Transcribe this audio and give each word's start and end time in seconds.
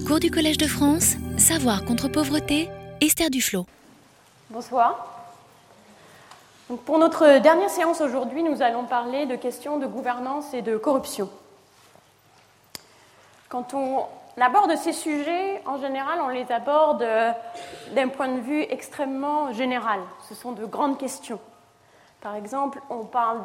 Cours 0.00 0.20
du 0.20 0.30
Collège 0.30 0.56
de 0.56 0.66
France, 0.66 1.16
Savoir 1.36 1.84
contre 1.84 2.08
pauvreté, 2.08 2.70
Esther 3.02 3.28
Duflo. 3.28 3.66
Bonsoir. 4.48 5.06
pour 6.86 6.98
notre 6.98 7.40
dernière 7.40 7.68
séance 7.68 8.00
aujourd'hui, 8.00 8.42
nous 8.42 8.62
allons 8.62 8.84
parler 8.84 9.26
de 9.26 9.36
questions 9.36 9.78
de 9.78 9.86
gouvernance 9.86 10.54
et 10.54 10.62
de 10.62 10.78
corruption. 10.78 11.28
Quand 13.50 13.74
on 13.74 14.06
aborde 14.40 14.74
ces 14.76 14.94
sujets, 14.94 15.60
en 15.66 15.78
général, 15.78 16.20
on 16.22 16.28
les 16.28 16.50
aborde 16.50 17.06
d'un 17.94 18.08
point 18.08 18.28
de 18.28 18.40
vue 18.40 18.62
extrêmement 18.62 19.52
général. 19.52 20.00
Ce 20.26 20.34
sont 20.34 20.52
de 20.52 20.64
grandes 20.64 20.96
questions. 20.96 21.40
Par 22.22 22.34
exemple, 22.34 22.80
on 22.88 23.04
parle 23.04 23.42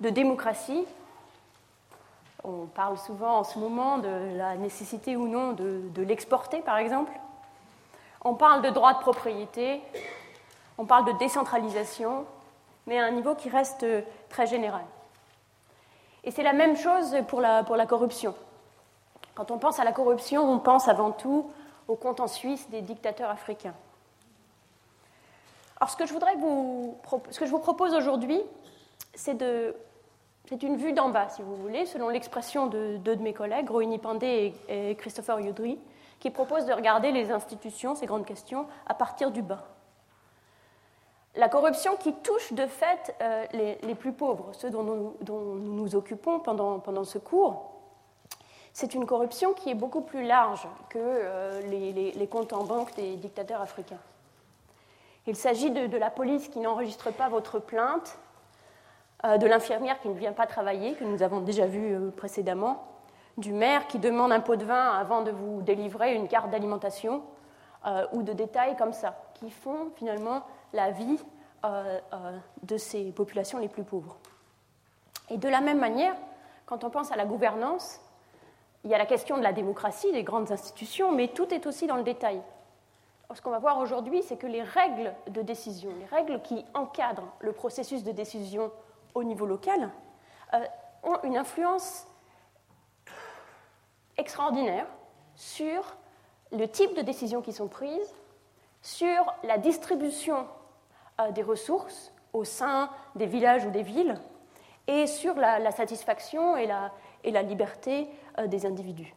de 0.00 0.10
démocratie, 0.10 0.84
on 2.44 2.66
parle 2.66 2.98
souvent 2.98 3.38
en 3.38 3.44
ce 3.44 3.58
moment 3.58 3.98
de 3.98 4.36
la 4.36 4.56
nécessité 4.56 5.16
ou 5.16 5.26
non 5.26 5.52
de, 5.52 6.02
l'exporter, 6.02 6.60
par 6.60 6.76
exemple. 6.76 7.12
On 8.22 8.34
parle 8.34 8.62
de 8.62 8.70
droit 8.70 8.94
de 8.94 8.98
propriété, 8.98 9.82
on 10.78 10.84
parle 10.84 11.06
de 11.06 11.12
décentralisation, 11.12 12.26
mais 12.86 13.00
à 13.00 13.04
un 13.04 13.10
niveau 13.10 13.34
qui 13.34 13.48
reste 13.48 13.86
très 14.28 14.46
général. 14.46 14.84
Et 16.22 16.30
c'est 16.30 16.42
la 16.42 16.52
même 16.52 16.76
chose 16.76 17.16
pour 17.28 17.40
la, 17.40 17.86
corruption. 17.86 18.34
Quand 19.34 19.50
on 19.50 19.58
pense 19.58 19.80
à 19.80 19.84
la 19.84 19.92
corruption, 19.92 20.42
on 20.42 20.58
pense 20.58 20.88
avant 20.88 21.10
tout 21.10 21.50
au 21.88 21.96
compte 21.96 22.20
en 22.20 22.28
Suisse 22.28 22.68
des 22.70 22.82
dictateurs 22.82 23.30
africains. 23.30 23.74
Alors 25.80 25.90
ce 25.90 25.96
que 25.96 26.06
je, 26.06 26.12
voudrais 26.12 26.36
vous, 26.36 26.96
ce 27.30 27.38
que 27.38 27.46
je 27.46 27.50
vous 27.50 27.58
propose 27.58 27.94
aujourd'hui, 27.94 28.40
c'est 29.14 29.34
de 29.34 29.74
c'est 30.48 30.62
une 30.62 30.76
vue 30.76 30.92
d'en 30.92 31.08
bas, 31.08 31.28
si 31.30 31.42
vous 31.42 31.56
voulez, 31.56 31.86
selon 31.86 32.10
l'expression 32.10 32.66
de 32.66 32.98
deux 32.98 33.16
de 33.16 33.22
mes 33.22 33.32
collègues, 33.32 33.70
Rohini 33.70 33.98
Pandey 33.98 34.52
et, 34.68 34.94
Christopher 34.94 35.40
Youdry, 35.40 35.78
qui 36.20 36.30
proposent 36.30 36.66
de 36.66 36.72
regarder 36.72 37.12
les 37.12 37.30
institutions, 37.30 37.94
ces 37.94 38.04
grandes 38.04 38.26
questions, 38.26 38.66
à 38.86 38.94
partir 38.94 39.30
du 39.30 39.40
bas. 39.40 39.64
La 41.36 41.48
corruption 41.48 41.96
qui 41.96 42.12
touche 42.12 42.52
de 42.52 42.66
fait 42.66 43.14
euh, 43.22 43.46
les, 43.82 43.94
plus 43.94 44.12
pauvres, 44.12 44.50
ceux 44.52 44.70
dont 44.70 44.82
nous 44.82 45.16
nous, 45.26 45.96
occupons 45.96 46.38
pendant, 46.40 47.04
ce 47.04 47.18
cours, 47.18 47.72
c'est 48.74 48.94
une 48.94 49.06
corruption 49.06 49.54
qui 49.54 49.70
est 49.70 49.74
beaucoup 49.74 50.02
plus 50.02 50.26
large 50.26 50.68
que 50.90 50.98
euh, 51.00 51.62
les, 51.62 52.26
comptes 52.28 52.52
en 52.52 52.64
banque 52.64 52.94
des 52.96 53.16
dictateurs 53.16 53.62
africains. 53.62 54.00
Il 55.26 55.36
s'agit 55.36 55.70
de 55.70 55.96
la 55.96 56.10
police 56.10 56.48
qui 56.48 56.60
n'enregistre 56.60 57.10
pas 57.10 57.30
votre 57.30 57.58
plainte, 57.58 58.18
de 59.38 59.46
l'infirmière 59.46 60.00
qui 60.00 60.08
ne 60.08 60.14
vient 60.14 60.32
pas 60.32 60.46
travailler, 60.46 60.94
que 60.94 61.04
nous 61.04 61.22
avons 61.22 61.40
déjà 61.40 61.66
vu 61.66 61.94
euh, 61.94 62.10
précédemment, 62.10 62.84
du 63.36 63.52
maire 63.52 63.86
qui 63.86 63.98
demande 63.98 64.32
un 64.32 64.40
pot 64.40 64.56
de 64.56 64.64
vin 64.64 64.90
avant 64.90 65.22
de 65.22 65.30
vous 65.30 65.62
délivrer 65.62 66.14
une 66.14 66.28
carte 66.28 66.50
d'alimentation, 66.50 67.22
euh, 67.86 68.06
ou 68.12 68.22
de 68.22 68.32
détails 68.32 68.76
comme 68.76 68.92
ça, 68.92 69.16
qui 69.34 69.50
font 69.50 69.90
finalement 69.96 70.42
la 70.72 70.90
vie 70.90 71.18
de 72.62 72.76
ces 72.76 73.10
populations 73.12 73.58
les 73.58 73.68
plus 73.68 73.84
pauvres. 73.84 74.18
Et 75.30 75.38
de 75.38 75.48
la 75.48 75.62
même 75.62 75.78
manière, 75.78 76.14
quand 76.66 76.84
on 76.84 76.90
pense 76.90 77.10
à 77.10 77.16
la 77.16 77.24
gouvernance, 77.24 78.00
il 78.84 78.90
y 78.90 78.94
a 78.94 78.98
la 78.98 79.06
question 79.06 79.38
de 79.38 79.42
la 79.42 79.54
démocratie, 79.54 80.12
des 80.12 80.24
grandes 80.24 80.52
institutions, 80.52 81.10
mais 81.10 81.28
tout 81.28 81.52
est 81.54 81.66
aussi 81.66 81.86
dans 81.86 81.96
le 81.96 82.02
détail. 82.02 82.42
Ce 83.34 83.40
qu'on 83.40 83.50
va 83.50 83.58
voir 83.58 83.78
aujourd'hui, 83.78 84.22
c'est 84.22 84.36
que 84.36 84.46
les 84.46 84.62
règles 84.62 85.14
de 85.28 85.40
décision, 85.40 85.90
les 85.98 86.04
règles 86.04 86.42
qui 86.42 86.64
encadrent 86.74 87.32
le 87.40 87.52
processus 87.52 88.04
de 88.04 88.12
décision 88.12 88.70
au 89.14 89.24
niveau 89.24 89.46
local 89.46 89.90
euh, 90.52 90.64
ont 91.02 91.18
une 91.22 91.36
influence 91.36 92.06
extraordinaire 94.16 94.86
sur 95.36 95.96
le 96.52 96.68
type 96.68 96.94
de 96.96 97.02
décisions 97.02 97.42
qui 97.42 97.52
sont 97.52 97.68
prises, 97.68 98.14
sur 98.82 99.24
la 99.42 99.58
distribution 99.58 100.46
euh, 101.20 101.30
des 101.32 101.42
ressources 101.42 102.12
au 102.32 102.44
sein 102.44 102.90
des 103.14 103.26
villages 103.26 103.64
ou 103.64 103.70
des 103.70 103.82
villes, 103.82 104.20
et 104.86 105.06
sur 105.06 105.34
la, 105.34 105.70
satisfaction 105.70 106.56
et 106.56 106.66
la, 106.66 107.42
liberté 107.42 108.08
euh, 108.38 108.46
des 108.46 108.66
individus. 108.66 109.14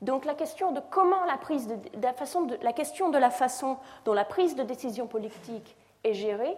Donc 0.00 0.24
la 0.24 0.34
question 0.34 0.72
de 0.72 0.80
comment 0.90 1.24
la 1.24 1.36
prise 1.36 1.68
de, 1.68 1.76
la 2.00 2.12
façon 2.12 2.42
de, 2.42 2.58
la 2.62 2.72
question 2.72 3.10
de 3.10 3.18
la 3.18 3.30
façon 3.30 3.78
dont 4.04 4.12
la 4.12 4.24
prise 4.24 4.56
de 4.56 4.62
décision 4.62 5.06
politique 5.06 5.76
est 6.04 6.14
gérée 6.14 6.56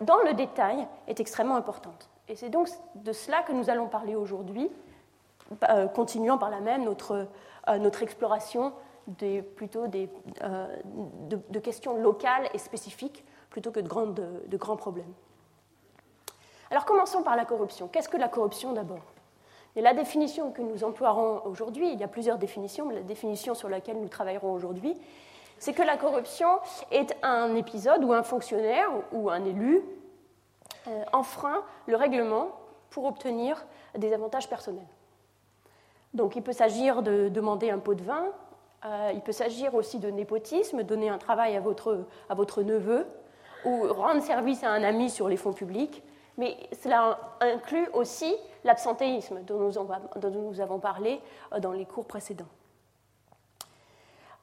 dans 0.00 0.18
le 0.22 0.34
détail 0.34 0.86
est 1.06 1.20
extrêmement 1.20 1.56
importante. 1.56 2.08
Et 2.28 2.36
c'est 2.36 2.48
donc 2.48 2.68
de 2.94 3.12
cela 3.12 3.42
que 3.42 3.52
nous 3.52 3.70
allons 3.70 3.88
parler 3.88 4.16
aujourd'hui, 4.16 4.70
euh, 5.68 5.86
continuant 5.86 6.38
par 6.38 6.50
là 6.50 6.60
même 6.60 6.84
notre, 6.84 7.28
euh, 7.68 7.90
exploration 8.00 8.72
des, 9.06 9.42
plutôt 9.42 9.86
de, 9.86 11.58
questions 11.60 11.96
locales 11.96 12.48
et 12.52 12.58
spécifiques 12.58 13.24
plutôt 13.50 13.70
que 13.70 13.80
de, 13.80 14.56
grands 14.56 14.76
problèmes. 14.76 15.12
Alors 16.70 16.84
commençons 16.84 17.22
par 17.22 17.36
la 17.36 17.44
corruption. 17.44 17.86
Qu'est-ce 17.86 18.08
que 18.08 18.16
la 18.16 18.28
corruption 18.28 18.72
d'abord? 18.72 19.04
La 19.76 19.94
définition 19.94 20.50
que 20.52 20.62
nous 20.62 20.84
emploierons 20.84 21.42
aujourd'hui, 21.44 21.92
il 21.92 22.00
y 22.00 22.02
a 22.02 22.08
plusieurs 22.08 22.38
définitions, 22.38 22.86
mais 22.86 22.94
la 22.94 23.02
définition 23.02 23.54
sur 23.54 23.68
laquelle 23.68 24.00
nous 24.00 24.08
travaillerons 24.08 24.52
aujourd'hui, 24.52 24.98
c'est 25.58 25.72
que 25.72 25.82
la 25.82 25.96
corruption 25.96 26.58
est 26.90 27.16
un 27.22 27.54
épisode 27.54 28.04
où 28.04 28.12
un 28.12 28.22
fonctionnaire 28.22 28.88
ou 29.12 29.30
un 29.30 29.44
élu 29.44 29.82
euh, 30.88 31.04
enfreint 31.12 31.62
le 31.86 31.96
règlement 31.96 32.50
pour 32.90 33.04
obtenir 33.04 33.64
des 33.96 34.12
avantages 34.12 34.48
personnels. 34.48 34.86
Donc 36.14 36.36
il 36.36 36.42
peut 36.42 36.52
s'agir 36.52 37.02
de 37.02 37.28
demander 37.28 37.70
un 37.70 37.78
pot 37.78 37.94
de 37.94 38.02
vin, 38.02 38.26
euh, 38.84 39.10
il 39.14 39.20
peut 39.20 39.32
s'agir 39.32 39.74
aussi 39.74 39.98
de 39.98 40.10
népotisme, 40.10 40.82
donner 40.82 41.08
un 41.08 41.18
travail 41.18 41.56
à 41.56 41.60
votre, 41.60 42.06
à 42.28 42.34
votre 42.34 42.62
neveu, 42.62 43.06
ou 43.64 43.92
rendre 43.92 44.22
service 44.22 44.62
à 44.62 44.70
un 44.70 44.82
ami 44.82 45.10
sur 45.10 45.28
les 45.28 45.36
fonds 45.36 45.52
publics, 45.52 46.02
mais 46.38 46.56
cela 46.72 47.18
inclut 47.40 47.88
aussi 47.92 48.36
l'absentéisme 48.62 49.40
dont, 49.42 49.70
dont 49.70 50.30
nous 50.30 50.60
avons 50.60 50.78
parlé 50.78 51.20
euh, 51.52 51.60
dans 51.60 51.72
les 51.72 51.86
cours 51.86 52.06
précédents 52.06 52.46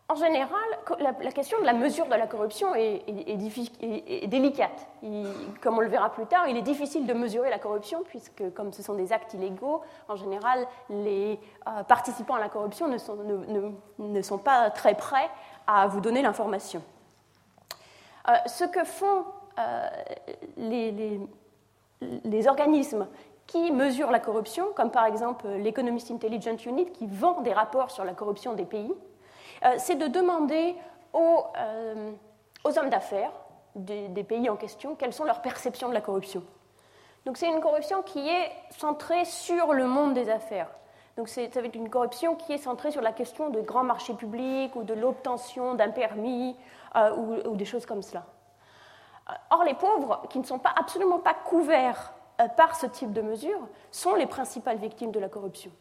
en 0.10 0.16
général, 0.16 0.60
la, 1.00 1.32
question 1.32 1.60
de 1.62 1.66
la 1.66 1.74
mesure 1.74 2.06
de 2.06 2.16
la 2.16 2.28
corruption 2.28 2.76
est, 2.76 4.28
délicate. 4.28 4.88
comme 5.62 5.78
on 5.78 5.82
le 5.82 5.88
verra 5.88 6.12
plus 6.12 6.26
tard, 6.26 6.48
il 6.48 6.58
est 6.58 6.62
difficile 6.62 7.06
de 7.06 7.14
mesurer 7.14 7.50
la 7.50 7.58
corruption 7.58 8.04
puisque, 8.04 8.54
comme 8.54 8.74
ce 8.74 8.84
sont 8.84 8.96
des 8.96 9.14
actes 9.14 9.34
illégaux, 9.34 9.82
en 10.10 10.18
général, 10.18 10.68
les 10.90 11.40
euh, 11.68 11.84
participants 11.84 12.36
à 12.36 12.42
la 12.42 12.50
corruption 12.50 12.90
ne 12.90 12.98
sont, 14.22 14.38
pas 14.38 14.70
très 14.72 14.96
prêts 14.96 15.30
à 15.68 15.88
vous 15.88 16.02
donner 16.02 16.22
l'information. 16.22 16.84
Euh, 18.28 18.34
ce 18.46 18.66
que 18.66 18.84
font 18.84 19.24
euh, 19.58 19.90
les, 20.58 21.20
les, 22.26 22.48
organismes 22.48 23.08
qui 23.48 23.72
mesurent 23.72 24.12
la 24.12 24.20
corruption, 24.20 24.68
comme 24.76 24.92
par 24.92 25.06
exemple 25.06 25.48
l'Economist 25.48 26.12
Intelligence 26.12 26.66
Unit, 26.66 26.92
qui 26.92 27.08
vend 27.08 27.42
des 27.42 27.54
rapports 27.54 27.92
sur 27.92 28.04
la 28.04 28.14
corruption 28.14 28.54
des 28.54 28.66
pays, 28.66 28.94
c'est 29.78 29.96
de 29.96 30.08
demander 30.08 30.76
euh, 31.16 32.12
aux, 32.64 32.80
hommes 32.80 32.90
d'affaires 32.90 33.32
des, 33.76 34.24
pays 34.24 34.50
en 34.50 34.56
question 34.56 34.96
quelles 34.96 35.14
sont 35.14 35.26
leurs 35.26 35.42
perceptions 35.42 35.90
de 35.90 35.94
la 35.94 36.02
corruption. 36.02 36.44
Donc 37.26 37.38
c'est 37.38 37.48
une 37.48 37.62
corruption 37.62 38.02
qui 38.02 38.28
est 38.28 38.52
centrée 38.72 39.26
sur 39.26 39.74
le 39.74 39.88
monde 39.88 40.14
des 40.14 40.30
affaires. 40.30 40.70
Donc 41.16 41.30
c'est 41.30 41.54
une 41.76 41.90
corruption 41.90 42.36
qui 42.36 42.54
est 42.54 42.58
centrée 42.58 42.92
sur 42.92 43.02
la 43.02 43.12
question 43.12 43.50
de 43.50 43.62
grands 43.62 43.84
marchés 43.84 44.16
publics 44.16 44.76
ou 44.76 44.84
de 44.84 44.94
l'obtention 44.94 45.76
d'un 45.76 45.92
permis 45.92 46.58
euh, 46.96 47.16
ou, 47.46 47.56
des 47.56 47.66
choses 47.66 47.86
comme 47.86 48.02
cela. 48.02 48.26
Or, 49.52 49.64
les 49.64 49.76
pauvres, 49.76 50.24
qui 50.30 50.40
ne 50.40 50.44
sont 50.44 50.60
pas, 50.60 50.74
absolument 50.76 51.20
pas 51.20 51.34
couverts 51.34 52.14
par 52.58 52.76
ce 52.76 52.88
type 52.88 53.14
de 53.14 53.22
mesures, 53.22 53.68
sont 53.92 54.16
les 54.16 54.26
principales 54.26 54.78
victimes 54.78 55.12
de 55.12 55.20
la 55.20 55.30
corruption 55.30 55.72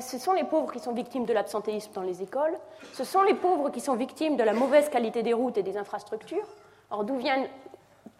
ce 0.00 0.18
sont 0.18 0.32
les 0.32 0.44
pauvres 0.44 0.72
qui 0.72 0.80
sont 0.80 0.92
victimes 0.92 1.24
de 1.24 1.32
l'absentéisme 1.32 1.92
dans 1.92 2.02
les 2.02 2.22
écoles, 2.22 2.56
ce 2.92 3.04
sont 3.04 3.22
les 3.22 3.34
pauvres 3.34 3.70
qui 3.70 3.80
sont 3.80 3.94
victimes 3.94 4.36
de 4.36 4.42
la 4.42 4.52
mauvaise 4.52 4.88
qualité 4.88 5.22
des 5.22 5.32
routes 5.32 5.58
et 5.58 5.62
des 5.62 5.76
infrastructures. 5.76 6.46
Or, 6.90 7.04
d'où 7.04 7.16
vient 7.16 7.44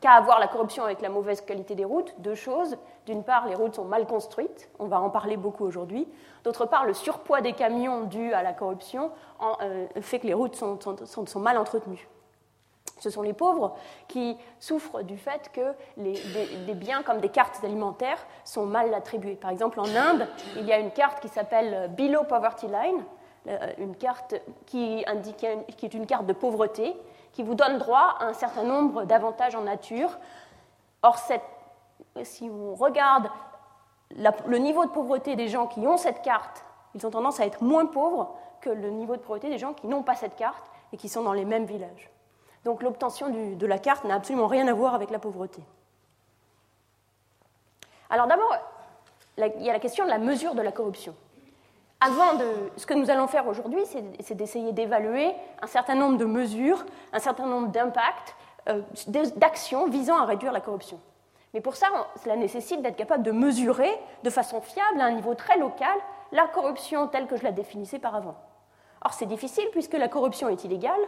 qu'à 0.00 0.12
avoir 0.12 0.38
la 0.38 0.48
corruption 0.48 0.84
avec 0.84 1.00
la 1.00 1.08
mauvaise 1.08 1.40
qualité 1.40 1.74
des 1.74 1.84
routes? 1.84 2.14
Deux 2.18 2.34
choses. 2.34 2.76
D'une 3.06 3.22
part, 3.22 3.46
les 3.46 3.54
routes 3.54 3.76
sont 3.76 3.84
mal 3.84 4.06
construites, 4.06 4.68
on 4.78 4.86
va 4.86 5.00
en 5.00 5.10
parler 5.10 5.36
beaucoup 5.36 5.64
aujourd'hui. 5.64 6.08
D'autre 6.44 6.66
part, 6.66 6.84
le 6.84 6.94
surpoids 6.94 7.40
des 7.40 7.52
camions 7.52 8.02
dû 8.02 8.32
à 8.32 8.42
la 8.42 8.52
corruption 8.52 9.10
euh, 9.62 9.86
fait 10.00 10.18
que 10.18 10.26
les 10.26 10.34
routes 10.34 10.56
sont 10.56 11.40
mal 11.40 11.56
entretenues. 11.56 12.08
Ce 12.98 13.10
sont 13.10 13.22
les 13.22 13.34
pauvres 13.34 13.76
qui 14.08 14.36
souffrent 14.58 15.02
du 15.02 15.18
fait 15.18 15.50
que 15.52 15.74
des, 15.98 16.74
biens 16.74 17.02
comme 17.02 17.20
des 17.20 17.28
cartes 17.28 17.62
alimentaires 17.62 18.26
sont 18.44 18.64
mal 18.64 18.94
attribués. 18.94 19.34
Par 19.34 19.50
exemple, 19.50 19.80
en 19.80 19.94
Inde, 19.94 20.26
il 20.56 20.64
y 20.64 20.72
a 20.72 20.78
une 20.78 20.90
carte 20.90 21.20
qui 21.20 21.28
s'appelle 21.28 21.90
Below 21.96 22.24
Poverty 22.24 22.66
Line, 22.66 23.04
euh, 23.48 23.72
une 23.78 23.96
carte 23.96 24.34
qui, 24.64 25.04
est 25.04 25.94
une 25.94 26.06
carte 26.06 26.26
de 26.26 26.32
pauvreté, 26.32 26.96
qui 27.32 27.42
vous 27.42 27.54
donne 27.54 27.78
droit 27.78 28.16
à 28.18 28.24
un 28.24 28.32
certain 28.32 28.64
nombre 28.64 29.04
d'avantages 29.04 29.54
en 29.54 29.62
nature. 29.62 30.10
Or, 31.02 31.18
si 32.22 32.50
on 32.50 32.74
regarde 32.74 33.28
le 34.46 34.58
niveau 34.58 34.86
de 34.86 34.90
pauvreté 34.90 35.36
des 35.36 35.48
gens 35.48 35.66
qui 35.66 35.80
ont 35.86 35.98
cette 35.98 36.22
carte, 36.22 36.64
ils 36.94 37.06
ont 37.06 37.10
tendance 37.10 37.40
à 37.40 37.46
être 37.46 37.62
moins 37.62 37.84
pauvres 37.84 38.34
que 38.62 38.70
le 38.70 38.88
niveau 38.88 39.16
de 39.16 39.20
pauvreté 39.20 39.50
des 39.50 39.58
gens 39.58 39.74
qui 39.74 39.86
n'ont 39.86 40.02
pas 40.02 40.14
cette 40.14 40.36
carte 40.36 40.64
et 40.92 40.96
qui 40.96 41.10
sont 41.10 41.22
dans 41.22 41.34
les 41.34 41.44
mêmes 41.44 41.66
villages. 41.66 42.10
Donc 42.66 42.82
l'obtention 42.82 43.28
de 43.30 43.64
la 43.64 43.78
carte 43.78 44.02
n'a 44.02 44.16
absolument 44.16 44.48
rien 44.48 44.66
à 44.66 44.74
voir 44.74 44.96
avec 44.96 45.10
la 45.10 45.20
pauvreté. 45.20 45.62
Alors 48.10 48.26
d'abord, 48.26 48.52
il 49.38 49.62
y 49.62 49.70
a 49.70 49.72
la 49.72 49.78
question 49.78 50.04
de 50.04 50.10
la 50.10 50.18
mesure 50.18 50.56
de 50.56 50.62
la 50.62 50.72
corruption. 50.72 51.14
Avant 52.00 52.34
de, 52.34 52.44
ce 52.76 52.84
que 52.84 52.94
nous 52.94 53.08
allons 53.08 53.28
faire 53.28 53.46
aujourd'hui, 53.46 53.84
c'est 54.18 54.34
d'essayer 54.34 54.72
d'évaluer 54.72 55.32
un 55.62 55.68
certain 55.68 55.94
nombre 55.94 56.18
de 56.18 56.24
mesures, 56.24 56.84
un 57.12 57.20
certain 57.20 57.46
nombre 57.46 57.68
d'impacts, 57.68 58.34
euh, 58.68 58.82
d'actions 59.36 59.86
visant 59.86 60.16
à 60.16 60.24
réduire 60.24 60.50
la 60.50 60.60
corruption. 60.60 60.98
Mais 61.54 61.60
pour 61.60 61.76
ça, 61.76 61.86
cela 62.24 62.34
nécessite 62.34 62.82
d'être 62.82 62.96
capable 62.96 63.22
de 63.22 63.30
mesurer 63.30 63.96
de 64.24 64.30
façon 64.30 64.60
fiable, 64.60 65.00
à 65.00 65.04
un 65.04 65.12
niveau 65.12 65.36
très 65.36 65.56
local, 65.56 65.96
la 66.32 66.48
corruption 66.48 67.06
telle 67.06 67.28
que 67.28 67.36
je 67.36 67.44
la 67.44 67.52
définissais 67.52 68.00
par 68.00 68.16
avant. 68.16 68.34
Or, 69.04 69.12
c'est 69.12 69.26
difficile 69.26 69.68
puisque 69.70 69.94
la 69.94 70.08
corruption 70.08 70.48
est 70.48 70.64
illégale, 70.64 71.00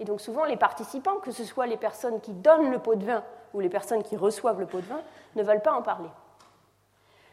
et 0.00 0.04
donc 0.04 0.20
souvent 0.20 0.44
les 0.44 0.56
participants, 0.56 1.16
que 1.16 1.30
ce 1.30 1.44
soit 1.44 1.66
les 1.66 1.76
personnes 1.76 2.20
qui 2.20 2.32
donnent 2.32 2.70
le 2.70 2.78
pot 2.78 2.96
de 2.96 3.04
vin 3.04 3.22
ou 3.54 3.60
les 3.60 3.68
personnes 3.68 4.02
qui 4.02 4.16
reçoivent 4.16 4.58
le 4.58 4.66
pot 4.66 4.78
de 4.78 4.86
vin, 4.86 5.00
ne 5.36 5.42
veulent 5.42 5.62
pas 5.62 5.72
en 5.72 5.82
parler. 5.82 6.08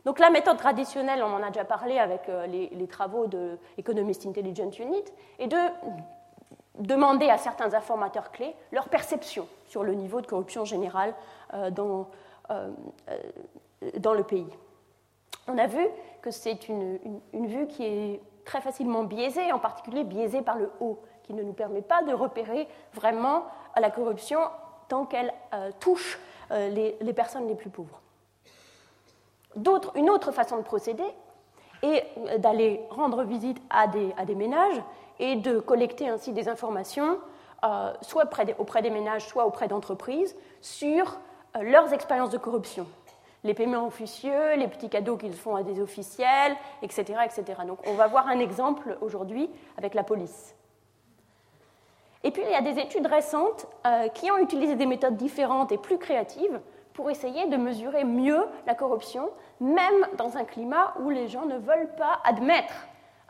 Donc 0.05 0.19
la 0.19 0.29
méthode 0.29 0.57
traditionnelle, 0.57 1.23
on 1.23 1.33
en 1.33 1.43
a 1.43 1.47
déjà 1.47 1.65
parlé 1.65 1.97
avec 1.97 2.29
euh, 2.29 2.45
les, 2.45 2.87
travaux 2.87 3.27
de 3.27 3.57
Economist 3.77 4.25
Intelligence 4.25 4.79
Unit, 4.79 5.03
est 5.39 5.47
de 5.47 5.57
demander 6.79 7.29
à 7.29 7.37
certains 7.37 7.73
informateurs 7.73 8.31
clés 8.31 8.55
leur 8.71 8.89
perception 8.89 9.47
sur 9.65 9.83
le 9.83 9.93
niveau 9.95 10.21
de 10.21 10.27
corruption 10.27 10.63
générale 10.63 11.13
euh, 11.53 11.71
dans, 11.71 12.07
euh, 12.51 12.69
dans 13.97 14.13
le 14.13 14.23
pays. 14.23 14.47
On 15.47 15.57
a 15.57 15.67
vu 15.67 15.85
que 16.21 16.31
c'est 16.31 16.67
une, 16.67 16.99
vue 17.33 17.67
qui 17.67 17.85
est 17.85 18.21
très 18.45 18.61
facilement 18.61 19.03
biaisée, 19.03 19.51
en 19.51 19.59
particulier 19.59 20.03
biaisée 20.03 20.41
par 20.41 20.57
le 20.57 20.69
haut, 20.79 20.99
qui 21.27 21.33
ne 21.33 21.43
nous 21.43 21.53
permet 21.53 21.81
pas 21.81 22.01
de 22.01 22.13
repérer 22.13 22.67
vraiment 22.93 23.45
la 23.79 23.91
corruption 23.91 24.39
tant 24.87 25.05
qu'elle 25.05 25.31
touche 25.79 26.19
les 26.49 27.13
personnes 27.13 27.47
les 27.47 27.55
plus 27.55 27.69
pauvres 27.69 28.01
une 29.95 30.09
autre 30.09 30.31
façon 30.31 30.57
de 30.57 30.63
procéder 30.63 31.03
est 31.83 32.39
d'aller 32.39 32.81
rendre 32.89 33.23
visite 33.23 33.61
à 33.69 33.87
des, 33.87 34.35
ménages 34.35 34.81
et 35.19 35.35
de 35.35 35.59
collecter 35.59 36.09
ainsi 36.09 36.31
des 36.31 36.49
informations, 36.49 37.19
euh, 37.63 37.93
soit 38.01 38.25
auprès 38.59 38.81
des, 38.81 38.89
ménages, 38.89 39.27
soit 39.27 39.45
auprès 39.45 39.67
d'entreprises, 39.67 40.35
sur 40.61 41.17
euh, 41.55 41.61
leurs 41.61 41.93
expériences 41.93 42.31
de 42.31 42.37
corruption. 42.37 42.87
Les 43.43 43.53
paiements 43.53 43.85
officieux, 43.85 44.55
les 44.57 44.67
petits 44.67 44.89
cadeaux 44.89 45.17
qu'ils 45.17 45.35
font 45.35 45.55
à 45.55 45.63
des 45.63 45.79
officiels, 45.79 46.55
etc., 46.81 47.19
etc. 47.23 47.61
Donc 47.67 47.79
on 47.85 47.93
va 47.93 48.07
voir 48.07 48.27
un 48.27 48.39
exemple 48.39 48.97
aujourd'hui 49.01 49.49
avec 49.77 49.93
la 49.93 50.03
police. 50.03 50.55
Et 52.27 52.31
puis 52.31 52.43
il 52.45 52.51
y 52.51 52.55
a 52.55 52.61
des 52.61 52.77
études 52.77 53.07
récentes 53.07 53.67
euh, 53.85 54.09
qui 54.09 54.29
ont 54.29 54.37
utilisé 54.37 54.75
des 54.75 54.85
méthodes 54.85 55.15
différentes 55.15 55.71
et 55.71 55.77
plus 55.77 55.97
créatives 55.97 56.59
pour 56.91 57.09
essayer 57.09 57.47
de 57.47 57.55
mesurer 57.55 58.03
mieux 58.03 58.45
la 58.65 58.75
corruption, 58.75 59.29
même 59.61 60.05
dans 60.17 60.35
un 60.35 60.43
climat 60.43 60.93
où 60.99 61.09
les 61.09 61.29
gens 61.29 61.45
ne 61.45 61.57
veulent 61.57 61.95
pas 61.95 62.19
admettre 62.25 62.73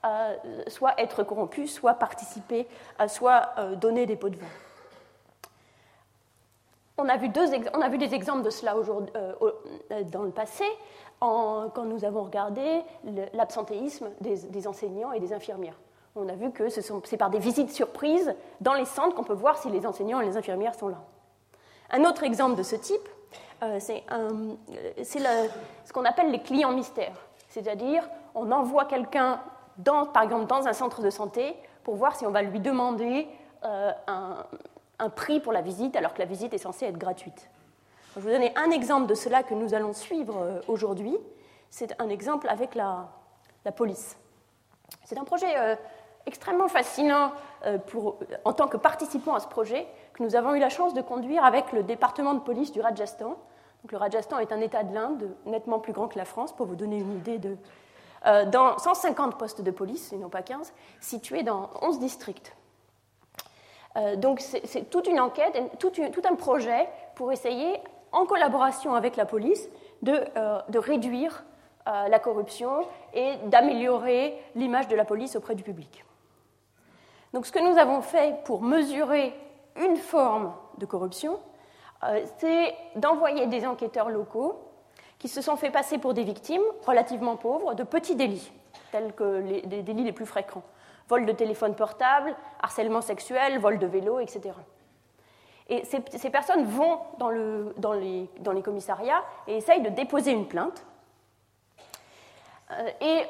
euh, 0.04 0.36
soit 0.66 1.00
être 1.00 1.22
corrompus, 1.22 1.72
soit 1.72 1.94
participer, 1.94 2.68
euh, 3.00 3.08
soit 3.08 3.54
donner 3.76 4.08
des 4.08 4.16
pots 4.16 4.30
de 4.30 4.38
vin. 4.38 4.48
On 6.98 7.08
a 7.08 7.18
vu, 7.18 7.30
deux, 7.30 7.46
on 7.76 7.82
a 7.82 7.90
vu 7.90 8.00
des 8.00 8.16
exemples 8.16 8.42
de 8.42 8.50
cela 8.50 8.74
dans 10.06 10.24
le 10.24 10.32
passé, 10.32 10.66
quand 11.20 11.86
nous 11.86 12.04
avons 12.04 12.24
regardé 12.24 12.82
l'absentéisme 13.34 14.10
des, 14.22 14.68
enseignants 14.68 15.12
et 15.12 15.20
des 15.20 15.34
infirmières. 15.34 15.78
On 16.20 16.30
a 16.30 16.34
vu 16.34 16.52
que 16.52 16.68
c'est 16.70 17.18
par 17.18 17.30
des 17.30 17.38
visites 17.38 17.70
surprises 17.70 18.34
dans 18.60 18.74
les 18.74 18.86
centres 18.86 19.16
qu'on 19.16 19.24
peut 19.24 19.34
voir 19.34 19.58
si 19.58 19.70
les 19.70 19.86
enseignants 19.86 20.20
et 20.20 20.26
les 20.26 20.36
infirmières 20.36 20.74
sont 20.74 20.88
là. 20.88 20.98
Un 21.92 22.04
autre 22.06 22.24
exemple 22.24 22.56
de 22.56 22.64
ce 22.64 22.76
type, 22.76 23.08
euh, 23.64 23.78
c'est 23.80 24.04
ce 25.06 25.94
qu'on 25.94 26.06
appelle 26.06 26.32
les 26.32 26.42
clients 26.42 26.72
mystères. 26.72 27.28
C'est-à-dire, 27.50 28.08
on 28.34 28.52
envoie 28.52 28.86
quelqu'un, 28.86 29.40
par 29.86 30.24
exemple, 30.24 30.48
dans 30.48 30.68
un 30.68 30.74
centre 30.74 31.02
de 31.02 31.10
santé 31.12 31.56
pour 31.84 31.96
voir 31.96 32.16
si 32.16 32.26
on 32.26 32.32
va 32.32 32.42
lui 32.42 32.60
demander 32.60 33.28
euh, 33.64 33.92
un, 34.08 35.10
prix 35.10 35.40
pour 35.40 35.54
la 35.54 35.62
visite, 35.62 35.96
alors 35.96 36.14
que 36.14 36.20
la 36.20 36.26
visite 36.26 36.54
est 36.54 36.58
censée 36.58 36.86
être 36.86 36.98
gratuite. 36.98 37.50
Je 38.16 38.20
vais 38.20 38.26
vous 38.26 38.34
donner 38.34 38.54
un 38.56 38.72
exemple 38.72 39.06
de 39.06 39.14
cela 39.14 39.44
que 39.44 39.54
nous 39.54 39.76
allons 39.76 39.94
suivre 39.94 40.36
euh, 40.42 40.60
aujourd'hui. 40.68 41.16
C'est 41.70 42.00
un 42.02 42.10
exemple 42.10 42.50
avec 42.50 42.74
la, 42.74 43.08
police. 43.76 44.18
C'est 45.04 45.18
un 45.18 45.26
projet 45.26 45.78
extrêmement 46.28 46.68
fascinant 46.68 47.32
pour, 47.88 48.18
en 48.46 48.54
tant 48.54 48.68
que 48.68 48.78
participant 48.78 49.34
à 49.34 49.40
ce 49.40 49.48
projet, 49.48 49.88
que 50.14 50.22
nous 50.22 50.36
avons 50.36 50.54
eu 50.54 50.60
la 50.60 50.70
chance 50.70 50.94
de 50.94 51.02
conduire 51.02 51.44
avec 51.44 51.72
le 51.72 51.82
département 51.82 52.34
de 52.34 52.40
police 52.40 52.72
du 52.72 52.82
Rajasthan. 52.82 53.30
Donc, 53.30 53.92
le 53.92 53.98
Rajasthan 53.98 54.40
est 54.40 54.52
un 54.52 54.62
État 54.62 54.84
de 54.84 54.94
l'Inde, 54.94 55.36
nettement 55.46 55.80
plus 55.80 55.94
grand 55.94 56.08
que 56.08 56.18
la 56.18 56.26
France, 56.26 56.56
pour 56.56 56.68
vous 56.68 56.76
donner 56.76 56.98
une 56.98 57.18
idée 57.18 57.40
de. 57.40 57.58
Euh, 58.26 58.46
dans 58.46 58.78
150 58.78 59.38
postes 59.38 59.62
de 59.62 59.72
police, 59.72 60.12
et 60.12 60.18
non 60.18 60.30
pas 60.30 60.42
15, 60.42 60.74
situés 61.00 61.44
dans 61.44 61.70
11 61.82 62.00
districts. 62.00 62.54
Euh, 63.96 64.16
donc 64.16 64.42
c'est 64.42 64.90
toute 64.90 65.08
une 65.08 65.20
enquête, 65.20 65.56
tout, 65.80 65.92
un 65.98 66.36
projet 66.36 66.90
pour 67.16 67.32
essayer, 67.32 67.80
en 68.12 68.26
collaboration 68.26 68.96
avec 68.96 69.16
la 69.16 69.26
police, 69.26 69.70
euh, 70.08 70.60
de 70.68 70.80
réduire 70.80 71.44
la 71.86 72.20
corruption 72.20 72.86
et 73.14 73.38
d'améliorer 73.46 74.38
l'image 74.56 74.90
de 74.90 74.96
la 74.98 75.06
police 75.06 75.38
auprès 75.38 75.56
du 75.56 75.64
public. 75.64 76.04
Donc 77.34 77.46
ce 77.46 77.52
que 77.52 77.60
nous 77.60 77.78
avons 77.78 78.02
fait 78.02 78.44
pour 78.46 78.62
mesurer 78.62 79.34
une 79.76 79.98
forme 79.98 80.54
de 80.78 80.86
corruption, 80.86 81.40
euh, 82.04 82.26
c'est 82.40 82.76
d'envoyer 82.96 83.48
des 83.48 83.66
enquêteurs 83.66 84.10
locaux 84.10 84.64
qui 85.20 85.28
se 85.28 85.42
sont 85.42 85.56
fait 85.56 85.72
passer 85.72 85.98
pour 85.98 86.14
des 86.14 86.24
victimes 86.24 86.62
relativement 86.86 87.36
pauvres 87.38 87.74
de 87.74 87.84
petits 87.84 88.16
délits, 88.16 88.52
tels 88.92 89.14
que 89.14 89.40
les, 89.40 89.62
délits 89.62 90.04
les 90.04 90.12
plus 90.12 90.26
fréquents 90.26 90.64
vol 91.08 91.26
de 91.26 91.32
téléphone 91.32 91.76
portable, 91.76 92.36
harcèlement 92.62 93.02
sexuel, 93.02 93.60
vol 93.60 93.80
de 93.80 93.88
vélo, 93.88 94.20
etc. 94.20 94.54
Et 95.70 95.84
ces, 95.84 96.30
personnes 96.30 96.64
vont 96.64 97.00
dans, 97.18 97.30
le, 97.30 97.74
dans, 97.78 97.94
les, 97.94 98.30
dans, 98.40 98.54
les, 98.54 98.62
commissariats 98.62 99.24
et 99.48 99.58
essayent 99.58 99.82
de 99.82 99.90
déposer 99.90 100.32
une 100.32 100.48
plainte. 100.48 100.86
Euh, 102.72 102.90
et 103.02 103.24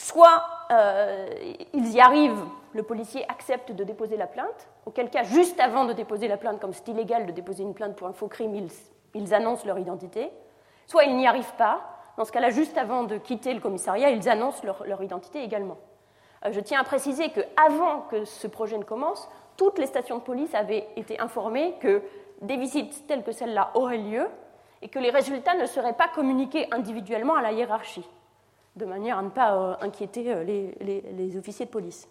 soit 0.00 0.44
euh, 0.70 1.28
ils 1.72 1.92
y 1.92 2.00
arrivent, 2.00 2.44
le 2.72 2.82
policier 2.82 3.24
accepte 3.28 3.72
de 3.72 3.84
déposer 3.84 4.16
la 4.16 4.26
plainte, 4.26 4.68
auquel 4.86 5.10
cas, 5.10 5.24
juste 5.24 5.60
avant 5.60 5.84
de 5.84 5.92
déposer 5.92 6.28
la 6.28 6.36
plainte, 6.36 6.60
comme 6.60 6.72
c'est 6.72 6.88
illégal 6.88 7.26
de 7.26 7.32
déposer 7.32 7.62
une 7.62 7.74
plainte 7.74 7.96
pour 7.96 8.06
un 8.06 8.12
faux 8.12 8.28
crime, 8.28 8.54
ils, 9.14 9.34
annoncent 9.34 9.66
leur 9.66 9.78
identité, 9.78 10.30
soit 10.86 11.04
ils 11.04 11.16
n'y 11.16 11.26
arrivent 11.26 11.54
pas, 11.58 11.80
dans 12.16 12.24
ce 12.24 12.32
cas-là, 12.32 12.50
juste 12.50 12.78
avant 12.78 13.04
de 13.04 13.18
quitter 13.18 13.52
le 13.52 13.60
commissariat, 13.60 14.10
ils 14.10 14.28
annoncent 14.28 14.62
leur, 14.64 15.02
identité 15.02 15.42
également. 15.42 15.78
Euh, 16.44 16.52
je 16.52 16.60
tiens 16.60 16.80
à 16.80 16.84
préciser 16.84 17.30
qu'avant 17.30 18.02
que 18.02 18.24
ce 18.24 18.46
projet 18.46 18.78
ne 18.78 18.84
commence, 18.84 19.28
toutes 19.56 19.78
les 19.78 19.86
stations 19.86 20.18
de 20.18 20.22
police 20.22 20.54
avaient 20.54 20.88
été 20.96 21.20
informées 21.20 21.74
que 21.80 22.02
des 22.40 22.56
visites 22.56 23.06
telles 23.06 23.22
que 23.22 23.32
celle-là 23.32 23.70
auraient 23.74 23.98
lieu 23.98 24.26
et 24.80 24.88
que 24.88 24.98
les 24.98 25.10
résultats 25.10 25.54
ne 25.54 25.66
seraient 25.66 25.92
pas 25.92 26.08
communiqués 26.08 26.68
individuellement 26.72 27.34
à 27.34 27.42
la 27.42 27.52
hiérarchie 27.52 28.08
de 28.80 28.86
manière 28.86 29.18
à 29.18 29.22
ne 29.22 29.28
pas 29.28 29.54
euh, 29.54 29.74
inquiéter 29.80 30.32
euh, 30.32 30.42
les, 30.44 31.36
officiers 31.36 31.66
de 31.66 31.70
police. 31.70 32.08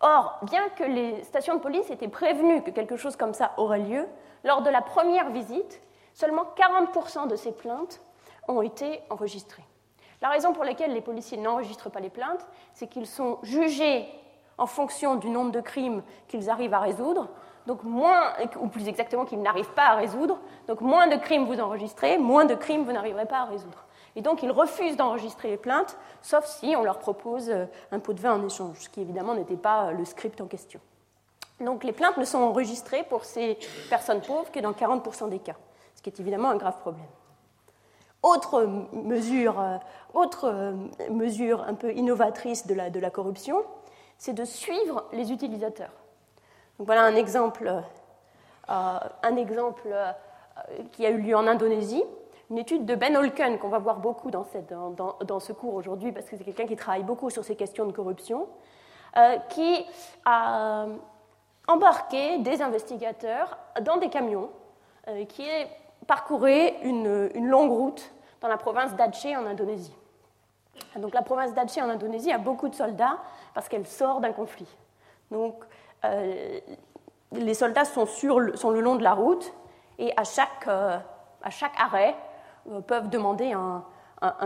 Or, 0.00 0.38
bien 0.42 0.68
que 0.70 0.84
les 0.84 1.22
stations 1.24 1.54
de 1.54 1.60
police 1.60 1.90
étaient 1.90 2.08
prévenues 2.08 2.62
que 2.62 2.70
quelque 2.70 2.96
chose 2.96 3.16
comme 3.16 3.34
ça 3.34 3.52
aurait 3.56 3.80
lieu, 3.80 4.06
lors 4.44 4.62
de 4.62 4.70
la 4.70 4.82
première 4.82 5.30
visite, 5.30 5.80
seulement 6.12 6.44
40% 6.56 7.28
de 7.28 7.36
ces 7.36 7.52
plaintes 7.52 8.00
ont 8.48 8.62
été 8.62 9.00
enregistrées. 9.10 9.64
La 10.20 10.28
raison 10.28 10.52
pour 10.52 10.64
laquelle 10.64 10.92
les 10.92 11.00
policiers 11.00 11.38
n'enregistrent 11.38 11.90
pas 11.90 12.00
les 12.00 12.10
plaintes, 12.10 12.46
c'est 12.74 12.86
qu'ils 12.86 13.06
sont 13.06 13.38
jugés 13.42 14.08
en 14.58 14.66
fonction 14.66 15.16
du 15.16 15.30
nombre 15.30 15.52
de 15.52 15.60
crimes 15.60 16.02
qu'ils 16.28 16.50
arrivent 16.50 16.74
à 16.74 16.80
résoudre, 16.80 17.28
donc 17.66 17.84
moins, 17.84 18.32
ou 18.60 18.68
plus 18.68 18.88
exactement 18.88 19.24
qu'ils 19.24 19.40
n'arrivent 19.40 19.72
pas 19.72 19.90
à 19.90 19.94
résoudre. 19.94 20.38
Donc 20.66 20.80
moins 20.80 21.06
de 21.06 21.16
crimes 21.16 21.44
vous 21.44 21.60
enregistrez, 21.60 22.18
moins 22.18 22.44
de 22.44 22.54
crimes 22.54 22.84
vous 22.84 22.92
n'arriverez 22.92 23.26
pas 23.26 23.40
à 23.40 23.44
résoudre. 23.44 23.84
Et 24.14 24.20
donc, 24.20 24.42
ils 24.42 24.50
refusent 24.50 24.96
d'enregistrer 24.96 25.50
les 25.50 25.56
plaintes, 25.56 25.96
sauf 26.20 26.44
si 26.44 26.74
on 26.76 26.82
leur 26.82 26.98
propose 26.98 27.48
euh, 27.48 27.64
un 27.90 27.98
pot 27.98 28.12
de 28.12 28.20
vin 28.20 28.34
en 28.34 28.46
échange, 28.46 28.80
ce 28.80 28.88
qui 28.88 29.00
évidemment 29.00 29.34
n'était 29.34 29.56
pas 29.56 29.86
euh, 29.86 29.92
le 29.92 30.04
script 30.04 30.40
en 30.40 30.46
question. 30.46 30.80
Donc, 31.60 31.84
les 31.84 31.92
plaintes 31.92 32.18
ne 32.18 32.24
sont 32.24 32.38
enregistrées 32.38 33.04
pour 33.04 33.24
ces 33.24 33.58
personnes 33.88 34.20
pauvres 34.20 34.50
que 34.50 34.60
dans 34.60 34.72
40% 34.72 35.30
des 35.30 35.38
cas, 35.38 35.56
ce 35.94 36.02
qui 36.02 36.10
est 36.10 36.20
évidemment 36.20 36.50
un 36.50 36.56
grave 36.56 36.78
problème. 36.78 37.06
Autre 38.22 38.64
mesure, 38.92 39.58
euh, 39.58 39.76
autre 40.12 40.74
mesure 41.10 41.62
un 41.62 41.74
peu 41.74 41.92
innovatrice 41.92 42.66
de 42.66 42.74
la, 42.74 43.10
corruption, 43.10 43.64
c'est 44.18 44.34
de 44.34 44.44
suivre 44.44 45.04
les 45.12 45.32
utilisateurs. 45.32 45.92
Voilà 46.78 47.02
un 47.02 47.14
exemple, 47.14 47.72
un 48.68 49.36
exemple 49.36 49.88
qui 50.92 51.04
a 51.04 51.10
eu 51.10 51.18
lieu 51.18 51.36
en 51.36 51.46
Indonésie 51.46 52.04
une 52.52 52.58
étude 52.58 52.84
de 52.84 52.94
Ben 52.94 53.16
Holken 53.16 53.58
qu'on 53.58 53.70
va 53.70 53.78
voir 53.78 53.96
beaucoup 53.96 54.30
dans, 54.30 54.44
ce 54.44 55.52
cours 55.52 55.74
aujourd'hui 55.74 56.12
parce 56.12 56.26
que 56.26 56.36
c'est 56.36 56.44
quelqu'un 56.44 56.66
qui 56.66 56.76
travaille 56.76 57.02
beaucoup 57.02 57.30
sur 57.30 57.42
ces 57.44 57.56
questions 57.56 57.86
de 57.86 57.92
corruption, 57.92 58.46
qui 59.48 59.86
a 60.26 60.86
embarqué 61.66 62.38
des 62.38 62.60
investigateurs 62.60 63.58
dans 63.80 63.96
des 63.96 64.10
camions 64.10 64.50
qui 65.28 65.48
parcouraient 66.06 66.76
une, 66.82 67.30
une 67.34 67.48
longue 67.48 67.72
route 67.72 68.12
dans 68.42 68.48
la 68.48 68.58
province 68.58 68.94
d'Aceh 68.96 69.34
en 69.34 69.46
Indonésie. 69.46 69.94
Donc 70.96 71.14
la 71.14 71.22
province 71.22 71.54
d'Aceh 71.54 71.80
en 71.80 71.88
Indonésie 71.88 72.32
a 72.32 72.38
beaucoup 72.38 72.68
de 72.68 72.74
soldats 72.74 73.18
parce 73.54 73.68
qu'elle 73.68 73.86
sort 73.86 74.20
d'un 74.20 74.32
conflit. 74.32 74.68
Donc 75.30 75.54
euh, 76.04 76.60
les 77.32 77.54
soldats 77.54 77.84
sont, 77.84 78.06
sur 78.06 78.40
le, 78.40 78.80
long 78.80 78.96
de 78.96 79.02
la 79.02 79.14
route 79.14 79.52
et 79.98 80.12
à 80.16 80.24
chaque, 80.24 80.66
euh, 80.68 80.98
arrêt 81.78 82.14
euh, 82.14 82.31
peuvent 82.86 83.08
demander 83.08 83.52
un, 83.52 83.84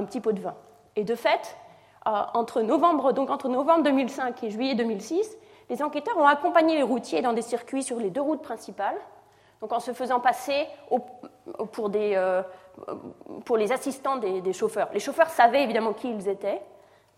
petit 0.04 0.20
pot 0.20 0.32
de 0.32 0.40
vin. 0.40 0.54
Et 0.96 1.04
de 1.04 1.14
fait, 1.14 1.56
entre 2.04 2.62
novembre, 2.62 3.12
donc 3.12 3.30
entre 3.30 3.48
novembre 3.48 3.82
2005 3.82 4.42
et 4.44 4.50
juillet 4.50 4.74
2006, 4.74 5.36
les 5.68 5.82
enquêteurs 5.82 6.16
ont 6.16 6.26
accompagné 6.26 6.76
les 6.76 6.82
routiers 6.82 7.22
dans 7.22 7.32
des 7.32 7.42
circuits 7.42 7.82
sur 7.82 7.98
les 7.98 8.10
deux 8.10 8.20
routes 8.20 8.42
principales, 8.42 8.96
donc 9.60 9.72
en 9.72 9.80
se 9.80 9.92
faisant 9.92 10.20
passer 10.20 10.66
pour 11.72 11.88
des, 11.88 12.16
pour 13.44 13.56
les 13.56 13.72
assistants 13.72 14.16
des, 14.16 14.52
chauffeurs. 14.52 14.88
Les 14.92 15.00
chauffeurs 15.00 15.30
savaient 15.30 15.62
évidemment 15.62 15.92
qui 15.92 16.10
ils 16.10 16.28
étaient, 16.28 16.60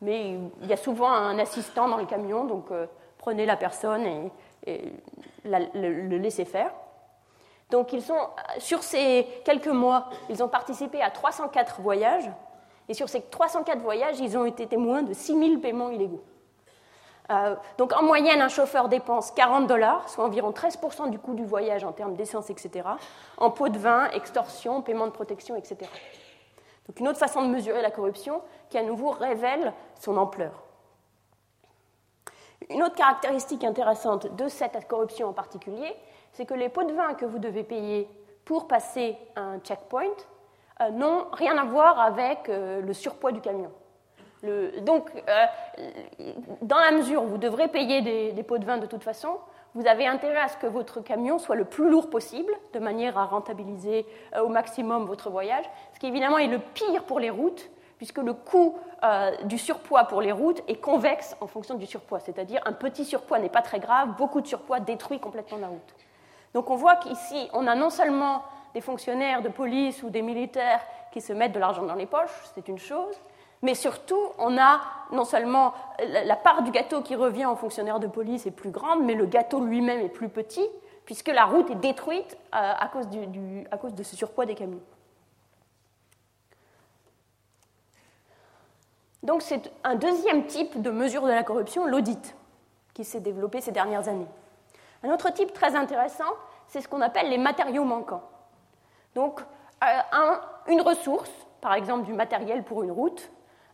mais 0.01 0.39
il 0.63 0.67
y 0.67 0.73
a 0.73 0.77
souvent 0.77 1.11
un 1.11 1.39
assistant 1.39 1.89
dans 1.89 1.97
le 1.97 2.07
camion, 2.07 2.45
donc 2.45 2.71
euh, 2.71 2.87
prenez 3.19 3.47
la 3.47 3.57
personne 3.57 4.31
et, 4.67 4.93
le, 5.45 6.19
laissez 6.19 6.45
faire. 6.45 6.71
Donc 7.71 7.93
ils 7.93 8.03
sont, 8.03 8.19
sur 8.59 8.83
ces 8.83 9.27
quelques 9.45 9.69
mois, 9.69 10.09
ils 10.31 10.43
ont 10.43 10.49
participé 10.49 11.03
à 11.03 11.11
304 11.11 11.81
voyages, 11.81 12.31
et 12.89 12.95
sur 12.95 13.09
ces 13.09 13.21
304 13.21 13.81
voyages, 13.81 14.19
ils 14.21 14.37
ont 14.39 14.47
été 14.47 14.67
témoins 14.67 15.03
de 15.03 15.13
6000 15.13 15.61
paiements 15.61 15.91
illégaux. 15.91 16.25
Euh, 17.31 17.55
donc 17.77 17.93
en 17.93 18.03
moyenne, 18.03 18.41
un 18.41 18.49
chauffeur 18.49 18.89
dépense 18.89 19.31
40 19.33 19.67
dollars, 19.67 20.09
soit 20.09 20.25
environ 20.25 20.51
13% 20.51 21.11
du 21.11 21.19
coût 21.19 21.35
du 21.35 21.45
voyage 21.45 21.85
en 21.85 21.93
termes 21.93 22.15
d'essence, 22.15 22.49
etc., 22.49 22.89
en 23.37 23.51
pot 23.51 23.69
de 23.69 23.79
vin, 23.79 24.09
extorsion, 24.13 24.81
paiement 24.81 25.07
de 25.07 25.13
protection, 25.13 25.55
etc. 25.55 25.91
Donc 26.87 27.01
une 27.01 27.09
autre 27.09 27.19
façon 27.19 27.43
de 27.43 27.49
mesurer 27.49 27.83
la 27.83 27.91
corruption 27.91 28.41
qui 28.71 28.79
à 28.79 28.83
nouveau 28.83 29.11
révèle 29.11 29.75
son 30.01 30.17
ampleur. 30.17 30.63
Une 32.71 32.83
autre 32.83 32.95
caractéristique 32.95 33.63
intéressante 33.63 34.35
de 34.35 34.49
cette 34.49 34.89
corruption 34.89 35.29
en 35.29 35.33
particulier, 35.35 35.95
c'est 36.39 36.47
que 36.47 36.55
les 36.55 36.69
pots 36.69 36.85
de 36.85 36.93
vin 36.93 37.15
que 37.15 37.25
vous 37.25 37.41
devez 37.41 37.65
payer 37.65 38.09
pour 38.45 38.69
passer 38.69 39.19
un 39.35 39.59
checkpoint 39.59 40.05
euh, 40.81 40.91
n'ont 40.91 41.27
rien 41.33 41.59
à 41.59 41.65
voir 41.65 41.99
avec 41.99 42.49
euh, 42.49 42.81
le 42.81 42.93
surpoids 42.93 43.33
du 43.33 43.41
camion 43.41 43.73
donc, 44.83 45.11
euh, 45.29 45.47
dans 46.63 46.79
la 46.79 46.93
mesure 46.93 47.25
où 47.25 47.27
vous 47.27 47.39
devrez 47.39 47.67
payer 47.67 48.03
des, 48.33 48.43
pots 48.45 48.59
de 48.59 48.65
vin 48.65 48.79
de 48.79 48.87
toute 48.87 49.03
façon, 49.03 49.41
vous 49.75 49.85
avez 49.89 50.07
intérêt 50.07 50.39
à 50.39 50.47
ce 50.47 50.57
que 50.57 50.69
votre 50.69 51.01
camion 51.01 51.41
soit 51.41 51.57
le 51.57 51.65
plus 51.65 51.91
lourd 51.91 52.09
possible, 52.09 52.53
de 52.73 52.79
manière 52.79 53.19
à 53.19 53.25
rentabiliser 53.25 54.07
au 54.41 54.47
maximum 54.47 55.07
votre 55.07 55.29
voyage, 55.29 55.65
ce 55.93 55.99
qui 55.99 56.07
évidemment 56.07 56.39
est 56.39 56.47
le 56.47 56.61
pire 56.61 57.03
pour 57.03 57.19
les 57.19 57.31
routes, 57.31 57.69
puisque 57.97 58.19
le 58.19 58.33
coût 58.33 58.79
du 59.43 59.59
surpoids 59.59 60.05
pour 60.05 60.23
les 60.23 60.31
routes 60.31 60.63
est 60.69 60.81
convexe 60.81 61.37
en 61.41 61.49
fonction 61.49 61.75
du 61.75 61.87
surpoids, 61.87 62.21
c'est-à-dire 62.21 62.63
un 62.65 62.75
petit 62.75 63.05
surpoids 63.05 63.41
n'est 63.41 63.49
pas 63.49 63.63
très 63.63 63.81
grave, 63.81 64.15
beaucoup 64.17 64.41
de 64.41 64.47
surpoids 64.47 64.79
détruit 64.79 65.19
complètement 65.19 65.59
la 65.59 65.67
route. 65.67 65.95
Donc 66.55 66.71
on 66.71 66.77
voit 66.77 66.97
qu'ici, 66.97 67.49
on 67.53 67.67
a 67.67 67.75
non 67.75 67.91
seulement 67.91 68.43
des 68.75 68.81
fonctionnaires 68.81 69.43
de 69.43 69.49
police 69.49 70.03
ou 70.03 70.11
des 70.11 70.23
militaires 70.23 70.81
qui 71.13 71.21
se 71.21 71.33
mettent 71.33 71.53
de 71.53 71.59
l'argent 71.59 71.85
dans 71.85 71.95
les 71.95 72.07
poches, 72.07 72.31
c'est 72.55 72.69
une 72.69 72.79
chose, 72.79 73.15
mais 73.63 73.75
surtout, 73.75 74.21
on 74.39 74.57
a 74.57 74.81
non 75.11 75.25
seulement 75.25 75.75
la 75.99 76.37
part 76.37 76.63
du 76.63 76.71
gâteau 76.71 77.03
qui 77.03 77.17
revient 77.17 77.47
aux 77.47 77.57
fonctionnaires 77.57 77.99
de 77.99 78.07
police 78.07 78.47
est 78.47 78.53
plus 78.53 78.71
grande, 78.71 79.03
mais 79.05 79.15
le 79.15 79.27
gâteau 79.27 79.61
lui-même 79.61 80.01
est 80.01 80.09
plus 80.09 80.29
petit, 80.29 80.67
puisque 81.05 81.29
la 81.29 81.45
route 81.45 81.71
est 81.71 81.77
détruite 81.77 82.37
euh, 82.55 82.73
à 82.79 82.89
cause, 82.89 83.07
à 83.71 83.79
cause 83.79 83.95
de 83.95 84.03
ce 84.03 84.15
surpoids 84.15 84.47
des 84.47 84.55
camions. 84.55 84.83
Donc 89.23 89.43
c'est 89.43 89.73
un 89.83 89.97
deuxième 89.97 90.47
type 90.47 90.81
de 90.81 90.91
mesure 90.91 91.23
de 91.23 91.29
la 91.29 91.43
corruption, 91.43 91.87
l'audit, 91.87 92.37
qui 92.95 93.05
s'est 93.05 93.21
développé 93.21 93.61
ces 93.61 93.73
dernières 93.73 94.09
années. 94.09 94.29
Un 95.03 95.11
autre 95.11 95.31
type 95.31 95.53
très 95.53 95.77
intéressant, 95.77 96.33
c'est 96.67 96.81
ce 96.81 96.89
qu'on 96.89 97.01
appelle 97.01 97.31
les 97.31 97.39
matériaux 97.39 97.85
manquants. 97.85 98.23
Donc 99.15 99.41
euh, 99.85 100.37
une 100.67 100.81
ressource, 100.81 101.31
par 101.61 101.75
exemple 101.75 102.05
du 102.05 102.13
matériel 102.13 102.65
pour 102.65 102.83
une 102.83 102.91
route, 102.91 103.31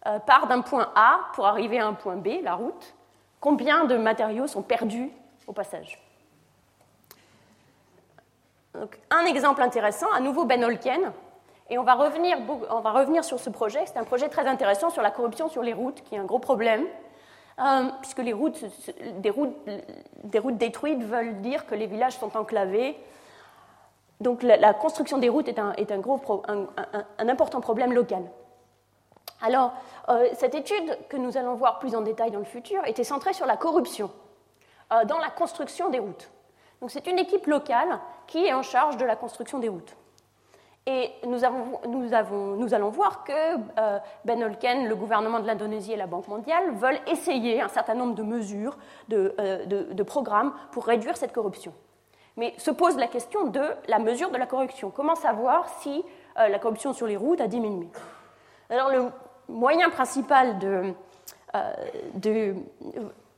euh, 0.07 0.19
part 0.19 0.47
d'un 0.47 0.61
point 0.61 0.91
A 0.95 1.21
pour 1.35 1.47
arriver 1.47 1.79
à 1.79 1.87
un 1.87 1.95
point 1.95 2.17
B, 2.17 2.43
la 2.43 2.55
route, 2.55 2.95
combien 3.41 3.85
de 3.85 3.97
matériaux 3.97 4.47
sont 4.47 4.63
perdus 4.63 5.11
au 5.47 5.53
passage? 5.53 6.01
un 9.11 9.25
exemple 9.27 9.63
intéressant, 9.63 10.11
à 10.13 10.19
nouveau 10.19 10.47
Ben 10.47 10.65
Holken, 10.65 11.13
et 11.71 11.79
on 11.79 11.85
va 11.85 11.95
revenir, 11.95 12.37
on 12.71 12.81
va 12.81 12.91
revenir 12.91 13.25
sur 13.25 13.39
ce 13.39 13.49
projet. 13.49 13.85
C'est 13.87 13.99
un 13.99 14.05
projet 14.05 14.29
très 14.29 14.47
intéressant 14.47 14.91
sur 14.91 15.01
la 15.01 15.11
corruption 15.11 15.49
sur 15.49 15.63
les 15.63 15.73
routes, 15.73 16.03
qui 16.03 16.15
est 16.15 16.19
un 16.19 16.25
gros 16.25 16.39
problème, 16.39 16.85
euh, 17.61 17.85
puisque 18.01 18.19
les 18.19 18.33
routes, 18.33 18.65
des, 19.19 19.31
routes, 19.31 20.57
détruites 20.59 21.03
veulent 21.03 21.41
dire 21.41 21.67
que 21.67 21.75
les 21.75 21.87
villages 21.87 22.19
sont 22.19 22.37
enclavés. 22.37 22.97
Donc 24.21 24.43
la, 24.43 24.75
construction 24.75 25.19
des 25.19 25.29
routes 25.29 25.49
est 25.49 25.59
un, 25.59 25.99
gros 25.99 26.21
un 26.49 27.29
important 27.29 27.61
problème 27.61 27.93
local. 27.93 28.25
Alors, 29.45 29.75
euh, 30.09 30.29
cette 30.35 30.55
étude 30.55 30.99
que 31.09 31.17
nous 31.17 31.37
allons 31.37 31.55
voir 31.55 31.79
plus 31.79 31.95
en 31.95 32.01
détail 32.01 32.31
dans 32.31 32.39
le 32.39 32.45
futur 32.45 32.85
était 32.87 33.05
centrée 33.05 33.35
sur 33.35 33.47
la 33.47 33.57
corruption 33.57 34.11
euh, 34.93 35.05
dans 35.05 35.19
la 35.19 35.29
construction 35.29 35.91
des 35.91 35.99
routes. 35.99 36.31
Donc, 36.81 36.91
c'est 36.91 37.07
une 37.07 37.19
équipe 37.19 37.47
locale 37.47 38.01
qui 38.27 38.47
est 38.47 38.55
en 38.55 38.63
charge 38.63 38.97
de 38.97 39.05
la 39.05 39.17
construction 39.17 39.59
des 39.59 39.69
routes. 39.69 39.97
Et 40.87 41.11
nous, 41.27 41.45
allons 41.45 42.91
voir 42.91 43.25
que 43.25 43.33
euh, 43.33 43.99
Ben 44.27 44.43
Holken, 44.43 44.87
le 44.87 44.95
gouvernement 44.95 45.41
de 45.41 45.47
l'Indonésie 45.47 45.93
et 45.93 45.97
la 45.97 46.07
Banque 46.07 46.29
mondiale 46.29 46.73
veulent 46.73 47.01
essayer 47.07 47.63
un 47.63 47.69
certain 47.69 47.95
nombre 47.95 48.15
de 48.15 48.23
mesures, 48.23 48.77
de 49.09 50.03
programmes 50.03 50.53
pour 50.73 50.85
réduire 50.85 51.17
cette 51.17 51.33
corruption. 51.33 51.73
Mais 52.37 52.53
se 52.59 52.71
pose 52.71 52.97
la 52.99 53.07
question 53.07 53.47
de 53.47 53.63
la 53.89 53.99
mesure 53.99 54.31
de 54.31 54.37
la 54.37 54.47
corruption. 54.47 54.91
Comment 54.91 55.15
savoir 55.15 55.69
si 55.81 56.05
la 56.37 56.59
corruption 56.59 56.93
sur 56.93 57.07
les 57.07 57.17
routes 57.17 57.41
a 57.41 57.47
diminué? 57.47 57.89
Alors 58.69 58.91
le 58.91 59.11
moyen 59.49 59.91
principal 59.91 60.59
de, 60.59 60.95
euh, 61.55 62.55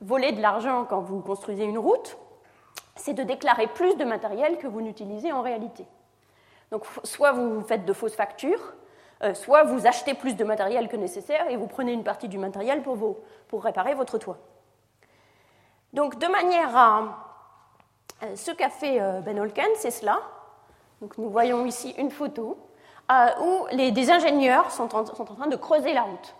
voler 0.01 0.31
de 0.31 0.41
l'argent 0.41 0.85
quand 0.85 1.01
vous 1.01 1.19
construisez 1.19 1.65
une 1.65 1.77
route, 1.77 2.17
c'est 2.95 3.13
de 3.13 3.23
déclarer 3.23 3.67
plus 3.67 3.95
de 3.95 4.05
matériel 4.05 4.57
que 4.57 4.67
vous 4.67 4.81
n'utilisez 4.81 5.31
en 5.31 5.41
réalité. 5.41 5.85
Donc 6.71 6.85
soit 7.03 7.31
vous 7.31 7.61
faites 7.61 7.85
de 7.85 7.93
fausses 7.93 8.15
factures, 8.15 8.73
euh, 9.23 9.33
soit 9.33 9.63
vous 9.63 9.87
achetez 9.87 10.13
plus 10.13 10.35
de 10.35 10.43
matériel 10.43 10.87
que 10.87 10.95
nécessaire 10.95 11.49
et 11.49 11.57
vous 11.57 11.67
prenez 11.67 11.93
une 11.93 12.03
partie 12.03 12.27
du 12.27 12.37
matériel 12.37 12.83
pour, 12.83 13.63
réparer 13.63 13.93
votre 13.93 14.17
toit. 14.17 14.37
Donc 15.93 16.19
de 16.19 16.27
manière 16.27 16.75
à... 16.75 17.23
Euh, 18.23 18.35
ce 18.35 18.51
qu'a 18.51 18.69
fait 18.69 18.99
Ben 19.21 19.39
Holken, 19.39 19.69
c'est 19.75 19.91
cela. 19.91 20.19
Donc 21.01 21.17
nous 21.17 21.29
voyons 21.29 21.65
ici 21.65 21.93
une 21.97 22.11
photo 22.11 22.57
euh, 23.11 23.27
où 23.41 23.67
les, 23.71 23.91
des 23.91 24.11
ingénieurs 24.11 24.71
sont 24.71 24.93
en, 24.95 25.03
train 25.03 25.47
de 25.47 25.55
creuser 25.55 25.93
la 25.93 26.01
route. 26.01 26.35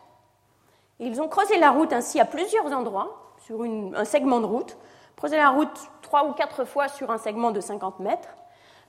Ils 1.00 1.22
ont 1.22 1.28
creusé 1.28 1.58
la 1.60 1.72
route 1.72 1.94
ainsi 1.94 2.20
à 2.20 2.26
plusieurs 2.26 2.66
endroits, 2.74 3.34
sur 3.38 3.62
un 3.62 4.04
segment 4.04 4.40
de 4.40 4.46
route, 4.46 4.78
creusé 5.16 5.38
la 5.38 5.50
route 5.50 5.90
trois 6.02 6.26
ou 6.26 6.34
quatre 6.34 6.66
fois 6.66 6.88
sur 6.88 7.12
un 7.12 7.18
segment 7.18 7.52
de 7.52 7.62
50 7.62 8.00
mètres, 8.00 8.30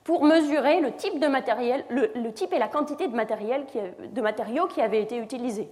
pour 0.03 0.23
mesurer 0.23 0.81
le 0.81 0.91
type 0.93 2.53
et 2.53 2.59
la 2.59 2.67
quantité 2.67 3.07
de, 3.07 3.15
matériel 3.15 3.65
de 4.01 4.21
matériaux 4.21 4.67
qui 4.67 4.81
avaient 4.81 5.01
été 5.01 5.17
utilisés. 5.17 5.69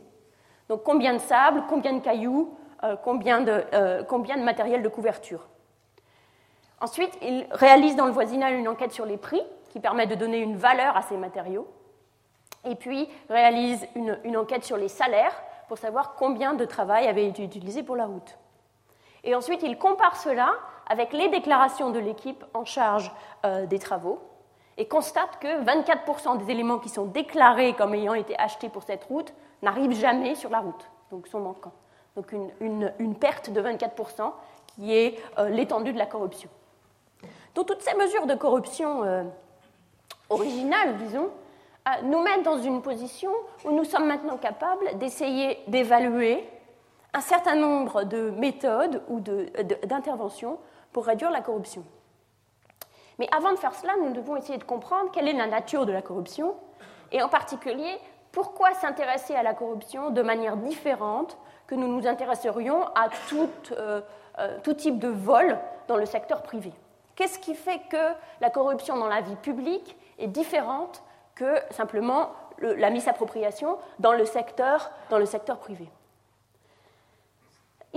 Donc 0.70 0.84
combien 0.84 1.14
de 1.14 1.20
sable, 1.20 1.64
combien 1.70 1.94
de 1.94 2.00
cailloux, 2.00 2.54
euh, 2.84 2.96
combien, 3.04 3.42
de, 3.42 3.64
euh, 3.74 4.04
combien 4.04 4.38
de 4.38 4.44
matériel 4.44 4.84
de 4.84 4.90
couverture. 4.90 5.48
Ensuite, 6.80 7.18
ils 7.22 7.48
réalisent 7.52 7.96
dans 7.96 8.06
le 8.06 8.12
voisinage 8.12 8.54
une 8.54 8.68
enquête 8.68 8.92
sur 8.92 9.06
les 9.06 9.18
prix 9.18 9.42
qui 9.70 9.80
permet 9.80 10.06
de 10.06 10.16
donner 10.16 10.40
une 10.40 10.58
valeur 10.58 10.96
à 10.96 11.02
ces 11.02 11.18
matériaux 11.18 11.68
et 12.66 12.76
puis 12.76 13.10
réalise 13.30 13.88
une, 13.96 14.38
enquête 14.38 14.64
sur 14.64 14.78
les 14.78 14.88
salaires 14.88 15.34
pour 15.68 15.78
savoir 15.78 16.14
combien 16.16 16.54
de 16.54 16.66
travail 16.66 17.08
avait 17.08 17.28
été 17.28 17.44
utilisé 17.44 17.84
pour 17.84 17.96
la 17.96 18.06
route. 18.06 18.38
Et 19.24 19.36
ensuite, 19.36 19.64
il 19.64 19.78
compare 19.78 20.16
cela 20.16 20.54
avec 20.88 21.13
les 21.13 21.29
déclarations 21.29 21.91
de 21.91 22.00
l'équipe 22.00 22.44
en 22.53 22.65
charge 22.65 23.12
euh, 23.46 23.65
des 23.65 23.79
travaux 23.79 24.20
et 24.77 24.88
constate 24.88 25.39
que 25.39 25.63
24% 25.63 26.38
des 26.38 26.51
éléments 26.51 26.79
qui 26.79 26.89
sont 26.89 27.06
déclarés 27.06 27.74
comme 27.74 27.94
ayant 27.94 28.13
été 28.13 28.38
achetés 28.39 28.70
pour 28.70 28.84
cette 28.84 29.03
route 29.06 29.34
n'arrivent 29.62 29.94
jamais 30.00 30.36
sur 30.36 30.50
la 30.50 30.60
route, 30.60 30.89
donc 31.12 31.27
sont 31.27 31.39
manquants. 31.39 31.74
Donc 32.15 32.32
une, 32.32 33.15
perte 33.15 33.50
de 33.51 33.62
24% 33.62 34.32
qui 34.67 34.96
est 34.96 35.20
euh, 35.38 35.50
l'étendue 35.50 35.94
de 35.94 35.98
la 35.98 36.06
corruption. 36.06 36.50
Donc 37.53 37.67
toutes 37.67 37.82
ces 37.82 37.96
mesures 37.96 38.25
de 38.25 38.36
corruption 38.36 39.03
euh, 39.03 39.24
originales, 40.29 40.98
disons, 40.98 41.29
nous 42.03 42.22
mettre 42.22 42.44
dans 42.44 42.58
une 42.62 42.82
position 42.82 43.32
où 43.63 43.72
nous 43.72 43.86
sommes 43.86 44.08
maintenant 44.08 44.38
capables 44.38 44.98
d'essayer 44.98 45.60
d'évaluer 45.67 46.48
un 47.13 47.22
certain 47.22 47.56
nombre 47.56 48.03
de 48.03 48.29
méthodes 48.32 49.01
ou 49.08 49.20
d'interventions 49.22 50.60
pour 50.91 51.06
réduire 51.06 51.32
la 51.32 51.41
corruption. 51.41 51.84
Mais 53.20 53.27
avant 53.36 53.51
de 53.51 53.58
faire 53.58 53.74
cela, 53.74 53.94
nous 54.01 54.13
devons 54.13 54.36
essayer 54.36 54.58
de 54.58 54.63
comprendre 54.63 55.12
quelle 55.12 55.27
est 55.27 55.34
la 55.34 55.48
nature 55.48 55.86
de 55.86 55.91
la 55.91 56.01
corruption 56.01 56.56
et 57.12 57.22
en 57.22 57.29
particulier 57.29 57.98
pourquoi 58.32 58.74
s'intéresser 58.75 59.36
à 59.36 59.44
la 59.44 59.53
corruption 59.53 60.12
de 60.12 60.22
manière 60.22 60.58
différente 60.58 61.38
que 61.65 61.75
nous 61.75 61.88
nous 61.88 62.08
intéresserions 62.08 62.84
à 62.96 63.10
tout, 63.27 63.50
euh, 63.72 64.01
euh, 64.39 64.60
type 64.60 65.00
de 65.00 65.08
vol 65.08 65.58
dans 65.88 65.98
le 65.98 66.06
secteur 66.06 66.44
privé. 66.44 66.72
Qu'est-ce 67.15 67.39
qui 67.39 67.56
fait 67.56 67.82
que 67.89 68.13
la 68.41 68.50
corruption 68.51 68.96
dans 68.98 69.08
la 69.08 69.22
vie 69.22 69.36
publique 69.38 69.98
est 70.20 70.27
différente 70.27 71.01
que 71.34 71.56
simplement 71.72 72.32
la 72.60 72.89
misappropriation 72.89 73.77
dans 74.00 74.13
le 74.13 74.25
dans 75.10 75.17
le 75.17 75.25
secteur 75.25 75.58
privé? 75.58 75.89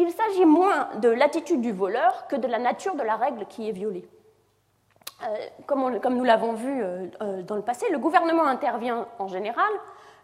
Il 0.00 0.11
s'agit 0.12 0.47
moins 0.47 0.88
de 0.97 1.11
l'attitude 1.11 1.61
du 1.61 1.73
voleur 1.73 2.26
que 2.26 2.35
de 2.35 2.49
la 2.49 2.59
nature 2.59 2.95
de 2.95 3.02
la 3.02 3.16
règle 3.16 3.45
qui 3.45 3.69
est 3.69 3.73
violée. 3.73 4.09
Euh, 5.23 5.37
comme, 5.66 6.00
comme, 6.00 6.16
nous 6.16 6.25
l'avons 6.25 6.54
vu 6.54 6.83
dans 7.21 7.54
le 7.54 7.61
passé, 7.61 7.85
le 7.90 7.99
gouvernement 7.99 8.47
intervient 8.47 9.07
en 9.19 9.28
général 9.28 9.71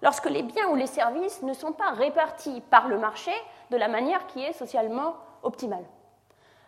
lorsque 0.01 0.31
les 0.31 0.43
biens 0.43 0.69
ou 0.69 0.77
les 0.77 0.87
services 0.87 1.43
ne 1.43 1.53
sont 1.53 1.73
pas 1.73 1.91
répartis 1.91 2.63
par 2.71 2.89
le 2.89 2.99
marché 2.99 3.33
de 3.71 3.77
la 3.77 3.89
manière 3.89 4.27
qui 4.29 4.43
est 4.43 4.55
socialement 4.55 5.17
optimale. 5.43 5.85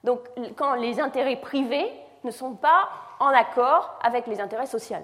Donc 0.05 0.21
quand 0.57 0.75
les 0.75 1.01
intérêts 1.01 1.37
privés 1.37 1.91
ne 2.25 2.31
sont 2.31 2.57
pas 2.57 2.91
en 3.21 3.29
accord 3.29 3.99
avec 4.03 4.27
les 4.27 4.39
intérêts 4.39 4.67
sociaux. 4.67 4.99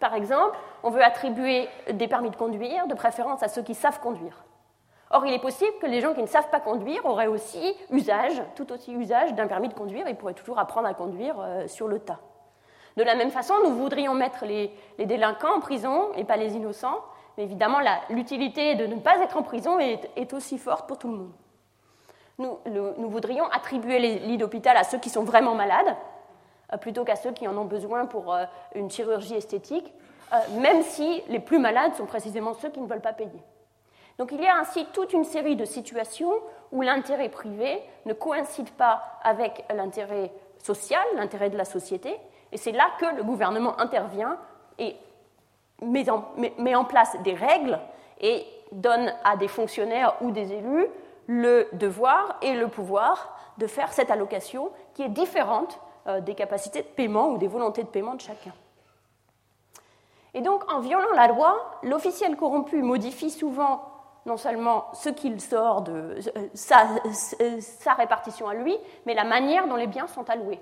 Par 0.00 0.14
exemple, 0.14 0.58
on 0.82 0.90
veut 0.90 1.04
attribuer 1.04 1.68
des 1.92 2.08
permis 2.08 2.30
de 2.30 2.36
conduire, 2.36 2.88
de 2.88 2.94
préférence 2.94 3.44
à 3.44 3.48
ceux 3.48 3.62
qui 3.62 3.76
savent 3.76 4.00
conduire. 4.00 4.42
Or, 5.12 5.26
il 5.26 5.34
est 5.34 5.40
possible 5.40 5.72
que 5.80 5.86
les 5.86 6.00
gens 6.00 6.14
qui 6.14 6.22
ne 6.22 6.28
savent 6.28 6.50
pas 6.50 6.60
conduire 6.60 7.04
auraient 7.04 7.26
aussi 7.26 7.76
usage, 7.90 8.40
tout 8.54 8.70
aussi 8.72 8.92
usage 8.92 9.34
d'un 9.34 9.48
permis 9.48 9.68
de 9.68 9.74
conduire, 9.74 10.08
ils 10.08 10.14
pourraient 10.14 10.34
toujours 10.34 10.60
apprendre 10.60 10.86
à 10.86 10.94
conduire 10.94 11.34
euh, 11.40 11.66
sur 11.66 11.88
le 11.88 11.98
tas. 11.98 12.20
De 12.96 13.02
la 13.02 13.16
même 13.16 13.30
façon, 13.30 13.54
nous 13.64 13.74
voudrions 13.74 14.14
mettre 14.14 14.44
les 14.44 14.72
délinquants 14.98 15.56
en 15.56 15.60
prison 15.60 16.12
et 16.16 16.24
pas 16.24 16.36
les 16.36 16.54
innocents, 16.54 17.00
mais 17.36 17.44
évidemment, 17.44 17.78
l'utilité 18.08 18.76
de 18.76 18.86
ne 18.86 18.96
pas 18.96 19.18
être 19.18 19.36
en 19.36 19.42
prison 19.42 19.78
est, 19.78 20.32
aussi 20.32 20.58
forte 20.58 20.86
pour 20.86 20.98
tout 20.98 21.08
le 21.08 21.16
monde. 21.16 21.32
Nous, 22.38 23.10
voudrions 23.10 23.46
attribuer 23.46 23.98
les 23.98 24.18
lits 24.20 24.38
d'hôpital 24.38 24.76
à 24.76 24.84
ceux 24.84 24.98
qui 24.98 25.10
sont 25.10 25.24
vraiment 25.24 25.54
malades, 25.54 25.96
euh, 26.72 26.76
plutôt 26.76 27.04
qu'à 27.04 27.16
ceux 27.16 27.32
qui 27.32 27.48
en 27.48 27.56
ont 27.56 27.64
besoin 27.64 28.06
pour 28.06 28.32
euh, 28.32 28.44
une 28.74 28.90
chirurgie 28.90 29.34
esthétique, 29.34 29.92
même 30.60 30.82
si 30.82 31.24
les 31.26 31.40
plus 31.40 31.58
malades 31.58 31.96
sont 31.96 32.06
précisément 32.06 32.54
ceux 32.54 32.70
qui 32.70 32.80
ne 32.80 32.86
veulent 32.86 33.00
pas 33.00 33.12
payer. 33.12 33.42
Donc 34.18 34.32
il 34.32 34.40
y 34.40 34.46
a 34.46 34.56
ainsi 34.56 34.86
toute 34.92 35.12
une 35.12 35.24
série 35.24 35.56
de 35.56 35.64
situations 35.64 36.32
où 36.72 36.82
l'intérêt 36.82 37.28
privé 37.28 37.82
ne 38.06 38.12
coïncide 38.12 38.70
pas 38.70 39.02
avec 39.22 39.64
l'intérêt 39.74 40.32
social, 40.58 41.02
l'intérêt 41.16 41.50
de 41.50 41.56
la 41.56 41.64
société, 41.64 42.16
et 42.52 42.56
c'est 42.56 42.72
là 42.72 42.88
que 42.98 43.16
le 43.16 43.22
gouvernement 43.22 43.78
intervient 43.80 44.38
et 44.78 44.96
met 45.82 46.08
en, 46.10 46.84
place 46.84 47.16
des 47.22 47.34
règles 47.34 47.78
et 48.20 48.44
donne 48.72 49.12
à 49.24 49.36
des 49.36 49.48
fonctionnaires 49.48 50.14
ou 50.20 50.30
des 50.30 50.52
élus 50.52 50.86
le 51.26 51.68
devoir 51.72 52.36
et 52.42 52.54
le 52.54 52.68
pouvoir 52.68 53.36
de 53.58 53.66
faire 53.66 53.92
cette 53.92 54.10
allocation 54.10 54.70
qui 54.94 55.02
est 55.02 55.08
différente 55.08 55.80
euh, 56.06 56.20
des 56.20 56.34
capacités 56.34 56.82
de 56.82 56.88
paiement 56.88 57.28
ou 57.28 57.38
des 57.38 57.46
volontés 57.46 57.82
de 57.82 57.88
paiement 57.88 58.14
de 58.14 58.20
chacun. 58.20 58.52
Et 60.34 60.40
donc, 60.40 60.70
en 60.72 60.80
violant 60.80 61.12
la 61.14 61.28
loi, 61.28 61.78
l'officiel 61.82 62.36
corrompu 62.36 62.82
modifie 62.82 63.30
souvent 63.30 63.82
non 64.26 64.36
seulement 64.36 64.86
ce 64.92 65.08
qu'il 65.08 65.40
sort 65.40 65.82
de 65.82 66.16
sa, 66.54 67.94
répartition 67.96 68.48
à 68.48 68.54
lui, 68.54 68.76
mais 69.06 69.14
la 69.14 69.24
manière 69.24 69.66
dont 69.66 69.76
les 69.76 69.86
biens 69.86 70.06
sont 70.06 70.28
alloués. 70.28 70.60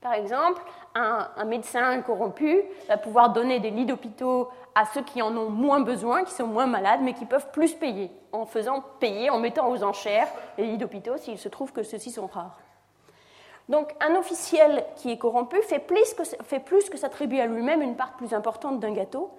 Par 0.00 0.14
exemple, 0.14 0.62
un, 0.94 1.44
médecin 1.44 2.00
corrompu 2.00 2.62
va 2.88 2.96
pouvoir 2.96 3.30
donner 3.30 3.60
des 3.60 3.70
lits 3.70 3.84
d'hôpitaux 3.84 4.48
à 4.74 4.86
ceux 4.86 5.02
qui 5.02 5.20
en 5.20 5.36
ont 5.36 5.50
moins 5.50 5.80
besoin, 5.80 6.24
qui 6.24 6.32
sont 6.32 6.46
moins 6.46 6.66
malades, 6.66 7.00
mais 7.02 7.12
qui 7.12 7.26
peuvent 7.26 7.50
plus 7.50 7.74
payer, 7.74 8.10
en 8.32 8.46
faisant 8.46 8.82
payer, 8.98 9.28
en 9.28 9.38
mettant 9.38 9.70
aux 9.70 9.82
enchères 9.82 10.28
les 10.56 10.66
lits 10.66 10.78
d'hôpitaux 10.78 11.18
s'il 11.18 11.38
se 11.38 11.48
trouve 11.48 11.72
que 11.72 11.82
ceux-ci 11.82 12.10
sont 12.10 12.26
rares. 12.26 12.58
Donc 13.68 13.94
un 14.00 14.16
officiel 14.16 14.84
qui 14.96 15.12
est 15.12 15.18
corrompu 15.18 15.60
fait 15.62 15.78
plus 15.78 16.14
que, 16.14 16.24
fait 16.24 16.58
plus 16.58 16.90
que 16.90 16.96
s'attribuer 16.96 17.40
à 17.40 17.46
lui-même 17.46 17.82
une 17.82 17.94
part 17.94 18.14
plus 18.14 18.34
importante 18.34 18.80
d'un 18.80 18.92
gâteau. 18.92 19.30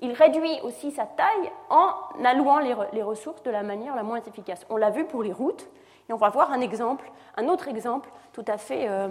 Il 0.00 0.12
réduit 0.12 0.60
aussi 0.62 0.90
sa 0.90 1.06
taille 1.06 1.50
en 1.70 1.92
allouant 2.24 2.58
les, 2.58 3.02
ressources 3.02 3.42
de 3.42 3.50
la 3.50 3.62
manière 3.62 3.96
la 3.96 4.02
moins 4.02 4.20
efficace. 4.22 4.66
On 4.68 4.76
l'a 4.76 4.90
vu 4.90 5.06
pour 5.06 5.22
les 5.22 5.32
routes, 5.32 5.68
et 6.08 6.12
on 6.12 6.16
va 6.16 6.28
voir 6.28 6.52
un 6.52 6.60
exemple, 6.60 7.10
un 7.36 7.48
autre 7.48 7.68
exemple 7.68 8.10
tout 8.32 8.44
à 8.46 8.58
fait 8.58 8.88
euh, 8.88 9.08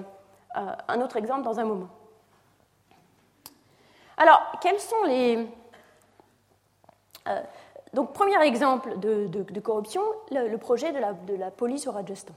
euh, 0.57 0.75
un 0.87 1.01
autre 1.01 1.17
exemple 1.17 1.41
dans 1.41 1.59
un 1.59 1.65
moment. 1.65 1.89
Alors, 4.17 4.41
quels 4.61 4.79
sont 4.79 5.03
les... 5.05 5.47
Euh, 7.27 7.41
donc, 7.93 8.13
premier 8.13 8.41
exemple 8.43 8.99
de, 8.99 9.59
corruption, 9.59 10.01
le, 10.31 10.55
projet 10.57 10.91
de 10.91 10.99
la, 11.39 11.49
police 11.49 11.87
au 11.87 11.91
Rajasthan. 11.91 12.33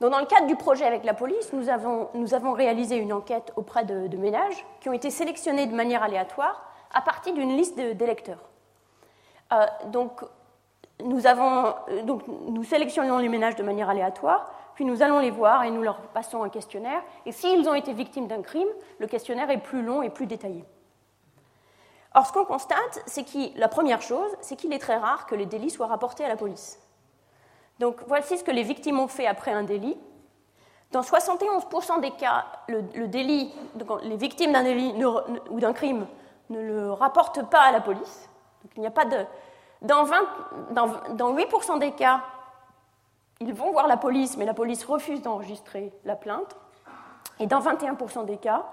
Dans 0.00 0.18
le 0.18 0.26
cadre 0.26 0.46
du 0.46 0.56
projet 0.56 0.84
avec 0.84 1.04
la 1.04 1.14
police, 1.14 1.52
nous 1.52 1.68
avons, 1.68 2.08
nous 2.14 2.34
avons 2.34 2.52
réalisé 2.52 2.96
une 2.96 3.12
enquête 3.12 3.52
auprès 3.54 3.84
de, 3.84 4.16
ménages 4.16 4.66
qui 4.80 4.88
ont 4.88 4.92
été 4.92 5.10
sélectionnés 5.10 5.66
de 5.66 5.74
manière 5.74 6.02
aléatoire 6.02 6.71
à 6.92 7.00
partir 7.00 7.34
d'une 7.34 7.56
liste 7.56 7.76
d'électeurs. 7.76 8.42
Euh, 9.52 9.66
donc, 9.86 10.22
nous, 11.02 11.26
avons, 11.26 11.74
donc, 12.04 12.22
nous 12.26 12.64
sélectionnons 12.64 13.18
les 13.18 13.28
ménages 13.28 13.56
de 13.56 13.62
manière 13.62 13.90
aléatoire 13.90 14.50
puis 14.74 14.84
nous 14.84 15.02
allons 15.02 15.18
les 15.18 15.30
voir 15.30 15.64
et 15.64 15.70
nous 15.70 15.82
leur 15.82 16.00
passons 16.08 16.42
un 16.42 16.48
questionnaire. 16.48 17.02
Et 17.26 17.32
s'ils 17.32 17.68
ont 17.68 17.74
été 17.74 17.92
victimes 17.92 18.26
d'un 18.26 18.42
crime, 18.42 18.68
le 18.98 19.06
questionnaire 19.06 19.50
est 19.50 19.58
plus 19.58 19.82
long 19.82 20.02
et 20.02 20.10
plus 20.10 20.26
détaillé. 20.26 20.64
Or, 22.14 22.26
ce 22.26 22.32
qu'on 22.32 22.44
constate, 22.44 23.02
c'est 23.06 23.24
que 23.24 23.58
la 23.58 23.68
première 23.68 24.02
chose, 24.02 24.30
c'est 24.40 24.56
qu'il 24.56 24.72
est 24.72 24.78
très 24.78 24.96
rare 24.96 25.26
que 25.26 25.34
les 25.34 25.46
délits 25.46 25.70
soient 25.70 25.86
rapportés 25.86 26.24
à 26.24 26.28
la 26.28 26.36
police. 26.36 26.78
Donc, 27.78 27.96
voici 28.06 28.36
ce 28.36 28.44
que 28.44 28.50
les 28.50 28.62
victimes 28.62 29.00
ont 29.00 29.08
fait 29.08 29.26
après 29.26 29.52
un 29.52 29.62
délit. 29.62 29.96
Dans 30.90 31.00
71% 31.00 32.00
des 32.00 32.10
cas, 32.10 32.44
les 32.68 34.16
victimes 34.16 34.52
d'un 34.52 34.62
délit 34.62 34.94
ou 35.50 35.58
d'un 35.58 35.72
crime 35.72 36.06
ne 36.52 36.60
le 36.60 36.92
rapportent 36.92 37.48
pas 37.50 37.62
à 37.62 37.72
la 37.72 37.80
police. 37.80 38.28
Donc, 38.62 38.72
il 38.76 38.80
n'y 38.80 38.86
a 38.86 38.92
pas 38.92 39.04
de. 39.04 39.24
Dans, 39.82 40.04
20, 40.04 40.16
dans, 40.70 40.86
dans 41.14 41.34
8% 41.34 41.78
des 41.80 41.92
cas, 41.92 42.20
ils 43.40 43.52
vont 43.52 43.72
voir 43.72 43.88
la 43.88 43.96
police, 43.96 44.36
mais 44.36 44.44
la 44.44 44.54
police 44.54 44.84
refuse 44.84 45.20
d'enregistrer 45.22 45.92
la 46.04 46.14
plainte. 46.14 46.56
Et 47.40 47.46
dans 47.46 47.60
21% 47.60 48.24
des 48.24 48.36
cas, 48.36 48.64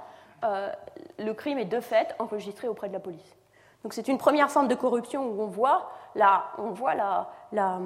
euh, 0.44 0.72
le 1.18 1.34
crime 1.34 1.58
est 1.58 1.66
de 1.66 1.80
fait 1.80 2.16
enregistré 2.20 2.68
auprès 2.68 2.88
de 2.88 2.94
la 2.94 3.00
police. 3.00 3.36
Donc 3.84 3.94
c'est 3.94 4.08
une 4.08 4.18
première 4.18 4.52
forme 4.52 4.68
de 4.68 4.76
corruption 4.76 5.26
où 5.26 5.42
on 5.42 5.48
voit, 5.48 5.92
on 6.58 6.70
voit 6.70 6.94
euh, 7.54 7.80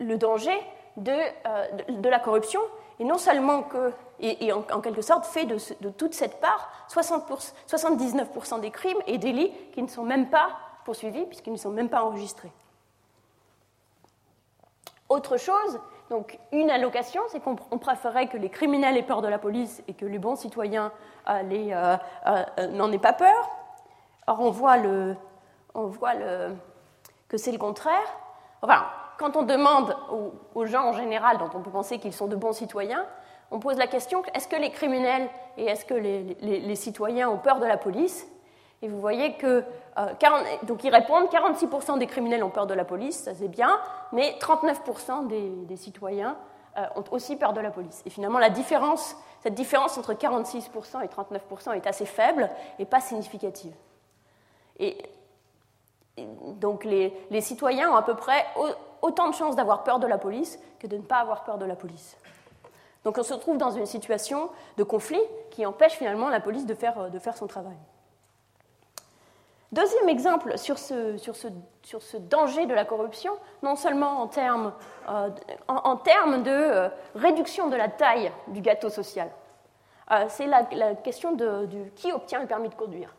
le 0.00 0.16
danger 0.16 0.58
de, 0.96 1.12
euh, 1.12 1.66
de, 1.88 2.08
la 2.08 2.18
corruption, 2.18 2.60
et 2.98 3.04
non 3.04 3.18
seulement 3.18 3.62
que, 3.62 3.92
et, 4.22 4.52
en, 4.52 4.80
quelque 4.80 5.02
sorte 5.02 5.26
fait 5.26 5.44
de, 5.44 5.90
toute 5.90 6.14
cette 6.14 6.40
part 6.40 6.70
60 6.88 7.54
79% 7.68 8.60
des 8.60 8.70
crimes 8.70 8.98
et 9.06 9.18
délits 9.18 9.52
qui 9.72 9.82
ne 9.82 9.88
sont 9.88 10.04
même 10.04 10.30
pas 10.30 10.50
poursuivis 10.84 11.26
puisqu'ils 11.26 11.52
ne 11.52 11.58
sont 11.58 11.70
même 11.70 11.88
pas 11.88 12.04
enregistrés. 12.04 12.52
Autre 15.08 15.36
chose, 15.36 15.78
donc 16.08 16.38
une 16.52 16.70
allocation, 16.70 17.22
c'est 17.28 17.40
qu'on 17.40 17.56
préférait 17.56 18.28
que 18.28 18.36
les 18.36 18.48
criminels 18.48 18.96
aient 18.96 19.02
peur 19.02 19.22
de 19.22 19.28
la 19.28 19.38
police 19.38 19.82
et 19.88 19.94
que 19.94 20.06
les 20.06 20.18
bons 20.18 20.36
citoyens 20.36 20.92
euh, 21.28 21.42
euh, 21.52 21.96
euh, 22.26 22.66
n'en 22.68 22.90
aient 22.92 22.98
pas 22.98 23.12
peur. 23.12 23.50
Or, 24.26 24.40
on 24.40 24.50
voit, 24.50 24.78
que 27.28 27.36
c'est 27.36 27.52
le 27.52 27.58
contraire. 27.58 28.16
Enfin, 28.62 28.84
quand 29.18 29.36
on 29.36 29.42
demande 29.42 29.96
aux, 30.54 30.66
gens 30.66 30.84
en 30.84 30.92
général, 30.92 31.38
dont 31.38 31.50
on 31.54 31.60
peut 31.60 31.70
penser 31.70 31.98
qu'ils 31.98 32.12
sont 32.12 32.26
de 32.26 32.36
bons 32.36 32.52
citoyens, 32.52 33.04
on 33.52 33.60
pose 33.60 33.76
la 33.76 33.86
question 33.86 34.22
est-ce 34.34 34.48
que 34.48 34.56
les 34.56 34.70
criminels 34.70 35.28
et 35.56 35.66
est-ce 35.66 35.84
que 35.84 35.94
les, 35.94 36.74
citoyens 36.74 37.28
ont 37.28 37.38
peur 37.38 37.60
de 37.60 37.66
la 37.66 37.76
police? 37.76 38.26
Et 38.80 38.88
vous 38.88 38.98
voyez 38.98 39.34
que 39.34 39.62
euh, 39.98 40.06
donc 40.64 40.82
ils 40.82 40.90
répondent 40.90 41.26
46% 41.26 41.98
des 41.98 42.06
criminels 42.06 42.42
ont 42.42 42.50
peur 42.50 42.66
de 42.66 42.74
la 42.74 42.84
police, 42.84 43.24
ça 43.24 43.34
c'est 43.34 43.48
bien, 43.48 43.78
mais 44.10 44.36
39% 44.40 45.28
des, 45.66 45.76
citoyens 45.76 46.36
euh, 46.78 46.86
ont 46.96 47.04
aussi 47.12 47.36
peur 47.36 47.52
de 47.52 47.60
la 47.60 47.70
police. 47.70 48.02
Et 48.06 48.10
finalement, 48.10 48.38
la 48.38 48.50
différence, 48.50 49.14
cette 49.40 49.54
différence 49.54 49.96
entre 49.98 50.14
46% 50.14 51.04
et 51.04 51.06
39% 51.06 51.76
est 51.76 51.86
assez 51.86 52.06
faible 52.06 52.50
et 52.78 52.86
pas 52.86 53.00
significative. 53.00 53.74
Et, 54.80 54.96
donc 56.16 56.84
les, 56.84 57.40
citoyens 57.40 57.90
ont 57.90 57.96
à 57.96 58.02
peu 58.02 58.14
près 58.14 58.44
autant 59.00 59.28
de 59.28 59.34
chances 59.34 59.56
d'avoir 59.56 59.84
peur 59.84 59.98
de 59.98 60.06
la 60.06 60.18
police 60.18 60.58
que 60.78 60.86
de 60.86 60.96
ne 60.96 61.02
pas 61.02 61.16
avoir 61.18 61.44
peur 61.44 61.56
de 61.56 61.64
la 61.64 61.76
police. 61.76 62.16
Donc 63.04 63.18
on 63.18 63.22
se 63.22 63.34
trouve 63.34 63.58
dans 63.58 63.70
une 63.70 63.86
situation 63.86 64.50
de 64.76 64.84
conflit 64.84 65.20
qui 65.50 65.66
empêche 65.66 65.92
finalement 65.92 66.28
la 66.28 66.40
police 66.40 66.66
de 66.66 66.74
faire, 66.74 67.08
faire 67.20 67.36
son 67.36 67.46
travail. 67.46 67.76
Deuxième 69.72 70.10
exemple 70.10 70.58
sur 70.58 70.78
ce, 70.78 72.18
danger 72.18 72.66
de 72.66 72.74
la 72.74 72.84
corruption, 72.84 73.32
non 73.62 73.74
seulement 73.74 74.20
en 74.20 74.26
termes, 74.28 74.74
euh, 75.08 75.30
de 75.30 76.50
euh, 76.50 76.88
réduction 77.14 77.68
de 77.68 77.76
la 77.76 77.88
taille 77.88 78.30
du 78.48 78.60
gâteau 78.60 78.90
social, 78.90 79.30
euh, 80.10 80.26
c'est 80.28 80.46
la, 80.46 80.64
question 80.96 81.32
de, 81.32 81.66
qui 81.96 82.12
obtient 82.12 82.40
le 82.40 82.46
permis 82.46 82.68
de 82.68 82.74
conduire. 82.74 83.14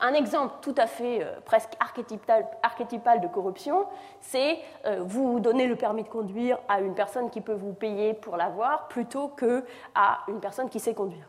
Un 0.00 0.14
exemple 0.14 0.54
tout 0.62 0.74
à 0.76 0.86
fait 0.86 1.26
presque 1.44 1.72
archétypal, 1.78 3.20
de 3.20 3.26
corruption, 3.28 3.84
c'est 4.20 4.58
vous 5.00 5.40
donner 5.40 5.66
le 5.66 5.76
permis 5.76 6.02
de 6.02 6.08
conduire 6.08 6.58
à 6.68 6.80
une 6.80 6.94
personne 6.94 7.28
qui 7.28 7.40
peut 7.40 7.54
vous 7.54 7.72
payer 7.74 8.14
pour 8.14 8.36
l'avoir 8.36 8.88
plutôt 8.88 9.28
qu'à 9.28 10.20
une 10.28 10.40
personne 10.40 10.68
qui 10.68 10.80
sait 10.80 10.94
conduire. 10.94 11.28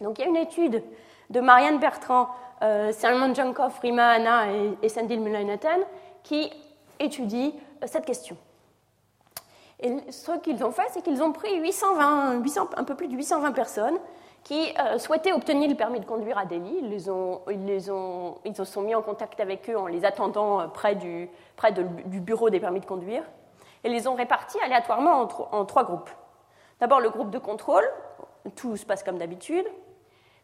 Donc 0.00 0.18
il 0.18 0.22
y 0.22 0.24
a 0.24 0.28
une 0.28 0.36
étude 0.36 0.82
de 1.30 1.40
Marianne 1.40 1.78
Bertrand 1.78 2.28
euh, 2.62 2.92
Salman 2.92 3.34
Jankov, 3.34 3.78
Rima 3.80 4.10
Anna 4.10 4.46
et, 4.82 4.88
Sandil 4.88 5.20
Mullainathan, 5.20 5.80
qui 6.22 6.50
étudient 6.98 7.50
euh, 7.82 7.86
cette 7.86 8.06
question. 8.06 8.36
Et 9.80 10.10
ce 10.10 10.38
qu'ils 10.38 10.64
ont 10.64 10.70
fait, 10.70 10.86
c'est 10.92 11.02
qu'ils 11.02 11.22
ont 11.22 11.32
pris 11.32 11.60
820, 11.60 12.42
un 12.76 12.84
peu 12.84 12.94
plus 12.94 13.08
de 13.08 13.16
820 13.16 13.52
personnes 13.52 13.98
qui 14.44 14.72
euh, 14.78 14.98
souhaitaient 14.98 15.32
obtenir 15.32 15.68
le 15.68 15.74
permis 15.74 16.00
de 16.00 16.04
conduire 16.04 16.38
à 16.38 16.44
Delhi. 16.44 16.78
Ils, 16.82 17.00
se 17.00 18.64
sont 18.64 18.82
mis 18.82 18.94
en 18.94 19.02
contact 19.02 19.40
avec 19.40 19.68
eux 19.70 19.76
en 19.76 19.86
les 19.86 20.04
attendant 20.04 20.68
près, 20.68 20.94
du, 20.94 21.28
près 21.56 21.72
du 21.72 22.20
bureau 22.20 22.50
des 22.50 22.60
permis 22.60 22.80
de 22.80 22.86
conduire 22.86 23.24
et 23.84 23.88
les 23.88 24.08
ont 24.08 24.14
répartis 24.14 24.58
aléatoirement 24.60 25.28
en, 25.52 25.64
trois 25.64 25.84
groupes. 25.84 26.10
D'abord 26.80 27.00
le 27.00 27.10
groupe 27.10 27.30
de 27.30 27.38
contrôle, 27.38 27.84
tout 28.56 28.76
se 28.76 28.84
passe 28.84 29.02
comme 29.02 29.18
d'habitude. 29.18 29.66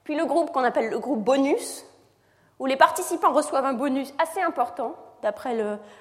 Puis 0.04 0.14
le 0.14 0.26
groupe 0.26 0.52
qu'on 0.52 0.64
appelle 0.64 0.90
le 0.90 0.98
groupe 0.98 1.22
bonus, 1.22 1.84
où 2.58 2.66
les 2.66 2.76
participants 2.76 3.32
reçoivent 3.32 3.64
un 3.64 3.72
bonus 3.72 4.12
assez 4.18 4.40
important, 4.40 4.94
d'après 5.22 5.56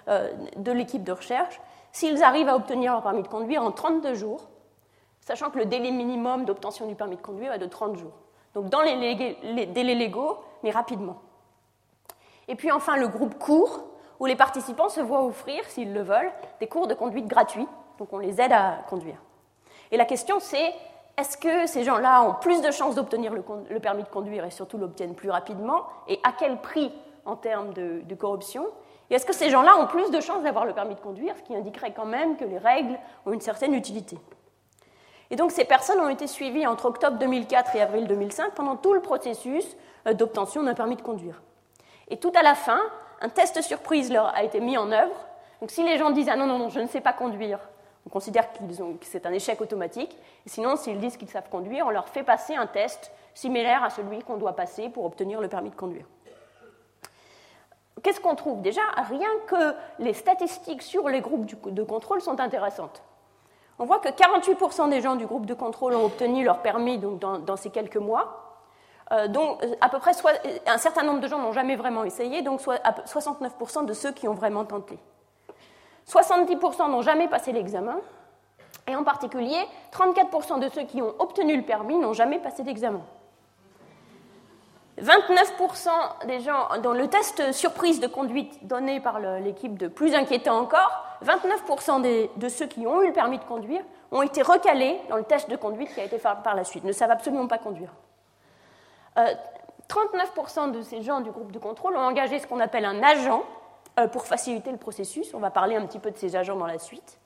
euh, 0.07 0.29
de 0.55 0.71
l'équipe 0.71 1.03
de 1.03 1.11
recherche, 1.11 1.59
s'ils 1.91 2.23
arrivent 2.23 2.49
à 2.49 2.55
obtenir 2.55 2.93
leur 2.93 3.01
permis 3.01 3.23
de 3.23 3.27
conduire 3.27 3.63
en 3.63 3.71
32 3.71 4.13
jours, 4.13 4.47
sachant 5.21 5.49
que 5.49 5.59
le 5.59 5.65
délai 5.65 5.91
minimum 5.91 6.45
d'obtention 6.45 6.87
du 6.87 6.95
permis 6.95 7.15
de 7.15 7.21
conduire 7.21 7.53
est 7.53 7.59
de 7.59 7.65
30 7.65 7.97
jours. 7.97 8.13
Donc 8.53 8.69
dans 8.69 8.81
les, 8.81 9.67
délais 9.67 9.95
légaux, 9.95 10.39
mais 10.63 10.71
rapidement. 10.71 11.17
Et 12.47 12.55
puis 12.55 12.71
enfin 12.71 12.97
le 12.97 13.07
groupe 13.07 13.37
court, 13.37 13.83
où 14.19 14.25
les 14.25 14.35
participants 14.35 14.89
se 14.89 14.99
voient 14.99 15.23
offrir, 15.23 15.63
s'ils 15.65 15.93
le 15.93 16.01
veulent, 16.01 16.31
des 16.59 16.67
cours 16.67 16.87
de 16.87 16.93
conduite 16.93 17.27
gratuits, 17.27 17.67
donc 17.97 18.11
on 18.11 18.17
les 18.17 18.41
aide 18.41 18.51
à 18.51 18.79
conduire. 18.89 19.17
Et 19.91 19.97
la 19.97 20.05
question 20.05 20.39
c'est, 20.39 20.73
est-ce 21.17 21.37
que 21.37 21.67
ces 21.67 21.83
gens-là 21.83 22.23
ont 22.23 22.33
plus 22.35 22.61
de 22.61 22.71
chances 22.71 22.95
d'obtenir 22.95 23.33
le, 23.33 23.79
permis 23.79 24.03
de 24.03 24.09
conduire 24.09 24.45
et 24.45 24.51
surtout 24.51 24.77
l'obtiennent 24.77 25.15
plus 25.15 25.29
rapidement? 25.29 25.83
Et 26.07 26.19
à 26.23 26.31
quel 26.31 26.61
prix 26.61 26.91
en 27.25 27.35
termes 27.35 27.73
de, 27.73 28.15
corruption? 28.15 28.65
Et 29.09 29.15
est-ce 29.15 29.25
que 29.25 29.33
ces 29.33 29.49
gens-là 29.49 29.77
ont 29.77 29.87
plus 29.87 30.11
de 30.11 30.21
chances 30.21 30.43
d'avoir 30.43 30.65
le 30.65 30.73
permis 30.73 30.95
de 30.95 30.99
conduire, 30.99 31.35
ce 31.37 31.43
qui 31.43 31.55
indiquerait 31.55 31.91
quand 31.91 32.05
même 32.05 32.37
que 32.37 32.45
les 32.45 32.57
règles 32.57 32.97
ont 33.25 33.33
une 33.33 33.41
certaine 33.41 33.73
utilité 33.73 34.17
Et 35.31 35.35
donc 35.35 35.51
ces 35.51 35.65
personnes 35.65 35.99
ont 35.99 36.09
été 36.09 36.27
suivies 36.27 36.65
entre 36.65 36.85
octobre 36.85 37.17
2004 37.17 37.75
et 37.75 37.81
avril 37.81 38.07
2005 38.07 38.53
pendant 38.53 38.75
tout 38.75 38.93
le 38.93 39.01
processus 39.01 39.65
euh, 40.07 40.13
d'obtention 40.13 40.63
d'un 40.63 40.73
permis 40.73 40.95
de 40.95 41.01
conduire. 41.01 41.41
Et 42.09 42.17
tout 42.17 42.31
à 42.35 42.41
la 42.41 42.55
fin, 42.55 42.79
un 43.21 43.29
test 43.29 43.61
surprise 43.61 44.11
leur 44.11 44.33
a 44.35 44.43
été 44.43 44.59
mis 44.59 44.77
en 44.77 44.91
œuvre. 44.91 45.15
Donc 45.61 45.71
si 45.71 45.83
les 45.83 45.97
gens 45.97 46.09
disent 46.09 46.29
Ah 46.29 46.35
non, 46.35 46.47
non, 46.47 46.57
non, 46.57 46.69
je 46.69 46.79
ne 46.79 46.87
sais 46.87 47.01
pas 47.01 47.13
conduire, 47.13 47.59
on 48.05 48.09
considère 48.09 48.51
que 48.51 48.59
c'est 49.01 49.25
un 49.25 49.33
échec 49.33 49.61
automatique. 49.61 50.17
sinon, 50.45 50.75
s'ils 50.77 50.99
disent 50.99 51.17
qu'ils 51.17 51.29
savent 51.29 51.49
conduire, 51.49 51.85
on 51.85 51.91
leur 51.91 52.07
fait 52.07 52.23
passer 52.23 52.55
un 52.55 52.65
test 52.65 53.11
similaire 53.35 53.83
à 53.83 53.89
celui 53.89 54.23
qu'on 54.23 54.37
doit 54.37 54.55
passer 54.55 54.89
pour 54.89 55.05
obtenir 55.05 55.41
le 55.41 55.47
permis 55.47 55.69
de 55.69 55.75
conduire. 55.75 56.05
Qu'est-ce 58.01 58.21
qu'on 58.21 58.35
trouve? 58.35 58.61
Déjà, 58.61 58.81
rien 59.09 59.29
que 59.47 59.75
les 59.99 60.13
statistiques 60.13 60.81
sur 60.81 61.09
les 61.09 61.21
groupes 61.21 61.45
de 61.71 61.83
contrôle 61.83 62.21
sont 62.21 62.39
intéressantes. 62.39 63.03
On 63.79 63.85
voit 63.85 63.99
que 63.99 64.09
48% 64.09 64.89
des 64.89 65.01
gens 65.01 65.15
du 65.15 65.25
groupe 65.25 65.45
de 65.45 65.53
contrôle 65.53 65.95
ont 65.95 66.05
obtenu 66.05 66.43
leur 66.43 66.61
permis 66.61 66.97
donc, 66.97 67.19
dans, 67.19 67.55
ces 67.55 67.69
quelques 67.69 67.95
mois, 67.97 68.59
euh, 69.13 69.29
dont 69.29 69.57
euh, 69.63 69.73
à 69.79 69.87
peu 69.87 69.99
près 69.99 70.11
un 70.67 70.77
certain 70.77 71.03
nombre 71.03 71.21
de 71.21 71.27
gens 71.27 71.39
n'ont 71.39 71.53
jamais 71.53 71.77
vraiment 71.77 72.03
essayé, 72.03 72.41
donc 72.41 72.59
69% 72.59 73.85
de 73.85 73.93
ceux 73.93 74.11
qui 74.11 74.27
ont 74.27 74.33
vraiment 74.33 74.65
tenté. 74.65 74.99
70% 76.07 76.91
n'ont 76.91 77.01
jamais 77.01 77.29
passé 77.29 77.53
l'examen, 77.53 77.97
et 78.85 78.95
en 78.95 79.03
particulier, 79.03 79.65
34% 79.93 80.59
de 80.59 80.69
ceux 80.69 80.83
qui 80.83 81.01
ont 81.01 81.13
obtenu 81.19 81.55
le 81.55 81.63
permis 81.63 81.97
n'ont 81.97 82.13
jamais 82.13 82.39
passé 82.39 82.63
l'examen. 82.63 83.01
29% 85.01 86.27
des 86.27 86.39
gens, 86.41 86.67
dans 86.83 86.93
le 86.93 87.07
test 87.07 87.51
surprise 87.51 87.99
de 87.99 88.07
conduite 88.07 88.67
donné 88.67 88.99
par 88.99 89.19
l'équipe 89.19 89.77
de 89.77 89.87
plus 89.87 90.13
inquiétant 90.13 90.57
encore, 90.57 91.05
29% 91.25 92.29
de 92.35 92.49
ceux 92.49 92.67
qui 92.67 92.85
ont 92.87 93.01
eu 93.01 93.07
le 93.07 93.13
permis 93.13 93.37
de 93.37 93.43
conduire 93.43 93.81
ont 94.11 94.21
été 94.21 94.41
recalés 94.41 94.99
dans 95.09 95.17
le 95.17 95.23
test 95.23 95.49
de 95.49 95.55
conduite 95.55 95.93
qui 95.93 96.01
a 96.01 96.03
été 96.03 96.17
fait 96.17 96.29
par 96.43 96.55
la 96.55 96.63
suite, 96.63 96.83
ne 96.83 96.91
savent 96.91 97.11
absolument 97.11 97.47
pas 97.47 97.57
conduire. 97.57 97.93
39% 99.15 99.19
euh, 99.19 100.71
de 100.71 100.81
ces 100.81 101.01
gens 101.01 101.21
du 101.21 101.31
groupe 101.31 101.51
de 101.51 101.59
contrôle 101.59 101.95
ont 101.95 102.01
engagé 102.01 102.39
ce 102.39 102.47
qu'on 102.47 102.59
appelle 102.59 102.85
un 102.85 103.03
agent 103.03 103.43
euh, 103.99 104.07
pour 104.07 104.25
faciliter 104.25 104.71
le 104.71 104.77
processus. 104.77 105.33
On 105.33 105.39
va 105.39 105.49
parler 105.49 105.75
un 105.75 105.85
petit 105.85 105.99
peu 105.99 106.11
de 106.11 106.17
ces 106.17 106.35
agents 106.35 106.55
dans 106.55 106.67
la 106.67 106.79
suite. 106.79 107.19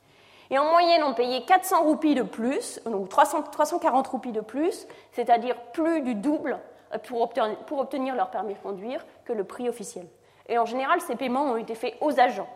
Et 0.50 0.58
en 0.58 0.66
moyenne, 0.66 1.04
on 1.04 1.14
payait 1.14 1.44
400 1.46 1.84
roupies 1.84 2.16
de 2.16 2.22
plus, 2.22 2.82
donc 2.86 3.10
340 3.10 4.08
roupies 4.08 4.32
de 4.32 4.42
plus, 4.42 4.88
c'est-à-dire 5.12 5.56
plus 5.72 6.02
du 6.02 6.16
double 6.16 6.60
pour 7.00 7.22
obtenir, 7.22 7.58
pour 7.66 7.80
obtenir 7.80 8.16
leur 8.16 8.30
permis 8.30 8.54
de 8.54 8.60
conduire 8.60 9.06
que 9.26 9.34
le 9.34 9.44
prix 9.44 9.70
officiel. 9.70 10.08
Et 10.48 10.58
en 10.58 10.66
général, 10.66 11.02
ces 11.02 11.16
paiements 11.16 11.46
ont 11.46 11.58
été 11.58 11.76
faits 11.76 11.96
aux 12.02 12.20
agents. 12.20 12.50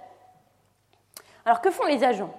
Alors, 1.45 1.61
que 1.61 1.71
font 1.71 1.85
les 1.85 2.03
agents? 2.03 2.33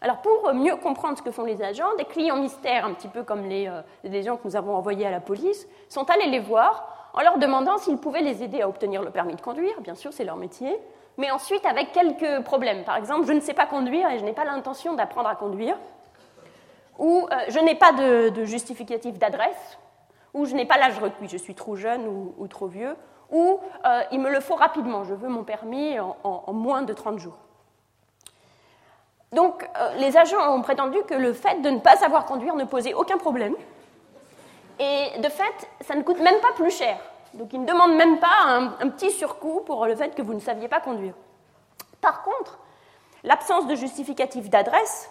Alors 0.00 0.18
pour 0.18 0.52
mieux 0.52 0.76
comprendre 0.76 1.16
ce 1.16 1.22
que 1.22 1.30
font 1.30 1.44
les 1.44 1.62
agents, 1.62 1.94
des 1.96 2.04
clients 2.04 2.36
mystères, 2.36 2.84
un 2.84 2.92
petit 2.92 3.08
peu 3.08 3.22
comme 3.22 3.48
les, 3.48 3.66
euh, 3.66 4.22
gens 4.22 4.36
que 4.36 4.42
nous 4.44 4.56
avons 4.56 4.76
envoyés 4.76 5.06
à 5.06 5.10
la 5.10 5.20
police, 5.20 5.66
sont 5.88 6.08
allés 6.10 6.26
les 6.26 6.38
voir 6.38 7.10
en 7.14 7.22
leur 7.22 7.38
demandant 7.38 7.78
s'ils 7.78 7.96
pouvaient 7.96 8.20
les 8.20 8.42
aider 8.42 8.60
à 8.60 8.68
obtenir 8.68 9.02
le 9.02 9.10
permis 9.10 9.34
de 9.34 9.40
conduire, 9.40 9.80
bien 9.80 9.94
sûr 9.94 10.12
c'est 10.12 10.24
leur 10.24 10.36
métier, 10.36 10.78
mais 11.16 11.30
ensuite 11.30 11.64
avec 11.64 11.92
quelques 11.92 12.44
problèmes. 12.44 12.84
Par 12.84 12.96
exemple, 12.96 13.26
je 13.26 13.32
ne 13.32 13.40
sais 13.40 13.54
pas 13.54 13.66
conduire 13.66 14.10
et 14.10 14.18
je 14.18 14.24
n'ai 14.24 14.34
pas 14.34 14.44
l'intention 14.44 14.92
d'apprendre 14.92 15.28
à 15.28 15.34
conduire, 15.34 15.78
ou 16.98 17.26
euh, 17.30 17.36
je 17.48 17.58
n'ai 17.58 17.74
pas 17.74 17.92
de, 17.92 18.44
justificatif 18.44 19.18
d'adresse, 19.18 19.78
ou 20.36 20.44
je 20.44 20.54
n'ai 20.54 20.66
pas 20.66 20.76
l'âge 20.76 20.98
requis, 20.98 21.28
je 21.28 21.38
suis 21.38 21.54
trop 21.54 21.76
jeune 21.76 22.06
ou, 22.06 22.46
trop 22.46 22.66
vieux, 22.66 22.94
ou 23.30 23.58
euh, 23.86 24.02
il 24.12 24.20
me 24.20 24.30
le 24.30 24.40
faut 24.40 24.54
rapidement, 24.54 25.02
je 25.02 25.14
veux 25.14 25.28
mon 25.28 25.44
permis 25.44 25.98
en, 25.98 26.52
moins 26.52 26.82
de 26.82 26.92
30 26.92 27.18
jours. 27.18 27.38
Donc 29.32 29.68
euh, 29.76 29.96
les 29.96 30.16
agents 30.16 30.54
ont 30.54 30.60
prétendu 30.60 30.98
que 31.08 31.14
le 31.14 31.32
fait 31.32 31.62
de 31.62 31.70
ne 31.70 31.78
pas 31.78 31.96
savoir 31.96 32.26
conduire 32.26 32.54
ne 32.54 32.64
posait 32.64 32.92
aucun 32.92 33.16
problème, 33.16 33.54
et 34.78 35.18
de 35.18 35.28
fait, 35.30 35.68
ça 35.80 35.94
ne 35.94 36.02
coûte 36.02 36.20
même 36.20 36.38
pas 36.40 36.52
plus 36.54 36.70
cher. 36.70 36.98
Donc 37.32 37.54
ils 37.54 37.60
ne 37.60 37.66
demandent 37.66 37.96
même 37.96 38.18
pas 38.18 38.44
un, 38.46 38.88
petit 38.90 39.10
surcoût 39.10 39.62
pour 39.64 39.86
le 39.86 39.96
fait 39.96 40.14
que 40.14 40.20
vous 40.20 40.34
ne 40.34 40.40
saviez 40.40 40.68
pas 40.68 40.80
conduire. 40.80 41.14
Par 42.02 42.22
contre, 42.22 42.58
l'absence 43.24 43.66
de 43.66 43.74
justificatif 43.74 44.50
d'adresse 44.50 45.10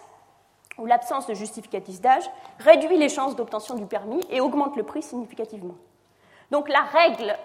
ou 0.78 0.86
l'absence 0.86 1.26
de 1.26 1.34
justificatif 1.34 2.00
d'âge 2.00 2.28
réduit 2.58 2.96
les 2.96 3.08
chances 3.08 3.36
d'obtention 3.36 3.74
du 3.74 3.86
permis 3.86 4.20
et 4.30 4.40
augmente 4.40 4.76
le 4.76 4.82
prix 4.82 5.02
significativement. 5.02 5.74
Donc 6.50 6.68
la 6.68 6.82
règle, 6.82 7.36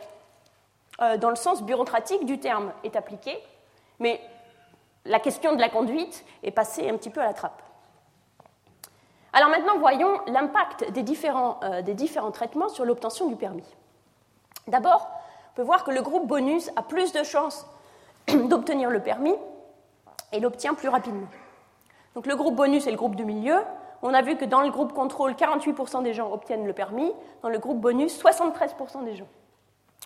euh, 1.02 1.18
dans 1.18 1.30
le 1.30 1.36
sens 1.36 1.64
bureaucratique 1.64 2.26
du 2.26 2.40
terme, 2.40 2.72
est 2.84 2.96
appliquée, 2.96 3.38
mais 4.00 4.22
la 5.06 5.20
question 5.20 5.56
de 5.56 5.62
la 5.62 5.70
conduite 5.70 6.26
est 6.44 6.52
passée 6.52 6.90
un 6.90 6.98
petit 6.98 7.10
peu 7.10 7.22
à 7.22 7.26
la 7.26 7.34
trappe. 7.34 7.62
Alors 9.34 9.50
maintenant, 9.50 9.78
voyons 9.80 10.20
l'impact 10.28 10.92
des 10.92 11.06
euh, 11.64 11.82
des 11.82 11.94
différents 11.94 12.32
traitements 12.32 12.70
sur 12.70 12.84
l'obtention 12.84 13.28
du 13.28 13.36
permis. 13.36 13.64
D'abord, 14.68 15.10
on 15.52 15.56
peut 15.56 15.64
voir 15.64 15.84
que 15.84 15.92
le 15.92 16.02
groupe 16.02 16.28
bonus 16.28 16.70
a 16.76 16.84
plus 16.84 17.14
de 17.14 17.24
chances 17.24 17.66
d'obtenir 18.28 18.90
le 18.90 19.02
permis 19.02 19.36
et 20.34 20.40
l'obtient 20.40 20.74
plus 20.74 20.90
rapidement. 20.90 21.28
Donc 22.16 22.28
le 22.28 22.36
groupe 22.36 22.56
bonus 22.56 22.88
est 22.88 22.92
le 22.92 22.98
groupe 22.98 23.16
du 23.16 23.26
milieu. 23.26 23.58
On 24.02 24.14
a 24.14 24.22
vu 24.22 24.36
que 24.36 24.46
dans 24.46 24.62
le 24.62 24.70
groupe 24.70 24.94
contrôle, 24.94 25.34
48% 25.34 26.04
des 26.04 26.14
gens 26.14 26.32
obtiennent 26.32 26.66
le 26.66 26.74
permis. 26.74 27.12
Dans 27.44 27.50
le 27.50 27.60
groupe 27.60 27.80
bonus, 27.80 28.22
73% 28.22 29.04
des 29.06 29.16
gens. 29.16 29.28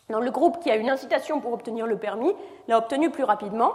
Dans 0.09 0.19
le 0.19 0.29
groupe 0.31 0.59
qui 0.59 0.69
a 0.69 0.75
une 0.75 0.89
incitation 0.89 1.39
pour 1.39 1.53
obtenir 1.53 1.87
le 1.87 1.97
permis, 1.97 2.33
l'a 2.67 2.77
obtenu 2.77 3.09
plus 3.09 3.23
rapidement. 3.23 3.73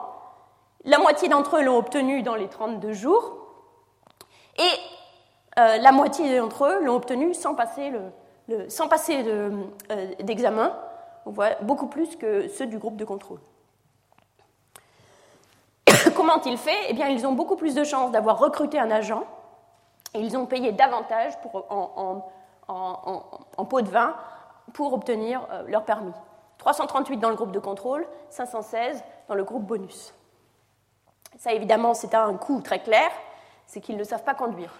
La 0.84 0.98
moitié 0.98 1.28
d'entre 1.28 1.56
eux 1.56 1.62
l'ont 1.62 1.76
obtenu 1.76 2.22
dans 2.22 2.36
les 2.36 2.48
32 2.48 2.92
jours. 2.92 3.36
Et 4.58 5.58
euh, 5.58 5.78
la 5.78 5.92
moitié 5.92 6.38
d'entre 6.38 6.66
eux 6.66 6.84
l'ont 6.84 6.94
obtenu 6.94 7.34
sans 7.34 7.54
passer 7.54 7.90
le, 7.90 8.68
sans 8.68 8.88
passer 8.88 9.24
euh, 9.26 9.50
d'examen, 10.20 10.76
on 11.26 11.30
voit 11.30 11.56
beaucoup 11.62 11.86
plus 11.86 12.16
que 12.16 12.48
ceux 12.48 12.66
du 12.66 12.78
groupe 12.78 12.96
de 12.96 13.04
contrôle. 13.04 13.40
Comment 16.30 16.42
ont-ils 16.42 16.58
fait 16.58 16.86
Eh 16.88 16.92
bien, 16.92 17.08
ils 17.08 17.26
ont 17.26 17.32
beaucoup 17.32 17.56
plus 17.56 17.74
de 17.74 17.82
chances 17.82 18.12
d'avoir 18.12 18.38
recruté 18.38 18.78
un 18.78 18.88
agent 18.92 19.24
et 20.14 20.20
ils 20.20 20.36
ont 20.36 20.46
payé 20.46 20.70
davantage 20.70 21.32
pour, 21.40 21.66
en, 21.68 23.64
pot 23.64 23.82
de 23.82 23.88
vin 23.88 24.14
pour 24.72 24.92
obtenir 24.92 25.44
euh, 25.50 25.64
leur 25.66 25.84
permis. 25.84 26.12
338 26.58 27.16
dans 27.16 27.30
le 27.30 27.34
groupe 27.34 27.50
de 27.50 27.58
contrôle, 27.58 28.06
516 28.28 29.02
dans 29.26 29.34
le 29.34 29.42
groupe 29.42 29.64
bonus. 29.64 30.14
Ça, 31.36 31.52
évidemment, 31.52 31.94
c'est 31.94 32.14
un 32.14 32.34
coût 32.34 32.60
très 32.60 32.80
clair, 32.80 33.10
c'est 33.66 33.80
qu'ils 33.80 33.96
ne 33.96 34.04
savent 34.04 34.22
pas 34.22 34.34
conduire. 34.34 34.72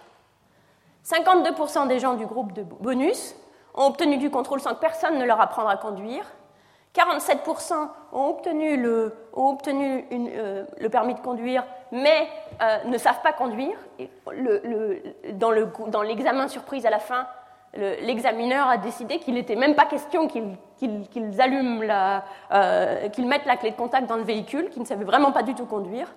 52% 1.05 1.87
des 1.89 1.99
gens 1.99 2.13
du 2.13 2.25
groupe 2.25 2.53
de 2.53 2.63
bonus 2.63 3.35
ont 3.73 3.87
obtenu 3.87 4.17
du 4.17 4.29
contrôle 4.29 4.61
sans 4.61 4.73
que 4.75 4.79
personne 4.79 5.19
ne 5.19 5.25
leur 5.25 5.41
apprendre 5.41 5.67
à 5.67 5.75
conduire. 5.75 6.23
47% 6.95 7.73
ont 8.11 8.27
obtenu 8.27 8.77
euh, 8.83 10.65
le 10.79 10.89
permis 10.89 11.13
de 11.13 11.19
conduire, 11.21 11.63
mais 11.91 12.27
euh, 12.61 12.83
ne 12.85 12.97
savent 12.97 13.21
pas 13.21 13.31
conduire. 13.31 13.77
dans 15.33 16.01
l'examen 16.01 16.47
surprise 16.49 16.85
à 16.85 16.89
la 16.89 16.99
fin, 16.99 17.27
l'examineur 17.73 18.67
a 18.67 18.77
décidé 18.77 19.19
qu'il 19.19 19.35
n'était 19.35 19.55
même 19.55 19.75
pas 19.75 19.85
question 19.85 20.27
qu'ils 20.27 21.41
allument 21.41 21.81
la, 21.81 22.25
euh, 22.51 23.07
qu'ils 23.09 23.25
mettent 23.25 23.45
la 23.45 23.55
clé 23.55 23.71
de 23.71 23.77
contact 23.77 24.07
dans 24.07 24.17
le 24.17 24.23
véhicule, 24.23 24.69
qu'ils 24.69 24.81
ne 24.81 24.87
savaient 24.87 25.05
vraiment 25.05 25.31
pas 25.31 25.43
du 25.43 25.55
tout 25.55 25.65
conduire. 25.65 26.13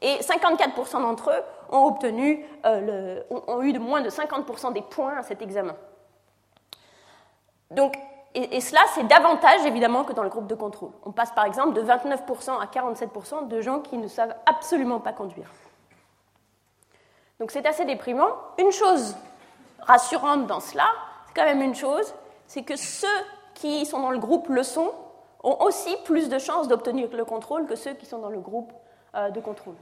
Et 0.00 0.18
54% 0.18 1.02
d'entre 1.02 1.30
eux 1.30 1.42
ont, 1.76 1.86
obtenu, 1.86 2.44
ont 2.64 3.62
eu 3.62 3.72
de 3.72 3.78
moins 3.78 4.00
de 4.00 4.10
50% 4.10 4.72
des 4.72 4.82
points 4.82 5.16
à 5.16 5.22
cet 5.22 5.42
examen. 5.42 5.74
Donc, 7.70 7.94
et, 8.34 8.60
cela, 8.62 8.80
c'est 8.94 9.06
davantage 9.06 9.66
évidemment 9.66 10.04
que 10.04 10.14
dans 10.14 10.22
le 10.22 10.30
groupe 10.30 10.46
de 10.46 10.54
contrôle. 10.54 10.92
On 11.04 11.12
passe 11.12 11.32
par 11.32 11.44
exemple 11.44 11.74
de 11.74 11.82
29% 11.82 12.60
à 12.60 12.66
47% 12.66 13.48
de 13.48 13.60
gens 13.60 13.80
qui 13.80 13.98
ne 13.98 14.08
savent 14.08 14.34
absolument 14.46 15.00
pas 15.00 15.12
conduire. 15.12 15.50
Donc 17.38 17.50
c'est 17.50 17.66
assez 17.66 17.84
déprimant. 17.84 18.28
Une 18.58 18.72
chose 18.72 19.16
rassurante 19.80 20.46
dans 20.46 20.60
cela, 20.60 20.86
c'est 21.26 21.34
quand 21.34 21.44
même 21.44 21.60
une 21.60 21.74
chose, 21.74 22.14
c'est 22.46 22.62
que 22.62 22.76
ceux 22.76 23.06
qui 23.54 23.84
sont 23.84 24.00
dans 24.00 24.10
le 24.10 24.18
groupe 24.18 24.48
leçon 24.48 24.92
ont 25.42 25.56
aussi 25.60 25.94
plus 26.04 26.28
de 26.28 26.38
chances 26.38 26.68
d'obtenir 26.68 27.08
le 27.12 27.24
contrôle 27.24 27.66
que 27.66 27.76
ceux 27.76 27.92
qui 27.92 28.06
sont 28.06 28.18
dans 28.18 28.30
le 28.30 28.40
groupe 28.40 28.72
euh, 29.14 29.30
de 29.30 29.40
contrôle. 29.40 29.76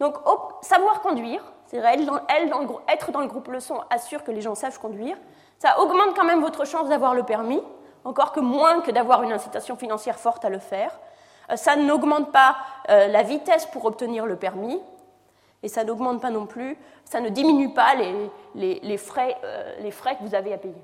Donc 0.00 0.16
savoir 0.62 1.00
conduire, 1.02 1.42
c'est 1.66 1.78
être 1.78 3.12
dans 3.12 3.20
le 3.20 3.26
groupe 3.26 3.48
leçon 3.48 3.80
assure 3.90 4.24
que 4.24 4.30
les 4.30 4.40
gens 4.40 4.54
savent 4.54 4.78
conduire, 4.78 5.16
ça 5.58 5.80
augmente 5.80 6.14
quand 6.14 6.24
même 6.24 6.40
votre 6.40 6.66
chance 6.66 6.88
d'avoir 6.88 7.14
le 7.14 7.22
permis, 7.22 7.62
encore 8.06 8.32
que 8.32 8.40
moins 8.40 8.80
que 8.80 8.90
d'avoir 8.90 9.22
une 9.24 9.32
incitation 9.32 9.76
financière 9.76 10.18
forte 10.18 10.44
à 10.44 10.48
le 10.48 10.60
faire. 10.60 10.96
Euh, 11.50 11.56
ça 11.56 11.76
n'augmente 11.76 12.32
pas 12.32 12.56
euh, 12.88 13.08
la 13.08 13.22
vitesse 13.22 13.66
pour 13.66 13.84
obtenir 13.84 14.26
le 14.26 14.36
permis, 14.36 14.80
et 15.62 15.68
ça 15.68 15.84
n'augmente 15.84 16.22
pas 16.22 16.30
non 16.30 16.46
plus, 16.46 16.78
ça 17.04 17.20
ne 17.20 17.28
diminue 17.28 17.72
pas 17.74 17.94
les, 18.54 18.96
frais, 18.96 19.36
euh, 19.44 19.74
les 19.80 19.90
frais 19.90 20.16
que 20.16 20.22
vous 20.22 20.34
avez 20.34 20.52
à 20.52 20.58
payer. 20.58 20.74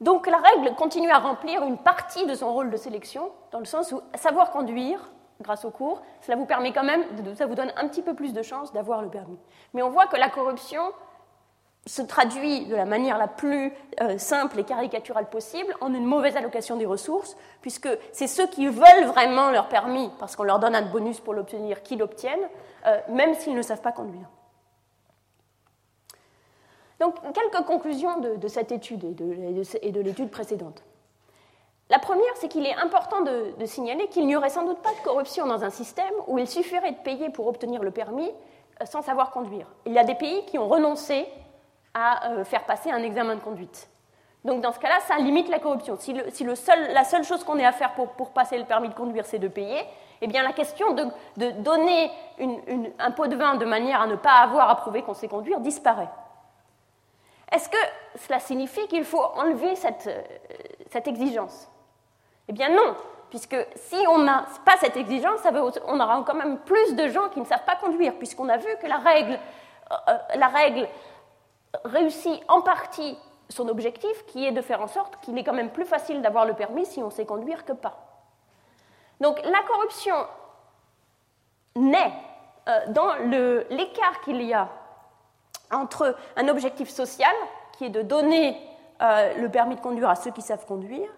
Donc 0.00 0.26
la 0.26 0.38
règle 0.38 0.74
continue 0.74 1.10
à 1.10 1.18
remplir 1.18 1.62
une 1.62 1.78
partie 1.78 2.26
de 2.26 2.34
son 2.34 2.52
rôle 2.52 2.70
de 2.70 2.76
sélection, 2.76 3.30
dans 3.52 3.58
le 3.58 3.64
sens 3.64 3.92
où 3.92 4.02
savoir 4.14 4.50
conduire 4.50 5.00
grâce 5.40 5.64
au 5.64 5.70
cours, 5.70 6.02
cela 6.20 6.36
vous 6.36 6.44
permet 6.46 6.72
quand 6.72 6.84
même, 6.84 7.04
ça 7.34 7.46
vous 7.46 7.54
donne 7.54 7.72
un 7.76 7.88
petit 7.88 8.02
peu 8.02 8.14
plus 8.14 8.32
de 8.32 8.42
chances 8.42 8.72
d'avoir 8.72 9.02
le 9.02 9.08
permis. 9.08 9.38
Mais 9.72 9.82
on 9.82 9.90
voit 9.90 10.06
que 10.06 10.16
la 10.16 10.28
corruption 10.28 10.92
se 11.86 12.02
traduit 12.02 12.66
de 12.66 12.74
la 12.74 12.86
manière 12.86 13.18
la 13.18 13.28
plus 13.28 13.72
euh, 14.00 14.16
simple 14.16 14.58
et 14.58 14.64
caricaturale 14.64 15.28
possible 15.28 15.74
en 15.80 15.92
une 15.92 16.06
mauvaise 16.06 16.36
allocation 16.36 16.76
des 16.76 16.86
ressources, 16.86 17.36
puisque 17.60 17.88
c'est 18.12 18.26
ceux 18.26 18.46
qui 18.46 18.66
veulent 18.66 19.04
vraiment 19.06 19.50
leur 19.50 19.68
permis, 19.68 20.10
parce 20.18 20.34
qu'on 20.34 20.44
leur 20.44 20.58
donne 20.58 20.74
un 20.74 20.82
bonus 20.82 21.20
pour 21.20 21.34
l'obtenir, 21.34 21.82
qui 21.82 21.96
l'obtiennent, 21.96 22.48
euh, 22.86 22.98
même 23.10 23.34
s'ils 23.34 23.54
ne 23.54 23.62
savent 23.62 23.82
pas 23.82 23.92
conduire. 23.92 24.28
Donc, 27.00 27.16
quelques 27.20 27.66
conclusions 27.66 28.18
de, 28.20 28.48
cette 28.48 28.72
étude 28.72 29.04
et 29.82 29.92
de 29.92 30.00
l'étude 30.00 30.30
précédente. 30.30 30.82
La 31.90 31.98
première, 31.98 32.34
c'est 32.36 32.48
qu'il 32.48 32.66
est 32.66 32.74
important 32.74 33.20
de, 33.22 33.66
signaler 33.66 34.08
qu'il 34.08 34.26
n'y 34.26 34.36
aurait 34.36 34.48
sans 34.48 34.64
doute 34.64 34.78
pas 34.78 34.92
de 34.92 35.04
corruption 35.04 35.46
dans 35.46 35.64
un 35.64 35.70
système 35.70 36.12
où 36.28 36.38
il 36.38 36.46
suffirait 36.46 36.92
de 36.92 36.98
payer 36.98 37.28
pour 37.30 37.46
obtenir 37.46 37.82
le 37.82 37.90
permis 37.90 38.30
euh, 38.80 38.86
sans 38.86 39.02
savoir 39.02 39.30
conduire. 39.30 39.66
Il 39.84 39.92
y 39.92 39.98
a 39.98 40.04
des 40.04 40.14
pays 40.14 40.46
qui 40.46 40.58
ont 40.58 40.68
renoncé 40.68 41.26
à 41.94 42.30
euh, 42.30 42.44
faire 42.44 42.64
passer 42.64 42.90
un 42.90 43.02
examen 43.02 43.36
de 43.36 43.40
conduite. 43.40 43.88
Donc 44.44 44.60
dans 44.60 44.72
ce 44.72 44.78
cas-là, 44.78 45.00
ça 45.06 45.16
limite 45.16 45.48
la 45.48 45.58
corruption. 45.58 45.96
Si, 45.98 46.12
la 46.12 47.04
seule 47.04 47.24
chose 47.24 47.42
qu'on 47.44 47.58
ait 47.58 47.64
à 47.64 47.72
faire 47.72 47.94
pour, 47.94 48.30
passer 48.30 48.58
le 48.58 48.64
permis 48.64 48.90
de 48.90 48.94
conduire, 48.94 49.24
c'est 49.24 49.38
de 49.38 49.48
payer, 49.48 49.82
eh 50.20 50.26
bien 50.26 50.42
la 50.42 50.52
question 50.52 50.92
de, 50.92 51.06
donner 51.62 52.10
un 52.98 53.10
pot 53.10 53.26
de 53.26 53.36
vin 53.36 53.54
de 53.54 53.64
manière 53.64 54.02
à 54.02 54.06
ne 54.06 54.16
pas 54.16 54.34
avoir 54.42 54.68
à 54.68 54.76
prouver 54.76 55.02
qu'on 55.02 55.14
sait 55.14 55.28
conduire 55.28 55.60
disparaît. 55.60 56.10
Est-ce 57.50 57.70
que 57.70 57.78
cela 58.16 58.38
signifie 58.38 58.86
qu'il 58.88 59.04
faut 59.04 59.24
enlever 59.36 59.76
cette 59.76 60.08
euh, 60.08 61.00
exigence? 61.06 61.70
Eh 62.48 62.52
bien 62.52 62.68
non, 62.68 62.96
puisque 63.30 63.56
si 63.76 63.96
on 64.08 64.18
n'a 64.18 64.44
pas 64.66 64.76
cette 64.78 64.96
exigence, 64.96 65.40
on 65.86 66.00
aura 66.00 66.22
quand 66.26 66.34
même 66.34 66.58
plus 66.58 66.94
de 66.94 67.08
gens 67.08 67.28
qui 67.30 67.40
ne 67.40 67.46
savent 67.46 67.64
pas 67.64 67.76
conduire, 67.76 68.14
puisqu'on 68.14 68.48
a 68.48 68.58
vu 68.58 68.68
que 68.82 68.86
la 68.86 68.98
règle, 68.98 69.38
euh, 69.90 70.18
la 70.34 70.48
règle 70.48 70.86
réussit 71.84 72.40
en 72.48 72.60
partie 72.60 73.18
son 73.48 73.68
objectif, 73.68 74.24
qui 74.26 74.46
est 74.46 74.52
de 74.52 74.62
faire 74.62 74.80
en 74.80 74.86
sorte 74.86 75.20
qu'il 75.20 75.36
est 75.38 75.44
quand 75.44 75.52
même 75.52 75.70
plus 75.70 75.84
facile 75.84 76.22
d'avoir 76.22 76.46
le 76.46 76.54
permis 76.54 76.86
si 76.86 77.02
on 77.02 77.10
sait 77.10 77.26
conduire 77.26 77.64
que 77.64 77.72
pas. 77.72 77.98
Donc 79.20 79.40
la 79.44 79.62
corruption 79.62 80.14
naît 81.76 82.12
euh, 82.68 82.80
dans 82.88 83.14
l'écart 83.70 84.20
qu'il 84.24 84.42
y 84.42 84.54
a 84.54 84.68
entre 85.70 86.16
un 86.36 86.48
objectif 86.48 86.88
social, 86.88 87.34
qui 87.72 87.86
est 87.86 87.90
de 87.90 88.02
donner 88.02 88.60
le 89.00 89.48
permis 89.48 89.74
de 89.74 89.80
conduire 89.80 90.08
à 90.08 90.14
ceux 90.14 90.30
qui 90.30 90.40
savent 90.40 90.64
conduire, 90.66 91.10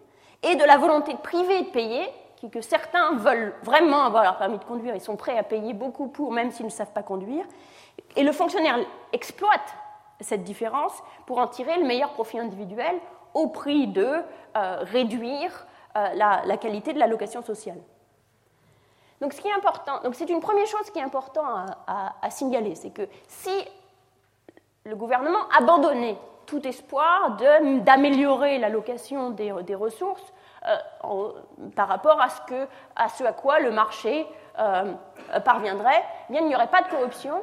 et 0.42 0.56
de 0.56 0.64
la 0.64 0.78
volonté 0.78 1.14
privée 1.22 1.62
de 1.62 1.70
payer, 1.70 2.10
que 2.50 2.60
certains 2.60 3.14
veulent 3.16 3.54
vraiment 3.62 4.04
avoir 4.04 4.22
leur 4.22 4.36
permis 4.36 4.58
de 4.58 4.64
conduire 4.64 4.94
et 4.94 5.00
sont 5.00 5.16
prêts 5.16 5.38
à 5.38 5.42
payer 5.42 5.72
beaucoup 5.72 6.08
pour, 6.08 6.32
même 6.32 6.50
s'ils 6.50 6.66
ne 6.66 6.70
savent 6.70 6.92
pas 6.92 7.02
conduire. 7.02 7.44
Et 8.14 8.22
le 8.22 8.32
fonctionnaire 8.32 8.78
exploite 9.12 9.74
cette 10.20 10.44
différence 10.44 10.92
pour 11.26 11.38
en 11.38 11.46
tirer 11.46 11.78
le 11.78 11.84
meilleur 11.84 12.12
profit 12.12 12.38
individuel 12.38 12.96
au 13.34 13.48
prix 13.48 13.86
de 13.86 14.22
euh, 14.56 14.78
réduire 14.80 15.66
euh, 15.96 16.08
la, 16.14 16.56
qualité 16.56 16.92
de 16.92 16.98
l'allocation 16.98 17.42
sociale. 17.42 17.78
Donc, 19.20 19.32
ce 19.32 19.40
qui 19.40 19.48
est 19.48 19.52
important, 19.52 20.00
donc 20.02 20.14
c'est 20.14 20.28
une 20.28 20.40
première 20.40 20.66
chose 20.66 20.90
qui 20.90 20.98
est 20.98 21.02
importante 21.02 21.70
à, 21.86 22.30
signaler, 22.30 22.74
c'est 22.74 22.90
que 22.90 23.08
si 23.28 23.50
le 24.84 24.94
gouvernement 24.94 25.48
abandonnait 25.58 26.18
tout 26.44 26.66
espoir 26.66 27.38
d'améliorer 27.82 28.58
l'allocation 28.58 29.30
des, 29.30 29.74
ressources, 29.74 30.32
euh, 30.66 31.32
par 31.74 31.88
rapport 31.88 32.20
à 32.20 32.28
ce, 33.08 33.24
à 33.24 33.32
quoi 33.32 33.58
le 33.60 33.70
marché 33.70 34.26
parviendrait, 35.44 36.04
eh 36.28 36.32
bien, 36.32 36.42
il 36.42 36.48
n'y 36.48 36.54
aurait 36.54 36.68
pas 36.68 36.82
de 36.82 36.88
corruption, 36.88 37.42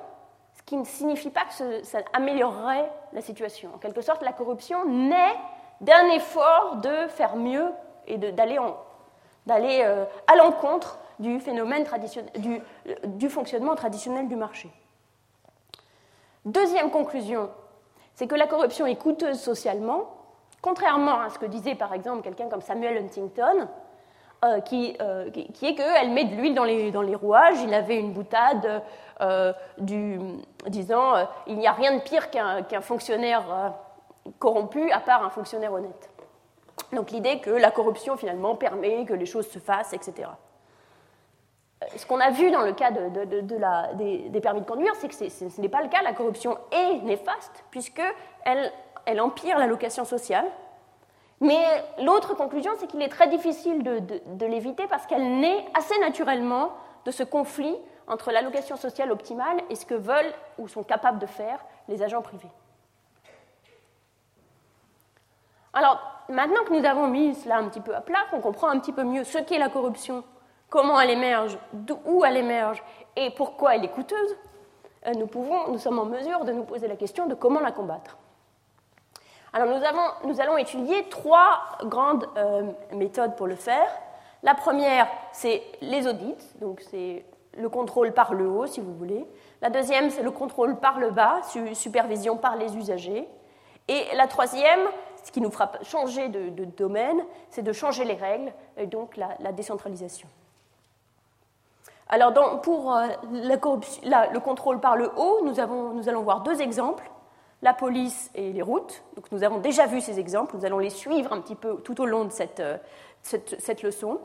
qui 0.65 0.77
ne 0.77 0.85
signifie 0.85 1.29
pas 1.29 1.45
que 1.45 1.83
ça 1.83 1.99
améliorerait 2.13 2.89
la 3.11 3.21
situation. 3.21 3.71
En 3.75 3.77
quelque 3.77 4.01
sorte, 4.01 4.21
la 4.21 4.31
corruption 4.31 4.85
naît 4.85 5.35
d'un 5.81 6.07
effort 6.11 6.77
de 6.77 7.07
faire 7.07 7.35
mieux 7.35 7.69
et 8.07 8.17
d'aller 8.17 8.57
euh, 9.83 10.05
à 10.27 10.35
l'encontre 10.35 10.99
du 11.19 11.39
phénomène 11.39 11.83
traditionnel, 11.83 12.31
du, 12.37 12.61
du, 13.05 13.29
fonctionnement 13.29 13.75
traditionnel 13.75 14.27
du 14.27 14.35
marché. 14.35 14.69
Deuxième 16.45 16.89
conclusion, 16.91 17.49
c'est 18.15 18.27
que 18.27 18.35
la 18.35 18.47
corruption 18.47 18.85
est 18.85 18.95
coûteuse 18.95 19.39
socialement 19.39 20.09
Contrairement 20.63 21.19
à 21.19 21.29
ce 21.29 21.37
que 21.37 21.45
disait 21.45 21.75
par 21.75 21.93
exemple 21.93 22.21
quelqu'un 22.21 22.47
comme 22.47 22.61
Samuel 22.61 22.97
Huntington, 22.97 23.67
euh, 24.43 24.59
qui, 24.59 24.97
euh, 24.99 25.29
qui, 25.29 25.65
est 25.65 25.75
qu'elle 25.75 26.09
met 26.09 26.25
de 26.25 26.35
l'huile 26.35 26.53
dans 26.53 26.65
les, 26.65 27.15
rouages. 27.15 27.61
Il 27.61 27.73
avait 27.73 27.97
une 27.97 28.11
boutade 28.11 28.83
euh, 29.21 29.53
du, 29.77 30.19
disant 30.67 31.13
il 31.47 31.57
n'y 31.57 31.67
a 31.67 31.71
rien 31.71 31.95
de 31.95 32.01
pire 32.01 32.29
qu'un 32.29 32.81
fonctionnaire 32.81 33.73
corrompu 34.39 34.91
à 34.91 34.99
part 34.99 35.23
un 35.23 35.29
fonctionnaire 35.29 35.71
honnête. 35.71 36.09
Donc 36.91 37.11
l'idée 37.11 37.39
que 37.39 37.51
la 37.51 37.71
corruption 37.71 38.17
finalement 38.17 38.55
permet 38.55 39.05
que 39.05 39.13
les 39.13 39.25
choses 39.25 39.47
se 39.47 39.59
fassent, 39.59 39.93
etc. 39.93 40.27
Ce 41.95 42.05
qu'on 42.05 42.19
a 42.19 42.29
vu 42.29 42.51
dans 42.51 42.63
le 42.63 42.73
cas 42.73 42.91
de, 42.91 43.41
de, 43.41 43.55
la, 43.55 43.93
des, 43.93 44.41
permis 44.41 44.59
de 44.59 44.65
conduire, 44.65 44.93
c'est 44.95 45.07
que 45.07 45.15
ce 45.15 45.61
n'est 45.61 45.69
pas 45.69 45.81
le 45.81 45.87
cas. 45.87 46.01
La 46.01 46.13
corruption 46.13 46.57
est 46.71 47.01
néfaste 47.03 47.63
puisqu'elle 47.71 48.71
elle 49.05 49.21
empire 49.21 49.57
l'allocation 49.57 50.03
sociale. 50.03 50.45
Mais 51.43 51.83
l'autre 52.01 52.35
conclusion, 52.35 52.71
c'est 52.79 52.87
qu'il 52.87 53.01
est 53.01 53.09
très 53.09 53.27
difficile 53.27 53.83
de, 53.83 54.45
l'éviter 54.45 54.87
parce 54.87 55.05
qu'elle 55.05 55.41
naît 55.41 55.65
assez 55.73 55.99
naturellement 55.99 56.71
de 57.03 57.11
ce 57.11 57.23
conflit 57.23 57.75
entre 58.07 58.31
l'allocation 58.31 58.77
sociale 58.77 59.11
optimale 59.11 59.57
et 59.69 59.75
ce 59.75 59.85
que 59.85 59.93
veulent 59.93 60.33
ou 60.57 60.69
sont 60.69 60.83
capables 60.83 61.19
de 61.19 61.25
faire 61.25 61.59
les 61.89 62.01
agents 62.01 62.21
privés. 62.21 62.49
Alors, 65.73 65.99
maintenant 66.29 66.63
que 66.63 66.79
nous 66.79 66.85
avons 66.85 67.07
mis 67.07 67.35
cela 67.35 67.57
un 67.57 67.67
petit 67.67 67.81
peu 67.81 67.93
à 67.93 67.99
plat, 67.99 68.19
qu'on 68.31 68.39
comprend 68.39 68.69
un 68.69 68.79
petit 68.79 68.93
peu 68.93 69.03
mieux 69.03 69.25
ce 69.25 69.39
qu'est 69.39 69.59
la 69.59 69.67
corruption, 69.67 70.23
comment 70.69 70.97
elle 71.01 71.09
émerge, 71.09 71.57
d'où 71.73 72.23
elle 72.23 72.37
émerge 72.37 72.81
et 73.17 73.31
pourquoi 73.31 73.75
elle 73.75 73.83
est 73.83 73.91
coûteuse, 73.91 74.37
euh, 75.07 75.11
nous, 75.17 75.27
pouvons, 75.27 75.67
nous 75.67 75.77
sommes 75.77 75.99
en 75.99 76.05
mesure 76.05 76.45
de 76.45 76.53
nous 76.53 76.63
poser 76.63 76.87
la 76.87 76.95
question 76.95 77.25
de 77.27 77.35
comment 77.35 77.59
la 77.59 77.73
combattre. 77.73 78.17
Alors 79.53 79.67
nous, 79.67 79.85
avons, 79.85 80.01
nous, 80.25 80.41
allons 80.41 80.57
étudier 80.57 81.07
trois 81.09 81.61
grandes 81.83 82.27
euh, 82.37 82.63
méthodes 82.91 83.35
pour 83.35 83.45
le 83.45 83.55
faire. 83.55 83.87
La 84.41 84.55
première, 84.55 85.07
c'est 85.31 85.61
les 85.81 86.07
audits, 86.07 86.35
donc 86.59 86.81
c'est 86.89 87.23
le 87.57 87.69
contrôle 87.69 88.13
par 88.13 88.33
le 88.33 88.47
haut, 88.47 88.65
si 88.65 88.81
vous 88.81 88.93
voulez. 88.95 89.25
La 89.61 89.69
deuxième, 89.69 90.09
c'est 90.09 90.23
le 90.23 90.31
contrôle 90.31 90.77
par 90.77 90.99
le 90.99 91.11
bas, 91.11 91.41
supervision 91.73 92.35
par 92.35 92.55
les 92.55 92.75
usagers. 92.75 93.27
Et 93.87 94.03
la 94.15 94.27
troisième, 94.27 94.79
ce 95.23 95.31
qui 95.31 95.39
nous 95.39 95.51
fera 95.51 95.71
changer 95.83 96.29
de, 96.29 96.65
domaine, 96.65 97.23
c'est 97.49 97.61
de 97.61 97.73
changer 97.73 98.05
les 98.05 98.15
règles, 98.15 98.51
et 98.75 98.87
donc 98.87 99.17
la, 99.17 99.51
décentralisation. 99.51 100.27
Alors, 102.09 102.33
pour 102.61 102.93
euh, 102.93 103.07
le 103.31 104.39
contrôle 104.39 104.79
par 104.79 104.95
le 104.95 105.11
haut, 105.15 105.41
nous, 105.43 105.53
nous, 105.93 106.09
allons 106.09 106.21
voir 106.21 106.41
deux 106.41 106.59
exemples, 106.61 107.09
la 107.63 107.73
police 107.73 108.29
et 108.35 108.51
les 108.51 108.61
routes. 108.61 109.01
Nous 109.31 109.43
avons 109.43 109.57
déjà 109.57 109.87
vu 109.87 110.01
ces 110.01 110.19
exemples, 110.19 110.55
nous 110.57 110.65
allons 110.65 110.79
les 110.79 110.89
suivre 110.89 111.31
un 111.31 111.39
petit 111.39 111.55
peu 111.55 111.77
tout 111.77 111.99
au 112.01 112.05
long 112.05 112.25
de 112.25 112.31
cette, 112.31 112.59
euh, 112.59 112.77
leçon. 113.81 114.19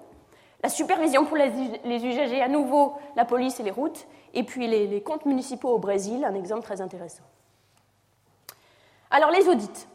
La 0.60 0.68
supervision 0.68 1.24
pour 1.24 1.36
les, 1.36 2.04
usagers, 2.04 2.42
à 2.42 2.48
nouveau, 2.48 2.96
la 3.14 3.24
police 3.24 3.60
et 3.60 3.62
les 3.62 3.70
routes. 3.70 4.06
Et 4.34 4.42
puis 4.42 4.66
les, 4.66 5.00
comptes 5.02 5.24
municipaux 5.24 5.68
au 5.68 5.78
Brésil, 5.78 6.24
un 6.24 6.34
exemple 6.34 6.64
très 6.64 6.80
intéressant. 6.80 7.22
Alors, 9.12 9.30
les 9.30 9.48
audits. 9.48 9.86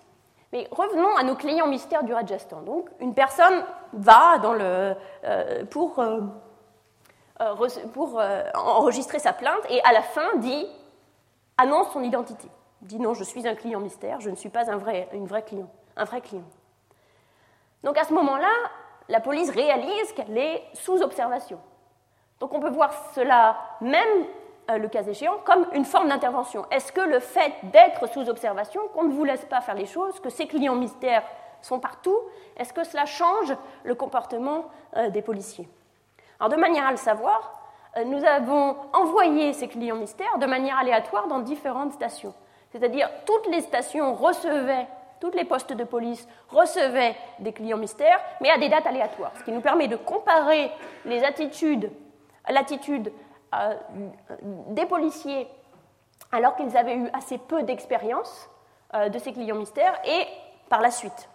Mais 0.54 0.68
revenons 0.72 1.14
à 1.18 1.24
nos 1.24 1.36
clients 1.36 1.68
mystères 1.68 2.04
du 2.04 2.14
Rajasthan. 2.14 2.62
Donc, 2.62 2.90
une 3.02 3.14
personne 3.14 3.66
va 3.92 4.42
euh, 4.42 5.66
pour, 5.66 6.00
euh, 6.00 6.22
pour 7.94 8.22
enregistrer 8.56 9.20
sa 9.20 9.34
plainte 9.34 9.66
et 9.70 9.84
à 9.84 9.92
la 9.92 10.02
fin 10.02 10.38
dit 10.38 10.66
annonce 11.58 11.92
son 11.92 12.04
identité. 12.04 12.48
Dit 12.84 13.00
non, 13.00 13.14
je 13.14 13.24
suis 13.24 13.48
un 13.48 13.56
client 13.56 13.80
mystère, 13.80 14.20
je 14.20 14.30
ne 14.30 14.36
suis 14.36 14.50
pas 14.50 14.70
un 14.70 14.76
vrai, 14.76 15.08
client, 15.46 15.70
un 15.96 16.04
vrai 16.04 16.20
client. 16.20 16.44
Donc 17.84 17.98
à 17.98 18.04
ce 18.04 18.14
moment-là, 18.14 18.52
la 19.08 19.22
police 19.22 19.50
réalise 19.50 20.12
qu'elle 20.14 20.38
est 20.38 20.64
sous 20.74 21.02
observation. 21.02 21.60
Donc 22.42 22.54
on 22.54 22.60
peut 22.60 22.70
voir 22.70 22.94
cela 23.16 23.58
même 23.80 24.26
euh, 24.70 24.78
le 24.78 24.90
cas 24.90 25.04
échéant, 25.04 25.38
comme 25.46 25.66
une 25.72 25.86
forme 25.86 26.10
d'intervention. 26.10 26.66
Est-ce 26.72 26.92
que 26.92 27.00
le 27.02 27.20
fait 27.20 27.54
d'être 27.72 28.08
sous 28.08 28.30
observation, 28.30 28.82
qu'on 28.94 29.04
ne 29.04 29.14
vous 29.14 29.24
laisse 29.24 29.46
pas 29.46 29.62
faire 29.62 29.76
les 29.76 29.86
choses, 29.86 30.20
que 30.20 30.30
ces 30.30 30.48
clients 30.48 30.76
mystères 30.76 31.24
sont 31.62 31.80
partout, 31.80 32.18
est-ce 32.58 32.74
que 32.74 32.84
cela 32.84 33.06
change 33.06 33.56
le 33.84 33.96
comportement 33.96 34.66
euh, 34.98 35.10
des 35.10 35.22
policiers? 35.22 35.70
Alors 36.38 36.50
de 36.50 36.58
manière 36.58 36.86
à 36.86 36.92
le 36.92 36.98
savoir, 36.98 37.62
euh, 37.96 38.04
nous 38.04 38.26
avons 38.26 38.76
envoyé 38.92 39.54
ces 39.54 39.70
clients 39.70 39.96
mystères 39.96 40.38
de 40.38 40.46
manière 40.46 40.78
aléatoire 40.78 41.28
dans 41.28 41.40
différentes 41.40 41.94
stations. 41.94 42.34
C'est-à-dire 42.74 43.08
toutes 43.26 43.46
les 43.48 43.62
stations 43.62 44.16
recevaient, 44.16 44.88
toutes 45.20 45.36
les 45.36 45.46
postes 45.46 45.74
de 45.74 45.84
police 45.84 46.28
recevaient 46.50 47.16
des 47.40 47.54
clients 47.54 47.78
mystères, 47.78 48.20
mais 48.42 48.50
à 48.50 48.58
des 48.58 48.68
dates 48.68 48.88
aléatoires, 48.88 49.32
ce 49.38 49.44
qui 49.44 49.52
nous 49.52 49.62
permet 49.62 49.88
de 49.88 49.96
comparer 49.96 50.72
les 51.06 51.24
attitudes, 51.24 51.92
l'attitude 52.50 53.14
euh, 53.54 53.76
des 54.70 54.88
policiers 54.88 55.48
alors 56.32 56.56
qu'ils 56.56 56.76
avaient 56.76 56.96
eu 56.96 57.10
assez 57.14 57.38
peu 57.38 57.62
d'expérience 57.62 58.50
euh, 58.96 59.08
de 59.10 59.20
ces 59.20 59.34
clients 59.34 59.56
mystères 59.56 59.94
et 60.04 60.26
par 60.68 60.82
la 60.82 60.90
suite. 60.90 61.30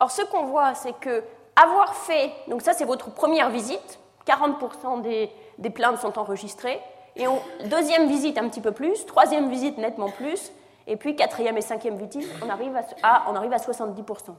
Or, 0.00 0.10
ce 0.10 0.22
qu'on 0.22 0.46
voit, 0.46 0.74
c'est 0.74 0.98
que 0.98 1.22
avoir 1.54 1.94
fait, 1.94 2.32
donc 2.48 2.62
ça 2.62 2.72
c'est 2.72 2.84
votre 2.84 3.14
première 3.14 3.50
visite, 3.50 4.00
40% 4.26 5.02
des, 5.02 5.30
des, 5.58 5.70
plaintes 5.70 5.98
sont 5.98 6.18
enregistrées, 6.18 6.80
et 7.16 7.26
deuxième 7.66 8.08
visite 8.08 8.38
un 8.38 8.48
petit 8.48 8.60
peu 8.60 8.72
plus, 8.72 9.06
troisième 9.06 9.48
visite 9.50 9.78
nettement 9.78 10.10
plus, 10.10 10.52
et 10.86 10.96
puis 10.96 11.16
quatrième 11.16 11.56
et 11.56 11.60
cinquième 11.60 11.96
visite, 11.96 12.28
on 12.44 12.48
arrive 12.48 12.76
à, 13.02 13.24
on 13.30 13.34
arrive 13.34 13.52
à 13.52 13.58
70%. 13.58 14.34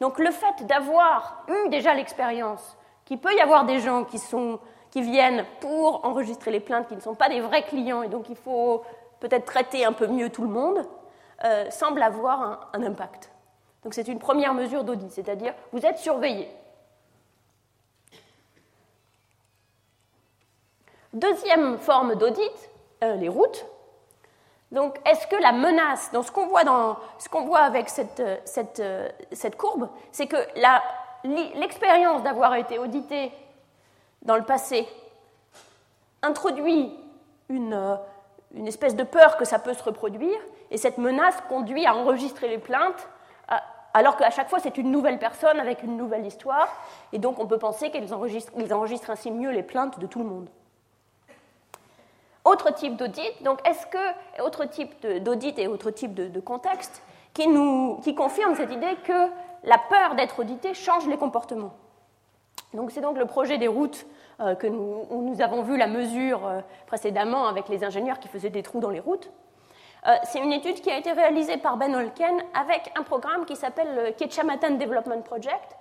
Donc 0.00 0.18
le 0.18 0.30
fait 0.30 0.66
d'avoir 0.66 1.44
eu 1.48 1.68
déjà 1.68 1.94
l'expérience 1.94 2.76
qu'il 3.04 3.18
peut 3.18 3.34
y 3.34 3.40
avoir 3.40 3.64
des 3.64 3.80
gens 3.80 4.04
qui 4.04 4.18
sont 4.18 4.58
qui 4.94 5.02
viennent 5.02 5.44
pour 5.58 6.04
enregistrer 6.04 6.52
les 6.52 6.60
plaintes, 6.60 6.86
qui 6.86 6.94
ne 6.94 7.00
sont 7.00 7.16
pas 7.16 7.28
des 7.28 7.40
vrais 7.40 7.64
clients, 7.64 8.02
et 8.02 8.08
donc 8.08 8.28
il 8.28 8.36
faut 8.36 8.84
peut-être 9.18 9.44
traiter 9.44 9.84
un 9.84 9.92
peu 9.92 10.06
mieux 10.06 10.30
tout 10.30 10.42
le 10.42 10.48
monde, 10.48 10.86
euh, 11.44 11.68
semble 11.70 12.00
avoir 12.00 12.70
un, 12.72 12.82
impact. 12.84 13.32
Donc 13.82 13.92
c'est 13.92 14.06
une 14.06 14.20
première 14.20 14.54
mesure 14.54 14.84
d'audit, 14.84 15.10
c'est-à-dire 15.10 15.52
vous 15.72 15.84
êtes 15.84 15.98
surveillé. 15.98 16.48
Deuxième 21.14 21.78
forme 21.78 22.16
d'audit, 22.16 22.70
euh, 23.04 23.14
les 23.14 23.28
routes. 23.28 23.64
Donc, 24.72 24.98
est-ce 25.06 25.28
que 25.28 25.36
la 25.36 25.52
menace, 25.52 26.10
dans 26.12 26.24
ce 26.24 26.32
qu'on 26.32 26.48
voit, 26.48 26.64
voit 27.32 27.60
avec 27.60 27.88
cette, 27.88 28.20
cette, 28.44 28.82
cette 29.30 29.56
courbe, 29.56 29.88
c'est 30.10 30.26
que 30.26 30.36
l'expérience 31.54 32.24
d'avoir 32.24 32.56
été 32.56 32.80
audité 32.80 33.30
dans 34.22 34.34
le 34.34 34.42
passé 34.42 34.88
introduit 36.22 36.92
une, 37.48 37.74
euh, 37.74 38.66
espèce 38.66 38.96
de 38.96 39.04
peur 39.04 39.36
que 39.36 39.44
ça 39.44 39.60
peut 39.60 39.74
se 39.74 39.84
reproduire, 39.84 40.40
et 40.72 40.78
cette 40.78 40.98
menace 40.98 41.36
conduit 41.48 41.86
à 41.86 41.94
enregistrer 41.94 42.48
les 42.48 42.58
plaintes, 42.58 43.08
alors 43.92 44.16
qu'à 44.16 44.30
chaque 44.30 44.48
fois 44.48 44.58
c'est 44.58 44.76
une 44.78 44.90
nouvelle 44.90 45.20
personne 45.20 45.60
avec 45.60 45.84
une 45.84 45.96
nouvelle 45.96 46.26
histoire, 46.26 46.68
et 47.12 47.18
donc 47.18 47.38
on 47.38 47.46
peut 47.46 47.58
penser 47.58 47.92
qu'ils 47.92 48.12
enregistrent 48.12 49.10
ainsi 49.10 49.30
mieux 49.30 49.50
les 49.50 49.62
plaintes 49.62 50.00
de 50.00 50.06
tout 50.06 50.18
le 50.18 50.24
monde. 50.24 50.48
Autre 52.44 52.74
type 52.74 52.96
d'audit, 52.96 53.42
donc 53.42 53.66
est-ce 53.66 53.86
que, 53.86 54.42
autre 54.42 54.66
type 54.66 55.06
d'audit 55.22 55.58
et 55.58 55.66
autre 55.66 55.90
type 55.90 56.14
de, 56.14 56.40
contexte, 56.40 57.02
qui, 57.32 57.48
nous, 57.48 57.98
qui 58.02 58.14
confirme 58.14 58.54
cette 58.54 58.70
idée 58.70 58.96
que 59.02 59.30
la 59.62 59.78
peur 59.78 60.14
d'être 60.14 60.40
audité 60.40 60.74
change 60.74 61.06
les 61.06 61.16
comportements? 61.16 61.72
Donc 62.74 62.90
c'est 62.90 63.00
donc 63.00 63.16
le 63.16 63.24
projet 63.24 63.56
des 63.56 63.68
routes 63.68 64.04
euh, 64.40 64.54
que 64.54 64.66
nous, 64.66 65.06
où 65.08 65.22
nous 65.22 65.40
avons 65.40 65.62
vu 65.62 65.78
la 65.78 65.86
mesure 65.86 66.46
euh, 66.46 66.60
précédemment 66.86 67.46
avec 67.46 67.68
les 67.68 67.82
ingénieurs 67.82 68.18
qui 68.18 68.28
faisaient 68.28 68.50
des 68.50 68.62
trous 68.62 68.80
dans 68.80 68.90
les 68.90 69.00
routes. 69.00 69.30
Euh, 70.06 70.14
c'est 70.24 70.40
une 70.40 70.52
étude 70.52 70.82
qui 70.82 70.90
a 70.90 70.98
été 70.98 71.12
réalisée 71.12 71.56
par 71.56 71.78
Ben 71.78 71.94
Holken 71.94 72.42
avec 72.52 72.92
un 72.94 73.04
programme 73.04 73.46
qui 73.46 73.56
s'appelle 73.56 73.94
le 73.94 74.10
Kecamatan 74.10 74.72
Development 74.72 75.22
Project, 75.22 75.76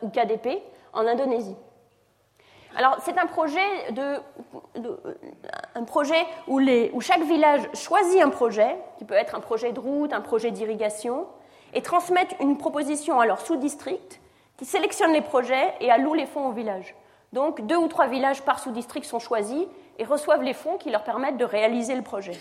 ou 0.00 0.08
KDP, 0.08 0.62
en 0.94 1.06
Indonésie. 1.06 1.56
Alors, 2.74 2.98
c'est 3.04 3.18
un 3.18 3.26
projet, 3.26 3.92
de, 3.92 4.20
un 5.74 5.84
projet 5.84 6.24
où, 6.46 6.58
les, 6.58 6.90
où, 6.94 7.00
chaque 7.00 7.22
village 7.22 7.62
choisit 7.74 8.22
un 8.22 8.30
projet, 8.30 8.76
qui 8.98 9.04
peut 9.04 9.14
être 9.14 9.34
un 9.34 9.40
projet 9.40 9.72
de 9.72 9.80
route, 9.80 10.12
un 10.12 10.20
projet 10.20 10.50
d'irrigation, 10.50 11.26
et 11.74 11.82
transmettent 11.82 12.34
une 12.40 12.56
proposition 12.56 13.20
à 13.20 13.26
leur 13.26 13.40
sous-district 13.40 14.20
qui 14.56 14.64
sélectionne 14.64 15.12
les 15.12 15.22
projets 15.22 15.74
et 15.80 15.90
alloue 15.90 16.14
les 16.14 16.26
fonds 16.26 16.48
au 16.48 16.52
village. 16.52 16.94
Donc 17.32 17.66
deux 17.66 17.76
ou 17.76 17.88
trois 17.88 18.06
villages 18.06 18.42
par 18.42 18.58
sous-district 18.58 19.04
sont 19.04 19.18
choisis 19.18 19.66
et 19.98 20.04
reçoivent 20.04 20.42
les 20.42 20.54
fonds 20.54 20.76
qui 20.76 20.90
leur 20.90 21.02
permettent 21.02 21.38
de 21.38 21.44
réaliser 21.44 21.94
le 21.94 22.02
projet. 22.02 22.38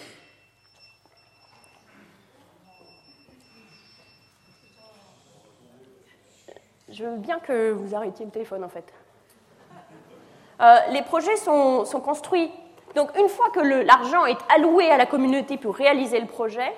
Je 6.90 7.06
veux 7.06 7.18
bien 7.18 7.40
que 7.40 7.72
vous 7.72 7.96
arrêtiez 7.96 8.26
le 8.26 8.32
téléphone 8.32 8.66
en 8.66 8.70
fait. 8.70 8.94
Euh, 10.62 10.78
les 10.92 11.02
projets 11.02 11.36
sont, 11.38 11.86
construits. 12.04 12.52
Donc 12.96 13.10
une 13.18 13.30
fois 13.30 13.50
que 13.50 13.60
l'argent 13.60 14.26
est 14.26 14.38
alloué 14.54 14.90
à 14.92 14.98
la 14.98 15.06
communauté 15.06 15.58
pour 15.58 15.76
réaliser 15.76 16.20
le 16.20 16.28
projet, 16.28 16.72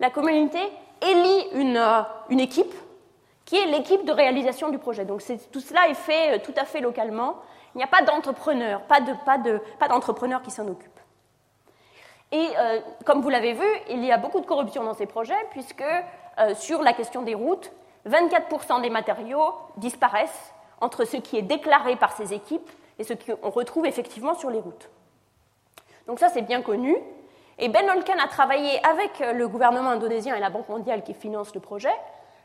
la 0.00 0.10
communauté 0.10 0.58
élit 1.02 1.46
une, 1.52 1.76
euh, 1.76 2.02
une 2.30 2.40
équipe 2.40 2.74
qui 3.44 3.56
est 3.56 3.66
l'équipe 3.66 4.04
de 4.04 4.12
réalisation 4.12 4.70
du 4.70 4.78
projet. 4.78 5.04
Donc 5.04 5.22
tout 5.52 5.60
cela 5.60 5.88
est 5.88 5.94
fait 5.94 6.36
euh, 6.36 6.38
tout 6.42 6.54
à 6.56 6.64
fait 6.64 6.80
localement. 6.80 7.36
Il 7.74 7.78
n'y 7.78 7.84
a 7.84 7.88
pas 7.88 8.02
d'entrepreneur, 8.02 8.82
pas, 8.82 9.00
de, 9.00 9.12
pas, 9.24 9.38
de, 9.38 9.60
pas 9.78 10.40
qui 10.40 10.50
s'en 10.50 10.66
occupe. 10.66 10.90
Et 12.32 12.48
comme 13.04 13.22
vous 13.22 13.28
l'avez 13.28 13.54
vu, 13.54 13.66
il 13.88 14.04
y 14.04 14.12
a 14.12 14.16
beaucoup 14.16 14.40
de 14.40 14.46
corruption 14.46 14.84
dans 14.84 14.94
ces 14.94 15.06
projets, 15.06 15.38
puisque 15.50 15.84
sur 16.54 16.80
la 16.82 16.92
question 16.92 17.22
des 17.22 17.34
routes, 17.34 17.72
24% 18.08 18.82
des 18.82 18.90
matériaux 18.90 19.52
disparaissent 19.76 20.52
entre 20.80 21.04
ce 21.04 21.16
qui 21.16 21.38
est 21.38 21.42
déclaré 21.42 21.96
par 21.96 22.12
ces 22.12 22.32
équipes 22.32 22.70
et 23.00 23.04
ce 23.04 23.14
qu'on 23.14 23.48
retrouve 23.48 23.86
effectivement 23.86 24.34
sur 24.34 24.50
les 24.50 24.60
routes. 24.60 24.90
Donc 26.06 26.18
ça, 26.20 26.28
c'est 26.28 26.42
bien 26.42 26.60
connu. 26.60 26.94
Et 27.58 27.68
Ben 27.68 27.88
Olkan 27.88 28.18
a 28.22 28.28
travaillé 28.28 28.78
avec 28.86 29.34
le 29.34 29.48
gouvernement 29.48 29.90
indonésien 29.90 30.36
et 30.36 30.40
la 30.40 30.50
Banque 30.50 30.68
mondiale 30.68 31.02
qui 31.02 31.14
finance 31.14 31.54
le 31.54 31.60
projet 31.60 31.92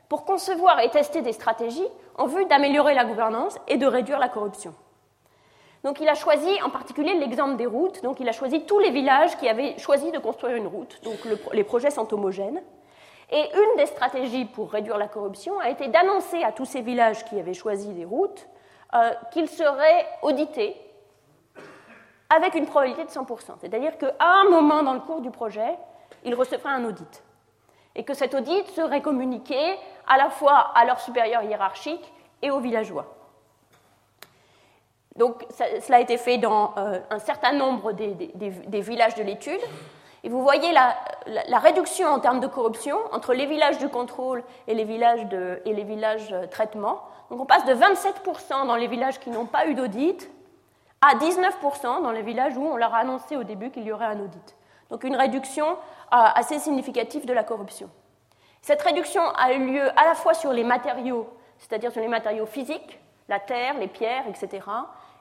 pour 0.07 0.23
concevoir 0.23 0.79
et 0.79 0.89
tester 0.89 1.21
des 1.21 1.33
stratégies 1.33 1.87
en 2.17 2.27
vue 2.27 2.45
d'améliorer 2.45 2.93
la 2.93 3.03
gouvernance 3.03 3.57
et 3.67 3.77
de 3.77 3.85
réduire 3.85 4.17
la 4.17 4.29
corruption. 4.29 4.73
Donc 5.83 5.99
il 5.99 6.07
a 6.07 6.15
choisi 6.15 6.49
en 6.63 6.69
particulier 6.69 7.13
l'exemple 7.15 7.57
des 7.57 7.65
routes, 7.65 8.01
donc 8.01 8.19
il 8.19 8.29
a 8.29 8.31
choisi 8.31 8.65
tous 8.65 8.79
les 8.79 8.91
villages 8.91 9.37
qui 9.37 9.49
avaient 9.49 9.77
choisi 9.77 10.11
de 10.11 10.19
construire 10.19 10.55
une 10.55 10.67
route, 10.67 10.99
donc 11.03 11.17
les 11.53 11.63
projets 11.63 11.91
sont 11.91 12.11
homogènes. 12.13 12.61
Et 13.31 13.41
une 13.53 13.77
des 13.77 13.87
stratégies 13.87 14.45
pour 14.45 14.71
réduire 14.71 14.97
la 14.97 15.07
corruption 15.07 15.59
a 15.59 15.69
été 15.69 15.87
d'annoncer 15.87 16.43
à 16.43 16.51
tous 16.51 16.65
ces 16.65 16.81
villages 16.81 17.25
qui 17.25 17.39
avaient 17.39 17.53
choisi 17.53 17.89
des 17.89 18.05
routes 18.05 18.47
euh, 18.93 19.11
qu'ils 19.31 19.49
seraient 19.49 20.07
audités 20.21 20.79
avec 22.29 22.55
une 22.55 22.65
probabilité 22.65 23.03
de 23.03 23.09
100%. 23.09 23.55
C'est-à-dire 23.59 23.97
qu'à 23.97 24.13
un 24.19 24.49
moment 24.49 24.83
dans 24.83 24.93
le 24.93 24.99
cours 24.99 25.21
du 25.21 25.31
projet, 25.31 25.77
ils 26.23 26.35
recevraient 26.35 26.73
un 26.73 26.85
audit. 26.85 27.23
et 27.97 28.03
que 28.03 28.13
cet 28.13 28.33
audit 28.33 28.67
serait 28.71 29.01
communiqué 29.01 29.57
à 30.05 30.17
la 30.17 30.29
fois 30.29 30.71
à 30.75 30.83
leur 30.85 30.99
supérieur 30.99 31.43
hiérarchique 31.43 32.13
et 32.41 32.51
aux 32.51 32.59
villageois. 32.59 33.05
Donc 35.15 35.45
cela 35.49 35.97
a 35.97 36.01
été 36.01 36.17
fait 36.17 36.37
dans 36.37 36.73
euh, 36.77 36.99
un 37.09 37.19
certain 37.19 37.53
nombre 37.53 37.93
des, 37.93 38.11
villages 38.81 39.15
de 39.15 39.23
l'étude. 39.23 39.61
Et 40.23 40.29
vous 40.29 40.41
voyez 40.41 40.73
la, 40.73 41.59
réduction 41.59 42.07
en 42.07 42.19
termes 42.19 42.39
de 42.39 42.47
corruption 42.47 42.97
entre 43.13 43.33
les 43.33 43.45
villages 43.45 43.77
de 43.77 43.87
contrôle 43.87 44.43
et 44.67 44.73
les 44.73 44.83
villages 44.83 45.25
de, 45.27 45.61
et 45.65 45.73
les 45.73 45.83
villages 45.83 46.29
de 46.29 46.45
traitement. 46.47 47.01
Donc 47.29 47.41
on 47.41 47.45
passe 47.45 47.65
de 47.65 47.73
27% 47.73 48.67
dans 48.67 48.75
les 48.75 48.87
villages 48.87 49.19
qui 49.19 49.29
n'ont 49.29 49.45
pas 49.45 49.67
eu 49.67 49.73
d'audit 49.73 50.29
à 51.01 51.15
19% 51.15 52.01
dans 52.01 52.11
les 52.11 52.21
villages 52.21 52.57
où 52.57 52.65
on 52.65 52.77
leur 52.77 52.93
a 52.93 52.99
annoncé 52.99 53.35
au 53.35 53.43
début 53.43 53.71
qu'il 53.71 53.83
y 53.83 53.91
aurait 53.91 54.05
un 54.05 54.19
audit. 54.19 54.55
Donc 54.89 55.03
une 55.03 55.15
réduction 55.15 55.67
euh, 55.67 55.75
assez 56.09 56.59
significative 56.59 57.25
de 57.25 57.33
la 57.33 57.43
corruption. 57.43 57.89
Cette 58.61 58.81
réduction 58.81 59.21
a 59.35 59.53
eu 59.53 59.65
lieu 59.65 59.89
à 59.99 60.05
la 60.05 60.15
fois 60.15 60.33
sur 60.33 60.51
les 60.51 60.63
matériaux, 60.63 61.29
c'est-à-dire 61.59 61.91
sur 61.91 62.01
les 62.01 62.07
matériaux 62.07 62.45
physiques, 62.45 62.99
la 63.27 63.39
terre, 63.39 63.77
les 63.77 63.87
pierres, 63.87 64.25
etc., 64.27 64.65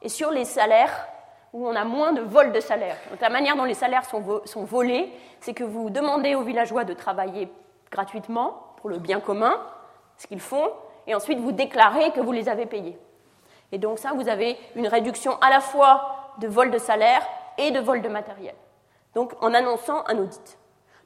et 0.02 0.08
sur 0.08 0.30
les 0.30 0.44
salaires, 0.44 1.06
où 1.52 1.66
on 1.66 1.74
a 1.74 1.84
moins 1.84 2.12
de 2.12 2.20
vols 2.20 2.52
de 2.52 2.60
salaires. 2.60 2.96
Donc 3.10 3.20
la 3.20 3.30
manière 3.30 3.56
dont 3.56 3.64
les 3.64 3.74
salaires 3.74 4.04
sont, 4.04 4.42
sont 4.44 4.64
volés, 4.64 5.10
c'est 5.40 5.54
que 5.54 5.64
vous 5.64 5.88
demandez 5.88 6.34
aux 6.34 6.42
villageois 6.42 6.84
de 6.84 6.92
travailler 6.94 7.50
gratuitement 7.90 8.74
pour 8.76 8.90
le 8.90 8.98
bien 8.98 9.20
commun, 9.20 9.58
ce 10.18 10.26
qu'ils 10.26 10.40
font, 10.40 10.70
et 11.06 11.14
ensuite 11.14 11.38
vous 11.38 11.52
déclarez 11.52 12.10
que 12.12 12.20
vous 12.20 12.32
les 12.32 12.48
avez 12.48 12.66
payés. 12.66 12.98
Et 13.72 13.78
donc 13.78 13.98
ça, 13.98 14.12
vous 14.12 14.28
avez 14.28 14.56
une 14.76 14.86
réduction 14.86 15.36
à 15.40 15.50
la 15.50 15.60
fois 15.60 16.32
de 16.38 16.46
vol 16.46 16.70
de 16.70 16.78
salaire 16.78 17.26
et 17.58 17.70
de 17.70 17.80
vol 17.80 18.02
de 18.02 18.08
matériel. 18.08 18.54
Donc 19.14 19.32
en 19.42 19.54
annonçant 19.54 20.04
un 20.06 20.18
audit. 20.18 20.58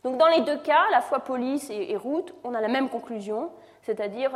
Donc 0.05 0.17
dans 0.17 0.29
les 0.29 0.41
deux 0.43 0.59
cas, 0.59 0.85
à 0.89 0.91
la 0.91 1.01
fois 1.01 1.21
police 1.21 1.71
et, 1.71 1.97
route, 1.97 2.35
on 2.45 2.55
a 2.55 2.61
la 2.61 2.69
même 2.69 2.89
conclusion, 2.89 3.51
c'est-à-dire 3.83 4.31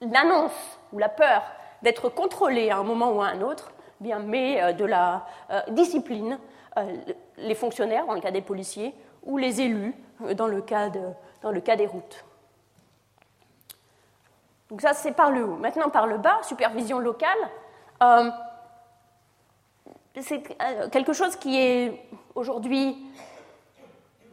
l'annonce 0.00 0.78
ou 0.92 0.98
la 0.98 1.08
peur 1.08 1.42
d'être 1.82 2.08
contrôlé 2.08 2.70
à 2.70 2.78
un 2.78 2.82
moment 2.82 3.12
ou 3.12 3.20
à 3.20 3.26
un 3.26 3.42
autre, 3.42 3.72
bien, 4.00 4.18
mais 4.18 4.62
euh, 4.62 4.72
de 4.72 4.84
la 4.84 5.26
euh, 5.50 5.60
discipline 5.68 6.38
euh, 6.76 6.96
les 7.36 7.54
fonctionnaires, 7.54 8.06
dans 8.06 8.14
le 8.14 8.20
cas 8.20 8.30
des 8.30 8.40
policiers, 8.40 8.94
ou 9.22 9.36
les 9.38 9.60
élus, 9.60 9.94
dans 10.34 10.46
le 10.46 10.60
cas 10.60 10.88
des 10.90 11.86
routes. 11.86 12.24
Donc 14.74 14.80
ça, 14.80 14.92
c'est 14.92 15.12
par 15.12 15.30
le 15.30 15.44
haut. 15.44 15.54
Maintenant, 15.54 15.88
par 15.88 16.08
le 16.08 16.18
bas, 16.18 16.40
supervision 16.42 16.98
locale, 16.98 17.38
euh, 18.02 18.28
c'est 20.20 20.42
euh, 20.60 20.88
quelque 20.88 21.12
chose 21.12 21.36
qui 21.36 21.60
est 21.60 22.08
aujourd'hui 22.34 22.96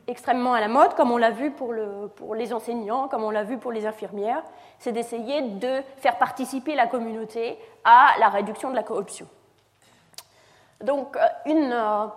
extrêmement 0.08 0.56
à 0.56 0.60
la 0.60 0.68
mode, 0.68 0.96
comme 0.96 1.12
on 1.12 1.18
l'a 1.18 1.30
vu 1.30 1.52
pour, 1.52 1.74
le, 1.74 2.10
pour, 2.16 2.34
les 2.34 2.54
enseignants, 2.54 3.08
comme 3.08 3.24
on 3.24 3.30
l'a 3.30 3.44
vu 3.44 3.60
pour 3.60 3.72
les 3.72 3.86
infirmières, 3.86 4.42
c'est 4.80 4.92
d'essayer 4.92 5.44
de 5.44 5.84
faire 5.98 6.18
participer 6.18 6.74
la 6.74 6.88
communauté 6.88 7.60
à 7.84 8.16
la 8.20 8.30
réduction 8.30 8.72
de 8.72 8.76
la 8.76 8.82
corruption. 8.82 9.28
Donc, 10.84 11.18
euh, 11.18 12.08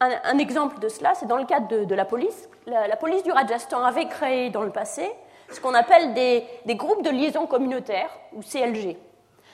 un, 0.00 0.38
exemple 0.38 0.78
de 0.78 0.88
cela, 0.88 1.12
c'est 1.14 1.26
dans 1.26 1.36
le 1.36 1.44
cadre 1.44 1.84
de, 1.84 1.94
la 1.94 2.06
police. 2.06 2.48
La, 2.64 2.88
la, 2.88 2.96
police 2.96 3.22
du 3.24 3.30
Rajasthan 3.30 3.84
avait 3.84 4.08
créé 4.08 4.48
dans 4.48 4.62
le 4.62 4.70
passé 4.70 5.12
ce 5.50 5.60
qu'on 5.60 5.74
appelle 5.74 6.14
des, 6.14 6.44
groupes 6.74 7.02
de 7.02 7.10
liaison 7.10 7.46
communautaires, 7.46 8.10
ou 8.32 8.40
CLG. 8.42 8.96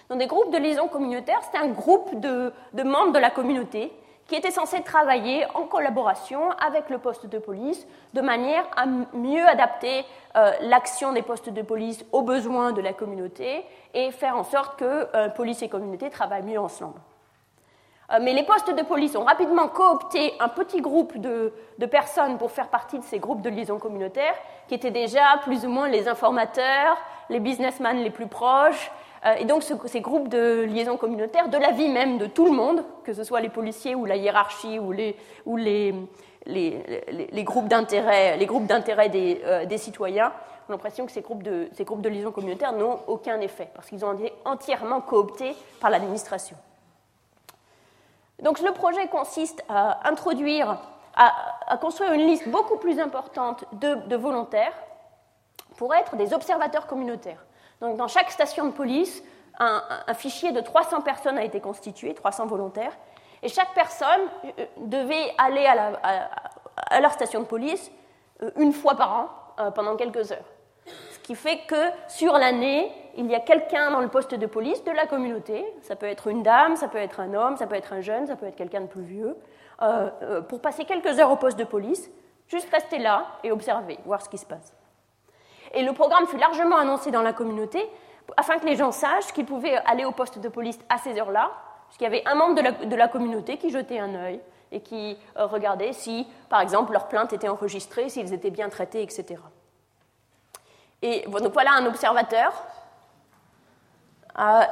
Dans 0.08 0.16
des 0.16 0.26
groupes 0.26 0.52
de 0.52 0.58
liaison 0.58 0.88
communautaires, 0.88 1.40
c'est 1.50 1.58
un 1.58 1.68
groupe 1.68 2.18
de, 2.18 2.52
membres 2.82 3.12
de 3.12 3.18
la 3.18 3.30
communauté 3.30 3.92
qui 4.26 4.36
était 4.36 4.50
censé 4.50 4.82
travailler 4.82 5.44
en 5.54 5.64
collaboration 5.64 6.50
avec 6.52 6.88
le 6.88 6.98
poste 6.98 7.26
de 7.26 7.38
police 7.38 7.86
de 8.14 8.20
manière 8.20 8.64
à 8.76 8.86
mieux 8.86 9.46
adapter 9.48 10.04
euh, 10.36 10.52
l'action 10.62 11.12
des 11.12 11.22
postes 11.22 11.50
de 11.50 11.62
police 11.62 12.04
aux 12.12 12.22
besoins 12.22 12.72
de 12.72 12.80
la 12.80 12.92
communauté 12.92 13.64
et 13.92 14.12
faire 14.12 14.36
en 14.36 14.44
sorte 14.44 14.78
que 14.78 15.08
euh, 15.16 15.28
police 15.30 15.62
et 15.62 15.68
communauté 15.68 16.10
travaillent 16.10 16.44
mieux 16.44 16.60
ensemble. 16.60 17.00
Euh, 18.12 18.18
mais 18.20 18.32
les 18.32 18.42
postes 18.42 18.74
de 18.74 18.82
police 18.82 19.14
ont 19.16 19.24
rapidement 19.24 19.68
coopté 19.68 20.34
un 20.40 20.48
petit 20.48 20.80
groupe 20.80 21.16
de, 21.18 21.52
personnes 21.86 22.38
pour 22.38 22.50
faire 22.50 22.68
partie 22.68 22.98
de 22.98 23.04
ces 23.04 23.18
groupes 23.18 23.42
de 23.42 23.50
liaison 23.50 23.78
communautaire, 23.78 24.34
qui 24.68 24.74
étaient 24.74 24.90
déjà 24.90 25.22
plus 25.42 25.64
ou 25.64 25.68
moins 25.68 25.88
les 25.88 26.08
informateurs, 26.08 26.96
les 27.28 27.40
businessmen 27.40 27.98
les 27.98 28.10
plus 28.10 28.26
proches, 28.26 28.90
euh, 29.26 29.34
et 29.38 29.44
donc 29.44 29.62
ces 29.62 30.00
groupes 30.00 30.28
de 30.28 30.62
liaison 30.62 30.96
communautaire, 30.96 31.48
de 31.48 31.58
la 31.58 31.70
vie 31.70 31.88
même 31.88 32.18
de 32.18 32.26
tout 32.26 32.46
le 32.46 32.52
monde, 32.52 32.84
que 33.04 33.12
ce 33.12 33.22
soit 33.22 33.40
les 33.40 33.48
policiers 33.48 33.94
ou 33.94 34.04
la 34.06 34.16
hiérarchie 34.16 34.78
ou 34.78 34.92
les, 34.92 35.16
ou 35.46 35.56
les, 35.56 35.94
les, 36.46 37.44
groupes 37.44 37.68
d'intérêt, 37.68 38.36
les 38.36 38.46
groupes 38.46 38.66
d'intérêt 38.66 39.08
des, 39.08 39.40
euh, 39.44 39.76
citoyens, 39.76 40.32
on 40.68 40.72
a 40.72 40.76
l'impression 40.76 41.06
que 41.06 41.12
ces 41.12 41.20
groupes, 41.20 41.42
de, 41.42 41.68
ces 41.72 41.84
groupes 41.84 42.02
de 42.02 42.08
liaison 42.08 42.30
communautaire 42.32 42.72
n'ont 42.72 42.98
aucun 43.06 43.40
effet, 43.40 43.68
parce 43.74 43.88
qu'ils 43.88 44.04
ont 44.04 44.14
été 44.14 44.32
entièrement 44.44 45.00
cooptés 45.00 45.54
par 45.80 45.90
l'administration. 45.90 46.56
Donc 48.42 48.60
le 48.60 48.72
projet 48.72 49.06
consiste 49.08 49.62
à 49.68 50.08
introduire, 50.08 50.78
à, 51.14 51.76
construire 51.78 52.12
une 52.12 52.26
liste 52.26 52.48
beaucoup 52.48 52.76
plus 52.76 52.98
importante 52.98 53.64
de, 53.72 54.16
volontaires 54.16 54.72
pour 55.76 55.94
être 55.94 56.16
des 56.16 56.32
observateurs 56.32 56.86
communautaires. 56.86 57.44
Donc 57.80 57.96
dans 57.96 58.08
chaque 58.08 58.30
station 58.30 58.66
de 58.66 58.72
police, 58.72 59.22
un, 59.58 59.82
fichier 60.14 60.52
de 60.52 60.60
300 60.60 61.02
personnes 61.02 61.36
a 61.36 61.44
été 61.44 61.60
constitué, 61.60 62.14
300 62.14 62.46
volontaires, 62.46 62.96
et 63.42 63.48
chaque 63.48 63.74
personne 63.74 64.20
euh, 64.58 64.66
devait 64.78 65.34
aller 65.38 65.66
à, 65.66 67.00
leur 67.00 67.12
station 67.12 67.40
de 67.40 67.46
police 67.46 67.90
euh, 68.42 68.50
une 68.56 68.72
fois 68.72 68.94
par 68.96 69.12
an 69.14 69.28
euh, 69.58 69.70
pendant 69.70 69.96
quelques 69.96 70.32
heures. 70.32 70.44
Ce 71.12 71.18
qui 71.18 71.34
fait 71.34 71.58
que 71.66 71.90
sur 72.08 72.32
l'année, 72.34 72.90
il 73.20 73.30
y 73.30 73.34
a 73.34 73.40
quelqu'un 73.40 73.90
dans 73.90 74.00
le 74.00 74.08
poste 74.08 74.34
de 74.34 74.46
police 74.46 74.82
de 74.84 74.92
la 74.92 75.06
communauté, 75.06 75.62
ça 75.82 75.94
peut 75.94 76.06
être 76.06 76.28
une 76.28 76.42
dame, 76.42 76.76
ça 76.76 76.88
peut 76.88 76.98
être 76.98 77.20
un 77.20 77.34
homme, 77.34 77.58
ça 77.58 77.66
peut 77.66 77.74
être 77.74 77.92
un 77.92 78.00
jeune, 78.00 78.26
ça 78.26 78.34
peut 78.34 78.46
être 78.46 78.56
quelqu'un 78.56 78.80
de 78.80 78.86
plus 78.86 79.02
vieux, 79.02 79.36
euh, 79.82 80.08
euh, 80.22 80.40
pour 80.40 80.62
passer 80.62 80.86
quelques 80.86 81.18
heures 81.18 81.30
au 81.30 81.36
poste 81.36 81.58
de 81.58 81.64
police, 81.64 82.10
juste 82.48 82.70
rester 82.70 82.98
là 82.98 83.26
et 83.44 83.52
observer, 83.52 83.98
voir 84.06 84.22
ce 84.22 84.28
qui 84.30 84.38
se 84.38 84.46
passe. 84.46 84.74
Et 85.74 85.82
le 85.82 85.92
programme 85.92 86.26
fut 86.28 86.38
largement 86.38 86.76
annoncé 86.76 87.10
dans 87.10 87.20
la 87.20 87.34
communauté 87.34 87.86
afin 88.38 88.58
que 88.58 88.64
les 88.64 88.76
gens 88.76 88.90
sachent 88.90 89.32
qu'ils 89.34 89.44
pouvaient 89.44 89.76
aller 89.84 90.06
au 90.06 90.12
poste 90.12 90.38
de 90.38 90.48
police 90.48 90.78
à 90.88 90.96
ces 90.96 91.18
heures-là, 91.18 91.50
puisqu'il 91.88 92.04
y 92.04 92.06
avait 92.06 92.26
un 92.26 92.34
membre 92.34 92.54
de 92.86 92.96
la, 92.96 93.08
communauté 93.08 93.58
qui 93.58 93.68
jetait 93.68 93.98
un 93.98 94.14
œil 94.14 94.40
et 94.72 94.80
qui 94.80 95.18
euh, 95.36 95.44
regardait 95.44 95.92
si, 95.92 96.26
par 96.48 96.62
exemple, 96.62 96.92
leurs 96.92 97.08
plaintes 97.08 97.34
étaient 97.34 97.48
enregistrées, 97.48 98.08
s'ils 98.08 98.32
étaient 98.32 98.50
bien 98.50 98.70
traités, 98.70 99.02
etc. 99.02 99.42
Et 101.02 101.26
donc 101.26 101.52
voilà 101.52 101.72
un 101.72 101.86
observateur 101.86 102.52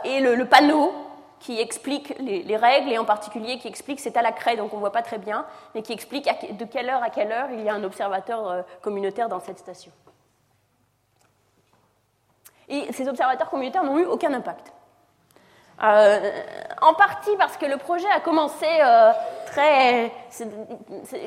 et 0.04 0.20
le, 0.20 0.44
panneau 0.46 0.92
qui 1.40 1.60
explique 1.60 2.14
les, 2.18 2.56
règles, 2.56 2.90
et 2.90 2.98
en 2.98 3.04
particulier 3.04 3.58
qui 3.58 3.68
explique, 3.68 4.00
c'est 4.00 4.16
à 4.16 4.22
la 4.22 4.32
craie, 4.32 4.56
donc 4.56 4.72
on 4.72 4.76
ne 4.76 4.80
voit 4.80 4.92
pas 4.92 5.02
très 5.02 5.18
bien, 5.18 5.44
mais 5.74 5.82
qui 5.82 5.92
explique 5.92 6.28
de 6.56 6.64
quelle 6.64 6.88
heure 6.88 7.02
à 7.02 7.10
quelle 7.10 7.32
heure 7.32 7.48
il 7.52 7.60
y 7.60 7.68
a 7.68 7.74
un 7.74 7.84
observateur 7.84 8.48
euh, 8.48 8.62
communautaire 8.82 9.28
dans 9.28 9.40
cette 9.40 9.58
station. 9.58 9.92
Et 12.68 12.92
ces 12.92 13.08
observateurs 13.08 13.48
communautaires 13.48 13.84
n'ont 13.84 13.98
eu 13.98 14.04
aucun 14.04 14.32
impact. 14.34 14.72
Euh, 15.82 16.42
en 16.82 16.94
partie 16.94 17.36
parce 17.36 17.56
que 17.56 17.64
le 17.64 17.76
projet 17.76 18.08
a 18.10 18.18
commencé 18.18 18.66
très, 19.46 20.12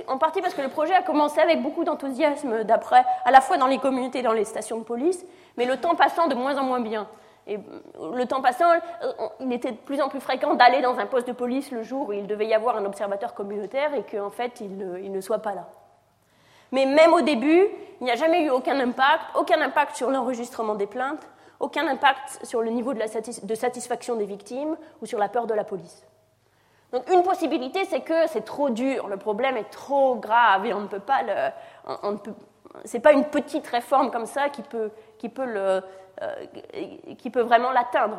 en 0.08 0.18
partie 0.18 0.42
parce 0.42 0.54
que 0.54 0.62
le 0.62 0.68
projet 0.68 0.94
a 0.94 1.02
commencé 1.02 1.39
avec 1.39 1.62
beaucoup 1.62 1.84
d'enthousiasme, 1.84 2.64
d'après, 2.64 3.04
à 3.24 3.32
la 3.32 3.42
fois 3.42 3.58
dans 3.58 3.68
les 3.68 3.78
communautés 3.78 4.20
et 4.20 4.24
dans 4.24 4.34
les 4.34 4.46
stations 4.46 4.80
de 4.80 4.84
police, 4.84 5.26
mais 5.58 5.66
le 5.66 5.78
temps 5.78 5.96
passant 5.96 6.28
de 6.28 6.36
moins 6.36 6.58
en 6.58 6.64
moins 6.64 6.82
bien. 6.82 7.08
Et 7.48 7.58
le 8.00 8.26
temps 8.26 8.42
passant, 8.42 8.72
il 9.39 9.52
était 9.52 9.72
de 9.72 9.78
plus 9.78 10.00
en 10.00 10.10
plus 10.10 10.20
fréquent 10.20 10.54
d'aller 10.54 10.82
dans 10.82 11.00
un 11.00 11.08
poste 11.08 11.28
de 11.28 11.34
police 11.34 11.72
le 11.72 11.82
jour 11.82 12.10
où 12.10 12.14
il 12.14 12.28
devait 12.28 12.46
y 12.46 12.54
avoir 12.54 12.78
un 12.78 12.86
observateur 12.86 13.34
communautaire 13.34 13.94
et 13.96 14.04
qu'en 14.04 14.30
fait, 14.30 14.62
il 14.62 14.78
ne, 14.78 15.22
soit 15.22 15.39
pas 15.39 15.56
là. 15.56 15.68
Mais 16.72 16.86
même 16.86 17.14
au 17.14 17.22
début, 17.22 17.68
il 18.00 18.04
n'y 18.04 18.12
a 18.12 18.16
jamais 18.16 18.44
eu 18.44 18.50
aucun 18.50 18.80
impact, 18.80 19.24
aucun 19.36 19.60
impact 19.60 19.96
sur 19.96 20.10
l'enregistrement 20.12 20.76
des 20.76 20.86
plaintes, 20.86 21.28
aucun 21.60 21.88
impact 21.88 22.46
sur 22.46 22.62
le 22.62 22.70
niveau 22.70 22.94
de, 22.94 23.56
satisfaction 23.56 24.16
des 24.16 24.26
victimes 24.26 24.78
ou 25.02 25.06
sur 25.06 25.20
la 25.20 25.28
peur 25.28 25.48
de 25.48 25.54
la 25.54 25.64
police. 25.64 26.06
Donc 26.94 27.10
une 27.10 27.24
possibilité, 27.24 27.86
c'est 27.86 28.02
que 28.02 28.28
c'est 28.28 28.46
trop 28.46 28.70
dur, 28.70 29.08
le 29.08 29.18
problème 29.18 29.58
est 29.58 29.70
trop 29.70 30.16
grave 30.16 30.66
et 30.66 30.74
on 30.74 30.82
ne 30.82 30.88
peut 30.88 31.00
pas 31.00 31.24
le... 31.24 31.98
C'est 32.86 33.02
pas 33.02 33.12
une 33.12 33.26
petite 33.26 33.68
réforme 33.68 34.12
comme 34.12 34.26
ça 34.26 34.48
qui 34.48 34.62
peut, 34.62 34.92
qui 35.18 35.28
peut 35.28 35.46
le, 35.46 35.84
qui 37.18 37.30
peut 37.30 37.41
vraiment 37.41 37.72
l'atteindre. 37.72 38.18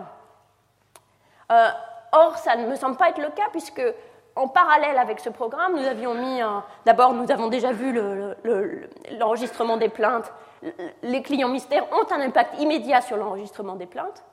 Euh, 1.51 1.69
or, 2.13 2.39
ça 2.39 2.57
ne 2.57 2.67
me 2.67 2.75
semble 2.77 2.97
pas 2.97 3.11
être 3.11 3.21
le 3.21 3.31
cas, 3.31 3.49
puisque 3.51 3.83
en 4.35 4.49
parallèle 4.49 4.99
avec 4.99 5.21
ce 5.21 5.29
programme, 5.29 5.77
nous 5.77 5.87
avions 5.87 6.15
mis 6.15 6.41
D'abord, 6.87 7.13
nous 7.13 7.31
avons 7.31 7.49
déjà 7.49 7.73
vu 7.73 7.99
l'enregistrement 9.19 9.77
des 9.77 9.89
plaintes. 9.89 10.33
Les 11.03 11.23
clients 11.23 11.49
mystères 11.49 11.87
ont 11.93 12.11
un 12.13 12.21
impact 12.21 12.59
immédiat 12.61 13.01
sur 13.01 13.17
l'enregistrement 13.17 13.75
des 13.77 13.87
plaintes. 13.87 14.25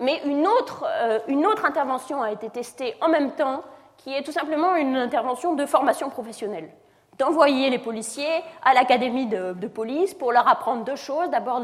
Mais 0.00 0.20
une 0.24 0.46
autre, 0.46 0.84
euh, 0.86 1.20
une 1.28 1.46
autre 1.46 1.64
intervention 1.64 2.22
a 2.22 2.32
été 2.32 2.50
testée 2.50 2.96
en 3.00 3.08
même 3.08 3.32
temps, 3.32 3.62
qui 3.98 4.12
est 4.12 4.22
tout 4.22 4.32
simplement 4.32 4.74
une 4.74 4.96
intervention 4.96 5.54
de 5.54 5.64
formation 5.66 6.10
professionnelle. 6.10 6.70
D'envoyer 7.18 7.70
les 7.70 7.78
policiers 7.78 8.42
à 8.62 8.74
l'académie 8.74 9.26
de, 9.26 9.66
police 9.68 10.14
pour 10.14 10.32
leur 10.32 10.48
apprendre 10.48 10.84
deux 10.84 10.96
choses. 10.96 11.30
D'abord, 11.30 11.60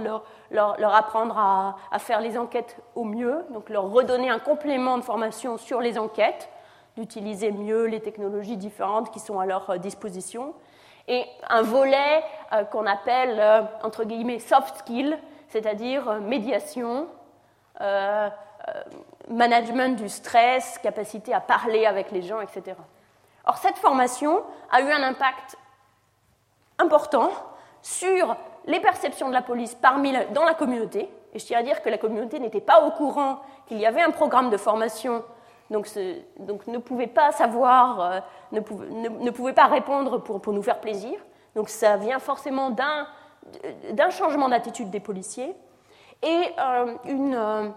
leur, 0.50 0.94
apprendre 0.94 1.38
à, 1.38 1.76
à, 1.90 1.98
faire 1.98 2.20
les 2.20 2.38
enquêtes 2.38 2.76
au 2.94 3.04
mieux, 3.04 3.44
donc 3.50 3.70
leur 3.70 3.90
redonner 3.90 4.30
un 4.30 4.38
complément 4.38 4.98
de 4.98 5.02
formation 5.02 5.56
sur 5.56 5.80
les 5.80 5.98
enquêtes, 5.98 6.48
d'utiliser 6.98 7.52
mieux 7.52 7.84
les 7.86 8.00
technologies 8.00 8.56
différentes 8.56 9.10
qui 9.12 9.20
sont 9.20 9.38
à 9.38 9.46
leur 9.46 9.70
euh, 9.70 9.78
disposition, 9.78 10.54
et 11.06 11.24
un 11.48 11.62
volet 11.62 12.22
euh, 12.52 12.64
qu'on 12.64 12.86
appelle, 12.86 13.38
euh, 13.38 13.62
entre 13.82 14.04
guillemets, 14.04 14.40
soft 14.40 14.78
skill, 14.78 15.18
c'est-à-dire 15.48 16.20
médiation, 16.20 17.06
management 19.30 19.96
du 19.96 20.10
stress, 20.10 20.78
capacité 20.82 21.32
à 21.32 21.40
parler 21.40 21.86
avec 21.86 22.10
les 22.10 22.20
gens, 22.20 22.40
etc. 22.42 22.76
Or, 23.48 23.56
cette 23.56 23.78
formation 23.78 24.42
a 24.70 24.82
eu 24.82 24.90
un 24.92 25.02
impact 25.02 25.56
important 26.78 27.30
sur 27.82 28.36
les 28.66 28.78
perceptions 28.80 29.28
de 29.28 29.32
la 29.32 29.42
police 29.42 29.74
parmi 29.74 30.12
dans 30.34 30.44
la 30.44 30.54
communauté. 30.54 31.10
Et 31.32 31.38
je 31.38 31.46
tiens 31.46 31.58
à 31.58 31.62
dire 31.62 31.82
que 31.82 31.88
la 31.88 31.98
communauté 31.98 32.38
n'était 32.38 32.60
pas 32.60 32.84
au 32.84 32.90
courant 32.90 33.40
qu'il 33.66 33.78
y 33.78 33.86
avait 33.86 34.02
un 34.02 34.10
programme 34.10 34.50
de 34.50 34.56
formation, 34.56 35.24
donc, 35.70 35.86
ne 36.66 36.78
pouvait 36.78 37.06
pas 37.06 37.32
savoir, 37.32 38.00
euh, 38.00 38.20
ne, 38.52 39.30
pouvait, 39.30 39.52
pas 39.52 39.66
répondre 39.66 40.18
pour, 40.18 40.52
nous 40.52 40.62
faire 40.62 40.80
plaisir. 40.80 41.18
Donc 41.54 41.68
ça 41.68 41.96
vient 41.96 42.18
forcément 42.18 42.70
d'un 42.70 44.10
changement 44.10 44.48
d'attitude 44.48 44.90
des 44.90 45.00
policiers 45.00 45.54
et 46.22 46.42
euh, 46.58 46.94
euh, 47.06 47.68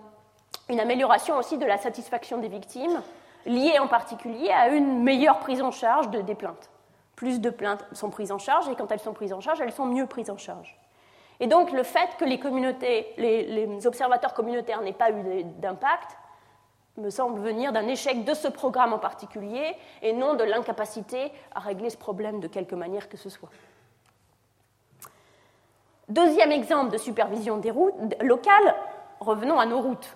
une 0.69 0.79
amélioration 0.79 1.37
aussi 1.37 1.57
de 1.57 1.65
la 1.65 1.77
satisfaction 1.77 2.37
des 2.37 2.47
victimes 2.47 3.01
liées 3.45 3.79
en 3.79 3.87
particulier 3.87 4.49
à 4.51 4.69
une 4.69 5.03
meilleure 5.03 5.39
prise 5.39 5.61
en 5.61 5.71
charge 5.71 6.09
de, 6.09 6.21
des 6.21 6.35
plaintes. 6.35 6.69
Plus 7.15 7.39
de 7.39 7.49
plaintes 7.49 7.85
sont 7.91 8.09
prises 8.09 8.31
en 8.31 8.37
charge 8.37 8.67
et 8.69 8.75
quand 8.75 8.91
elles 8.91 8.99
sont 8.99 9.13
prises 9.13 9.33
en 9.33 9.41
charge, 9.41 9.61
elles 9.61 9.71
sont 9.71 9.85
mieux 9.85 10.07
prises 10.07 10.29
en 10.29 10.37
charge. 10.37 10.77
Et 11.39 11.47
donc 11.47 11.71
le 11.71 11.83
fait 11.83 12.17
que 12.17 12.25
les, 12.25 12.39
communautés, 12.39 13.13
les, 13.17 13.87
observateurs 13.87 14.33
communautaires 14.33 14.81
n'aient 14.81 14.93
pas 14.93 15.11
eu 15.11 15.43
d'impact 15.43 16.17
me 16.97 17.09
semble 17.09 17.39
venir 17.39 17.71
d'un 17.71 17.87
échec 17.87 18.25
de 18.25 18.33
ce 18.33 18.47
programme 18.47 18.93
en 18.93 18.99
particulier 18.99 19.75
et 20.01 20.13
non 20.13 20.35
de 20.35 20.43
l'incapacité 20.43 21.31
à 21.55 21.59
régler 21.59 21.89
ce 21.89 21.97
problème 21.97 22.39
de 22.41 22.47
quelque 22.47 22.75
manière 22.75 23.09
que 23.09 23.17
ce 23.17 23.29
soit. 23.29 23.49
Deuxième 26.09 26.51
exemple 26.51 26.91
de 26.91 26.97
supervision 26.97 27.57
des 27.57 27.71
routes 27.71 27.95
locales, 28.21 28.75
revenons 29.19 29.59
à 29.59 29.65
nos 29.65 29.79
routes. 29.79 30.15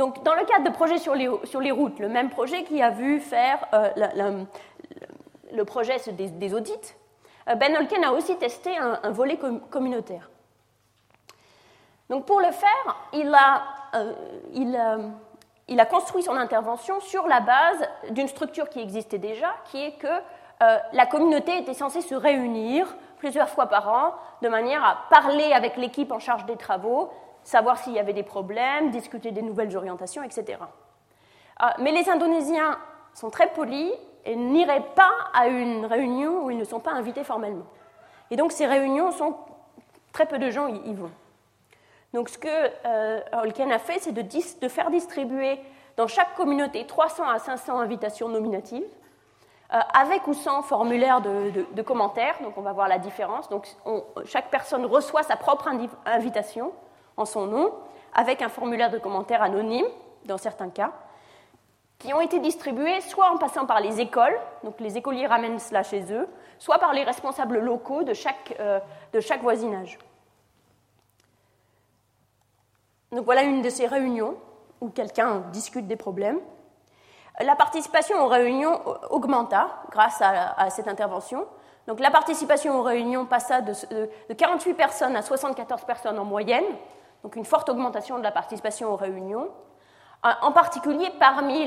Donc, 0.00 0.22
dans 0.22 0.34
le 0.34 0.46
cadre 0.46 0.64
de 0.64 0.70
projets 0.70 0.96
sur 0.96 1.14
les, 1.14 1.70
routes, 1.70 1.98
le 1.98 2.08
même 2.08 2.30
projet 2.30 2.64
qui 2.64 2.80
a 2.80 2.88
vu 2.88 3.20
faire 3.20 3.58
euh, 3.74 3.90
le 5.52 5.64
projet 5.66 5.98
des, 6.12 6.54
audits, 6.54 6.94
euh, 7.50 7.54
Ben 7.56 7.76
Holken 7.76 8.02
a 8.02 8.12
aussi 8.12 8.34
testé 8.38 8.74
un, 8.78 9.10
volet 9.10 9.38
communautaire. 9.68 10.30
Donc, 12.08 12.24
pour 12.24 12.40
le 12.40 12.50
faire, 12.50 12.96
euh, 13.12 14.14
il 14.54 15.78
a, 15.78 15.84
construit 15.84 16.22
son 16.22 16.34
intervention 16.34 16.98
sur 17.00 17.26
la 17.26 17.40
base 17.40 17.86
d'une 18.08 18.28
structure 18.28 18.70
qui 18.70 18.80
existait 18.80 19.18
déjà, 19.18 19.54
qui 19.66 19.84
est 19.84 19.98
que 19.98 20.22
la 20.94 21.04
communauté 21.04 21.58
était 21.58 21.74
censée 21.74 22.00
se 22.00 22.14
réunir 22.14 22.86
plusieurs 23.18 23.50
fois 23.50 23.66
par 23.66 23.90
an 23.90 24.14
de 24.40 24.48
manière 24.48 24.82
à 24.82 24.96
parler 25.10 25.52
avec 25.52 25.76
l'équipe 25.76 26.10
en 26.10 26.20
charge 26.20 26.46
des 26.46 26.56
travaux, 26.56 27.10
savoir 27.44 27.78
s'il 27.78 27.92
y 27.92 27.98
avait 27.98 28.12
des 28.12 28.22
problèmes, 28.22 28.90
discuter 28.90 29.30
des 29.30 29.42
nouvelles 29.42 29.76
orientations, 29.76 30.22
etc. 30.22 30.58
Ah, 31.58 31.74
mais 31.78 31.92
les 31.92 32.08
Indonésiens 32.08 32.78
sont 33.14 33.30
très 33.30 33.48
polis 33.48 33.92
et 34.24 34.36
n'iraient 34.36 34.86
pas 34.94 35.12
à 35.34 35.48
une 35.48 35.86
réunion 35.86 36.44
où 36.44 36.50
ils 36.50 36.58
ne 36.58 36.64
sont 36.64 36.80
pas 36.80 36.92
invités 36.92 37.24
formellement. 37.24 37.66
Et 38.30 38.36
donc 38.36 38.52
ces 38.52 38.66
réunions 38.66 39.10
sont 39.12 39.36
très 40.12 40.26
peu 40.26 40.38
de 40.38 40.50
gens 40.50 40.68
y, 40.68 40.94
vont. 40.94 41.10
Donc 42.12 42.28
ce 42.28 42.38
que 42.38 42.48
euh, 42.48 43.20
Holken 43.32 43.70
a 43.72 43.78
fait, 43.78 43.98
c'est 44.00 44.12
de, 44.12 44.68
faire 44.68 44.90
distribuer 44.90 45.58
dans 45.96 46.06
chaque 46.06 46.34
communauté 46.34 46.86
300 46.86 47.28
à 47.28 47.38
500 47.38 47.78
invitations 47.78 48.28
nominatives, 48.28 48.82
euh, 49.72 49.78
avec 49.94 50.26
ou 50.26 50.34
sans 50.34 50.62
formulaire 50.62 51.20
de, 51.20 51.82
commentaires. 51.82 52.36
Donc 52.42 52.56
on 52.56 52.62
va 52.62 52.72
voir 52.72 52.88
la 52.88 52.98
différence. 52.98 53.48
Donc 53.48 53.68
chaque 54.24 54.50
personne 54.50 54.86
reçoit 54.86 55.22
sa 55.22 55.36
propre 55.36 55.68
invitation 56.06 56.72
en 57.20 57.24
son 57.26 57.46
nom, 57.46 57.72
avec 58.14 58.42
un 58.42 58.48
formulaire 58.48 58.90
de 58.90 58.98
commentaires 58.98 59.42
anonyme, 59.42 59.86
dans 60.24 60.38
certains 60.38 60.70
cas, 60.70 60.92
qui 61.98 62.14
ont 62.14 62.20
été 62.20 62.40
distribués 62.40 63.00
soit 63.02 63.30
en 63.30 63.36
passant 63.36 63.66
par 63.66 63.80
les 63.80 64.00
écoles, 64.00 64.36
donc 64.64 64.80
les 64.80 64.96
écoliers 64.96 65.26
ramènent 65.26 65.58
cela 65.58 65.82
chez 65.82 66.12
eux, 66.12 66.26
soit 66.58 66.78
par 66.78 66.92
les 66.94 67.04
responsables 67.04 67.58
locaux 67.58 68.02
de 68.02 68.14
chaque, 68.14 68.56
euh, 68.58 68.80
de 69.12 69.20
chaque 69.20 69.42
voisinage. 69.42 69.98
Donc 73.12 73.24
voilà 73.24 73.42
une 73.42 73.60
de 73.60 73.68
ces 73.68 73.86
réunions 73.86 74.36
où 74.80 74.88
quelqu'un 74.88 75.40
discute 75.52 75.86
des 75.86 75.96
problèmes. 75.96 76.38
La 77.40 77.54
participation 77.54 78.22
aux 78.24 78.28
réunions 78.28 78.80
augmenta 79.10 79.82
grâce 79.90 80.22
à, 80.22 80.70
cette 80.70 80.88
intervention. 80.88 81.46
Donc 81.86 82.00
la 82.00 82.10
participation 82.10 82.78
aux 82.78 82.82
réunions 82.82 83.26
passa 83.26 83.60
de, 83.60 83.72
de 84.28 84.34
48 84.34 84.74
personnes 84.74 85.16
à 85.16 85.22
74 85.22 85.84
personnes 85.84 86.18
en 86.18 86.24
moyenne, 86.24 86.64
donc 87.22 87.36
une 87.36 87.44
forte 87.44 87.68
augmentation 87.68 88.18
de 88.18 88.22
la 88.22 88.30
participation 88.30 88.92
aux 88.92 88.96
réunions, 88.96 89.48
euh, 90.24 90.30
en 90.42 90.52
particulier 90.52 91.08
parmi 91.18 91.64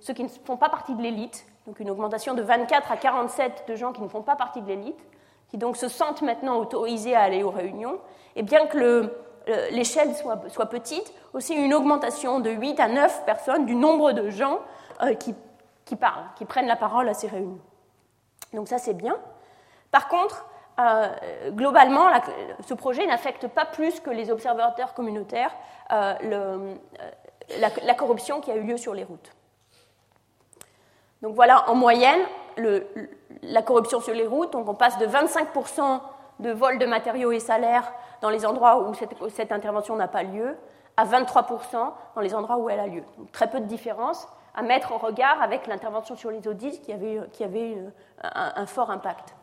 ceux 0.00 0.14
qui 0.14 0.24
ne 0.24 0.28
font 0.28 0.56
pas 0.56 0.68
partie 0.68 0.94
de 0.94 1.02
l'élite, 1.02 1.46
donc 1.66 1.80
une 1.80 1.90
augmentation 1.90 2.34
de 2.34 2.42
24 2.42 2.90
à 2.90 2.96
47 2.96 3.64
de 3.68 3.74
gens 3.74 3.92
qui 3.92 4.02
ne 4.02 4.08
font 4.08 4.22
pas 4.22 4.36
partie 4.36 4.62
de 4.62 4.68
l'élite, 4.68 4.98
qui 5.48 5.58
donc 5.58 5.76
se 5.76 5.88
sentent 5.88 6.22
maintenant 6.22 6.56
autorisés 6.56 7.14
à 7.14 7.22
aller 7.22 7.42
aux 7.42 7.50
réunions, 7.50 7.98
et 8.36 8.42
bien 8.42 8.66
que 8.66 9.10
l'échelle 9.70 10.14
soit, 10.48 10.66
petite, 10.66 11.12
aussi 11.34 11.54
une 11.54 11.74
augmentation 11.74 12.40
de 12.40 12.50
8 12.50 12.80
à 12.80 12.88
9 12.88 13.24
personnes 13.24 13.66
du 13.66 13.74
nombre 13.74 14.12
de 14.12 14.30
gens 14.30 14.60
euh, 15.02 15.14
qui 15.14 15.96
parlent, 15.96 16.24
qui 16.36 16.46
prennent 16.46 16.66
la 16.66 16.76
parole 16.76 17.08
à 17.08 17.14
ces 17.14 17.28
réunions. 17.28 17.60
Donc 18.54 18.68
ça 18.68 18.78
c'est 18.78 18.94
bien. 18.94 19.16
Par 19.90 20.08
contre, 20.08 20.46
euh, 20.78 21.08
globalement, 21.50 22.08
ce 22.66 22.74
projet 22.74 23.06
n'affecte 23.06 23.46
pas 23.48 23.66
plus 23.66 24.00
que 24.00 24.10
les 24.10 24.30
observateurs 24.30 24.94
communautaires 24.94 25.54
euh, 25.92 26.14
euh, 26.24 26.74
la, 27.58 27.94
corruption 27.94 28.40
qui 28.40 28.50
a 28.50 28.56
eu 28.56 28.62
lieu 28.62 28.78
sur 28.78 28.94
les 28.94 29.04
routes. 29.04 29.32
Donc 31.20 31.34
voilà, 31.34 31.68
en 31.68 31.74
moyenne, 31.74 32.20
la 33.42 33.62
corruption 33.62 34.00
sur 34.00 34.14
les 34.14 34.26
routes, 34.26 34.54
on 34.54 34.74
passe 34.74 34.98
de 34.98 35.06
25% 35.06 36.00
de 36.40 36.50
vol 36.50 36.78
de 36.78 36.86
matériaux 36.86 37.32
et 37.32 37.40
salaires 37.40 37.92
dans 38.22 38.30
les 38.30 38.46
endroits 38.46 38.88
où 38.88 38.94
cette, 39.28 39.52
intervention 39.52 39.94
n'a 39.96 40.08
pas 40.08 40.22
lieu 40.22 40.56
à 40.96 41.04
23% 41.04 41.92
dans 42.14 42.20
les 42.20 42.34
endroits 42.34 42.56
où 42.56 42.70
elle 42.70 42.80
a 42.80 42.86
lieu. 42.86 43.02
Donc, 43.18 43.30
très 43.30 43.50
peu 43.50 43.60
de 43.60 43.66
différence 43.66 44.26
à 44.54 44.62
mettre 44.62 44.92
en 44.92 44.98
regard 44.98 45.42
avec 45.42 45.66
l'intervention 45.66 46.16
sur 46.16 46.30
les 46.30 46.48
audits 46.48 46.80
qui 46.80 46.92
avait, 46.92 47.20
qui 47.32 47.44
avait 47.44 47.76
un 48.22 48.66
fort 48.66 48.90
impact. 48.90 49.34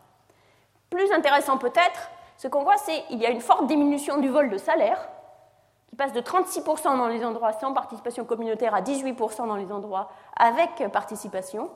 Plus 0.90 1.10
intéressant 1.12 1.56
peut-être, 1.56 2.10
ce 2.36 2.48
qu'on 2.48 2.64
voit, 2.64 2.76
c'est 2.76 3.02
qu'il 3.02 3.18
y 3.18 3.26
a 3.26 3.30
une 3.30 3.40
forte 3.40 3.66
diminution 3.66 4.18
du 4.18 4.28
vol 4.28 4.50
de 4.50 4.58
salaire, 4.58 5.08
qui 5.88 5.96
passe 5.96 6.12
de 6.12 6.20
36% 6.20 6.96
dans 6.96 7.08
les 7.08 7.24
endroits 7.24 7.52
sans 7.52 7.72
participation 7.72 8.24
communautaire 8.24 8.74
à 8.74 8.80
18% 8.80 9.46
dans 9.46 9.56
les 9.56 9.70
endroits 9.72 10.10
avec 10.36 10.90
participation, 10.92 11.70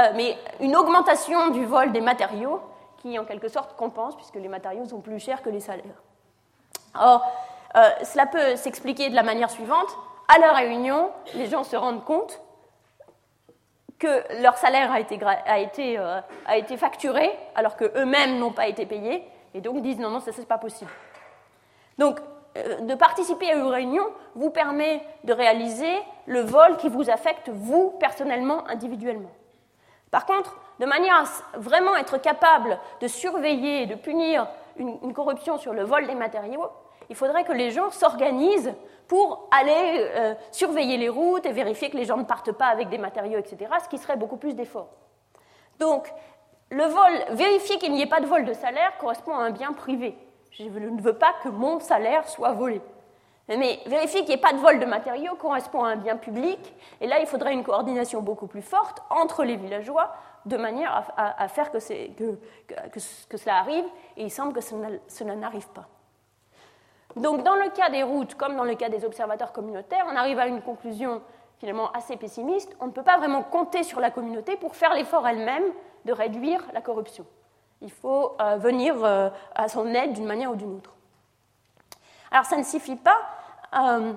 euh, 0.00 0.10
mais 0.14 0.36
une 0.60 0.76
augmentation 0.76 1.50
du 1.50 1.64
vol 1.64 1.92
des 1.92 2.00
matériaux 2.00 2.60
qui 2.98 3.18
en 3.18 3.24
quelque 3.24 3.48
sorte 3.48 3.76
compense, 3.76 4.16
puisque 4.16 4.36
les 4.36 4.48
matériaux 4.48 4.84
sont 4.84 5.00
plus 5.00 5.20
chers 5.20 5.42
que 5.42 5.50
les 5.50 5.60
salaires. 5.60 6.02
Or, 6.98 7.24
euh, 7.76 7.90
cela 8.02 8.26
peut 8.26 8.56
s'expliquer 8.56 9.10
de 9.10 9.14
la 9.14 9.22
manière 9.22 9.50
suivante. 9.50 9.96
À 10.34 10.38
la 10.38 10.52
réunion, 10.52 11.10
les 11.34 11.46
gens 11.46 11.64
se 11.64 11.76
rendent 11.76 12.04
compte 12.04 12.40
que 13.98 14.42
leur 14.42 14.56
salaire 14.56 14.92
a 14.92 15.00
été, 15.00 15.18
a 15.22 15.58
été, 15.58 15.98
euh, 15.98 16.20
a 16.46 16.56
été 16.56 16.76
facturé 16.76 17.30
alors 17.54 17.76
qu'eux-mêmes 17.76 18.38
n'ont 18.38 18.52
pas 18.52 18.68
été 18.68 18.86
payés, 18.86 19.24
et 19.54 19.60
donc 19.60 19.82
disent 19.82 19.98
non, 19.98 20.10
non, 20.10 20.20
ça, 20.20 20.32
c'est 20.32 20.46
pas 20.46 20.58
possible. 20.58 20.90
Donc, 21.98 22.20
euh, 22.56 22.80
de 22.80 22.94
participer 22.94 23.50
à 23.50 23.54
une 23.54 23.66
réunion 23.66 24.04
vous 24.34 24.50
permet 24.50 25.02
de 25.24 25.32
réaliser 25.32 25.92
le 26.26 26.40
vol 26.40 26.76
qui 26.76 26.88
vous 26.88 27.10
affecte 27.10 27.48
vous 27.48 27.96
personnellement, 27.98 28.66
individuellement. 28.68 29.30
Par 30.10 30.26
contre, 30.26 30.56
de 30.78 30.86
manière 30.86 31.16
à 31.16 31.58
vraiment 31.58 31.96
être 31.96 32.18
capable 32.18 32.78
de 33.00 33.08
surveiller 33.08 33.82
et 33.82 33.86
de 33.86 33.94
punir 33.94 34.46
une 34.78 35.12
corruption 35.12 35.58
sur 35.58 35.74
le 35.74 35.82
vol 35.82 36.06
des 36.06 36.14
matériaux, 36.14 36.70
il 37.08 37.16
faudrait 37.16 37.44
que 37.44 37.52
les 37.52 37.70
gens 37.70 37.90
s'organisent 37.90 38.74
pour 39.06 39.48
aller 39.50 40.06
euh, 40.14 40.34
surveiller 40.52 40.98
les 40.98 41.08
routes 41.08 41.46
et 41.46 41.52
vérifier 41.52 41.90
que 41.90 41.96
les 41.96 42.04
gens 42.04 42.18
ne 42.18 42.24
partent 42.24 42.52
pas 42.52 42.66
avec 42.66 42.88
des 42.90 42.98
matériaux, 42.98 43.38
etc., 43.38 43.70
ce 43.82 43.88
qui 43.88 43.98
serait 43.98 44.16
beaucoup 44.16 44.36
plus 44.36 44.54
d'efforts. 44.54 44.90
Donc, 45.78 46.12
le 46.70 46.84
vol, 46.84 47.36
vérifier 47.36 47.78
qu'il 47.78 47.92
n'y 47.92 48.02
ait 48.02 48.06
pas 48.06 48.20
de 48.20 48.26
vol 48.26 48.44
de 48.44 48.52
salaire 48.52 48.96
correspond 48.98 49.32
à 49.32 49.38
un 49.38 49.50
bien 49.50 49.72
privé. 49.72 50.16
Je 50.50 50.64
ne 50.64 51.00
veux 51.00 51.14
pas 51.14 51.32
que 51.42 51.48
mon 51.48 51.80
salaire 51.80 52.28
soit 52.28 52.52
volé. 52.52 52.82
Mais 53.48 53.80
vérifier 53.86 54.20
qu'il 54.20 54.28
n'y 54.28 54.34
ait 54.34 54.42
pas 54.42 54.52
de 54.52 54.58
vol 54.58 54.78
de 54.78 54.84
matériaux 54.84 55.34
correspond 55.36 55.82
à 55.84 55.88
un 55.88 55.96
bien 55.96 56.16
public, 56.16 56.58
et 57.00 57.06
là, 57.06 57.18
il 57.20 57.26
faudrait 57.26 57.54
une 57.54 57.64
coordination 57.64 58.20
beaucoup 58.20 58.46
plus 58.46 58.60
forte 58.60 59.02
entre 59.08 59.44
les 59.44 59.56
villageois 59.56 60.12
de 60.44 60.56
manière 60.58 61.10
à, 61.16 61.48
faire 61.48 61.70
que, 61.70 61.78
cela 61.78 63.56
arrive, 63.56 63.84
et 64.18 64.24
il 64.24 64.30
semble 64.30 64.52
que 64.52 64.60
cela 64.60 65.34
n'arrive 65.34 65.68
pas. 65.68 65.88
Donc, 67.16 67.42
dans 67.42 67.56
le 67.56 67.70
cas 67.70 67.90
des 67.90 68.02
routes, 68.02 68.34
comme 68.34 68.56
dans 68.56 68.64
le 68.64 68.74
cas 68.74 68.88
des 68.88 69.04
observateurs 69.04 69.52
communautaires, 69.52 70.06
on 70.10 70.16
arrive 70.16 70.38
à 70.38 70.46
une 70.46 70.62
conclusion 70.62 71.22
finalement 71.58 71.90
assez 71.92 72.16
pessimiste. 72.16 72.76
On 72.80 72.86
ne 72.86 72.92
peut 72.92 73.02
pas 73.02 73.18
vraiment 73.18 73.42
compter 73.42 73.82
sur 73.82 74.00
la 74.00 74.10
communauté 74.10 74.56
pour 74.56 74.76
faire 74.76 74.94
l'effort 74.94 75.26
elle-même 75.26 75.64
de 76.04 76.12
réduire 76.12 76.64
la 76.72 76.80
corruption. 76.80 77.26
Il 77.80 77.90
faut 77.90 78.36
euh, 78.40 78.56
venir 78.56 79.04
euh, 79.04 79.30
à 79.54 79.68
son 79.68 79.86
aide 79.94 80.12
d'une 80.12 80.26
manière 80.26 80.50
ou 80.50 80.56
d'une 80.56 80.76
autre. 80.76 80.94
Alors, 82.30 82.44
ça 82.44 82.56
ne 82.56 82.62
suffit 82.62 82.96
pas 82.96 83.18
euh, 83.74 84.12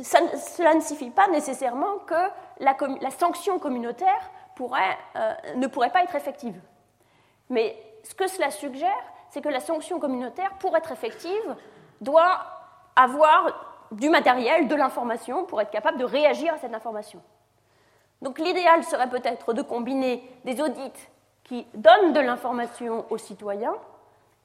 cela 0.00 0.74
ne 0.74 0.80
suffit 0.80 1.10
pas 1.10 1.28
nécessairement 1.28 1.98
que 2.06 2.14
la, 2.60 2.74
sanction 3.10 3.58
communautaire 3.58 4.30
ne 5.56 5.66
pourrait 5.66 5.90
pas 5.90 6.02
être 6.02 6.14
effective. 6.14 6.58
Mais 7.50 7.76
ce 8.02 8.14
que 8.14 8.26
cela 8.26 8.50
suggère, 8.50 9.02
c'est 9.34 9.40
que 9.40 9.48
la 9.48 9.58
sanction 9.58 9.98
communautaire, 9.98 10.52
pour 10.60 10.76
être 10.76 10.92
effective, 10.92 11.56
doit 12.00 12.38
avoir 12.94 13.88
du 13.90 14.08
matériel, 14.08 14.68
de 14.68 14.76
l'information, 14.76 15.44
pour 15.44 15.60
être 15.60 15.72
capable 15.72 15.98
de 15.98 16.04
réagir 16.04 16.54
à 16.54 16.58
cette 16.58 16.72
information. 16.72 17.20
Donc 18.22 18.38
l'idéal 18.38 18.84
serait 18.84 19.10
peut-être 19.10 19.52
de 19.52 19.62
combiner 19.62 20.22
des 20.44 20.60
audits 20.60 21.08
qui 21.42 21.66
donnent 21.74 22.12
de 22.12 22.20
l'information 22.20 23.06
aux 23.10 23.18
citoyens 23.18 23.74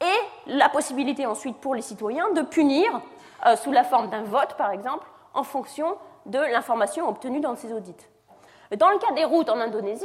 et 0.00 0.50
la 0.52 0.68
possibilité 0.68 1.24
ensuite 1.24 1.58
pour 1.58 1.76
les 1.76 1.82
citoyens 1.82 2.30
de 2.32 2.42
punir 2.42 3.00
euh, 3.46 3.54
sous 3.54 3.70
la 3.70 3.84
forme 3.84 4.10
d'un 4.10 4.24
vote, 4.24 4.56
par 4.56 4.72
exemple, 4.72 5.06
en 5.34 5.44
fonction 5.44 5.98
de 6.26 6.40
l'information 6.40 7.08
obtenue 7.08 7.38
dans 7.38 7.54
ces 7.54 7.72
audits. 7.72 7.94
Dans 8.76 8.90
le 8.90 8.98
cas 8.98 9.12
des 9.12 9.24
routes 9.24 9.50
en 9.50 9.60
Indonésie, 9.60 10.04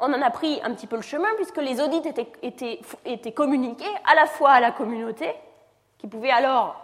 on 0.00 0.12
en 0.12 0.22
a 0.22 0.30
pris 0.30 0.60
un 0.62 0.74
petit 0.74 0.86
peu 0.86 0.96
le 0.96 1.02
chemin 1.02 1.28
puisque 1.36 1.58
les 1.58 1.80
audits 1.80 2.02
étaient, 2.42 3.32
communiqués 3.32 3.84
à 4.10 4.14
la 4.14 4.26
fois 4.26 4.50
à 4.52 4.60
la 4.60 4.72
communauté, 4.72 5.34
qui 5.98 6.06
pouvait 6.06 6.30
alors 6.30 6.76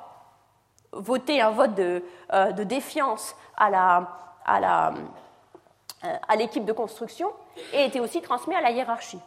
voter 0.93 1.41
un 1.41 1.51
vote 1.51 1.75
de, 1.75 2.05
euh, 2.33 2.53
défiance 2.53 3.35
euh, 3.61 4.01
à 4.45 6.37
l'équipe 6.37 6.65
de 6.65 6.73
construction, 6.73 7.33
et 7.73 7.87
était 7.87 8.01
aussi 8.01 8.21
transmis 8.21 8.55
à 8.55 8.61
la 8.61 8.71
hiérarchie. 8.71 9.21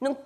Donc, 0.00 0.16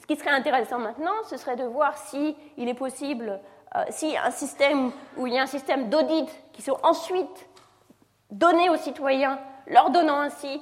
ce 0.00 0.06
qui 0.06 0.16
serait 0.16 0.30
intéressant 0.30 0.78
maintenant, 0.78 1.14
ce 1.28 1.36
serait 1.36 1.56
de 1.56 1.64
voir 1.64 1.96
si 1.96 2.36
il 2.56 2.68
est 2.68 2.74
possible, 2.74 3.40
euh, 3.74 3.84
si 3.90 4.16
un 4.16 4.30
système 4.30 4.92
où 5.16 5.26
il 5.26 5.34
y 5.34 5.38
a 5.38 5.42
un 5.42 5.46
système 5.46 5.88
d'audit 5.88 6.28
qui 6.52 6.62
sont 6.62 6.78
ensuite 6.82 7.48
donnés 8.30 8.68
aux 8.68 8.76
citoyens, 8.76 9.38
leur 9.66 9.90
donnant 9.90 10.20
ainsi 10.20 10.60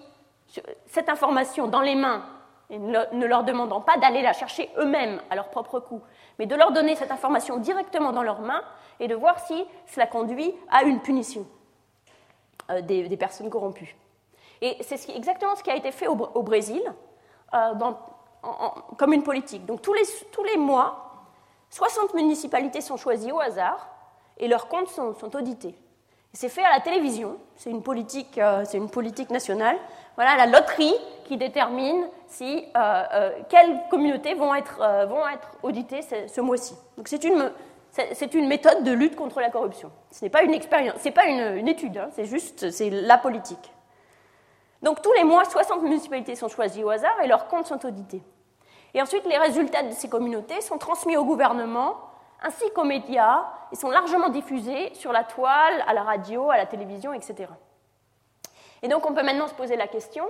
cette 0.87 1.09
information 1.09 1.69
dans 1.69 1.81
les 1.81 1.95
mains 1.95 2.25
et 2.71 2.79
ne 2.79 3.27
leur 3.27 3.45
demandant 3.45 3.81
pas 3.81 3.99
d'aller 3.99 4.23
la 4.23 4.33
chercher 4.33 4.71
eux-mêmes 4.79 5.21
à 5.31 5.35
leur 5.37 5.51
propre 5.51 5.79
coût, 5.81 6.01
mais 6.39 6.47
de 6.47 6.55
leur 6.55 6.73
donner 6.73 6.97
cette 6.97 7.11
information 7.11 7.59
directement 7.59 8.13
dans 8.13 8.23
leurs 8.23 8.41
mains 8.41 8.63
et 8.99 9.09
de 9.09 9.15
voir 9.15 9.39
si 9.41 9.65
cela 9.87 10.07
conduit 10.07 10.55
à 10.71 10.85
une 10.85 11.01
punition 11.01 11.47
euh, 12.71 12.81
des, 12.81 13.17
personnes 13.17 13.51
corrompues. 13.51 13.97
Et 14.63 14.77
c'est 14.81 15.11
exactement 15.11 15.55
ce 15.57 15.63
qui 15.63 15.71
a 15.71 15.77
été 15.77 15.93
fait 15.93 16.07
au, 16.07 16.43
Brésil. 16.43 16.83
Euh, 17.55 17.75
comme 18.97 19.13
une 19.13 19.23
politique. 19.23 19.65
Donc 19.67 19.83
tous 19.83 19.95
les, 19.95 20.03
tous 20.33 20.45
les 20.45 20.57
mois, 20.57 21.25
60 21.71 22.15
municipalités 22.15 22.81
sont 22.81 22.97
choisies 22.97 23.33
au 23.33 23.41
hasard 23.41 23.89
et 24.39 24.49
leurs 24.49 24.69
comptes 24.69 24.89
sont, 24.89 25.37
audités. 25.37 25.75
C'est 26.33 26.49
fait 26.49 26.65
à 26.65 26.71
la 26.71 26.81
télévision, 26.81 27.37
c'est 27.57 27.71
une, 27.71 27.83
euh, 28.39 28.65
une 28.75 28.91
politique 28.91 29.31
nationale. 29.31 29.77
Voilà 30.17 30.37
la 30.37 30.47
loterie 30.47 30.95
qui 31.25 31.37
détermine 31.37 32.07
si, 32.27 32.65
euh, 32.77 33.03
euh, 33.13 33.31
quelles 33.49 33.81
communautés 33.91 34.35
vont 34.35 34.55
être, 34.55 34.81
être 35.33 35.49
auditées 35.63 36.03
ce, 36.03 36.41
mois-ci. 36.41 36.75
Donc 36.97 37.09
c'est 37.09 37.25
une, 37.25 38.49
méthode 38.49 38.85
de 38.85 38.93
lutte 38.93 39.17
contre 39.17 39.41
la 39.41 39.51
corruption. 39.51 39.91
Ce 40.11 40.25
n'est 40.25 40.31
pas 40.31 40.43
une 40.43 40.55
expérience, 40.55 40.97
c'est 40.99 41.11
pas 41.11 41.27
une, 41.27 41.69
étude, 41.69 41.99
hein, 41.99 42.09
c'est 42.13 42.27
juste 42.27 42.67
la 42.81 43.19
politique. 43.19 43.73
Donc 44.83 45.01
tous 45.01 45.13
les 45.13 45.25
mois, 45.25 45.45
60 45.45 45.83
municipalités 45.83 46.35
sont 46.35 46.49
choisies 46.49 46.83
au 46.83 46.91
hasard 46.91 47.21
et 47.23 47.29
leurs 47.29 47.47
comptes 47.47 47.67
sont 47.67 47.85
audités. 47.87 48.23
Et 48.95 49.01
ensuite, 49.01 49.25
les 49.27 49.39
résultats 49.39 49.83
de 49.83 49.93
ces 49.93 50.09
communautés 50.09 50.61
sont 50.61 50.77
transmis 50.77 51.17
au 51.17 51.25
gouvernement 51.25 51.97
ainsi 52.43 52.65
qu'aux 52.75 52.85
médias 52.85 53.45
et 53.71 53.77
sont 53.77 53.91
largement 53.91 54.29
diffusés 54.29 54.93
sur 54.95 55.13
la 55.13 55.25
toile, 55.25 55.85
à 55.87 55.95
la 55.95 56.03
radio, 56.03 56.51
à 56.51 56.57
la 56.57 56.67
télévision, 56.67 57.13
etc. 57.13 57.49
Et 58.83 58.89
donc 58.89 59.09
on 59.09 59.15
peut 59.15 59.23
maintenant 59.23 59.49
se 59.49 59.55
poser 59.55 59.77
la 59.77 59.87
question, 59.87 60.25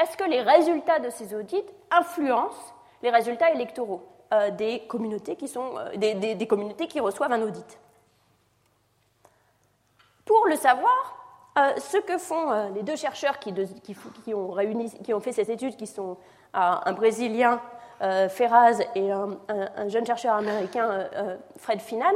est-ce 0.00 0.16
que 0.16 0.24
les 0.24 0.42
résultats 0.42 0.98
de 0.98 1.10
ces 1.10 1.34
audits 1.34 1.64
influencent 1.90 2.74
les 3.02 3.10
résultats 3.10 3.50
électoraux 3.50 4.02
euh, 4.32 4.50
des, 4.50 4.80
communautés 4.86 5.36
qui 5.36 5.48
sont, 5.48 5.76
euh, 5.76 5.96
des, 5.96 6.46
communautés 6.46 6.86
qui 6.86 7.00
reçoivent 7.00 7.32
un 7.32 7.42
audit? 7.42 7.78
Pour 10.24 10.46
le 10.46 10.56
savoir, 10.56 11.16
euh, 11.58 11.72
ce 11.78 11.98
que 11.98 12.18
font 12.18 12.70
les 12.74 12.82
deux 12.82 12.96
chercheurs 12.96 13.38
qui, 13.38 13.54
ont 14.34 15.20
fait 15.20 15.32
cette 15.32 15.48
étude, 15.48 15.76
qui 15.76 15.86
sont 15.86 16.16
un 16.52 16.92
Brésilien 16.92 17.60
Ferraz 18.28 18.80
et 18.94 19.10
un, 19.10 19.38
jeune 19.88 20.04
chercheur 20.04 20.34
américain, 20.34 21.08
Fred 21.56 21.80
Finan, 21.80 22.12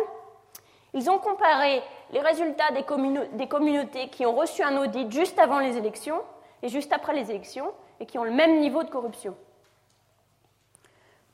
ils 0.92 1.08
ont 1.08 1.18
comparé 1.18 1.82
les 2.12 2.20
résultats 2.20 2.70
des, 2.72 3.46
communautés 3.48 4.08
qui 4.08 4.26
ont 4.26 4.34
reçu 4.34 4.62
un 4.62 4.76
audit 4.76 5.10
juste 5.10 5.38
avant 5.38 5.58
les 5.58 5.76
élections 5.76 6.22
et 6.62 6.68
juste 6.68 6.92
après 6.92 7.14
les 7.14 7.30
élections 7.30 7.72
et 8.00 8.06
qui 8.06 8.18
ont 8.18 8.24
le 8.24 8.30
même 8.30 8.60
niveau 8.60 8.82
de 8.82 8.90
corruption. 8.90 9.36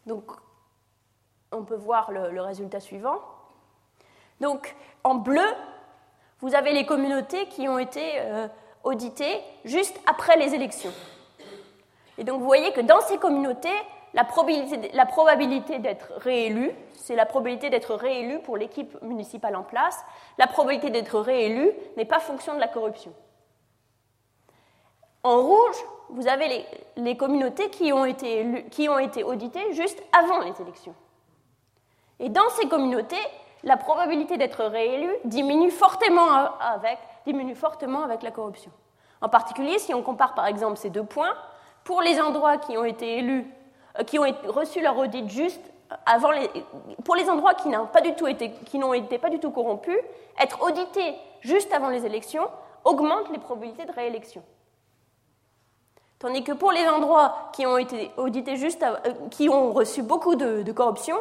Donc, 0.06 0.30
on 1.52 1.64
peut 1.64 1.76
voir 1.76 2.10
le, 2.12 2.40
résultat 2.40 2.80
suivant. 2.80 3.20
Donc, 4.40 4.74
en 5.02 5.14
bleu, 5.14 5.46
vous 6.40 6.54
avez 6.54 6.72
les 6.72 6.84
communautés 6.84 7.46
qui 7.48 7.68
ont 7.68 7.78
été 7.78 8.20
auditées 8.84 9.40
juste 9.64 9.98
après 10.06 10.36
les 10.36 10.54
élections. 10.54 10.92
Et 12.18 12.24
donc, 12.24 12.40
vous 12.40 12.46
voyez 12.46 12.72
que 12.72 12.80
dans 12.80 13.00
ces 13.00 13.18
communautés, 13.18 13.68
la 14.16 14.24
probabilité, 14.24 15.78
d'être 15.78 16.12
réélu, 16.16 16.72
c'est 16.94 17.14
la 17.14 17.26
probabilité 17.26 17.68
d'être 17.68 17.94
réélu 17.94 18.38
pour 18.40 18.56
l'équipe 18.56 18.96
municipale 19.02 19.54
en 19.54 19.62
place. 19.62 20.02
La 20.38 20.46
probabilité 20.46 20.88
d'être 20.88 21.20
réélu 21.20 21.70
n'est 21.98 22.06
pas 22.06 22.18
fonction 22.18 22.54
de 22.54 22.60
la 22.60 22.66
corruption. 22.66 23.12
En 25.22 25.42
rouge, 25.42 25.76
vous 26.08 26.28
avez 26.28 26.64
les, 26.96 27.16
communautés 27.18 27.68
qui 27.68 27.92
ont, 27.92 28.06
été 28.06 29.22
auditées 29.22 29.74
juste 29.74 30.02
avant 30.18 30.40
les 30.40 30.62
élections. 30.62 30.94
Et 32.18 32.30
dans 32.30 32.48
ces 32.58 32.68
communautés, 32.68 33.20
la 33.64 33.76
probabilité 33.76 34.38
d'être 34.38 34.64
réélu 34.64 35.10
diminue 35.26 35.70
fortement 35.70 36.56
avec, 36.58 36.98
diminue 37.26 37.54
fortement 37.54 38.02
avec 38.04 38.22
la 38.22 38.30
corruption. 38.30 38.70
En 39.20 39.28
particulier, 39.28 39.78
si 39.78 39.92
on 39.92 40.02
compare 40.02 40.34
par 40.34 40.46
exemple 40.46 40.78
ces 40.78 40.88
deux 40.88 41.04
points, 41.04 41.34
pour 41.84 42.00
les 42.00 42.18
endroits 42.18 42.56
qui 42.56 42.78
ont 42.78 42.84
été 42.84 43.18
élus 43.18 43.46
qui 44.06 44.18
ont 44.18 44.26
reçu 44.48 44.80
leur 44.80 44.98
audit 44.98 45.28
juste 45.28 45.62
avant 46.04 46.30
les, 46.30 46.50
pour 47.04 47.14
les 47.14 47.28
endroits 47.30 47.54
qui 47.54 47.68
n'ont 47.68 47.86
pas 47.86 48.00
du 48.00 48.14
tout 48.14 48.26
été, 48.26 48.50
qui 48.66 48.78
n'ont 48.78 48.94
été 48.94 49.18
pas 49.18 49.30
du 49.30 49.38
tout 49.38 49.50
corrompus, 49.50 49.98
être 50.40 50.62
audités 50.62 51.14
juste 51.40 51.72
avant 51.72 51.88
les 51.88 52.04
élections 52.04 52.48
augmente 52.84 53.30
les 53.32 53.38
probabilités 53.38 53.84
de 53.84 53.92
réélection. 53.92 54.42
Tandis 56.18 56.42
que 56.42 56.52
pour 56.52 56.72
les 56.72 56.86
endroits 56.88 57.50
qui 57.52 57.66
ont 57.66 57.76
été 57.76 58.10
audités 58.16 58.56
juste, 58.56 58.82
euh, 58.82 59.12
qui 59.30 59.48
ont 59.48 59.72
reçu 59.72 60.02
beaucoup 60.02 60.34
de, 60.34 60.70
corruption, 60.72 61.16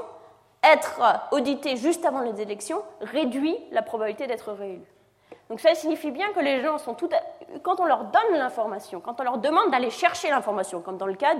être 0.63 1.01
audités 1.32 1.76
juste 1.76 2.05
avant 2.05 2.21
les 2.21 2.41
élections 2.41 2.82
réduit 3.01 3.57
la 3.71 3.82
probabilité 3.82 4.26
d'être 4.26 4.51
réélu. 4.53 4.86
Donc 5.50 5.60
ça 5.60 5.76
signifie 5.76 6.12
bien 6.12 6.32
que 6.34 6.39
les 6.39 6.62
gens 6.62 6.78
sont 6.78 6.96
tout 6.96 7.10
quand 7.62 7.80
on 7.80 7.86
leur 7.86 8.06
donne 8.06 8.34
l'information, 8.38 9.00
quand 9.00 9.20
on 9.20 9.24
leur 9.24 9.38
demande 9.38 9.70
d'aller 9.70 9.91
chercher 9.91 10.30
l'information, 10.30 10.82
comme 10.82 10.98
dans 10.98 11.06
le 11.06 11.14
cas 11.14 11.36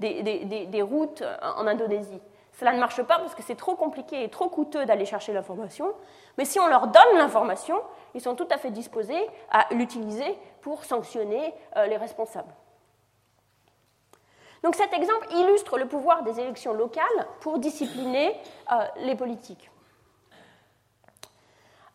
des, 0.00 0.82
routes 0.82 1.24
en 1.42 1.66
Indonésie, 1.66 2.20
cela 2.52 2.72
ne 2.72 2.78
marche 2.78 3.02
pas 3.02 3.18
parce 3.18 3.34
que 3.34 3.42
c'est 3.42 3.56
trop 3.56 3.74
compliqué 3.74 4.22
et 4.22 4.28
trop 4.28 4.48
coûteux 4.48 4.84
d'aller 4.84 5.06
chercher 5.06 5.32
l'information. 5.32 5.92
Mais 6.36 6.44
si 6.44 6.60
on 6.60 6.68
leur 6.68 6.88
donne 6.88 7.16
l'information, 7.16 7.80
ils 8.14 8.20
sont 8.20 8.34
tout 8.34 8.48
à 8.50 8.58
fait 8.58 8.70
disposés 8.70 9.26
à 9.50 9.66
l'utiliser 9.72 10.38
pour 10.60 10.84
sanctionner 10.84 11.54
euh, 11.76 11.86
les 11.86 11.96
responsables. 11.96 12.52
Donc 14.62 14.74
cet 14.74 14.92
exemple 14.92 15.26
illustre 15.32 15.78
le 15.78 15.86
pouvoir 15.86 16.22
des 16.22 16.38
élections 16.38 16.74
locales 16.74 17.26
pour 17.40 17.58
discipliner 17.58 18.36
euh, 18.70 18.84
les 18.96 19.14
politiques. 19.14 19.69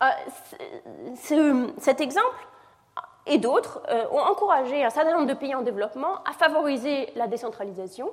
Euh, 0.04 0.08
cet 1.78 2.02
exemple 2.02 2.48
et 3.26 3.38
d'autres 3.38 3.82
euh, 3.90 4.06
ont 4.12 4.20
encouragé 4.20 4.84
un 4.84 4.90
certain 4.90 5.14
nombre 5.14 5.28
de 5.28 5.34
pays 5.34 5.56
en 5.56 5.62
développement 5.62 6.24
à 6.26 6.34
favoriser 6.34 7.12
la 7.16 7.28
décentralisation. 7.28 8.12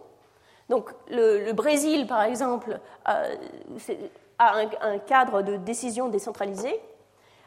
Donc 0.68 0.90
le, 1.10 1.52
Brésil, 1.52 2.06
par 2.06 2.22
exemple, 2.22 2.78
euh, 3.08 3.34
à 4.38 4.54
un, 4.80 4.98
cadre 4.98 5.42
de 5.42 5.56
décision 5.56 6.08
décentralisée. 6.08 6.80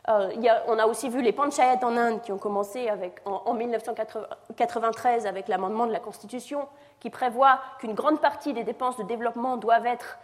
Euh, 0.07 0.29
on 0.67 0.77
a 0.77 0.85
aussi 0.85 1.09
vu 1.09 1.23
les 1.23 1.31
panchayats 1.31 1.79
en 1.83 1.97
Inde 1.97 2.21
qui 2.21 2.31
ont 2.31 2.37
commencé 2.37 2.87
en, 3.25 3.53
1993 3.55 5.25
avec 5.25 5.47
l'amendement 5.47 5.87
de 5.87 5.91
la 5.91 5.99
Constitution 5.99 6.67
qui 6.99 7.09
prévoit 7.09 7.59
qu'une 7.79 7.95
grande 7.95 8.21
partie 8.21 8.53
des 8.53 8.63
dépenses 8.63 8.97
de 8.97 9.03
développement 9.03 9.57
doivent 9.57 9.87
être 9.87 10.19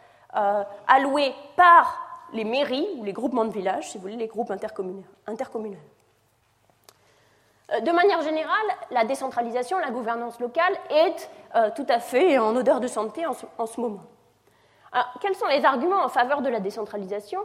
allouées 0.88 1.34
par 1.57 2.11
les 2.34 2.44
mairies 2.44 2.88
ou 2.98 3.04
les 3.04 3.14
groupements 3.14 3.46
de 3.46 3.54
villages, 3.54 3.92
si 3.92 3.98
vous 3.98 4.04
voulez, 4.04 4.16
les 4.16 4.28
groupes 4.28 4.52
intercommunaux. 4.52 5.04
Euh, 7.72 7.80
de 7.80 7.92
manière 7.92 8.22
générale, 8.22 8.68
la 8.90 9.06
décentralisation, 9.06 9.80
la 9.80 9.92
gouvernance 9.92 10.40
locale 10.40 10.74
est 10.90 11.30
tout 11.76 11.86
à 11.90 12.00
fait 12.00 12.38
en 12.38 12.56
odeur 12.56 12.80
de 12.80 12.88
santé 12.88 13.26
en 13.26 13.66
ce 13.66 13.82
moment. 13.82 14.04
Alors, 14.92 15.08
quels 15.22 15.36
sont 15.36 15.48
les 15.48 15.64
arguments 15.64 16.04
en 16.04 16.10
faveur 16.10 16.42
de 16.42 16.50
la 16.50 16.60
décentralisation, 16.60 17.42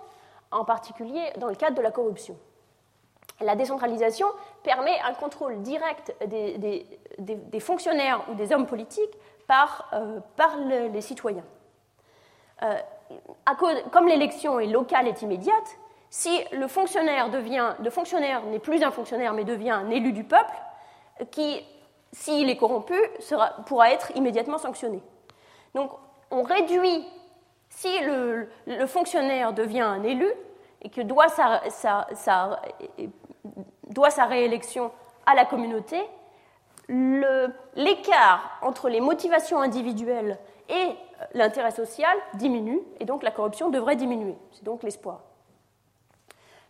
en 0.51 0.65
particulier 0.65 1.33
dans 1.39 1.47
le 1.47 1.55
cadre 1.55 1.77
de 1.77 1.83
la 1.83 1.91
corruption? 1.91 2.37
La 3.41 3.55
décentralisation 3.55 4.27
permet 4.63 4.99
un 5.01 5.13
contrôle 5.15 5.61
direct 5.63 6.15
des, 6.27 7.61
fonctionnaires 7.61 8.25
ou 8.31 8.35
des 8.35 8.53
hommes 8.53 8.67
politiques 8.67 9.17
par, 9.47 9.91
euh, 9.93 10.21
les 10.93 11.01
citoyens. 11.01 11.45
Euh, 12.63 12.79
comme 13.93 14.09
l'élection 14.09 14.59
est 14.61 14.67
locale 14.67 15.09
et 15.09 15.15
immédiate, 15.23 15.77
si 16.11 16.41
le 16.53 16.69
fonctionnaire 16.69 17.31
devient, 17.31 17.75
le 17.83 17.91
fonctionnaire 17.91 18.43
n'est 18.45 18.59
plus 18.59 18.83
un 18.83 18.91
fonctionnaire 18.91 19.35
mais 19.35 19.45
devient 19.45 19.71
un 19.71 19.91
élu 19.91 20.13
du 20.13 20.25
peuple, 20.25 20.55
qui, 21.31 21.65
s'il 22.13 22.49
est 22.51 22.57
corrompu, 22.57 22.95
pourra 23.67 23.91
être 23.91 24.13
immédiatement 24.17 24.59
sanctionné. 24.59 25.03
Donc, 25.75 25.91
on 26.31 26.43
réduit 26.43 27.07
si 27.69 27.89
le, 28.01 28.49
fonctionnaire 28.87 29.53
devient 29.53 29.81
un 29.81 30.03
élu 30.03 30.29
et 30.83 30.89
que 30.89 31.01
doit 31.01 31.29
sa, 31.29 31.63
doit 33.91 34.11
sa 34.11 34.25
réélection 34.25 34.91
à 35.27 35.35
la 35.35 35.45
communauté, 35.45 36.01
l'écart 36.89 38.59
entre 38.63 38.89
les 38.89 39.01
motivations 39.01 39.61
individuelles 39.61 40.39
et 40.69 40.95
l'intérêt 41.35 41.71
social 41.71 42.17
diminue, 42.35 42.81
et 43.01 43.05
donc 43.05 43.23
la 43.23 43.31
corruption 43.31 43.71
devrait 43.71 43.97
diminuer. 43.97 44.37
C'est 44.53 44.65
donc 44.65 44.83
l'espoir. 44.83 45.21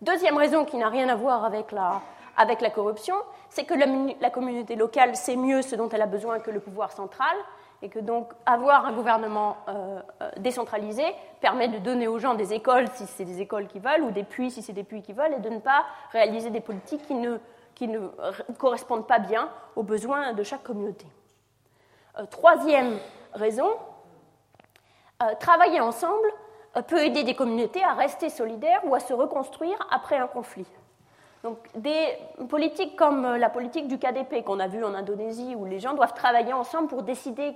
Deuxième 0.03 0.37
raison 0.37 0.65
qui 0.65 0.77
n'a 0.77 0.89
rien 0.89 1.09
à 1.09 1.17
voir 1.17 1.45
avec 1.45 1.73
la, 1.73 2.71
corruption, 2.71 3.15
c'est 3.49 3.65
que 3.65 3.75
la, 4.21 4.31
communauté 4.31 4.77
locale 4.77 5.17
sait 5.17 5.37
mieux 5.37 5.63
ce 5.63 5.75
dont 5.75 5.89
elle 5.89 6.03
a 6.03 6.07
besoin 6.07 6.39
que 6.39 6.51
le 6.51 6.61
pouvoir 6.61 6.93
central, 6.93 7.35
et 7.83 7.89
que 7.89 7.99
donc 7.99 8.33
avoir 8.47 8.87
un 8.87 8.93
gouvernement 8.93 9.57
euh, 9.69 10.01
euh, 10.23 10.31
décentralisé 10.39 11.05
permet 11.41 11.69
de 11.69 11.79
donner 11.79 12.09
aux 12.09 12.19
gens 12.19 12.35
des 12.35 12.55
écoles 12.55 12.89
si 12.95 13.07
c'est 13.07 13.25
des 13.25 13.41
écoles 13.41 13.67
qui 13.67 13.79
veulent, 13.79 14.03
ou 14.03 14.11
des 14.11 14.25
puits 14.25 14.51
si 14.51 14.63
c'est 14.63 14.73
des 14.73 14.85
puits 14.85 15.03
qui 15.03 15.13
veulent, 15.13 15.35
et 15.35 15.41
de 15.41 15.51
ne 15.51 15.59
pas 15.59 15.85
réaliser 16.11 16.51
des 16.51 16.61
politiques 16.61 17.07
qui 17.07 17.15
ne, 17.15 17.39
qui 17.75 17.89
ne 17.89 18.09
correspondent 18.59 19.07
pas 19.07 19.19
bien 19.19 19.51
aux 19.77 19.83
besoins 19.83 20.33
de 20.33 20.43
chaque 20.43 20.63
communauté. 20.63 21.07
Euh, 22.19 22.27
troisième 22.27 22.99
raison, 23.35 23.69
travailler 25.41 25.81
ensemble 25.81 26.29
peut 26.89 27.05
aider 27.05 27.25
des 27.25 27.35
communautés 27.35 27.83
à 27.83 27.95
rester 27.95 28.29
solidaires 28.29 28.81
ou 28.85 28.95
à 28.95 29.01
se 29.01 29.15
reconstruire 29.15 29.79
après 29.91 30.17
un 30.17 30.27
conflit. 30.27 30.67
Donc, 31.43 31.59
des 31.77 32.09
politiques 32.49 32.97
comme 32.97 33.37
la 33.37 33.49
politique 33.49 33.87
du 33.87 33.99
KDP 33.99 34.43
qu'on 34.45 34.59
a 34.59 34.67
vu 34.67 34.85
en 34.85 34.95
Indonésie, 34.95 35.55
où 35.55 35.65
les 35.65 35.79
gens 35.79 35.95
doivent 35.95 36.15
travailler 36.15 36.53
ensemble 36.53 36.89
pour 36.89 37.03
décider 37.03 37.55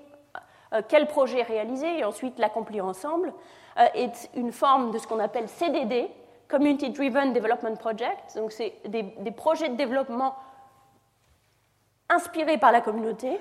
euh, 0.72 0.82
quel 0.88 1.08
projet 1.08 1.42
réaliser 1.42 1.98
et 1.98 2.04
ensuite 2.04 2.38
l'accomplir 2.38 2.84
ensemble, 2.84 3.32
euh, 3.78 3.86
est 3.94 4.30
une 4.34 4.52
forme 4.52 4.92
de 4.92 4.98
ce 4.98 5.08
qu'on 5.08 5.18
appelle 5.18 5.48
CDD, 5.48 6.08
Community 6.48 6.90
Driven 6.90 7.32
Development 7.32 7.76
Project. 7.76 8.36
Donc, 8.36 8.52
c'est 8.52 8.74
des, 8.86 9.02
projets 9.32 9.68
de 9.68 9.74
développement 9.74 10.36
inspirés 12.08 12.58
par 12.58 12.70
la 12.70 12.80
communauté, 12.80 13.40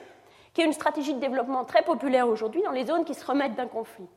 une 0.66 0.74
stratégie 0.74 1.14
de 1.14 1.20
développement 1.20 1.66
très 1.66 1.84
populaire 1.84 2.28
aujourd'hui 2.28 2.62
dans 2.64 2.72
les 2.72 2.86
zones 2.86 3.05
qui 3.05 3.14
se 3.14 3.26
remettent 3.26 3.55
d'un 3.55 3.68
conflit. 3.68 4.07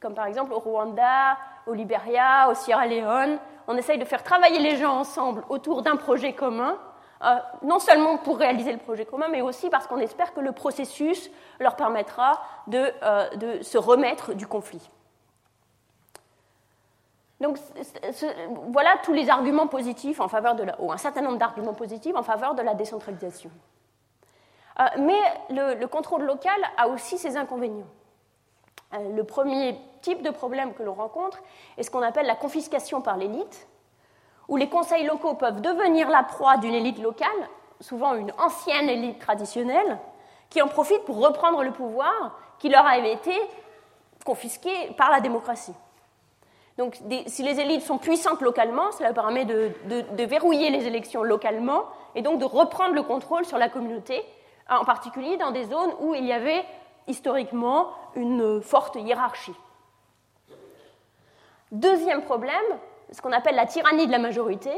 Comme 0.00 0.14
par 0.14 0.26
exemple 0.26 0.52
au 0.52 0.58
Rwanda, 0.58 1.36
au 1.66 1.72
Liberia, 1.72 2.48
au 2.50 2.54
Sierra 2.54 2.86
Leone. 2.86 3.38
On 3.66 3.76
essaye 3.76 3.98
de 3.98 4.04
faire 4.04 4.22
travailler 4.22 4.58
les 4.58 4.76
gens 4.76 4.98
ensemble 4.98 5.44
autour 5.48 5.82
d'un 5.82 5.96
projet 5.96 6.34
commun 6.34 6.78
euh, 7.22 7.36
non 7.62 7.78
seulement 7.78 8.18
pour 8.18 8.38
réaliser 8.38 8.72
le 8.72 8.78
projet 8.78 9.06
commun, 9.06 9.28
mais 9.30 9.40
aussi 9.40 9.70
parce 9.70 9.86
qu'on 9.86 9.98
espère 9.98 10.34
que 10.34 10.40
le 10.40 10.52
processus 10.52 11.30
leur 11.58 11.74
permettra 11.74 12.42
de, 12.66 12.92
euh, 13.02 13.62
se 13.62 13.78
remettre 13.78 14.34
du 14.34 14.46
conflit. 14.46 14.90
Donc 17.40 17.58
voilà 18.68 18.96
tous 19.02 19.12
les 19.12 19.30
arguments 19.30 19.66
positifs 19.66 20.20
en 20.20 20.28
faveur 20.28 20.54
de 20.54 20.64
certain 20.96 21.22
nombre 21.22 21.72
positifs 21.74 22.14
en 22.14 22.22
faveur 22.22 22.54
de 22.54 22.62
la 22.62 22.74
décentralisation. 22.74 23.50
Euh, 24.80 24.84
mais 24.98 25.20
le, 25.50 25.86
contrôle 25.86 26.24
local 26.24 26.60
a 26.76 26.88
aussi 26.88 27.18
ses 27.18 27.36
inconvénients. 27.36 27.86
le 28.92 29.22
premier 29.22 29.78
type 30.02 30.22
de 30.22 30.30
problème 30.30 30.74
que 30.74 30.82
l'on 30.82 30.94
rencontre 30.94 31.42
est 31.78 31.82
ce 31.82 31.90
qu'on 31.90 32.02
appelle 32.02 32.26
la 32.26 32.36
confiscation 32.36 33.00
par 33.00 33.16
l'élite, 33.16 33.66
où 34.48 34.56
les 34.56 34.68
conseils 34.68 35.04
locaux 35.04 35.34
peuvent 35.34 35.60
devenir 35.60 36.10
la 36.10 36.22
proie 36.22 36.56
d'une 36.58 36.74
élite 36.74 36.98
locale, 36.98 37.28
souvent 37.80 38.14
une 38.14 38.32
ancienne 38.38 38.88
élite 38.88 39.18
traditionnelle, 39.18 39.98
qui 40.50 40.62
en 40.62 40.68
profite 40.68 41.04
pour 41.04 41.20
reprendre 41.20 41.62
le 41.62 41.72
pouvoir 41.72 42.38
qui 42.58 42.68
leur 42.68 42.86
avait 42.86 43.12
été 43.12 43.34
confisqué 44.24 44.70
par 44.96 45.10
la 45.10 45.20
démocratie. 45.20 45.74
Donc, 46.78 46.98
si 47.26 47.42
les 47.42 47.60
élites 47.60 47.82
sont 47.82 47.98
puissantes 47.98 48.40
localement, 48.40 48.90
cela 48.92 49.12
permet 49.12 49.44
de, 49.44 49.70
verrouiller 50.24 50.70
les 50.70 50.86
élections 50.86 51.22
localement 51.22 51.84
et 52.16 52.22
donc 52.22 52.40
de 52.40 52.44
reprendre 52.44 52.94
le 52.94 53.02
contrôle 53.02 53.44
sur 53.44 53.58
la 53.58 53.68
communauté, 53.68 54.24
en 54.68 54.84
particulier 54.84 55.36
dans 55.36 55.50
des 55.50 55.64
zones 55.64 55.92
où 56.00 56.14
il 56.14 56.24
y 56.24 56.32
avait 56.32 56.64
historiquement 57.06 57.88
une 58.14 58.62
forte 58.62 58.96
hiérarchie. 58.96 59.54
Deuxième 61.72 62.22
problème, 62.22 62.62
ce 63.10 63.20
qu'on 63.20 63.32
appelle 63.32 63.56
la 63.56 63.66
tyrannie 63.66 64.06
de 64.06 64.12
la 64.12 64.18
majorité, 64.18 64.70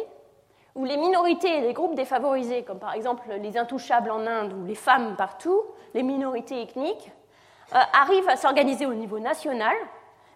où 0.75 0.85
les 0.85 0.97
minorités 0.97 1.59
et 1.59 1.61
les 1.61 1.73
groupes 1.73 1.95
défavorisés, 1.95 2.63
comme 2.63 2.79
par 2.79 2.95
exemple 2.95 3.29
les 3.41 3.57
intouchables 3.57 4.11
en 4.11 4.27
Inde 4.27 4.53
ou 4.53 4.65
les 4.67 4.75
femmes 4.75 5.17
partout, 5.17 5.63
les 5.95 6.03
minorités 6.03 6.63
ethniques, 6.63 7.11
euh, 7.75 7.79
arrivent 7.93 8.29
à 8.29 8.37
s'organiser 8.37 8.87
au 8.87 8.95
niveau 8.95 9.19
national, 9.19 9.75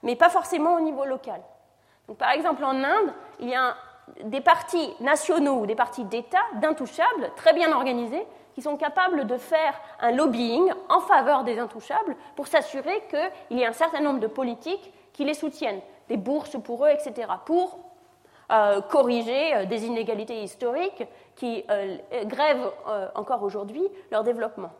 mais 0.02 0.16
pas 0.16 0.30
forcément 0.30 0.74
au 0.74 0.80
niveau 0.80 1.04
local. 1.04 1.40
Par 2.18 2.30
exemple, 2.30 2.64
en 2.64 2.82
Inde, 2.82 3.12
il 3.38 3.50
y 3.50 3.54
a 3.54 3.76
des 4.24 4.40
partis 4.40 4.94
nationaux 5.00 5.60
ou 5.60 5.66
des 5.66 5.76
partis 5.76 6.04
d'État 6.04 6.40
d'intouchables 6.54 7.30
très 7.36 7.52
bien 7.52 7.70
organisés 7.72 8.26
qui 8.60 8.64
sont 8.64 8.76
capables 8.76 9.26
de 9.26 9.38
faire 9.38 9.72
un 10.00 10.10
lobbying 10.10 10.70
en 10.90 11.00
faveur 11.00 11.44
des 11.44 11.58
intouchables 11.58 12.14
pour 12.36 12.46
s'assurer 12.46 13.02
qu'il 13.08 13.56
y 13.58 13.62
ait 13.62 13.66
un 13.66 13.72
certain 13.72 14.02
nombre 14.02 14.20
de 14.20 14.26
politiques 14.26 14.92
qui 15.14 15.24
les 15.24 15.32
soutiennent, 15.32 15.80
des 16.10 16.18
bourses 16.18 16.60
pour 16.62 16.84
eux, 16.84 16.90
etc., 16.90 17.26
pour 17.46 17.78
euh, 18.52 18.82
corriger 18.82 19.54
euh, 19.54 19.64
des 19.64 19.86
inégalités 19.86 20.42
historiques 20.42 21.04
qui 21.36 21.64
euh, 21.70 21.96
grèvent 22.24 22.70
encore 23.14 23.42
aujourd'hui 23.44 23.88
leur 24.10 24.24
développement. 24.24 24.72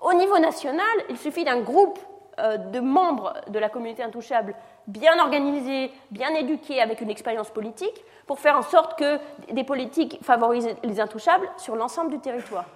au 0.00 0.12
niveau 0.12 0.38
national, 0.38 0.96
il 1.08 1.18
suffit 1.18 1.42
d'un 1.42 1.62
groupe 1.62 1.98
de 2.38 2.80
membres 2.80 3.32
de 3.48 3.58
la 3.58 3.68
communauté 3.70 4.02
intouchable 4.04 4.54
bien 4.86 5.18
organisés, 5.18 5.90
bien 6.10 6.30
éduqués, 6.34 6.80
avec 6.80 7.00
une 7.00 7.10
expérience 7.10 7.50
politique, 7.50 8.04
pour 8.26 8.38
faire 8.38 8.56
en 8.56 8.62
sorte 8.62 8.98
que 8.98 9.18
des 9.52 9.64
politiques 9.64 10.18
favorisent 10.22 10.74
les 10.82 11.00
intouchables 11.00 11.48
sur 11.56 11.76
l'ensemble 11.76 12.10
du 12.10 12.18
territoire. 12.18 12.66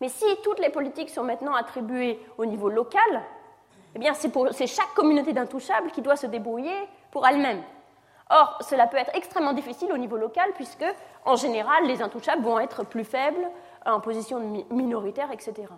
Mais 0.00 0.08
si 0.08 0.26
toutes 0.44 0.58
les 0.58 0.70
politiques 0.70 1.10
sont 1.10 1.24
maintenant 1.24 1.54
attribuées 1.54 2.20
au 2.36 2.44
niveau 2.44 2.68
local, 2.68 3.22
eh 3.94 3.98
bien 3.98 4.12
c'est 4.14 4.66
chaque 4.66 4.92
communauté 4.94 5.32
d'intouchables 5.32 5.90
qui 5.90 6.02
doit 6.02 6.16
se 6.16 6.26
débrouiller 6.26 6.76
pour 7.10 7.26
elle-même. 7.26 7.62
Or, 8.28 8.58
cela 8.60 8.86
peut 8.88 8.96
être 8.96 9.14
extrêmement 9.14 9.52
difficile 9.52 9.92
au 9.92 9.96
niveau 9.96 10.16
local, 10.16 10.50
puisque, 10.54 10.84
en 11.24 11.36
général, 11.36 11.86
les 11.86 12.02
intouchables 12.02 12.42
vont 12.42 12.58
être 12.58 12.84
plus 12.84 13.04
faibles, 13.04 13.48
en 13.86 14.00
position 14.00 14.66
minoritaire, 14.70 15.30
etc. 15.30 15.68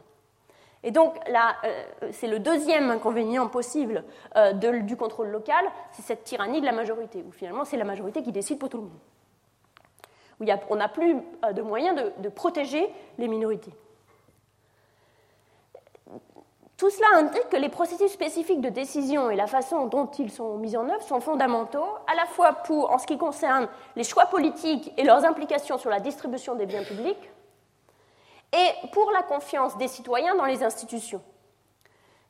Et 0.82 0.90
donc, 0.90 1.16
là, 1.28 1.56
euh, 1.64 2.10
c'est 2.12 2.28
le 2.28 2.38
deuxième 2.38 2.90
inconvénient 2.90 3.48
possible 3.48 4.04
euh, 4.36 4.52
du 4.52 4.96
contrôle 4.96 5.28
local, 5.28 5.64
c'est 5.92 6.02
cette 6.02 6.24
tyrannie 6.24 6.60
de 6.60 6.66
la 6.66 6.72
majorité, 6.72 7.24
où 7.26 7.32
finalement, 7.32 7.64
c'est 7.64 7.76
la 7.76 7.84
majorité 7.84 8.22
qui 8.22 8.32
décide 8.32 8.58
pour 8.58 8.68
tout 8.68 8.76
le 8.78 8.84
monde. 8.84 8.98
Où 10.40 10.44
on 10.70 10.76
n'a 10.76 10.88
plus 10.88 11.16
euh, 11.44 11.52
de 11.52 11.62
moyens 11.62 12.00
de 12.18 12.28
protéger 12.28 12.88
les 13.18 13.26
minorités. 13.26 13.72
Tout 16.78 16.90
cela 16.90 17.08
indique 17.14 17.48
que 17.50 17.56
les 17.56 17.68
processus 17.68 18.12
spécifiques 18.12 18.60
de 18.60 18.68
décision 18.68 19.30
et 19.30 19.36
la 19.36 19.48
façon 19.48 19.86
dont 19.86 20.06
ils 20.06 20.30
sont 20.30 20.58
mis 20.58 20.76
en 20.76 20.88
œuvre 20.88 21.02
sont 21.02 21.18
fondamentaux, 21.18 21.84
à 22.06 22.14
la 22.14 22.24
fois 22.24 22.52
pour, 22.52 22.92
en 22.92 22.98
ce 22.98 23.06
qui 23.06 23.18
concerne 23.18 23.66
les 23.96 24.04
choix 24.04 24.26
politiques 24.26 24.92
et 24.96 25.02
leurs 25.02 25.24
implications 25.24 25.76
sur 25.76 25.90
la 25.90 25.98
distribution 25.98 26.54
des 26.54 26.66
biens 26.66 26.84
publics, 26.84 27.30
et 28.52 28.88
pour 28.92 29.10
la 29.10 29.22
confiance 29.22 29.76
des 29.76 29.88
citoyens 29.88 30.34
dans 30.34 30.44
les 30.44 30.62
institutions. 30.62 31.22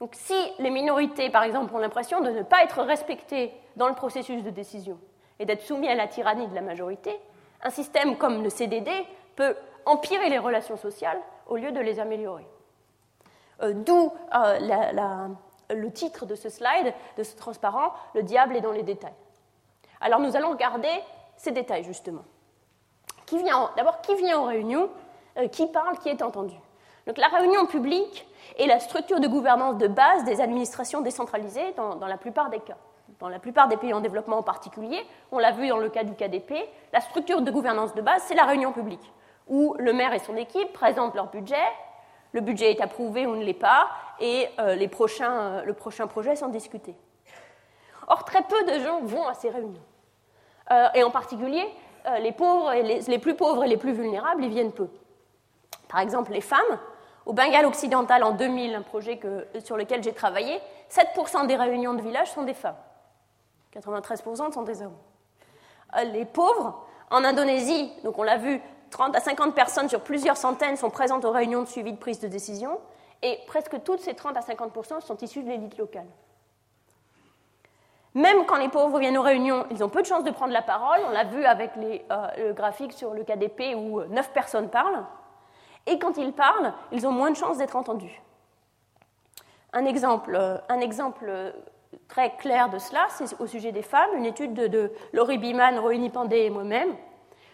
Donc 0.01 0.14
si 0.14 0.35
les 0.59 0.71
minorités, 0.71 1.31
par 1.31 1.43
exemple, 1.43 1.75
ont 1.75 1.79
l'impression 1.79 2.21
de 2.21 2.31
ne 2.31 2.43
pas 2.43 2.62
être 2.62 2.83
respectées 2.83 3.53
dans 3.77 3.89
le 3.89 3.95
processus 3.95 4.43
de 4.43 4.51
décision 4.51 4.99
et 5.39 5.45
d'être 5.45 5.62
soumis 5.62 5.89
à 5.89 5.95
la 5.95 6.07
tyrannie 6.07 6.47
de 6.47 6.55
la 6.55 6.61
majorité, 6.61 7.19
un 7.62 7.71
système 7.71 8.16
comme 8.16 8.43
le 8.43 8.51
CDD 8.51 8.91
peut 9.37 9.57
empirer 9.87 10.29
les 10.29 10.39
relations 10.39 10.77
sociales 10.77 11.21
au 11.47 11.57
lieu 11.57 11.73
de 11.73 11.81
les 11.81 11.99
améliorer. 11.99 12.47
Euh, 13.62 13.73
d'où 13.73 14.12
euh, 14.35 15.29
le 15.71 15.93
titre 15.93 16.27
de 16.27 16.35
ce 16.35 16.49
slide, 16.49 16.95
de 17.16 17.23
ce 17.23 17.37
transparent, 17.37 17.93
Le 18.14 18.23
diable 18.23 18.57
est 18.57 18.61
dans 18.61 18.73
les 18.73 18.83
détails. 18.83 19.14
Alors 20.01 20.21
nous 20.21 20.37
allons 20.37 20.51
regarder 20.51 20.91
ces 21.37 21.51
détails 21.51 21.85
justement. 21.85 22.23
D'abord, 23.77 24.01
qui 24.01 24.14
vient 24.14 24.41
aux 24.41 24.45
réunions 24.45 24.89
Qui 25.53 25.66
parle 25.66 25.99
Qui 25.99 26.09
est 26.09 26.22
entendu 26.22 26.57
Donc 27.07 27.18
la 27.18 27.28
réunion 27.28 27.66
publique 27.66 28.26
est 28.59 28.66
la 28.66 28.80
structure 28.80 29.20
de 29.20 29.28
gouvernance 29.28 29.78
de 29.78 29.86
base 29.86 30.24
des 30.24 30.41
administrations 30.41 31.01
décentralisées 31.01 31.72
dans 31.76 32.07
la 32.07 32.16
plupart 32.16 32.51
des 32.51 32.61
cas 32.61 32.76
dans 33.18 33.28
la 33.28 33.39
plupart 33.39 33.68
des 33.68 33.76
pays 33.76 33.93
en 33.93 34.01
développement 34.01 34.39
en 34.39 34.43
particulier, 34.43 35.05
on 35.32 35.39
l'a 35.39 35.53
vu 35.53 35.68
dans 35.68 35.78
le 35.78 35.89
cas 35.89 36.05
du 36.05 36.14
KDP, 36.14 36.55
la 36.93 37.01
structure 37.01 37.43
de 37.43 37.51
gouvernance 37.51 37.95
de 37.95 38.03
base, 38.03 38.22
c'est 38.26 38.34
la 38.34 38.45
réunion 38.45 38.72
publique, 38.72 39.12
où 39.49 39.74
le 39.78 39.93
maire 39.93 40.14
et 40.14 40.18
son 40.18 40.36
équipe 40.36 40.72
présentent 40.72 41.14
leur 41.14 41.28
budget, 41.30 41.57
le 42.32 42.41
budget 42.41 42.72
est 42.72 42.80
approuvé 42.80 43.26
ou 43.26 43.34
ne 43.34 43.45
l'est 43.45 43.55
pas, 43.55 43.89
et 44.20 44.49
euh, 44.59 44.74
les 44.74 44.89
prochains, 44.89 45.41
euh, 45.41 45.62
le 45.64 45.72
prochain 45.72 46.07
projet 46.07 46.36
sont 46.36 46.49
discutés. 46.49 46.95
Or, 48.07 48.24
très 48.24 48.43
peu 48.43 48.64
de 48.64 48.78
gens 48.84 49.01
vont 49.03 49.26
à 49.26 49.34
ces 49.34 49.51
réunions. 49.51 49.82
Euh, 50.70 50.89
et 50.95 51.03
en 51.03 51.11
particulier, 51.11 51.66
les, 52.20 52.32
pauvres 52.32 52.72
les, 52.72 53.18
plus 53.18 53.34
pauvres 53.34 53.64
et 53.64 53.68
les 53.68 53.76
plus 53.76 53.93
vulnérables 53.93 54.43
y 54.43 54.49
viennent 54.49 54.72
peu. 54.72 54.89
Par 55.89 56.01
exemple, 56.01 56.32
les 56.32 56.41
femmes. 56.41 56.78
Au 57.26 57.32
Bengale 57.32 57.66
occidental, 57.66 58.22
en 58.22 58.30
2000, 58.32 58.74
un 58.74 58.82
projet 58.82 59.20
sur 59.62 59.76
lequel 59.76 60.03
j'ai 60.03 60.14
travaillé, 60.14 60.61
7% 60.91 61.47
des 61.47 61.57
réunions 61.57 61.95
de 61.95 62.01
village 62.01 62.30
sont 62.30 62.43
des 62.43 62.55
femmes. 62.55 62.76
93% 63.74 64.53
sont 64.53 64.62
des 64.62 64.80
hommes. 64.82 64.97
Euh, 65.97 66.05
les 66.05 66.24
pauvres, 66.24 66.86
en 67.11 67.24
Indonésie, 67.24 67.93
donc 68.03 68.18
on 68.18 68.22
l'a 68.22 68.39
vu, 68.39 68.61
30 68.91 69.14
à 69.14 69.20
50 69.20 69.55
personnes 69.55 69.89
sur 69.89 70.01
plusieurs 70.01 70.36
centaines 70.36 70.76
sont 70.76 70.91
présentes 70.91 71.24
aux 71.24 71.30
réunions 71.30 71.62
de 71.62 71.68
suivi 71.68 71.93
de 71.93 71.99
prise 71.99 72.20
de 72.20 72.28
décision, 72.28 72.78
et 73.22 73.39
presque 73.47 73.82
toutes 73.82 74.01
ces 74.01 74.14
30 74.14 74.36
à 74.36 74.41
50% 74.41 75.01
sont 75.01 75.16
issues 75.18 75.43
de 75.43 75.49
l'élite 75.49 75.76
locale. 75.76 76.07
Même 78.14 78.47
quand 78.47 78.57
les 78.57 78.68
pauvres 78.68 78.99
viennent 78.99 79.18
aux 79.18 79.22
réunions, 79.22 79.66
ils 79.70 79.84
ont 79.84 79.89
peu 79.89 80.01
de 80.01 80.07
chances 80.07 80.24
de 80.24 80.30
prendre 80.30 80.53
la 80.53 80.62
parole. 80.62 81.01
On 81.07 81.11
l'a 81.11 81.24
vu 81.24 81.45
avec 81.45 81.72
euh, 81.76 81.99
le 82.39 82.53
graphique 82.53 82.93
sur 82.93 83.12
le 83.12 83.22
KDP 83.22 83.74
où 83.76 84.01
9 84.01 84.11
euh, 84.11 84.32
personnes 84.32 84.70
parlent. 84.70 85.05
Et 85.89 85.99
quand 85.99 86.16
ils 86.16 86.32
parlent, 86.32 86.72
ils 86.93 87.07
ont 87.07 87.12
moins 87.12 87.30
de 87.30 87.36
chances 87.36 87.59
d'être 87.59 87.76
entendus. 87.76 88.22
Un 89.72 89.84
exemple, 89.84 90.39
un 90.68 90.80
exemple 90.80 91.53
très 92.09 92.36
clair 92.36 92.68
de 92.70 92.78
cela, 92.78 93.07
c'est 93.11 93.41
au 93.41 93.47
sujet 93.47 93.72
des 93.72 93.82
femmes, 93.82 94.11
une 94.16 94.26
étude 94.26 94.55
de, 94.55 94.93
Laurie 95.12 95.39
Biman, 95.39 95.78
Rohini 95.78 96.11
Pandey 96.11 96.47
et 96.47 96.51
moi-même, 96.51 96.95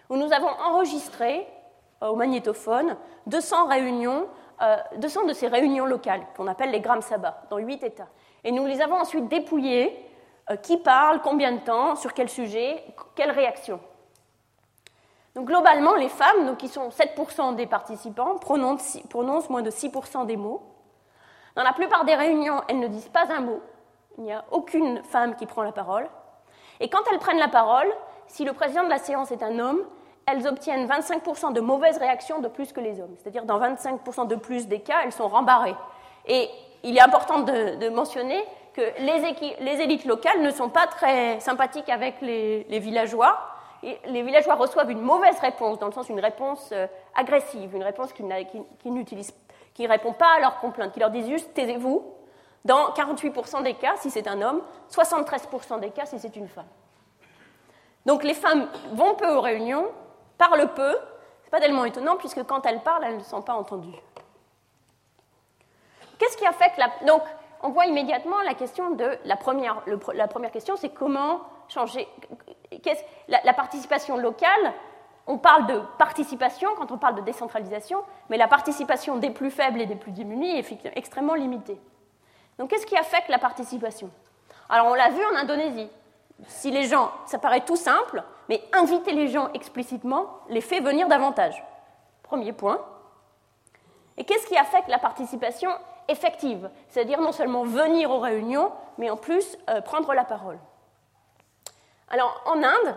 où 0.09 0.17
nous 0.17 0.33
avons 0.33 0.49
enregistré 0.49 1.47
euh, 2.03 2.09
au 2.09 2.17
magnétophone 2.17 2.97
200 3.27 3.67
réunions, 3.69 4.27
200 4.97 5.21
euh, 5.21 5.29
de 5.29 5.33
ces 5.33 5.49
réunions 5.49 5.87
locales, 5.87 6.27
qu'on 6.37 6.47
appelle 6.47 6.71
les 6.71 6.81
Gram 6.81 7.01
Sabha, 7.01 7.43
dans 7.51 7.59
huit 7.59 7.83
États. 7.83 8.09
Et 8.45 8.53
nous 8.53 8.67
les 8.67 8.81
avons 8.81 8.97
ensuite 8.97 9.29
dépouillées, 9.29 9.97
euh, 10.51 10.57
qui 10.57 10.77
parle, 10.77 11.21
combien 11.23 11.53
de 11.53 11.61
temps, 11.61 11.97
sur 11.97 12.13
quel 12.13 12.29
sujet, 12.29 12.85
quelle 13.15 13.31
réaction. 13.31 13.81
Donc 15.35 15.47
globalement, 15.47 15.95
les 15.95 16.09
femmes, 16.09 16.47
donc, 16.47 16.59
qui 16.59 16.69
sont 16.69 16.89
7% 16.91 17.57
des 17.57 17.67
participants, 17.67 18.37
prononcent, 18.37 19.51
moins 19.51 19.63
de 19.63 19.71
6% 19.71 20.27
des 20.27 20.37
mots. 20.37 20.63
Dans 21.57 21.63
la 21.63 21.73
plupart 21.73 22.05
des 22.05 22.15
réunions, 22.15 22.63
elles 22.69 22.79
ne 22.79 22.89
disent 22.89 23.09
pas 23.09 23.27
un 23.31 23.41
mot, 23.41 23.61
il 24.19 24.25
n'y 24.25 24.33
a 24.33 24.45
aucune 24.51 25.03
femme 25.05 25.35
qui 25.37 25.47
prend 25.47 25.63
la 25.63 25.73
parole. 25.73 26.09
Et 26.81 26.89
quand 26.89 27.01
elles 27.11 27.19
prennent 27.19 27.39
la 27.39 27.49
parole, 27.49 27.87
si 28.27 28.45
le 28.45 28.53
président 28.53 28.85
de 28.85 28.89
la 28.89 28.99
séance 28.99 29.31
est 29.31 29.43
un 29.43 29.59
homme, 29.59 29.81
elles 30.27 30.47
obtiennent 30.47 30.87
25% 30.87 31.53
de 31.53 31.61
mauvaises 31.61 31.99
réactions 31.99 32.41
de 32.41 32.49
plus 32.49 32.73
que 32.73 32.81
les 32.81 33.01
hommes. 33.01 33.15
C'est-à-dire 33.19 33.45
dans 33.45 33.61
25% 33.61 34.27
de 34.27 34.37
plus 34.37 34.67
des 34.69 34.81
cas, 34.81 35.01
elles 35.05 35.13
sont 35.13 35.29
rembarrées. 35.29 35.77
Et 36.27 36.49
il 36.83 36.97
est 36.97 37.03
important 37.03 37.41
de, 37.41 37.89
mentionner 37.89 38.43
que 38.73 38.83
les, 38.99 39.81
élites 39.81 40.05
locales 40.05 40.41
ne 40.41 40.51
sont 40.51 40.69
pas 40.69 40.87
très 40.87 41.39
sympathiques 41.41 41.89
avec 41.89 42.21
les, 42.21 42.79
villageois. 42.79 43.39
Les 44.07 44.23
villageois 44.23 44.55
reçoivent 44.55 44.91
une 44.91 45.01
mauvaise 45.01 45.39
réponse, 45.41 45.79
dans 45.79 45.87
le 45.87 45.93
sens 45.93 46.07
d'une 46.07 46.21
réponse 46.21 46.71
euh, 46.73 46.87
agressive, 47.15 47.75
une 47.75 47.83
réponse 47.83 48.13
qui, 48.13 48.23
qui, 49.75 49.87
répond 49.87 50.13
pas 50.13 50.37
à 50.37 50.41
leurs 50.41 50.59
complaintes, 50.61 50.93
qui 50.93 51.01
leur 51.01 51.11
dit 51.11 51.29
juste 51.29 51.53
taisez-vous, 51.55 52.05
dans 52.65 52.91
48% 52.91 53.63
des 53.63 53.75
cas 53.75 53.95
si 53.97 54.11
c'est 54.11 54.27
un 54.27 54.41
homme, 54.41 54.63
73% 54.91 55.81
des 55.81 55.91
cas 55.91 56.07
si 56.07 56.19
c'est 56.19 56.35
une 56.37 56.49
femme. 56.49 56.67
Donc 58.07 58.25
les 58.25 58.35
femmes 58.35 58.69
vont 58.93 59.15
peu 59.15 59.35
aux 59.35 59.41
réunions, 59.41 59.87
parlent 60.39 60.73
peu, 60.75 60.93
ce 60.93 61.47
n'est 61.47 61.51
pas 61.51 61.61
tellement 61.61 61.85
étonnant 61.85 62.17
puisque 62.17 62.43
quand 62.45 62.65
elles 62.67 62.81
parlent, 62.81 63.05
elles 63.05 63.19
ne 63.19 63.23
sont 63.23 63.43
pas 63.43 63.55
entendues. 63.55 63.99
Qu'est-ce 66.19 66.37
qui 66.37 66.47
affecte 66.47 66.79
la... 66.79 66.89
Donc 67.07 67.23
on 67.63 67.71
voit 67.71 67.87
immédiatement 67.87 68.41
la 68.43 68.55
question 68.55 68.91
de... 68.91 69.19
La 69.25 69.37
première, 69.37 69.83
la 70.15 70.29
première 70.29 70.51
question, 70.51 70.77
c'est 70.77 70.91
comment 70.91 71.41
changer... 71.69 72.09
La, 73.29 73.53
participation 73.53 74.17
locale, 74.17 74.73
on 75.27 75.39
parle 75.39 75.67
de 75.67 75.81
participation 75.99 76.71
quand 76.77 76.93
on 76.93 76.99
parle 76.99 77.17
de 77.17 77.23
décentralisation, 77.23 78.03
mais 78.29 78.37
la 78.37 78.49
participation 78.49 79.17
des 79.17 79.31
plus 79.31 79.51
faibles 79.51 79.81
et 79.81 79.87
des 79.87 79.97
plus 79.97 80.13
démunis 80.13 80.59
est 80.59 80.93
extrêmement 80.97 81.35
limitée. 81.35 81.81
Donc 82.59 82.71
qu'est-ce 82.71 82.87
qui 82.87 82.97
affecte 82.97 83.29
la 83.29 83.39
participation? 83.39 84.11
Alors 84.69 84.87
on 84.87 84.95
l'a 84.95 85.11
vu 85.11 85.23
en 85.33 85.37
Indonésie. 85.37 85.91
Si 86.49 86.71
les 86.71 86.85
gens, 86.85 87.11
ça 87.27 87.39
paraît 87.39 87.65
tout 87.65 87.77
simple, 87.77 88.23
mais 88.49 88.63
inviter 88.73 89.13
les 89.13 89.29
gens 89.29 89.51
explicitement 89.55 90.41
les 90.49 90.61
fait 90.61 90.81
venir 90.81 91.09
davantage. 91.09 91.63
Premier 92.23 92.53
point. 92.53 92.81
Et 94.17 94.25
qu'est-ce 94.25 94.47
qui 94.47 94.57
affecte 94.57 94.89
la 94.89 94.99
participation 94.99 95.71
effective? 96.09 96.71
C'est-à-dire 96.89 97.21
non 97.21 97.33
seulement 97.33 97.65
venir 97.65 98.11
aux 98.11 98.21
réunions, 98.21 98.73
mais 98.99 99.11
en 99.11 99.17
plus 99.17 99.57
euh, 99.71 99.81
prendre 99.81 100.13
la 100.13 100.25
parole. 100.25 100.59
Alors 102.09 102.43
en 102.47 102.63
Inde, 102.63 102.95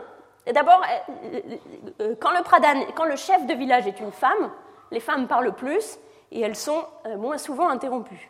d'abord, 0.54 0.82
euh, 1.24 1.42
euh, 2.02 2.16
quand, 2.20 2.32
quand 2.96 3.06
le 3.06 3.16
chef 3.16 3.46
de 3.46 3.54
village 3.54 3.88
est 3.88 4.00
une 4.00 4.12
femme, 4.12 4.52
les 4.92 5.00
femmes 5.00 5.28
parlent 5.28 5.54
plus 5.54 5.98
et 6.32 6.42
elles 6.42 6.56
sont 6.56 6.84
moins 7.18 7.38
souvent 7.38 7.70
interrompues. 7.70 8.30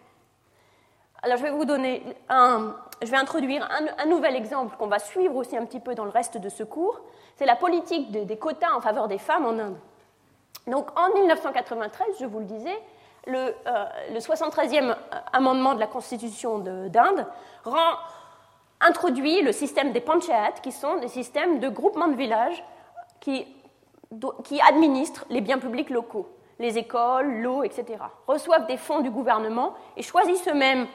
Alors 1.23 1.37
je 1.37 1.43
vais 1.43 1.51
vous 1.51 1.65
donner 1.65 2.03
un, 2.29 2.75
je 3.01 3.07
vais 3.07 3.17
introduire 3.17 3.67
un, 3.97 4.05
nouvel 4.05 4.35
exemple 4.35 4.75
qu'on 4.77 4.87
va 4.87 4.99
suivre 4.99 5.35
aussi 5.35 5.57
un 5.57 5.65
petit 5.65 5.79
peu 5.79 5.95
dans 5.95 6.05
le 6.05 6.11
reste 6.11 6.37
de 6.37 6.49
ce 6.49 6.63
cours. 6.63 7.01
C'est 7.35 7.45
la 7.45 7.55
politique 7.55 8.11
des 8.11 8.37
quotas 8.37 8.71
en 8.75 8.81
faveur 8.81 9.07
des 9.07 9.17
femmes 9.17 9.45
en 9.45 9.57
Inde. 9.57 9.77
Donc 10.67 10.87
en 10.99 11.13
1993, 11.13 12.07
je 12.19 12.25
vous 12.25 12.39
le 12.39 12.45
disais, 12.45 12.77
le, 13.25 13.53
73e 14.19 14.89
euh, 14.89 14.93
amendement 15.33 15.73
de 15.73 15.79
la 15.79 15.87
Constitution 15.87 16.59
d'Inde 16.59 17.25
introduit 18.81 19.41
le 19.41 19.51
système 19.51 19.91
des 19.91 20.01
panchayats, 20.01 20.53
qui 20.63 20.71
sont 20.71 20.97
des 20.97 21.07
systèmes 21.07 21.59
de 21.59 21.69
groupements 21.69 22.07
de 22.07 22.15
villages 22.15 22.63
qui, 23.19 23.45
administrent 24.61 25.25
les 25.29 25.41
biens 25.41 25.59
publics 25.59 25.89
locaux, 25.89 26.29
les 26.59 26.77
écoles, 26.77 27.41
l'eau, 27.41 27.63
etc. 27.63 27.85
Reçoivent 28.27 28.67
des 28.67 28.77
fonds 28.77 29.01
du 29.01 29.09
gouvernement 29.09 29.73
et 29.97 30.01
choisissent 30.01 30.47
eux-mêmes 30.47 30.87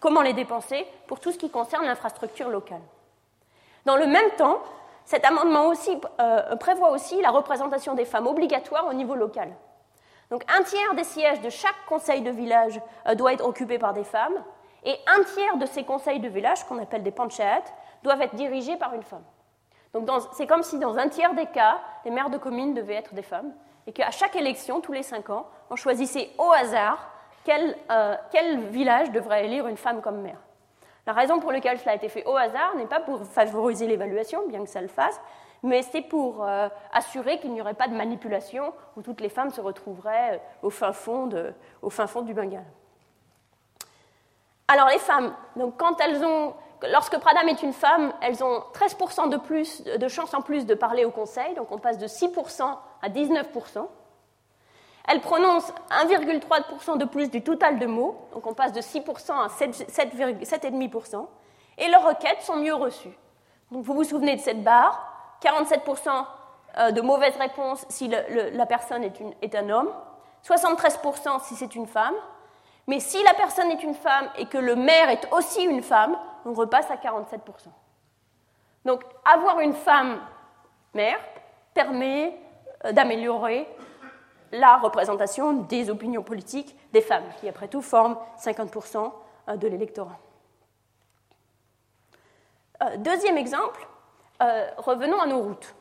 comment 0.00 0.20
les 0.20 0.32
dépenser 0.34 0.86
pour 1.06 1.20
tout 1.20 1.32
ce 1.32 1.38
qui 1.38 1.50
concerne 1.50 1.86
l'infrastructure 1.86 2.48
locale. 2.48 2.82
Dans 3.84 3.96
le 3.96 4.06
même 4.06 4.30
temps, 4.36 4.58
cet 5.04 5.24
amendement 5.24 5.68
aussi, 5.68 5.96
euh, 6.20 6.56
prévoit 6.56 6.90
aussi 6.90 7.20
la 7.22 7.30
représentation 7.30 7.94
des 7.94 8.04
femmes 8.04 8.26
obligatoire 8.26 8.86
au 8.88 8.92
niveau 8.92 9.14
local. 9.14 9.50
Donc 10.30 10.44
un 10.54 10.62
tiers 10.62 10.94
des 10.94 11.04
sièges 11.04 11.40
de 11.40 11.48
chaque 11.48 11.86
conseil 11.88 12.20
de 12.20 12.30
village 12.30 12.78
euh, 13.06 13.14
doit 13.14 13.32
être 13.32 13.46
occupé 13.46 13.78
par 13.78 13.94
des 13.94 14.04
femmes, 14.04 14.44
et 14.84 14.94
un 15.06 15.22
tiers 15.24 15.56
de 15.56 15.66
ces 15.66 15.84
conseils 15.84 16.20
de 16.20 16.28
village, 16.28 16.64
qu'on 16.64 16.78
appelle 16.78 17.02
des 17.02 17.10
panchayats, 17.10 17.64
doivent 18.02 18.22
être 18.22 18.34
dirigés 18.34 18.76
par 18.76 18.94
une 18.94 19.02
femme. 19.02 19.24
Donc 19.94 20.08
c'est 20.32 20.46
comme 20.46 20.62
si 20.62 20.78
dans 20.78 20.98
un 20.98 21.08
tiers 21.08 21.34
des 21.34 21.46
cas, 21.46 21.80
les 22.04 22.10
maires 22.10 22.30
de 22.30 22.38
communes 22.38 22.74
devaient 22.74 22.94
être 22.94 23.14
des 23.14 23.22
femmes, 23.22 23.52
et 23.86 23.92
qu'à 23.92 24.10
chaque 24.10 24.36
élection, 24.36 24.80
tous 24.80 24.92
les 24.92 25.02
cinq 25.02 25.30
ans, 25.30 25.46
on 25.70 25.76
choisissait 25.76 26.30
au 26.38 26.50
hasard 26.52 27.10
euh, 27.90 28.14
quel, 28.30 28.60
village 28.66 29.10
devrait 29.10 29.46
élire 29.46 29.66
une 29.66 29.76
femme 29.76 30.02
comme 30.02 30.20
maire. 30.20 30.38
La 31.06 31.14
raison 31.14 31.40
pour 31.40 31.52
laquelle 31.52 31.78
cela 31.78 31.92
a 31.92 31.94
été 31.94 32.08
fait 32.08 32.24
au 32.26 32.36
hasard 32.36 32.74
n'est 32.76 32.86
pas 32.86 33.00
pour 33.00 33.24
favoriser 33.24 33.86
l'évaluation, 33.86 34.46
bien 34.48 34.62
que 34.62 34.68
ça 34.68 34.82
le 34.82 34.88
fasse, 34.88 35.18
mais 35.62 35.82
c'est 35.82 36.02
pour 36.02 36.44
euh, 36.44 36.68
assurer 36.92 37.38
qu'il 37.40 37.52
n'y 37.52 37.60
aurait 37.60 37.74
pas 37.74 37.88
de 37.88 37.94
manipulation 37.94 38.74
où 38.96 39.02
toutes 39.02 39.20
les 39.20 39.30
femmes 39.30 39.50
se 39.50 39.60
retrouveraient 39.60 40.34
euh, 40.34 40.66
au 40.66 40.70
fin 40.70 40.92
fond, 40.92 41.30
au 41.80 41.90
fin 41.90 42.06
fond 42.06 42.22
du 42.22 42.34
Bengale. 42.34 42.66
Alors 44.68 44.88
les 44.88 44.98
femmes, 44.98 45.34
donc 45.56 45.78
quand 45.78 45.98
elles 46.00 46.22
ont, 46.22 46.52
lorsque 46.92 47.18
Pradam 47.18 47.48
est 47.48 47.62
une 47.62 47.72
femme, 47.72 48.12
elles 48.20 48.44
ont 48.44 48.62
13% 48.74 49.30
de, 49.30 49.38
plus, 49.38 49.82
de 49.82 50.08
chances 50.08 50.34
en 50.34 50.42
plus 50.42 50.66
de 50.66 50.74
parler 50.74 51.06
au 51.06 51.10
conseil, 51.10 51.54
donc 51.54 51.72
on 51.72 51.78
passe 51.78 51.96
de 51.96 52.06
6% 52.06 52.76
à 53.00 53.08
19%. 53.08 53.86
Elle 55.10 55.22
prononce 55.22 55.72
1,3% 55.90 56.98
de 56.98 57.06
plus 57.06 57.30
du 57.30 57.42
total 57.42 57.78
de 57.78 57.86
mots, 57.86 58.28
donc 58.34 58.46
on 58.46 58.52
passe 58.52 58.74
de 58.74 58.82
6% 58.82 59.32
à 59.32 59.46
7,5%, 59.46 61.26
et 61.78 61.88
leurs 61.88 62.06
requêtes 62.06 62.42
sont 62.42 62.56
mieux 62.56 62.74
reçues. 62.74 63.16
Donc 63.70 63.84
vous 63.84 63.94
vous 63.94 64.04
souvenez 64.04 64.36
de 64.36 64.40
cette 64.40 64.62
barre? 64.62 65.06
47% 65.42 66.26
euh, 66.78 66.90
de 66.90 67.00
mauvaises 67.00 67.36
réponses 67.36 67.86
si 67.88 68.08
la 68.08 68.66
personne 68.66 69.02
est 69.40 69.54
un 69.54 69.70
homme, 69.70 69.88
73% 70.46 71.42
si 71.44 71.54
c'est 71.54 71.74
une 71.74 71.86
femme. 71.86 72.14
Mais 72.88 73.00
si 73.00 73.22
la 73.22 73.34
personne 73.34 73.70
est 73.70 73.82
une 73.82 73.94
femme 73.94 74.30
et 74.38 74.46
que 74.46 74.56
le 74.56 74.74
maire 74.74 75.10
est 75.10 75.30
aussi 75.30 75.62
une 75.62 75.82
femme, 75.82 76.18
on 76.46 76.54
repasse 76.54 76.90
à 76.90 76.96
47%. 76.96 77.38
Donc 78.86 79.04
avoir 79.30 79.60
une 79.60 79.74
femme 79.74 80.18
maire 80.94 81.20
permet 81.74 82.34
euh, 82.86 82.92
d'améliorer 82.92 83.68
la 84.52 84.78
représentation 84.78 85.52
des 85.52 85.90
opinions 85.90 86.22
politiques 86.22 86.74
des 86.94 87.02
femmes, 87.02 87.26
qui 87.38 87.48
après 87.48 87.68
tout 87.68 87.82
forment 87.82 88.16
50% 88.38 89.12
euh, 89.48 89.56
de 89.56 89.68
l'électorat. 89.68 90.18
Euh, 92.82 92.96
deuxième 92.96 93.36
exemple, 93.36 93.86
revenons 94.76 95.20
à 95.20 95.26
nos 95.26 95.40
routes. 95.40 95.74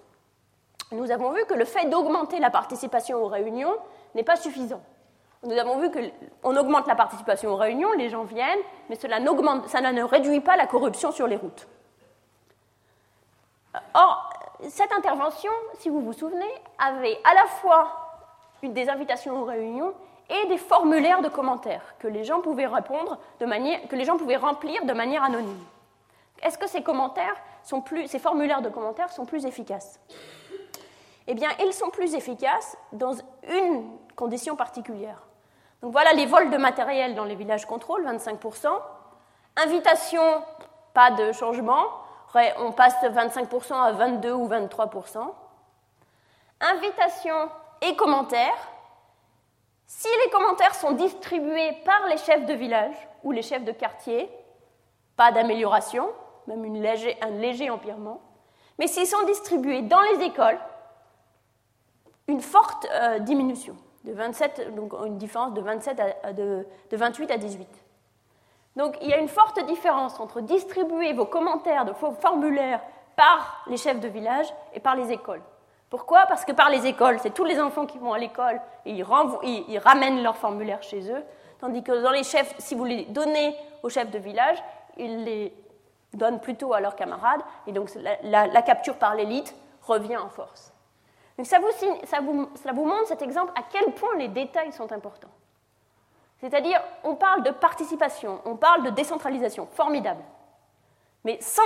Nous 0.92 1.12
avons 1.12 1.32
vu 1.32 1.46
que 1.46 1.54
le 1.54 1.64
fait 1.64 1.86
d'augmenter 1.86 2.40
la 2.40 2.50
participation 2.50 3.24
aux 3.24 3.28
réunions 3.28 3.78
n'est 4.16 4.24
pas 4.24 4.36
suffisant. 4.36 4.82
Nous 5.44 5.58
avons 5.58 5.80
vu 5.80 5.92
qu'on 5.92 6.56
augmente 6.56 6.88
la 6.88 6.96
participation 6.96 7.52
aux 7.52 7.56
réunions, 7.56 7.92
les 7.94 8.10
gens 8.10 8.24
viennent, 8.24 8.60
mais 8.90 8.96
cela, 8.96 9.20
ne 9.20 10.04
réduit 10.04 10.40
pas 10.40 10.58
la 10.58 10.66
corruption 10.66 11.12
sur 11.12 11.28
les 11.28 11.36
routes. 11.36 11.68
Or, 13.94 14.30
cette 14.68 14.92
intervention, 14.92 15.52
si 15.80 15.90
vous 15.90 16.02
vous 16.02 16.14
souvenez, 16.14 16.52
avait 16.80 17.20
à 17.24 17.36
la 17.36 17.46
fois 17.46 17.92
des 18.64 18.90
invitations 18.90 19.42
aux 19.42 19.46
réunions 19.46 19.94
et 20.30 20.48
des 20.48 20.58
formulaires 20.58 21.22
de 21.22 21.30
commentaires 21.30 21.96
que 22.00 22.08
les 22.08 22.24
gens 22.24 22.42
pouvaient 22.42 22.66
répondre 22.66 23.20
que 23.40 23.96
les 23.96 24.06
gens 24.06 24.18
pouvaient 24.18 24.36
remplir 24.36 24.84
de 24.86 24.94
manière 24.94 25.24
anonyme. 25.24 25.64
Est-ce 26.42 26.58
que 26.58 26.68
ces 26.68 26.82
commentaires 26.82 27.36
ces 28.08 28.20
formulaires 28.20 28.62
de 28.62 28.70
commentaires 28.70 29.12
sont 29.12 29.26
plus 29.26 29.46
efficaces? 29.46 30.00
Eh 31.28 31.34
bien, 31.34 31.50
ils 31.60 31.74
sont 31.74 31.90
plus 31.90 32.16
efficaces 32.16 32.78
dans 32.94 33.14
une 33.50 33.86
condition 34.18 34.58
particulière. 34.58 35.22
Donc 35.82 35.94
voilà 35.94 36.12
les 36.12 36.26
vols 36.26 36.50
de 36.50 36.58
matériel 36.58 37.16
dans 37.16 37.24
les 37.24 37.36
villages 37.36 37.66
contrôle, 37.66 38.06
25%. 38.06 38.68
Invitation, 39.56 40.44
pas 40.94 41.12
de 41.12 41.32
changement 41.32 41.86
on 42.60 42.72
passe 42.72 43.02
de 43.02 43.10
25% 43.10 43.74
à 43.74 43.92
22 43.92 44.32
ou 44.32 44.48
23%. 44.48 45.34
Invitation 46.60 47.50
et 47.82 47.96
commentaires. 47.96 48.72
Si 49.86 50.08
les 50.26 50.32
commentaires 50.32 50.76
sont 50.76 50.92
distribués 50.92 51.72
par 51.86 52.08
les 52.08 52.18
chefs 52.18 52.46
de 52.46 52.54
village 52.54 52.96
ou 53.24 53.32
les 53.32 53.42
chefs 53.42 53.64
de 53.64 53.72
quartier, 53.72 54.30
pas 55.16 55.32
d'amélioration, 55.32 56.10
même 56.48 56.66
un 56.66 57.30
léger 57.30 57.70
empirement. 57.70 58.22
Mais 58.80 58.88
s'ils 58.88 59.08
sont 59.08 59.24
distribués 59.24 59.82
dans 59.82 60.02
les 60.02 60.26
écoles, 60.26 60.60
une 62.28 62.42
forte 62.42 62.86
euh, 62.92 63.20
diminution, 63.20 63.76
de 64.08 64.14
27, 64.14 64.74
donc 64.76 64.94
une 65.06 65.18
différence 65.18 65.54
de, 65.54 65.62
27 65.62 66.02
de 66.36 66.66
28 66.92 67.32
à 67.32 67.38
18. 67.38 67.68
Donc 68.78 68.96
il 69.02 69.10
y 69.10 69.14
a 69.14 69.18
une 69.18 69.28
forte 69.28 69.64
différence 69.66 70.20
entre 70.20 70.40
distribuer 70.42 71.14
vos 71.14 71.26
commentaires 71.26 71.86
de 71.86 71.92
vos 71.92 72.12
formulaires 72.14 72.80
par 73.16 73.64
les 73.68 73.78
chefs 73.78 74.00
de 74.00 74.08
village 74.08 74.48
et 74.74 74.80
par 74.80 74.96
les 74.96 75.12
écoles. 75.12 75.42
Pourquoi? 75.90 76.26
Parce 76.28 76.46
que 76.46 76.52
par 76.52 76.70
les 76.70 76.86
écoles, 76.86 77.18
c'est 77.22 77.34
tous 77.34 77.46
les 77.46 77.60
enfants 77.60 77.86
qui 77.86 77.98
vont 77.98 78.14
à 78.14 78.20
l'école 78.20 78.62
et 78.86 78.92
ils, 78.92 79.04
ramènent 79.04 80.22
leurs 80.22 80.38
formulaires 80.38 80.84
chez 80.84 81.12
eux, 81.12 81.24
tandis 81.60 81.82
que 81.82 82.04
dans 82.04 82.12
les 82.12 82.24
chefs, 82.24 82.54
si 82.60 82.76
vous 82.76 82.86
les 82.86 83.06
donnez 83.06 83.56
aux 83.84 83.90
chefs 83.90 84.12
de 84.12 84.20
village, 84.20 84.62
ils 84.98 85.24
les 85.24 85.54
donnent 86.14 86.40
plutôt 86.40 86.74
à 86.74 86.82
leurs 86.82 86.96
camarades, 86.96 87.42
et 87.68 87.72
donc 87.72 87.90
la, 88.24 88.62
capture 88.62 88.96
par 88.98 89.16
l'élite 89.16 89.56
revient 89.82 90.18
en 90.18 90.30
force. 90.30 90.74
Ça 91.44 91.60
vous 91.60 92.86
montre 92.86 93.08
cet 93.08 93.22
exemple 93.22 93.54
à 93.56 93.64
quel 93.70 93.94
point 93.94 94.16
les 94.18 94.28
détails 94.28 94.74
sont 94.74 94.92
importants. 94.92 95.30
C'est-à-dire, 96.40 96.82
on 97.04 97.16
parle 97.16 97.44
de 97.44 97.52
participation, 97.52 98.42
on 98.46 98.56
parle 98.56 98.84
de 98.84 98.90
décentralisation, 98.92 99.68
formidable. 99.74 100.24
Mais 101.24 101.40
sans 101.42 101.62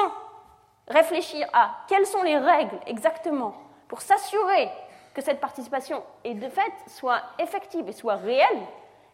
réfléchir 0.87 1.47
à 1.53 1.71
quelles 1.87 2.05
sont 2.05 2.23
les 2.23 2.37
règles 2.37 2.79
exactement 2.87 3.53
pour 3.87 4.01
s'assurer 4.01 4.69
que 5.13 5.21
cette 5.21 5.41
participation 5.41 6.03
est 6.23 6.33
de 6.33 6.49
fait 6.49 6.71
soit 6.87 7.21
effective 7.37 7.87
et 7.87 7.91
soit 7.91 8.15
réelle, 8.15 8.61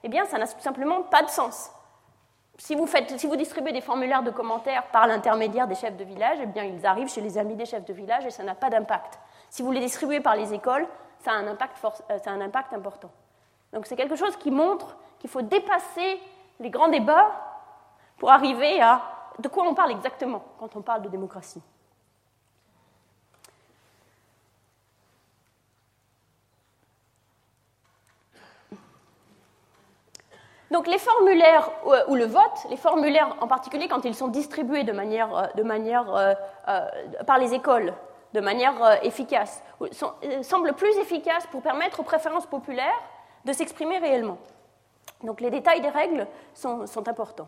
eh 0.04 0.10
bien, 0.10 0.26
ça 0.26 0.38
n'a 0.38 0.48
tout 0.48 0.60
simplement 0.60 1.02
pas 1.04 1.24
de 1.24 1.30
sens. 1.30 1.72
Si 2.60 2.76
vous, 2.76 2.88
si 3.18 3.28
vous 3.28 3.36
distribuez 3.36 3.72
des 3.72 3.82
formulaires 3.82 4.24
de 4.24 4.32
commentaires 4.32 4.88
par 4.88 5.08
l'intermédiaire 5.08 5.68
des 5.68 5.76
chefs 5.76 5.98
de 5.98 6.04
village, 6.04 6.38
eh 6.42 6.46
bien, 6.46 6.64
ils 6.64 6.86
arrivent 6.86 7.10
chez 7.10 7.22
les 7.22 7.38
amis 7.38 7.56
des 7.56 7.66
chefs 7.66 7.86
de 7.86 7.94
village 7.94 8.26
et 8.26 8.32
ça 8.32 8.44
n'a 8.44 8.56
pas 8.56 8.70
d'impact. 8.70 9.20
Si 9.50 9.62
vous 9.62 9.72
les 9.72 9.80
distribuez 9.80 10.20
par 10.20 10.36
les 10.36 10.54
écoles, 10.54 10.88
ça 11.20 11.32
a 11.32 11.36
un 11.36 11.48
impact, 11.48 11.78
euh, 11.84 12.20
ça 12.20 12.32
a 12.32 12.34
un 12.34 12.42
impact 12.42 12.74
important. 12.74 13.12
Donc 13.74 13.86
c'est 13.86 13.96
quelque 13.96 14.16
chose 14.16 14.36
qui 14.38 14.52
montre 14.52 14.98
qu'il 15.20 15.30
faut 15.30 15.42
dépasser 15.42 16.20
les 16.60 16.70
grands 16.70 16.90
débats 16.90 17.32
pour 18.18 18.32
arriver 18.32 18.82
à 18.82 19.02
de 19.40 19.48
quoi 19.48 19.66
on 19.68 19.74
parle 19.74 19.92
exactement 19.92 20.44
quand 20.60 20.76
on 20.76 20.82
parle 20.82 21.02
de 21.02 21.10
démocratie. 21.10 21.62
Donc 30.70 30.86
les 30.88 30.98
formulaires 30.98 31.70
euh, 31.86 32.04
ou 32.10 32.16
le 32.16 32.26
vote, 32.26 32.68
les 32.70 32.76
formulaires 32.76 33.38
en 33.40 33.48
particulier 33.48 33.88
quand 33.88 34.04
ils 34.04 34.14
sont 34.14 34.28
distribués 34.28 34.84
de 34.84 34.92
manière, 34.92 35.36
euh, 35.36 35.48
de 35.56 35.64
manière 35.64 36.36
par 37.26 37.38
les 37.38 37.54
écoles 37.54 37.94
de 38.34 38.40
manière 38.40 39.04
efficace, 39.04 39.64
semblent 40.42 40.74
plus 40.74 40.96
efficaces 40.98 41.48
pour 41.48 41.62
permettre 41.62 42.00
aux 42.00 42.04
préférences 42.04 42.46
populaires 42.46 43.02
de 43.46 43.54
s'exprimer 43.54 43.98
réellement. 43.98 44.38
Donc 45.24 45.42
les 45.42 45.50
détails 45.50 45.82
des 45.82 45.90
règles 45.90 46.28
sont, 46.54 46.86
importants. 47.08 47.48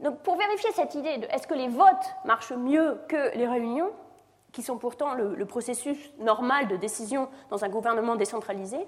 Donc 0.00 0.22
pour 0.22 0.36
vérifier 0.36 0.70
cette 0.72 0.94
idée 0.94 1.18
de 1.18 1.26
est-ce 1.26 1.46
que 1.46 1.54
les 1.54 1.68
votes 1.68 2.14
marchent 2.24 2.52
mieux 2.52 3.00
que 3.08 3.36
les 3.36 3.46
réunions, 3.46 3.90
qui 4.52 4.62
sont 4.62 4.78
pourtant 4.78 5.14
le, 5.14 5.44
processus 5.44 6.12
normal 6.18 6.68
de 6.68 6.76
décision 6.76 7.28
dans 7.50 7.64
un 7.64 7.68
gouvernement 7.68 8.16
décentralisé, 8.16 8.86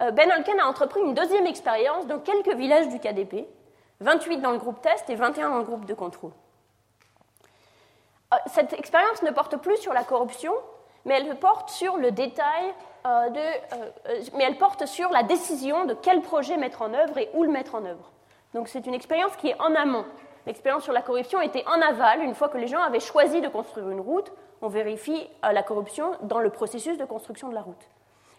euh, 0.00 0.10
Ben 0.12 0.30
Holken 0.30 0.58
a 0.60 0.66
entrepris 0.66 1.00
une 1.00 1.14
deuxième 1.14 1.46
expérience 1.46 2.06
dans 2.06 2.20
quelques 2.20 2.54
villages 2.54 2.88
du 2.88 2.98
KDP, 3.00 3.46
28 4.00 4.38
dans 4.38 4.52
le 4.52 4.58
groupe 4.58 4.80
test 4.80 5.10
et 5.10 5.16
21 5.16 5.50
dans 5.50 5.58
le 5.58 5.64
groupe 5.64 5.84
de 5.84 5.94
contrôle. 5.94 6.32
Euh, 8.32 8.36
cette 8.46 8.72
expérience 8.74 9.22
ne 9.22 9.30
porte 9.30 9.56
plus 9.56 9.78
sur 9.78 9.92
la 9.92 10.04
corruption, 10.04 10.52
mais 11.04 11.14
elle 11.14 11.38
porte 11.38 11.70
sur 11.70 11.96
le 11.96 12.10
détail 12.10 12.74
euh, 13.06 13.30
de, 13.30 13.40
euh, 13.40 14.22
mais 14.34 14.44
elle 14.44 14.58
porte 14.58 14.86
sur 14.86 15.10
la 15.10 15.22
décision 15.22 15.86
de 15.86 15.94
quel 15.94 16.20
projet 16.20 16.56
mettre 16.56 16.82
en 16.82 16.92
œuvre 16.92 17.16
et 17.16 17.30
où 17.32 17.42
le 17.42 17.50
mettre 17.50 17.74
en 17.74 17.84
œuvre. 17.84 18.12
Donc 18.54 18.68
c'est 18.68 18.86
une 18.86 18.94
expérience 18.94 19.34
qui 19.36 19.48
est 19.48 19.60
en 19.60 19.74
amont. 19.74 20.04
L'expérience 20.46 20.84
sur 20.84 20.92
la 20.92 21.02
corruption 21.02 21.40
était 21.40 21.64
en 21.66 21.80
aval, 21.80 22.22
une 22.22 22.34
fois 22.34 22.48
que 22.48 22.58
les 22.58 22.66
gens 22.66 22.82
avaient 22.82 23.00
choisi 23.00 23.40
de 23.40 23.48
construire 23.48 23.90
une 23.90 24.00
route, 24.00 24.30
on 24.60 24.68
vérifie 24.68 25.28
la 25.42 25.62
corruption 25.62 26.16
dans 26.22 26.38
le 26.38 26.50
processus 26.50 26.96
de 26.96 27.04
construction 27.04 27.48
de 27.48 27.54
la 27.54 27.60
route. 27.60 27.88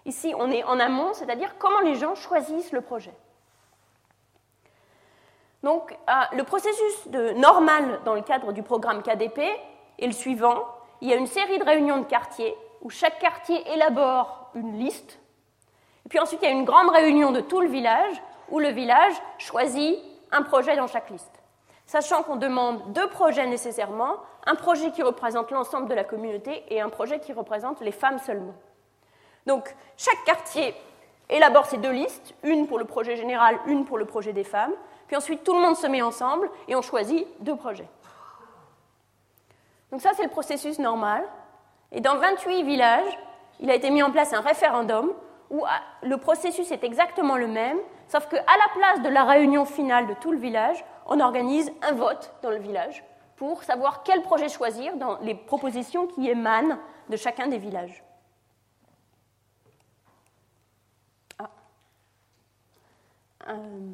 Ici, 0.05 0.33
on 0.37 0.49
est 0.49 0.63
en 0.63 0.79
amont, 0.79 1.13
c'est-à-dire 1.13 1.55
comment 1.59 1.79
les 1.81 1.95
gens 1.95 2.15
choisissent 2.15 2.71
le 2.71 2.81
projet. 2.81 3.13
Donc, 5.61 5.95
le 6.33 6.43
processus 6.43 7.07
de 7.07 7.31
normal 7.33 7.99
dans 8.05 8.15
le 8.15 8.21
cadre 8.21 8.53
du 8.53 8.63
programme 8.63 9.03
KDP 9.03 9.41
est 10.01 10.07
le 10.07 10.13
suivant. 10.13 10.65
Il 11.01 11.09
y 11.09 11.13
a 11.13 11.15
une 11.15 11.27
série 11.27 11.59
de 11.59 11.63
réunions 11.63 11.99
de 11.99 12.05
quartier 12.05 12.55
où 12.81 12.89
chaque 12.89 13.19
quartier 13.19 13.61
élabore 13.71 14.49
une 14.55 14.79
liste. 14.79 15.19
Et 16.05 16.09
puis 16.09 16.19
ensuite, 16.19 16.41
il 16.41 16.45
y 16.45 16.51
a 16.51 16.55
une 16.55 16.65
grande 16.65 16.89
réunion 16.89 17.31
de 17.31 17.41
tout 17.41 17.61
le 17.61 17.67
village 17.67 18.21
où 18.49 18.59
le 18.59 18.69
village 18.69 19.13
choisit 19.37 19.99
un 20.31 20.41
projet 20.41 20.75
dans 20.75 20.87
chaque 20.87 21.09
liste. 21.09 21.31
Sachant 21.85 22.23
qu'on 22.23 22.35
demande 22.35 22.93
deux 22.93 23.09
projets 23.09 23.47
nécessairement, 23.47 24.17
un 24.45 24.55
projet 24.55 24.91
qui 24.91 25.03
représente 25.03 25.51
l'ensemble 25.51 25.87
de 25.87 25.93
la 25.93 26.03
communauté 26.03 26.63
et 26.69 26.81
un 26.81 26.89
projet 26.89 27.19
qui 27.19 27.33
représente 27.33 27.81
les 27.81 27.91
femmes 27.91 28.19
seulement. 28.19 28.53
Donc 29.47 29.75
chaque 29.97 30.23
quartier 30.25 30.75
élabore 31.29 31.65
ces 31.65 31.77
deux 31.77 31.91
listes, 31.91 32.35
une 32.43 32.67
pour 32.67 32.79
le 32.79 32.85
projet 32.85 33.15
général, 33.15 33.59
une 33.65 33.85
pour 33.85 33.97
le 33.97 34.05
projet 34.05 34.33
des 34.33 34.43
femmes, 34.43 34.73
puis 35.07 35.15
ensuite 35.15 35.43
tout 35.43 35.53
le 35.53 35.61
monde 35.61 35.75
se 35.75 35.87
met 35.87 36.01
ensemble 36.01 36.49
et 36.67 36.75
on 36.75 36.81
choisit 36.81 37.27
deux 37.39 37.55
projets. 37.55 37.87
Donc 39.91 40.01
ça 40.01 40.11
c'est 40.15 40.23
le 40.23 40.29
processus 40.29 40.79
normal. 40.79 41.23
Et 41.91 42.01
dans 42.01 42.17
28 42.17 42.63
villages, 42.63 43.17
il 43.59 43.69
a 43.69 43.75
été 43.75 43.89
mis 43.89 44.03
en 44.03 44.11
place 44.11 44.33
un 44.33 44.41
référendum 44.41 45.11
où 45.49 45.65
ah, 45.65 45.81
le 46.03 46.17
processus 46.17 46.71
est 46.71 46.83
exactement 46.83 47.35
le 47.35 47.47
même, 47.47 47.77
sauf 48.07 48.27
qu'à 48.27 48.37
la 48.37 48.73
place 48.75 49.01
de 49.01 49.09
la 49.09 49.23
réunion 49.23 49.65
finale 49.65 50.07
de 50.07 50.13
tout 50.13 50.31
le 50.31 50.37
village, 50.37 50.83
on 51.07 51.19
organise 51.19 51.71
un 51.81 51.93
vote 51.93 52.33
dans 52.43 52.51
le 52.51 52.59
village 52.59 53.03
pour 53.35 53.63
savoir 53.63 54.03
quel 54.03 54.21
projet 54.21 54.49
choisir 54.49 54.95
dans 54.97 55.17
les 55.19 55.33
propositions 55.33 56.07
qui 56.07 56.29
émanent 56.29 56.77
de 57.09 57.17
chacun 57.17 57.47
des 57.47 57.57
villages. 57.57 58.03
Ah. 61.39 61.49
Euh. 63.47 63.93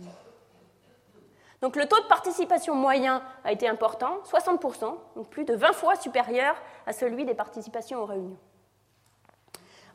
Donc 1.61 1.75
le 1.75 1.87
taux 1.87 1.99
de 1.99 2.07
participation 2.07 2.75
moyen 2.75 3.21
a 3.43 3.51
été 3.51 3.67
important, 3.67 4.19
60%, 4.29 4.93
donc 5.15 5.29
plus 5.29 5.45
de 5.45 5.55
20 5.55 5.73
fois 5.73 5.95
supérieur 5.95 6.55
à 6.85 6.93
celui 6.93 7.25
des 7.25 7.33
participations 7.33 8.01
aux 8.01 8.05
réunions. 8.05 8.37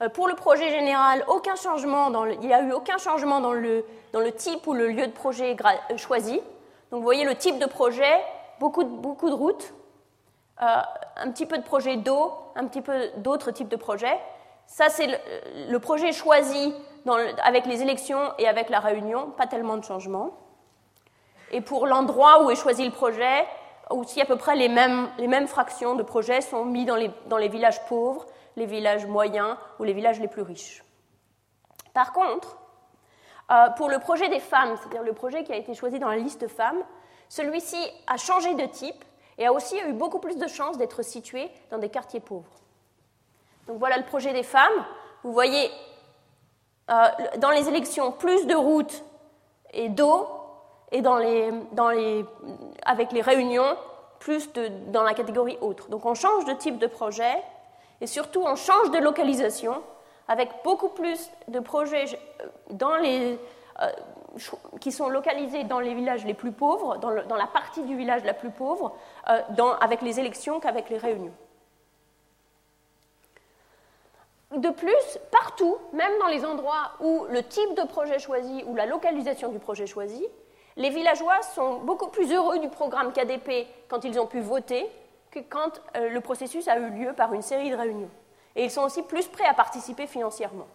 Euh, 0.03 0.09
pour 0.09 0.29
le 0.29 0.35
projet 0.35 0.71
général, 0.71 1.25
il 1.29 2.41
n'y 2.41 2.55
a 2.55 2.63
eu 2.63 2.73
aucun 2.73 2.97
changement 2.99 3.41
dans 3.41 3.53
le, 3.53 3.85
type 4.37 4.67
ou 4.67 4.75
le 4.75 4.89
lieu 4.89 5.07
de 5.07 5.13
projet 5.13 5.57
euh, 5.91 5.97
choisi. 5.97 6.41
Donc 6.91 7.01
vous 7.01 7.03
voyez 7.03 7.25
le 7.25 7.35
type 7.35 7.59
de 7.59 7.67
projet, 7.67 8.21
beaucoup 8.59 8.85
de, 8.85 9.33
routes, 9.33 9.75
euh, 10.63 10.65
un 11.17 11.31
petit 11.31 11.47
peu 11.47 11.59
de 11.59 11.63
projet 11.63 11.97
d'eau, 11.97 12.33
un 12.57 12.67
petit 12.67 12.81
peu 12.81 13.11
d'autres 13.19 13.51
types 13.51 13.69
de 13.69 13.77
projets. 13.77 14.19
Ça, 14.67 14.89
c'est 14.89 15.21
le, 15.69 15.79
projet 15.79 16.13
choisi 16.13 16.75
avec 17.43 17.67
les 17.67 17.83
élections 17.83 18.33
et 18.39 18.47
avec 18.47 18.71
la 18.71 18.79
réunion, 18.79 19.31
pas 19.37 19.47
tellement 19.47 19.77
de 19.77 19.85
changements. 19.85 20.31
Et 21.51 21.61
pour 21.61 21.87
l'endroit 21.87 22.45
où 22.45 22.51
est 22.51 22.57
choisi 22.57 22.85
le 22.85 22.91
projet, 22.93 23.47
aussi 23.91 24.21
à 24.21 24.25
peu 24.25 24.37
près 24.37 24.57
les 24.57 24.69
mêmes, 24.69 25.09
les 25.19 25.27
mêmes 25.27 25.49
fractions 25.49 25.95
de 25.95 26.03
projets 26.03 26.41
sont 26.41 26.65
mis 26.65 26.85
dans 26.85 26.97
les, 26.97 27.11
dans 27.27 27.37
les 27.37 27.49
villages 27.49 27.85
pauvres, 27.87 28.27
les 28.57 28.67
villages 28.67 29.07
moyens 29.07 29.57
ou 29.79 29.85
les 29.85 29.93
villages 29.93 30.21
les 30.21 30.29
plus 30.29 30.43
riches. 30.43 30.85
Par 31.93 32.13
contre, 32.13 32.59
euh, 33.51 33.69
pour 33.71 33.89
le 33.89 33.99
projet 33.99 34.29
des 34.29 34.39
femmes, 34.39 34.77
c'est-à-dire 34.77 35.03
le 35.03 35.13
projet 35.13 35.43
qui 35.43 35.53
a 35.53 35.57
été 35.57 35.75
choisi 35.75 35.99
dans 35.99 36.09
la 36.09 36.17
liste 36.17 36.47
femmes, 36.49 36.83
celui-ci 37.29 37.79
a 38.07 38.17
changé 38.17 38.55
de 38.55 38.67
type 38.67 39.05
et 39.39 39.47
a 39.47 39.53
aussi 39.53 39.77
eu 39.79 39.93
beaucoup 39.93 40.19
plus 40.19 40.37
de 40.37 40.47
chances 40.47 40.79
d'être 40.79 41.03
situé 41.03 41.51
dans 41.71 41.79
des 41.79 41.89
quartiers 41.89 42.21
pauvres. 42.21 42.53
Donc 43.67 43.79
voilà 43.79 43.97
le 43.97 44.05
projet 44.05 44.33
des 44.33 44.43
femmes. 44.43 44.85
Vous 45.25 45.33
voyez 45.33 45.71
euh, 46.91 47.09
dans 47.39 47.51
les 47.51 47.69
élections 47.69 48.13
plus 48.13 48.47
de 48.47 48.55
routes 48.55 49.05
et 49.73 49.89
d'eau 49.89 50.29
et 50.93 51.03
dans 51.03 51.17
les, 51.19 51.53
dans 51.73 51.91
les, 51.91 52.25
avec 52.85 53.13
les 53.13 53.21
réunions 53.21 53.77
plus 54.19 54.51
dans 54.89 55.03
la 55.03 55.15
catégorie 55.15 55.59
autre. 55.61 55.89
Donc 55.89 56.05
on 56.07 56.15
change 56.15 56.45
de 56.45 56.53
type 56.53 56.79
de 56.79 56.87
projet 56.87 57.43
et 58.01 58.07
surtout, 58.07 58.43
on 58.43 58.57
change 58.57 58.91
de 58.91 58.99
localisation 58.99 59.83
avec 60.29 60.49
beaucoup 60.65 60.89
plus 60.89 61.31
de 61.49 61.61
projets 61.61 62.05
euh, 62.41 62.47
dans 62.71 62.97
les, 62.97 63.39
euh, 63.81 63.91
qui 64.81 64.93
sont 64.93 65.09
localisés 65.09 65.65
dans 65.65 65.81
les 65.81 65.95
villages 65.95 66.25
les 66.25 66.35
plus 66.35 66.53
pauvres, 66.53 66.97
dans, 66.99 67.11
la 67.11 67.47
partie 67.47 67.83
du 67.83 67.97
village 67.97 68.25
la 68.25 68.35
plus 68.35 68.51
pauvre, 68.51 68.97
euh, 69.29 69.73
avec 69.81 70.03
les 70.03 70.21
élections 70.21 70.61
qu'avec 70.61 70.89
les 70.89 70.99
réunions. 70.99 71.35
De 74.57 74.71
plus, 74.71 75.19
partout, 75.31 75.77
même 75.93 76.13
dans 76.21 76.27
les 76.27 76.45
endroits 76.45 76.93
où 77.01 77.25
le 77.31 77.43
type 77.43 77.75
de 77.77 77.87
projet 77.87 78.19
choisi 78.19 78.65
ou 78.67 78.75
la 78.75 78.87
localisation 78.87 79.51
du 79.51 79.59
projet 79.61 79.87
choisi, 79.87 80.27
les 80.77 80.91
villageois 80.91 81.43
sont 81.43 81.79
beaucoup 81.79 82.09
plus 82.09 82.33
heureux 82.33 82.59
du 82.59 82.69
programme 82.69 83.13
KDP 83.13 83.67
quand 83.89 84.05
ils 84.05 84.19
ont 84.19 84.27
pu 84.27 84.41
voter 84.41 84.91
que 85.31 85.41
quand 85.41 85.81
euh, 85.97 86.09
le 86.11 86.21
processus 86.21 86.69
a 86.69 86.79
eu 86.79 86.91
lieu 86.91 87.13
par 87.13 87.33
une 87.35 87.43
série 87.43 87.71
de 87.71 87.77
réunions. 87.77 88.11
Et 88.57 88.65
ils 88.65 88.71
sont 88.71 88.83
aussi 88.83 89.03
plus 89.03 89.29
prêts 89.29 89.47
à 89.47 89.55
participer 89.55 90.07
financièrement. 90.07 90.67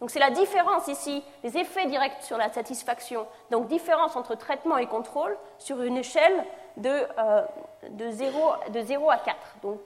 Donc 0.00 0.10
c'est 0.10 0.18
la 0.18 0.30
différence 0.30 0.88
ici, 0.88 1.22
les 1.42 1.56
effets 1.56 1.86
directs 1.86 2.22
sur 2.22 2.36
la 2.36 2.52
satisfaction, 2.52 3.26
donc 3.50 3.68
différence 3.68 4.16
entre 4.16 4.36
traitement 4.36 4.76
et 4.76 4.86
contrôle 4.86 5.36
sur 5.58 5.80
une 5.82 5.96
échelle 5.96 6.44
de, 6.76 6.90
euh, 6.90 7.42
de, 7.90 8.10
0, 8.10 8.52
de 8.70 8.80
0 8.82 9.10
à 9.10 9.18
4. 9.18 9.36
Donc 9.62 9.80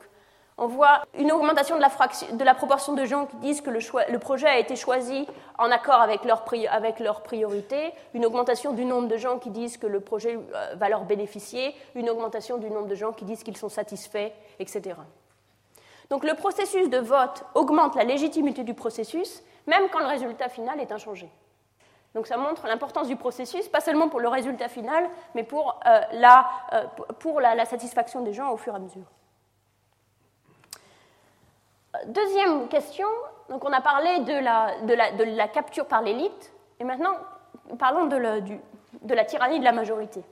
on 0.58 0.66
voit 0.66 1.04
une 1.16 1.30
augmentation 1.30 1.76
de 1.76 2.44
la, 2.44 2.54
proportion 2.54 2.92
de 2.94 3.04
gens 3.04 3.26
qui 3.26 3.36
disent 3.36 3.60
que 3.60 3.70
le, 3.70 4.18
projet 4.18 4.48
a 4.48 4.58
été 4.58 4.74
choisi 4.74 5.26
en 5.56 5.70
accord 5.70 6.00
avec 6.00 6.24
leurs 6.24 7.22
priorités, 7.22 7.92
une 8.12 8.26
augmentation 8.26 8.72
du 8.72 8.84
nombre 8.84 9.06
de 9.06 9.16
gens 9.16 9.38
qui 9.38 9.50
disent 9.50 9.76
que 9.76 9.86
le 9.86 10.00
projet 10.00 10.36
euh, 10.36 10.74
va 10.74 10.88
leur 10.88 11.04
bénéficier, 11.04 11.76
une 11.94 12.10
augmentation 12.10 12.58
du 12.58 12.68
nombre 12.70 12.88
de 12.88 12.96
gens 12.96 13.12
qui 13.12 13.24
disent 13.24 13.44
qu'ils 13.44 13.56
sont 13.56 13.68
satisfaits, 13.68 14.32
etc. 14.58 14.96
Donc 16.10 16.24
le 16.24 16.34
processus 16.34 16.90
de 16.90 16.98
vote 16.98 17.44
augmente 17.54 17.94
la 17.94 18.02
légitimité 18.02 18.64
du 18.64 18.74
processus, 18.74 19.42
même 19.68 19.88
quand 19.92 20.00
le 20.00 20.06
résultat 20.06 20.48
final 20.48 20.80
est 20.80 20.90
inchangé. 20.90 21.30
Donc 22.14 22.26
ça 22.26 22.36
montre 22.36 22.66
l'importance 22.66 23.06
du 23.06 23.14
processus, 23.14 23.68
pas 23.68 23.80
seulement 23.80 24.08
pour 24.08 24.18
le 24.18 24.28
résultat 24.28 24.68
final, 24.68 25.08
mais 25.36 25.44
pour, 25.44 25.78
euh, 25.86 26.00
euh, 26.72 26.82
pour 27.20 27.40
la 27.40 27.64
satisfaction 27.64 28.22
des 28.22 28.32
gens 28.32 28.50
au 28.50 28.56
fur 28.56 28.72
et 28.72 28.76
à 28.76 28.80
mesure. 28.80 29.04
Deuxième 32.06 32.68
question, 32.68 33.08
donc 33.48 33.64
on 33.64 33.72
a 33.72 33.80
parlé 33.80 34.20
de 34.20 35.34
la, 35.34 35.48
capture 35.48 35.86
par 35.86 36.02
l'élite, 36.02 36.52
et 36.80 36.84
maintenant 36.84 37.14
parlons 37.78 38.06
de, 38.06 38.16
la 38.16 39.24
tyrannie 39.24 39.58
de 39.58 39.64
la 39.64 39.72
majorité. 39.72 40.22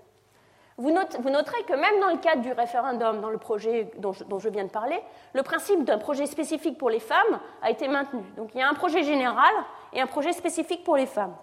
Vous, 0.79 0.95
vous, 1.21 1.31
noterez 1.31 1.63
que 1.65 1.73
même 1.73 2.01
dans 2.01 2.11
le 2.11 2.19
cadre 2.19 2.43
du 2.43 2.53
référendum, 2.53 3.21
dans 3.23 3.31
le 3.31 3.39
projet 3.39 3.91
dont 3.97 4.13
je, 4.13 4.25
dont 4.25 4.39
je 4.39 4.51
viens 4.51 4.65
de 4.65 4.71
parler, 4.71 5.01
le 5.33 5.43
principe 5.43 5.85
d'un 5.85 5.97
projet 5.97 6.27
spécifique 6.27 6.77
pour 6.77 6.91
les 6.91 7.01
femmes 7.01 7.41
a 7.63 7.71
été 7.71 7.89
maintenu. 7.89 8.23
Donc 8.37 8.51
il 8.55 8.61
y 8.61 8.63
a 8.63 8.69
un 8.69 8.75
projet 8.75 9.03
général 9.03 9.53
et 9.95 10.03
un 10.03 10.07
projet 10.07 10.33
spécifique 10.33 10.85
pour 10.85 10.97
les 10.97 11.07
femmes. 11.07 11.35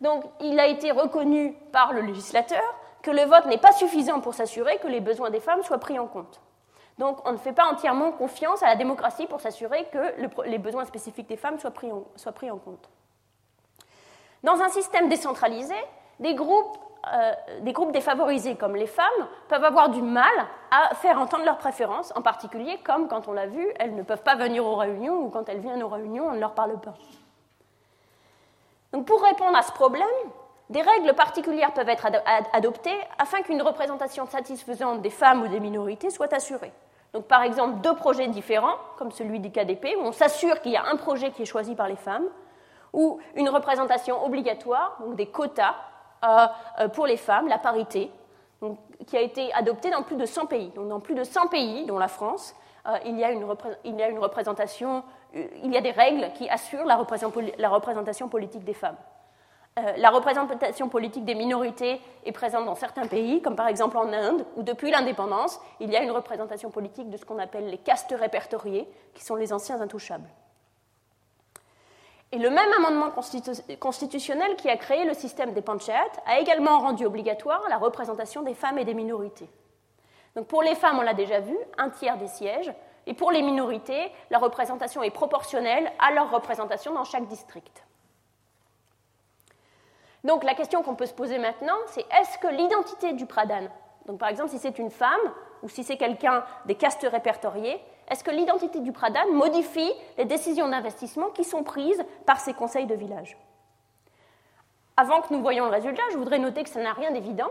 Donc 0.00 0.24
il 0.40 0.60
a 0.60 0.68
été 0.68 0.92
reconnu 0.92 1.54
par 1.72 1.92
le 1.92 2.02
législateur 2.02 2.62
que 3.02 3.10
le 3.10 3.22
vote 3.22 3.46
n'est 3.46 3.58
pas 3.58 3.72
suffisant 3.72 4.20
pour 4.20 4.34
s'assurer 4.34 4.78
que 4.78 4.86
les 4.86 5.00
besoins 5.00 5.30
des 5.30 5.40
femmes 5.40 5.62
soient 5.64 5.78
pris 5.78 5.98
en 5.98 6.06
compte. 6.06 6.40
Donc 7.02 7.18
on 7.24 7.32
ne 7.32 7.36
fait 7.36 7.52
pas 7.52 7.64
entièrement 7.64 8.12
confiance 8.12 8.62
à 8.62 8.68
la 8.68 8.76
démocratie 8.76 9.26
pour 9.26 9.40
s'assurer 9.40 9.88
que 9.92 10.46
les 10.46 10.58
besoins 10.58 10.84
spécifiques 10.84 11.26
des 11.26 11.36
femmes 11.36 11.58
soient 11.58 11.72
pris, 11.72 11.90
en, 11.90 12.58
compte. 12.58 12.88
Dans 14.44 14.60
un 14.60 14.68
système 14.68 15.08
décentralisé, 15.08 15.74
des 16.20 16.36
groupes, 16.36 16.78
euh, 17.12 17.32
des 17.62 17.72
groupes 17.72 17.90
défavorisés 17.90 18.54
comme 18.54 18.76
les 18.76 18.86
femmes 18.86 19.26
peuvent 19.48 19.64
avoir 19.64 19.88
du 19.88 20.00
mal 20.00 20.30
à 20.70 20.94
faire 20.94 21.18
entendre 21.18 21.44
leurs 21.44 21.58
préférences, 21.58 22.12
en 22.14 22.22
particulier 22.22 22.78
comme 22.84 23.08
quand 23.08 23.26
on 23.26 23.32
l'a 23.32 23.46
vu, 23.46 23.66
elles 23.80 23.96
ne 23.96 24.04
peuvent 24.04 24.22
pas 24.22 24.36
venir 24.36 24.64
aux 24.64 24.76
réunions 24.76 25.24
ou 25.24 25.28
quand 25.28 25.48
elles 25.48 25.58
viennent 25.58 25.82
aux 25.82 25.88
réunions, 25.88 26.28
on 26.28 26.34
ne 26.34 26.40
leur 26.40 26.54
parle 26.54 26.78
pas. 26.78 26.94
Donc 28.92 29.06
pour 29.06 29.20
répondre 29.24 29.58
à 29.58 29.62
ce 29.62 29.72
problème, 29.72 30.06
des 30.70 30.82
règles 30.82 31.14
particulières 31.14 31.74
peuvent 31.74 31.88
être 31.88 32.06
adoptées 32.52 33.00
afin 33.18 33.42
qu'une 33.42 33.60
représentation 33.60 34.24
satisfaisante 34.26 35.02
des 35.02 35.10
femmes 35.10 35.42
ou 35.42 35.48
des 35.48 35.58
minorités 35.58 36.08
soit 36.08 36.32
assurée. 36.32 36.72
Donc, 37.12 37.26
par 37.26 37.42
exemple, 37.42 37.80
deux 37.80 37.94
projets 37.94 38.28
différents, 38.28 38.76
comme 38.96 39.10
celui 39.10 39.38
du 39.38 39.50
KDP, 39.50 39.96
où 39.98 40.02
on 40.02 40.12
s'assure 40.12 40.60
qu'il 40.60 40.72
y 40.72 40.76
a 40.76 40.84
un 40.86 40.96
projet 40.96 41.30
qui 41.30 41.42
est 41.42 41.46
choisi 41.46 41.74
par 41.74 41.88
les 41.88 41.96
femmes, 41.96 42.26
ou 42.92 43.18
une 43.34 43.48
représentation 43.48 44.24
obligatoire, 44.24 44.96
donc 45.00 45.16
des 45.16 45.26
quotas 45.26 45.74
euh, 46.24 46.46
euh, 46.80 46.88
pour 46.88 47.06
les 47.06 47.16
femmes, 47.16 47.48
la 47.48 47.58
parité, 47.58 48.10
qui 49.06 49.16
a 49.16 49.20
été 49.20 49.52
adoptée 49.54 49.90
dans 49.90 50.02
plus 50.02 50.16
de 50.16 50.24
100 50.24 50.46
pays. 50.46 50.70
Donc, 50.70 50.88
dans 50.88 51.00
plus 51.00 51.14
de 51.14 51.24
100 51.24 51.48
pays, 51.48 51.84
dont 51.84 51.98
la 51.98 52.08
France, 52.08 52.54
euh, 52.86 52.96
il, 53.04 53.18
y 53.18 53.24
a 53.24 53.30
une 53.30 53.46
il, 53.84 53.96
y 53.96 54.02
a 54.02 54.08
une 54.08 54.18
représentation, 54.18 55.02
il 55.34 55.72
y 55.72 55.76
a 55.76 55.80
des 55.80 55.90
règles 55.90 56.32
qui 56.34 56.48
assurent 56.48 56.86
la 56.86 56.96
représentation 56.96 58.28
politique 58.28 58.64
des 58.64 58.74
femmes. 58.74 58.96
Euh, 59.78 59.92
la 59.96 60.10
représentation 60.10 60.90
politique 60.90 61.24
des 61.24 61.34
minorités 61.34 62.00
est 62.26 62.32
présente 62.32 62.66
dans 62.66 62.74
certains 62.74 63.06
pays, 63.06 63.40
comme 63.40 63.56
par 63.56 63.68
exemple 63.68 63.96
en 63.96 64.12
Inde, 64.12 64.44
où 64.56 64.62
depuis 64.62 64.90
l'indépendance, 64.90 65.58
il 65.80 65.90
y 65.90 65.96
a 65.96 66.02
une 66.02 66.10
représentation 66.10 66.70
politique 66.70 67.08
de 67.08 67.16
ce 67.16 67.24
qu'on 67.24 67.38
appelle 67.38 67.68
les 67.68 67.78
castes 67.78 68.14
répertoriés, 68.18 68.86
qui 69.14 69.24
sont 69.24 69.34
les 69.34 69.52
anciens 69.52 69.80
intouchables. 69.80 70.28
Et 72.32 72.38
le 72.38 72.50
même 72.50 72.72
amendement 72.78 73.10
constitutionnel 73.78 74.56
qui 74.56 74.68
a 74.68 74.76
créé 74.76 75.04
le 75.04 75.14
système 75.14 75.52
des 75.52 75.62
panchayats 75.62 76.04
a 76.26 76.38
également 76.38 76.78
rendu 76.78 77.06
obligatoire 77.06 77.62
la 77.68 77.78
représentation 77.78 78.42
des 78.42 78.54
femmes 78.54 78.78
et 78.78 78.84
des 78.84 78.94
minorités. 78.94 79.48
Donc 80.34 80.46
pour 80.46 80.62
les 80.62 80.74
femmes, 80.74 80.98
on 80.98 81.02
l'a 81.02 81.14
déjà 81.14 81.40
vu, 81.40 81.56
un 81.78 81.90
tiers 81.90 82.16
des 82.18 82.28
sièges, 82.28 82.72
et 83.06 83.14
pour 83.14 83.32
les 83.32 83.42
minorités, 83.42 84.12
la 84.30 84.38
représentation 84.38 85.02
est 85.02 85.10
proportionnelle 85.10 85.92
à 85.98 86.12
leur 86.12 86.30
représentation 86.30 86.92
dans 86.92 87.04
chaque 87.04 87.26
district. 87.26 87.84
Donc 90.24 90.44
la 90.44 90.54
question 90.54 90.82
qu'on 90.82 90.94
peut 90.94 91.06
se 91.06 91.14
poser 91.14 91.38
maintenant, 91.38 91.76
c'est 91.88 92.04
est-ce 92.20 92.38
que 92.38 92.46
l'identité 92.46 93.12
du 93.12 93.26
pradhan, 93.26 93.68
donc 94.06 94.18
par 94.18 94.28
exemple 94.28 94.50
si 94.50 94.58
c'est 94.58 94.78
une 94.78 94.90
femme 94.90 95.20
ou 95.62 95.68
si 95.68 95.82
c'est 95.82 95.96
quelqu'un 95.96 96.44
des 96.66 96.74
castes 96.74 97.06
répertoriées, 97.10 97.80
est-ce 98.08 98.22
que 98.22 98.30
l'identité 98.30 98.80
du 98.80 98.92
pradhan 98.92 99.32
modifie 99.32 99.92
les 100.18 100.24
décisions 100.24 100.68
d'investissement 100.68 101.28
qui 101.30 101.44
sont 101.44 101.62
prises 101.62 102.04
par 102.26 102.40
ces 102.40 102.54
conseils 102.54 102.86
de 102.86 102.94
village? 102.94 103.36
Avant 104.96 105.22
que 105.22 105.32
nous 105.32 105.40
voyions 105.40 105.64
le 105.64 105.70
résultat, 105.70 106.02
je 106.12 106.18
voudrais 106.18 106.38
noter 106.38 106.62
que 106.62 106.68
ça 106.68 106.80
n'a 106.80 106.92
rien 106.92 107.10
d'évident, 107.10 107.50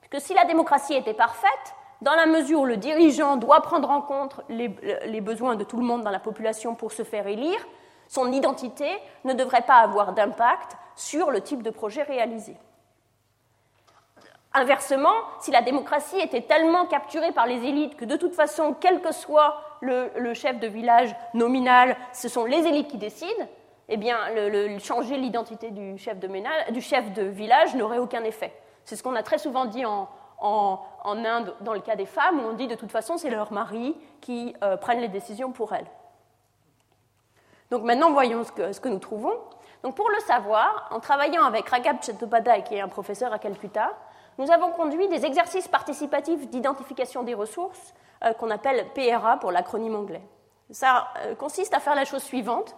puisque 0.00 0.24
si 0.24 0.34
la 0.34 0.44
démocratie 0.44 0.94
était 0.94 1.14
parfaite, 1.14 1.74
dans 2.02 2.14
la 2.14 2.26
mesure 2.26 2.60
où 2.60 2.66
le 2.66 2.76
dirigeant 2.76 3.36
doit 3.36 3.62
prendre 3.62 3.88
en 3.90 4.02
compte 4.02 4.40
les, 4.48 4.74
les 5.06 5.20
besoins 5.20 5.54
de 5.54 5.64
tout 5.64 5.76
le 5.76 5.84
monde 5.84 6.02
dans 6.02 6.10
la 6.10 6.18
population 6.18 6.74
pour 6.74 6.92
se 6.92 7.04
faire 7.04 7.26
élire, 7.26 7.64
son 8.12 8.30
identité 8.30 8.90
ne 9.24 9.32
devrait 9.32 9.62
pas 9.62 9.76
avoir 9.76 10.12
d'impact 10.12 10.76
sur 10.96 11.30
le 11.30 11.40
type 11.40 11.62
de 11.62 11.70
projet 11.70 12.02
réalisé. 12.02 12.54
Inversement, 14.52 15.14
si 15.40 15.50
la 15.50 15.62
démocratie 15.62 16.20
était 16.20 16.42
tellement 16.42 16.84
capturée 16.84 17.32
par 17.32 17.46
les 17.46 17.64
élites 17.64 17.96
que 17.96 18.04
de 18.04 18.16
toute 18.16 18.34
façon, 18.34 18.76
quel 18.78 19.00
que 19.00 19.12
soit 19.12 19.56
le, 19.80 20.34
chef 20.34 20.60
de 20.60 20.66
village 20.66 21.16
nominal, 21.32 21.96
ce 22.12 22.28
sont 22.28 22.44
les 22.44 22.66
élites 22.66 22.88
qui 22.88 22.98
décident, 22.98 23.48
eh 23.88 23.96
bien, 23.96 24.18
changer 24.78 25.16
l'identité 25.16 25.70
du, 25.70 25.96
chef 25.96 26.20
de 26.20 27.22
village 27.22 27.74
n'aurait 27.74 27.96
aucun 27.96 28.24
effet. 28.24 28.52
C'est 28.84 28.96
ce 28.96 29.02
qu'on 29.02 29.14
a 29.14 29.22
très 29.22 29.38
souvent 29.38 29.64
dit 29.64 29.86
en, 29.86 30.10
Inde 31.02 31.54
dans 31.62 31.72
le 31.72 31.80
cas 31.80 31.96
des 31.96 32.04
femmes, 32.04 32.40
où 32.40 32.48
on 32.50 32.52
dit 32.52 32.68
de 32.68 32.74
toute 32.74 32.90
façon 32.92 33.16
c'est 33.16 33.30
leur 33.30 33.54
mari 33.54 33.96
qui 34.20 34.54
euh, 34.62 34.76
prennent 34.76 35.00
les 35.00 35.08
décisions 35.08 35.50
pour 35.50 35.72
elles. 35.72 35.86
Donc 37.72 37.84
maintenant, 37.84 38.12
voyons 38.12 38.44
ce 38.44 38.80
que, 38.80 38.88
nous 38.90 38.98
trouvons. 38.98 39.32
Donc 39.82 39.94
pour 39.96 40.10
le 40.10 40.20
savoir, 40.20 40.90
en 40.90 41.00
travaillant 41.00 41.42
avec 41.44 41.66
Ragab 41.70 42.02
Chattopadhyay, 42.02 42.64
qui 42.64 42.74
est 42.74 42.82
un 42.82 42.88
professeur 42.88 43.32
à 43.32 43.38
Calcutta, 43.38 43.92
nous 44.36 44.50
avons 44.50 44.72
conduit 44.72 45.08
des 45.08 45.24
exercices 45.24 45.68
participatifs 45.68 46.50
d'identification 46.50 47.22
des 47.22 47.32
ressources 47.32 47.94
euh, 48.24 48.34
qu'on 48.34 48.50
appelle 48.50 48.84
PRA 48.94 49.38
pour 49.38 49.52
l'acronyme 49.52 49.96
anglais. 49.96 50.20
Ça 50.70 51.08
euh, 51.24 51.34
consiste 51.34 51.72
à 51.72 51.80
faire 51.80 51.94
la 51.94 52.04
chose 52.04 52.22
suivante 52.22 52.76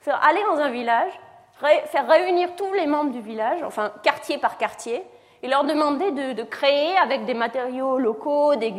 faire 0.00 0.22
aller 0.22 0.42
dans 0.42 0.58
un 0.58 0.68
village, 0.68 1.18
faire 1.86 2.06
réunir 2.06 2.54
tous 2.54 2.74
les 2.74 2.86
membres 2.86 3.12
du 3.12 3.22
village, 3.22 3.62
enfin 3.62 3.90
quartier 4.02 4.36
par 4.36 4.58
quartier, 4.58 5.02
et 5.42 5.48
leur 5.48 5.64
demander 5.64 6.10
de, 6.34 6.42
créer 6.42 6.94
avec 6.98 7.24
des 7.24 7.32
matériaux 7.32 7.98
locaux, 7.98 8.56
des, 8.56 8.74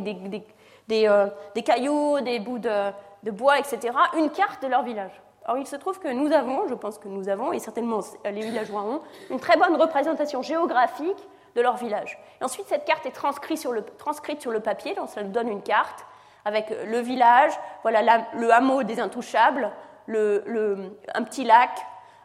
euh, 0.92 1.28
cailloux, 1.66 2.22
des 2.22 2.40
bouts 2.40 2.60
de, 2.60 3.32
bois, 3.32 3.58
etc., 3.58 3.92
une 4.16 4.30
carte 4.30 4.62
de 4.62 4.68
leur 4.68 4.84
village. 4.84 5.25
Or, 5.48 5.58
il 5.58 5.68
se 5.68 5.76
trouve 5.76 6.00
que 6.00 6.08
nous 6.08 6.32
avons, 6.32 6.68
je 6.68 6.74
pense 6.74 6.98
que 6.98 7.08
nous 7.08 7.30
avons, 7.30 7.54
et 7.54 7.60
certainement 7.60 8.00
les 8.24 8.42
villageois 8.42 8.82
ont, 8.82 9.02
une 9.30 9.40
très 9.40 9.58
bonne 9.58 9.76
représentation 9.76 10.42
géographique 10.42 11.18
de 11.56 11.62
leur 11.62 11.78
village. 11.78 12.18
Ensuite, 12.42 12.68
cette 12.68 12.86
carte 12.86 13.06
est 13.06 13.12
transcrite 13.12 13.60
sur 13.60 13.72
le, 13.72 14.60
papier, 14.60 14.96
donc 14.96 15.10
ça 15.10 15.22
nous 15.24 15.32
donne 15.32 15.48
une 15.48 15.62
carte 15.62 16.06
avec 16.46 16.70
le 16.70 17.00
village, 17.00 17.54
voilà 17.84 18.26
le 18.34 18.52
hameau 18.52 18.84
des 18.84 19.00
intouchables, 19.00 19.72
le, 20.08 20.92
un 21.14 21.24
petit 21.24 21.44
lac, 21.44 21.72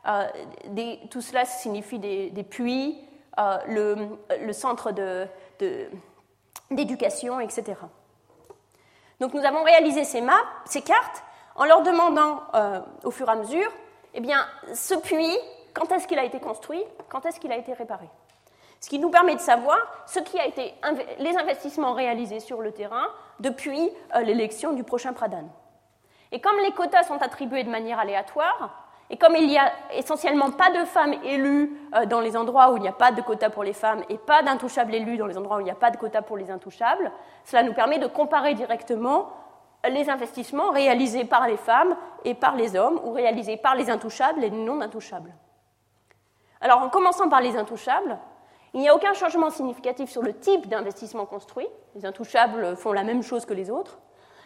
euh, 0.07 0.27
tout 1.11 1.21
cela 1.21 1.45
signifie 1.45 1.99
des, 1.99 2.45
puits, 2.49 2.99
euh, 3.39 3.59
le, 3.67 4.53
centre 4.53 4.93
d'éducation, 6.71 7.41
etc. 7.41 7.79
Donc 9.21 9.35
nous 9.35 9.45
avons 9.45 9.63
réalisé 9.63 10.05
ces 10.05 10.23
ces 10.65 10.83
cartes, 10.83 11.23
en 11.57 11.65
leur 11.65 11.83
demandant 11.83 12.43
euh, 12.55 12.81
au 13.05 13.11
fur 13.11 13.29
et 13.29 13.33
à 13.33 13.37
mesure, 13.37 13.71
eh 14.15 14.21
bien, 14.21 14.45
ce 14.75 14.95
puits, 14.95 15.37
quand 15.75 15.93
est-ce 15.93 16.07
qu'il 16.07 16.19
a 16.19 16.25
été 16.25 16.41
construit, 16.41 16.83
quand 17.09 17.27
est-ce 17.27 17.41
qu'il 17.41 17.53
a 17.53 17.57
été 17.57 17.73
réparé? 17.73 18.09
Ce 18.81 18.89
qui 18.89 18.99
nous 18.99 19.11
permet 19.11 19.35
de 19.35 19.41
savoir 19.41 19.79
ce 20.07 20.21
qui 20.21 20.39
a 20.39 20.47
été 20.47 20.75
les 21.19 21.37
investissements 21.37 21.93
réalisés 21.93 22.41
sur 22.41 22.63
le 22.63 22.73
terrain 22.73 23.09
depuis 23.41 23.91
euh, 24.15 24.21
l'élection 24.21 24.73
du 24.73 24.85
prochain 24.85 25.13
Pradhan. 25.13 25.49
Et 26.33 26.41
comme 26.41 26.57
les 26.59 26.73
quotas 26.73 27.03
sont 27.03 27.21
attribués 27.21 27.65
de 27.65 27.71
manière 27.71 27.99
aléatoire, 27.99 28.87
et 29.11 29.17
comme 29.17 29.35
il 29.35 29.49
n'y 29.49 29.59
a 29.59 29.73
essentiellement 29.93 30.53
pas 30.53 30.71
de 30.71 30.85
femmes 30.85 31.15
élues 31.25 31.77
euh, 31.95 32.07
dans 32.07 32.21
les 32.21 32.37
endroits 32.37 32.71
où 32.71 32.77
il 32.77 32.83
n'y 32.83 32.89
a 32.89 32.93
pas 32.93 33.11
de 33.11 33.21
quotas 33.21 33.51
pour 33.51 33.65
les 33.65 33.73
femmes 33.73 34.05
et 34.09 34.17
pas 34.17 34.43
d'intouchables 34.43 34.95
élus 34.95 35.17
dans 35.17 35.27
les 35.27 35.37
endroits 35.37 35.57
où 35.57 35.61
il 35.61 35.65
n'y 35.65 35.71
a 35.71 35.75
pas 35.75 35.91
de 35.91 35.97
quotas 35.97 36.23
pour 36.23 36.37
les 36.37 36.51
intouchables, 36.51 37.11
cela 37.45 37.65
nous 37.65 37.75
permet 37.75 37.99
de 37.99 38.07
comparer 38.07 38.55
directement 38.55 39.31
les 39.89 40.11
investissements 40.11 40.71
réalisés 40.71 41.25
par 41.25 41.49
les 41.49 41.57
femmes 41.57 41.97
et 42.25 42.35
par 42.35 42.57
les 42.57 42.77
hommes 42.77 43.01
ou 43.05 43.13
réalisés 43.13 43.57
par 43.57 43.75
les 43.75 43.91
intouchables 43.91 44.45
et 44.45 44.51
les 44.51 44.57
non 44.57 44.81
intouchables. 44.81 45.33
Alors 46.61 46.83
en 46.83 46.89
commençant 46.91 47.29
par 47.29 47.41
les 47.41 47.57
intouchables, 47.57 48.19
il 48.75 48.81
n'y 48.81 48.89
a 48.89 48.95
aucun 48.95 49.15
changement 49.15 49.51
significatif 49.51 50.11
sur 50.11 50.23
le 50.23 50.35
type 50.35 50.69
d'investissement 50.69 51.27
construit. 51.27 51.67
Les 51.95 52.07
intouchables 52.07 52.77
font 52.77 52.93
la 52.93 53.03
même 53.03 53.23
chose 53.23 53.47
que 53.47 53.55
les 53.55 53.71
autres. 53.71 53.99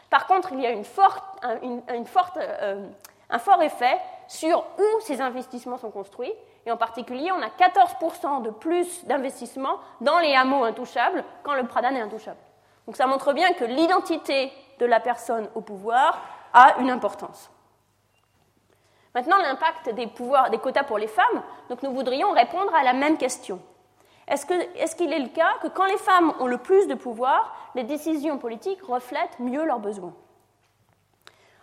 Par 0.08 0.26
contre, 0.26 0.52
il 0.52 0.60
y 0.60 0.66
a 0.66 0.70
une 0.70 0.84
forte, 0.84 1.24
un, 1.42 2.04
forte, 2.04 2.38
euh, 2.38 2.86
un 3.28 3.38
fort 3.38 3.62
effet 3.62 3.98
sur 4.28 4.64
où 4.78 5.00
ces 5.00 5.20
investissements 5.20 5.76
sont 5.76 5.90
construits. 5.90 6.32
Et 6.66 6.70
en 6.70 6.76
particulier, 6.76 7.30
on 7.32 7.42
a 7.42 7.48
14% 7.48 8.42
de 8.42 8.50
plus 8.50 9.04
d'investissements 9.04 9.78
dans 10.00 10.18
les 10.20 10.34
hameaux 10.34 10.64
intouchables 10.64 11.24
quand 11.42 11.54
le 11.54 11.66
Pradhan 11.66 11.94
est 11.94 12.00
intouchable. 12.00 12.38
Donc 12.86 12.96
ça 12.96 13.06
montre 13.06 13.32
bien 13.32 13.52
que 13.52 13.64
l'identité 13.64 14.52
de 14.78 14.86
la 14.86 15.00
personne 15.00 15.48
au 15.54 15.60
pouvoir 15.60 16.20
a 16.52 16.78
une 16.78 16.90
importance. 16.90 17.50
Maintenant, 19.14 19.38
l'impact 19.38 19.90
des 19.94 20.08
quotas 20.58 20.82
pour 20.84 20.98
les 20.98 21.06
femmes. 21.06 21.42
Donc 21.68 21.82
nous 21.82 21.92
voudrions 21.92 22.32
répondre 22.32 22.74
à 22.74 22.82
la 22.82 22.92
même 22.92 23.16
question. 23.16 23.60
Est-ce 24.26 24.96
qu'il 24.96 25.12
est, 25.12 25.18
le 25.18 25.28
cas 25.28 25.52
que 25.62 25.68
quand 25.68 25.84
les 25.84 25.98
femmes 25.98 26.32
ont 26.40 26.46
le 26.46 26.58
plus 26.58 26.88
de 26.88 26.94
pouvoir, 26.94 27.54
les 27.74 27.84
décisions 27.84 28.38
politiques 28.38 28.82
reflètent 28.82 29.38
mieux 29.38 29.64
leurs 29.64 29.78
besoins? 29.78 30.14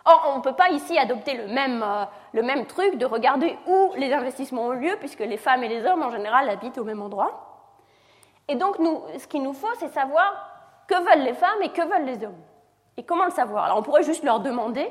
Or, 0.04 0.32
on 0.34 0.38
ne 0.38 0.42
peut 0.42 0.54
pas 0.54 0.70
ici 0.70 0.98
adopter 0.98 1.34
le 1.34 1.46
même, 1.46 1.82
euh, 1.82 2.04
le 2.32 2.42
même, 2.42 2.66
truc 2.66 2.98
de 2.98 3.06
regarder 3.06 3.56
où 3.66 3.92
les 3.96 4.12
investissements 4.12 4.66
ont 4.66 4.72
lieu, 4.72 4.96
puisque 4.98 5.20
les 5.20 5.36
femmes 5.36 5.62
et 5.62 5.68
les 5.68 5.84
hommes, 5.86 6.02
en 6.02 6.10
général, 6.10 6.48
habitent 6.48 6.78
au 6.78 6.84
même 6.84 7.00
endroit. 7.00 7.52
Et 8.48 8.56
donc, 8.56 8.80
nous, 8.80 9.00
ce 9.16 9.28
qu'il 9.28 9.42
nous 9.42 9.52
faut, 9.52 9.72
c'est 9.78 9.92
savoir 9.92 10.48
que 10.88 10.94
veulent 10.94 11.24
les 11.24 11.34
femmes 11.34 11.62
et 11.62 11.68
que 11.68 11.82
veulent 11.82 12.04
les 12.04 12.24
hommes. 12.24 12.42
Et 12.96 13.02
comment 13.02 13.24
le 13.24 13.30
savoir? 13.30 13.64
Alors, 13.64 13.78
on 13.78 13.82
pourrait 13.82 14.02
juste 14.02 14.24
leur 14.24 14.40
demander, 14.40 14.90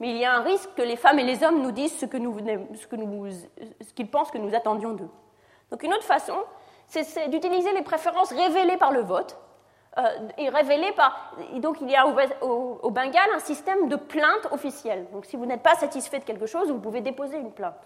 mais 0.00 0.10
il 0.10 0.16
y 0.16 0.24
a 0.24 0.34
un 0.34 0.42
risque 0.42 0.70
que 0.76 0.82
les 0.82 0.96
femmes 0.96 1.18
et 1.18 1.24
les 1.24 1.42
hommes 1.42 1.62
nous 1.62 1.72
disent 1.72 1.98
ce 1.98 2.06
qu'ils 3.94 4.10
pensent 4.10 4.30
que 4.30 4.38
nous 4.38 4.54
attendions 4.54 4.92
d'eux. 4.92 5.10
Donc, 5.70 5.82
une 5.82 5.92
autre 5.92 6.04
façon, 6.04 6.36
c'est 6.86 7.28
d'utiliser 7.28 7.72
les 7.72 7.82
préférences 7.82 8.32
révélées 8.32 8.76
par 8.76 8.92
le 8.92 9.00
vote. 9.00 9.38
Euh, 9.96 10.28
et 10.38 10.48
révélées 10.48 10.90
par, 10.92 11.36
donc 11.54 11.80
il 11.80 11.88
y 11.88 11.94
a 11.94 12.04
au, 12.04 12.80
au, 12.82 12.90
Bengale 12.90 13.30
un 13.32 13.38
système 13.38 13.88
de 13.88 13.94
plainte 13.94 14.48
officielle. 14.50 15.06
Donc 15.12 15.24
si 15.24 15.36
vous 15.36 15.46
n'êtes 15.46 15.62
pas 15.62 15.76
satisfait 15.76 16.18
de 16.18 16.24
quelque 16.24 16.46
chose, 16.46 16.68
vous 16.68 16.80
pouvez 16.80 17.00
déposer 17.00 17.38
une 17.38 17.52
plainte. 17.52 17.78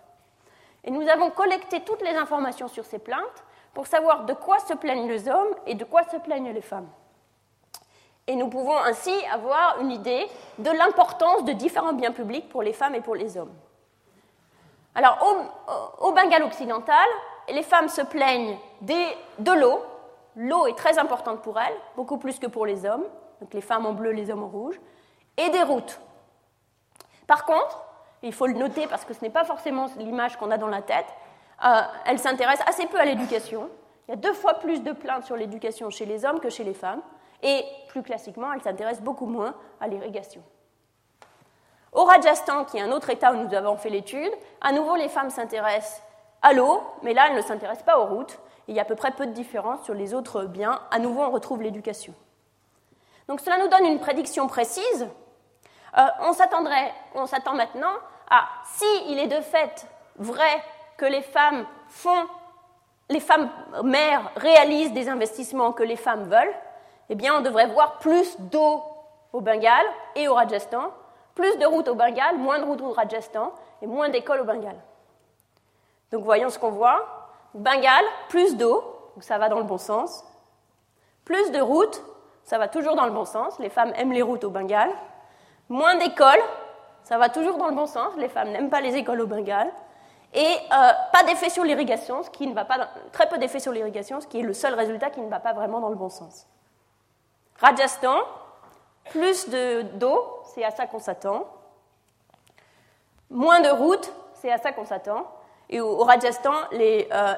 Et 0.85 0.91
nous 0.91 1.07
avons 1.07 1.29
collecté 1.31 1.81
toutes 1.83 2.01
les 2.01 2.16
informations 2.16 2.66
sur 2.66 2.87
ces 2.87 2.99
plaintes 2.99 3.45
pour 3.75 3.87
savoir 3.87 4.25
de 4.25 4.33
quoi 4.33 4.59
se 4.61 4.73
plaignent 4.73 5.07
les 5.07 5.29
hommes 5.29 5.55
et 5.66 5.75
de 5.75 5.85
quoi 5.85 6.03
se 6.05 6.16
plaignent 6.16 6.53
les 6.53 6.62
femmes. 6.62 6.89
Et 8.29 8.37
nous 8.37 8.49
pouvons 8.49 8.77
ainsi 8.77 9.11
avoir 9.33 9.81
une 9.81 9.91
idée 9.91 10.29
de 10.59 10.71
l'importance 10.71 11.45
de 11.45 11.53
différents 11.53 11.95
biens 11.95 12.13
publics 12.13 12.49
pour 12.51 12.63
les 12.63 12.75
femmes 12.75 12.95
et 12.95 13.01
pour 13.01 13.15
les 13.15 13.39
hommes. 13.39 13.53
Alors, 14.95 15.19
au, 16.01 16.13
Bengale 16.13 16.43
occidental, 16.43 17.07
les 17.49 17.63
femmes 17.63 17.89
se 17.89 18.03
plaignent 18.03 18.59
de 18.83 19.53
l'eau. 19.53 19.83
L'eau 20.37 20.67
est 20.67 20.77
très 20.77 20.99
importante 20.99 21.41
pour 21.41 21.59
elles, 21.59 21.75
beaucoup 21.97 22.19
plus 22.19 22.39
que 22.39 22.47
pour 22.47 22.67
les 22.67 22.85
hommes. 22.85 23.05
Donc 23.41 23.55
les 23.55 23.63
femmes 23.63 23.87
en 23.87 23.93
bleu, 23.93 24.11
les 24.11 24.31
hommes 24.31 24.43
en 24.43 24.49
rouge. 24.49 24.79
Et 25.39 25.49
des 25.49 25.63
routes. 25.63 25.99
Par 27.27 27.47
contre, 27.47 27.83
il 28.23 28.35
faut 28.35 28.47
le 28.47 28.55
noter 28.55 28.87
parce 28.89 29.07
que 29.07 29.15
ce 29.15 29.23
n'est 29.23 29.31
pas 29.31 29.45
forcément 29.45 29.87
l'image 29.97 30.37
qu'on 30.37 30.51
a 30.51 30.59
dans 30.59 30.69
la 30.69 30.83
tête, 30.83 31.07
euh, 31.65 31.81
elles 32.05 32.19
s'intéressent 32.19 32.69
assez 32.69 32.87
peu 32.87 33.01
à 33.01 33.07
l'éducation. 33.07 33.71
Il 34.07 34.11
y 34.11 34.15
a 34.15 34.17
deux 34.17 34.35
fois 34.35 34.55
plus 34.55 34.83
de 34.83 34.93
plaintes 34.93 35.25
sur 35.25 35.37
l'éducation 35.37 35.89
chez 35.89 36.05
les 36.05 36.25
hommes 36.25 36.41
que 36.41 36.51
chez 36.51 36.65
les 36.65 36.75
femmes. 36.75 37.01
Et 37.43 37.65
plus 37.89 38.02
classiquement, 38.02 38.52
elles 38.52 38.62
s'intéressent 38.62 39.05
beaucoup 39.05 39.27
moins 39.27 39.55
à 39.81 39.89
l'irrigation. 39.89 40.43
Au 41.93 42.05
Rajasthan, 42.05 42.65
qui 42.65 42.78
est 42.78 42.82
un 42.82 42.93
autre 42.93 43.10
État 43.10 43.32
où 43.32 43.36
nous 43.36 43.55
avons 43.55 43.77
fait 43.77 43.90
l'étude, 43.90 44.31
à 44.60 44.73
nouveau 44.73 44.97
les 44.97 45.09
femmes 45.09 45.31
s'intéressent 45.31 46.02
à 46.43 46.52
l'eau, 46.52 46.82
mais 47.02 47.15
là, 47.15 47.27
elle 47.28 47.36
ne 47.36 47.43
s'intéresse 47.43 47.82
pas 47.82 47.98
aux 47.98 48.06
routes. 48.06 48.39
il 48.69 48.74
y 48.74 48.78
a 48.78 48.82
à 48.82 48.85
peu 48.85 48.94
près 48.94 49.10
peu 49.12 49.27
de 49.27 49.32
différence 49.32 49.82
sur 49.85 49.94
les 49.94 50.12
autres 50.15 50.44
biens. 50.44 50.81
À 50.90 50.98
nouveau, 50.98 51.23
on 51.23 51.31
retrouve 51.31 51.62
l'éducation. 51.62 52.15
Donc 53.27 53.40
cela 53.40 53.59
nous 53.59 53.69
donne 53.69 53.86
une 53.86 53.98
prédiction 53.98 54.47
précise. 54.47 55.09
Euh, 55.97 56.02
on 56.20 56.32
s'attendrait, 56.32 56.93
on 57.15 57.27
s'attend 57.27 57.55
maintenant 57.55 57.93
à 58.31 58.47
si 58.65 58.85
il 59.09 59.19
est 59.19 59.27
de 59.27 59.40
fait 59.40 59.86
vrai 60.16 60.62
que 60.97 61.06
les 61.06 61.23
femmes 61.23 61.66
font, 61.89 62.27
les 63.09 63.20
femmes 63.20 63.51
mères 63.85 64.31
réalisent 64.36 64.93
des 64.93 65.09
investissements 65.09 65.73
que 65.73 65.82
les 65.82 65.97
femmes 65.97 66.24
veulent, 66.24 66.55
eh 67.09 67.15
bien 67.15 67.35
on 67.37 67.41
devrait 67.41 67.67
voir 67.67 67.99
plus 67.99 68.39
d'eau 68.39 68.83
au 69.33 69.41
Bengale 69.41 69.87
et 70.15 70.29
au 70.29 70.35
Rajasthan, 70.35 70.91
plus 71.35 71.57
de 71.59 71.67
routes 71.67 71.89
au 71.89 71.95
Bengale, 71.95 72.37
moins 72.37 72.59
de 72.59 72.65
routes 72.65 72.81
au 72.81 72.93
Rajasthan 72.93 73.53
et 73.83 73.87
moins 73.87 74.09
d'écoles 74.09 74.41
au 74.41 74.45
Bengale. 74.45 74.79
Donc 76.11 76.25
voyons 76.25 76.51
ce 76.51 76.59
qu'on 76.59 76.71
voit. 76.71 77.07
Bengale, 77.55 78.05
plus 78.29 78.57
d'eau, 78.57 78.83
ça 79.21 79.39
va 79.39 79.49
dans 79.49 79.59
le 79.59 79.65
bon 79.65 79.79
sens. 79.79 80.25
Plus 81.25 81.51
de 81.51 81.61
routes, 81.61 82.03
ça 82.45 82.59
va 82.59 82.69
toujours 82.69 82.97
dans 82.97 83.07
le 83.07 83.13
bon 83.13 83.25
sens. 83.25 83.59
Les 83.59 83.69
femmes 83.69 83.93
aiment 83.97 84.13
les 84.13 84.23
routes 84.23 84.45
au 84.45 84.51
Bengale. 84.51 84.91
Moins 85.69 85.97
d'écoles, 85.97 86.43
ça 87.05 87.19
va 87.19 87.29
toujours 87.29 87.59
dans 87.59 87.69
le 87.69 87.75
bon 87.75 87.87
sens. 87.87 88.15
Les 88.17 88.29
femmes 88.29 88.51
n'aiment 88.51 88.71
pas 88.71 88.81
les 88.81 88.97
écoles 88.97 89.21
au 89.21 89.27
Bengale. 89.27 89.71
Et 90.35 90.41
euh, 90.41 90.91
pas 91.13 91.23
d'effet 91.27 91.49
sur 91.49 91.65
l'irrigation, 91.65 92.23
ce 92.23 92.31
qui 92.31 92.47
ne 92.47 92.55
va 92.55 92.65
pas 92.65 92.89
très 93.13 93.29
peu 93.29 93.39
d'effet 93.39 93.61
sur 93.61 93.73
l'irrigation, 93.73 94.21
ce 94.21 94.27
qui 94.27 94.41
est 94.41 94.43
le 94.43 94.53
seul 94.53 94.75
résultat 94.75 95.11
qui 95.11 95.21
ne 95.21 95.29
va 95.29 95.41
pas 95.41 95.55
vraiment 95.55 95.81
dans 95.81 95.89
le 95.89 95.97
bon 95.97 96.11
sens. 96.11 96.47
Rajasthan, 97.59 98.19
plus 99.11 99.49
d'eau, 99.95 100.43
c'est 100.55 100.65
à 100.65 100.71
ça 100.71 100.87
qu'on 100.87 101.01
s'attend. 101.01 101.47
Moins 103.31 103.61
de 103.61 103.69
routes, 103.69 104.13
c'est 104.35 104.51
à 104.51 104.59
ça 104.59 104.73
qu'on 104.73 104.85
s'attend. 104.85 105.27
Et 105.71 105.81
au, 105.81 105.99
Rajasthan, 105.99 106.55
euh, 106.73 107.35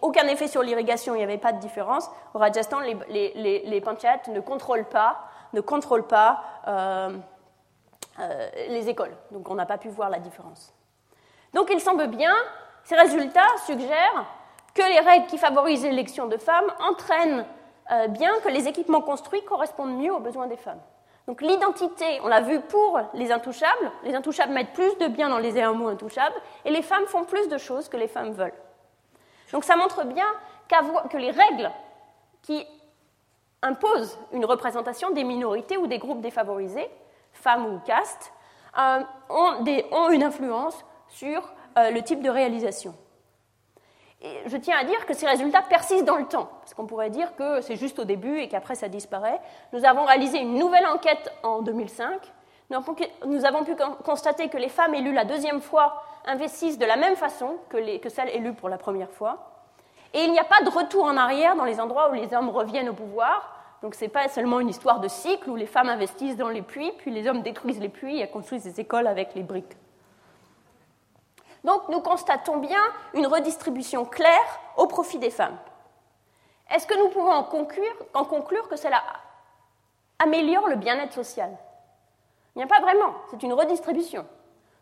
aucun 0.00 0.26
effet 0.28 0.48
sur 0.48 0.62
l'irrigation, 0.62 1.14
il 1.14 1.18
n'y 1.18 1.24
avait 1.24 1.38
pas 1.38 1.52
de 1.52 1.58
différence. 1.58 2.10
Au 2.32 2.38
Rajasthan, 2.38 2.80
les, 2.80 3.80
panchayats 3.84 4.22
ne 4.28 4.40
contrôlent 4.40 4.88
pas, 4.88 5.18
ne 5.52 5.60
contrôlent 5.60 6.06
pas 6.06 6.42
euh, 6.66 7.10
euh, 8.20 8.48
les 8.68 8.88
écoles. 8.88 9.14
Donc 9.32 9.50
on 9.50 9.54
n'a 9.54 9.66
pas 9.66 9.76
pu 9.76 9.88
voir 9.88 10.08
la 10.08 10.18
différence. 10.18 10.72
Donc 11.52 11.68
il 11.70 11.80
semble 11.80 12.06
bien, 12.06 12.34
ces 12.84 12.96
résultats 12.96 13.42
suggèrent 13.66 14.24
que 14.72 14.82
les 14.82 15.00
règles 15.00 15.26
qui 15.26 15.38
favorisent 15.38 15.84
l'élection 15.84 16.26
de 16.26 16.38
femmes 16.38 16.72
entraînent 16.80 17.44
euh, 17.92 18.08
bien 18.08 18.32
que 18.42 18.48
les 18.48 18.66
équipements 18.68 19.02
construits 19.02 19.44
correspondent 19.44 19.96
mieux 19.96 20.12
aux 20.12 20.20
besoins 20.20 20.46
des 20.46 20.56
femmes. 20.56 20.80
Donc 21.26 21.40
l'identité, 21.40 22.20
on 22.22 22.28
l'a 22.28 22.40
vu 22.40 22.60
pour 22.60 23.00
les 23.14 23.32
intouchables, 23.32 23.90
les 24.04 24.14
intouchables 24.14 24.52
mettent 24.52 24.72
plus 24.72 24.96
de 24.98 25.08
biens 25.08 25.30
dans 25.30 25.38
les 25.38 25.52
mots 25.68 25.88
intouchables, 25.88 26.34
et 26.64 26.70
les 26.70 26.82
femmes 26.82 27.06
font 27.06 27.24
plus 27.24 27.48
de 27.48 27.56
choses 27.56 27.88
que 27.88 27.96
les 27.96 28.08
femmes 28.08 28.32
veulent. 28.32 28.52
Donc 29.52 29.64
ça 29.64 29.76
montre 29.76 30.04
bien 30.04 30.26
que 31.10 31.16
les 31.16 31.30
règles 31.30 31.70
qui 32.42 32.66
imposent 33.62 34.18
une 34.32 34.44
représentation 34.44 35.10
des 35.10 35.24
minorités 35.24 35.76
ou 35.76 35.86
des 35.86 35.98
groupes 35.98 36.20
défavorisés, 36.20 36.90
femmes 37.32 37.66
ou 37.66 37.78
castes, 37.80 38.32
euh, 38.78 39.00
ont, 39.30 40.10
une 40.10 40.22
influence 40.22 40.84
sur 41.08 41.52
euh, 41.78 41.90
le 41.90 42.02
type 42.02 42.22
de 42.22 42.30
réalisation. 42.30 42.94
Et 44.22 44.40
je 44.46 44.56
tiens 44.56 44.76
à 44.78 44.84
dire 44.84 45.04
que 45.06 45.14
ces 45.14 45.26
résultats 45.26 45.62
persistent 45.62 46.04
dans 46.04 46.16
le 46.16 46.26
temps, 46.26 46.48
parce 46.60 46.72
qu'on 46.74 46.86
pourrait 46.86 47.10
dire 47.10 47.34
que 47.36 47.60
c'est 47.60 47.76
juste 47.76 47.98
au 47.98 48.04
début 48.04 48.38
et 48.38 48.48
qu'après 48.48 48.74
ça 48.74 48.88
disparaît. 48.88 49.40
Nous 49.72 49.84
avons 49.84 50.04
réalisé 50.04 50.38
une 50.38 50.58
nouvelle 50.58 50.86
enquête 50.86 51.30
en 51.42 51.60
2005. 51.60 52.20
Nous 52.70 53.44
avons 53.44 53.64
pu 53.64 53.76
constater 54.04 54.48
que 54.48 54.56
les 54.56 54.70
femmes 54.70 54.94
élues 54.94 55.12
la 55.12 55.24
deuxième 55.24 55.60
fois 55.60 56.02
investissent 56.24 56.78
de 56.78 56.86
la 56.86 56.96
même 56.96 57.16
façon 57.16 57.56
que, 57.68 57.98
que 57.98 58.08
celles 58.08 58.30
élues 58.30 58.54
pour 58.54 58.68
la 58.68 58.78
première 58.78 59.10
fois. 59.10 59.50
Et 60.14 60.22
il 60.22 60.32
n'y 60.32 60.38
a 60.38 60.44
pas 60.44 60.62
de 60.62 60.70
retour 60.70 61.04
en 61.04 61.16
arrière 61.16 61.56
dans 61.56 61.64
les 61.64 61.80
endroits 61.80 62.10
où 62.10 62.14
les 62.14 62.32
hommes 62.32 62.48
reviennent 62.48 62.88
au 62.88 62.94
pouvoir. 62.94 63.50
Donc 63.82 63.94
ce 63.94 64.04
n'est 64.04 64.10
pas 64.10 64.28
seulement 64.28 64.60
une 64.60 64.70
histoire 64.70 65.00
de 65.00 65.08
cycle 65.08 65.50
où 65.50 65.56
les 65.56 65.66
femmes 65.66 65.90
investissent 65.90 66.38
dans 66.38 66.48
les 66.48 66.62
puits, 66.62 66.92
puis 66.98 67.10
les 67.10 67.28
hommes 67.28 67.42
détruisent 67.42 67.80
les 67.80 67.90
puits 67.90 68.20
et 68.20 68.28
construisent 68.28 68.64
des 68.64 68.80
écoles 68.80 69.06
avec 69.06 69.34
les 69.34 69.42
briques. 69.42 69.76
Donc 71.64 71.88
nous 71.88 72.00
constatons 72.00 72.58
bien 72.58 72.82
une 73.14 73.26
redistribution 73.26 74.04
claire 74.04 74.60
au 74.76 74.86
profit 74.86 75.18
des 75.18 75.30
femmes. 75.30 75.56
Est-ce 76.70 76.86
que 76.86 76.96
nous 76.98 77.08
pouvons 77.08 77.32
en 77.32 77.44
conclure, 77.44 78.68
que 78.68 78.76
cela 78.76 79.02
améliore 80.18 80.68
le 80.68 80.76
bien-être 80.76 81.12
social? 81.12 81.50
Il 82.54 82.58
n'y 82.58 82.64
a 82.64 82.66
pas 82.66 82.80
vraiment, 82.80 83.14
c'est 83.30 83.42
une 83.42 83.52
redistribution. 83.52 84.24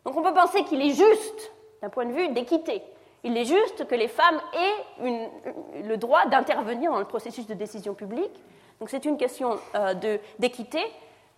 Donc 0.05 0.17
on 0.17 0.21
peut 0.21 0.33
penser 0.33 0.63
qu'il 0.63 0.81
est 0.81 0.93
juste, 0.93 1.51
d'un 1.81 1.89
point 1.89 2.05
de 2.05 2.11
vue 2.11 2.29
d'équité, 2.29 2.83
il 3.23 3.37
est 3.37 3.45
juste 3.45 3.87
que 3.87 3.95
les 3.95 4.09
femmes 4.09 4.39
aient 4.53 5.83
le 5.83 5.95
droit 5.95 6.25
d'intervenir 6.25 6.91
dans 6.91 6.99
le 6.99 7.05
processus 7.05 7.47
de 7.47 7.53
décision 7.53 7.93
publique. 7.93 8.43
Donc 8.79 8.89
c'est 8.89 9.05
une 9.05 9.17
question 9.17 9.57
euh, 9.75 10.17
d'équité, 10.39 10.83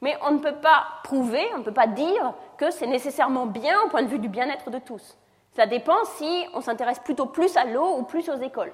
mais 0.01 0.17
on 0.23 0.31
ne 0.31 0.39
peut 0.39 0.55
pas 0.55 0.87
prouver, 1.03 1.45
on 1.53 1.59
ne 1.59 1.63
peut 1.63 1.73
pas 1.73 1.87
dire 1.87 2.33
que 2.57 2.71
c'est 2.71 2.87
nécessairement 2.87 3.45
bien 3.45 3.79
au 3.83 3.89
point 3.89 4.01
de 4.01 4.07
vue 4.07 4.19
du 4.19 4.29
bien-être 4.29 4.71
de 4.71 4.79
tous. 4.79 5.15
Ça 5.55 5.65
dépend 5.65 6.03
si 6.17 6.45
on 6.53 6.61
s'intéresse 6.61 6.99
plutôt 6.99 7.27
plus 7.27 7.55
à 7.55 7.65
l'eau 7.65 7.97
ou 7.97 8.03
plus 8.03 8.29
aux 8.29 8.37
écoles. 8.37 8.73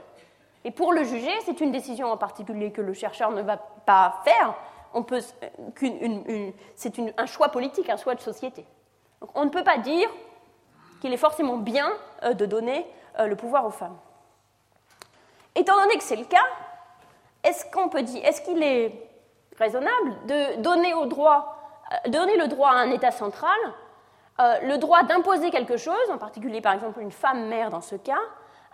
Et 0.64 0.72
pour 0.72 0.94
le 0.94 1.03
juger, 1.03 1.32
c'est 1.45 1.62
une 1.62 1.72
décision 1.72 2.12
en 2.12 2.18
particulier 2.18 2.72
que 2.72 2.82
le 2.82 2.94
chercheur 2.94 3.32
ne 3.32 3.41
va 3.41 3.58
pas 3.58 4.22
faire. 4.24 4.56
c'est 6.76 6.99
un 7.18 7.26
choix 7.26 7.49
politique, 7.49 7.90
un 7.90 7.98
choix 7.98 8.16
de 8.16 8.22
société. 8.22 8.66
Donc 9.22 9.30
on 9.36 9.45
ne 9.45 9.49
peut 9.49 9.64
pas 9.64 9.78
dire 9.78 10.10
qu'il 10.99 11.14
est 11.14 11.18
forcément 11.18 11.58
bien 11.58 11.91
euh, 12.24 12.34
de 12.34 12.45
donner 12.45 12.86
euh, 13.20 13.28
le 13.28 13.36
pouvoir 13.36 13.66
aux 13.66 13.72
femmes. 13.72 13.98
Étant 15.56 15.76
donné 15.76 15.98
que 15.98 16.03
c'est 16.03 16.16
le 16.16 16.26
cas, 16.26 16.45
est-ce 17.44 17.66
qu'on 17.72 17.90
peut 17.90 18.03
dire, 18.03 18.24
est-ce 18.24 18.41
qu'il 18.41 18.62
est 18.64 18.94
raisonnable 19.58 20.16
de 20.28 20.34
euh, 20.34 20.56
donner 20.58 22.38
le 22.38 22.48
droit 22.48 22.70
à 22.70 22.76
un 22.76 22.91
État 22.91 23.12
central, 23.12 23.58
euh, 24.41 24.59
le 24.63 24.77
droit 24.77 25.03
d'imposer 25.03 25.51
quelque 25.51 25.77
chose, 25.77 26.09
en 26.11 26.18
particulier 26.18 26.59
par 26.61 26.73
exemple 26.73 26.99
une 26.99 27.11
femme 27.11 27.47
mère 27.47 27.69
dans 27.69 27.81
ce 27.81 27.95
cas, 27.95 28.19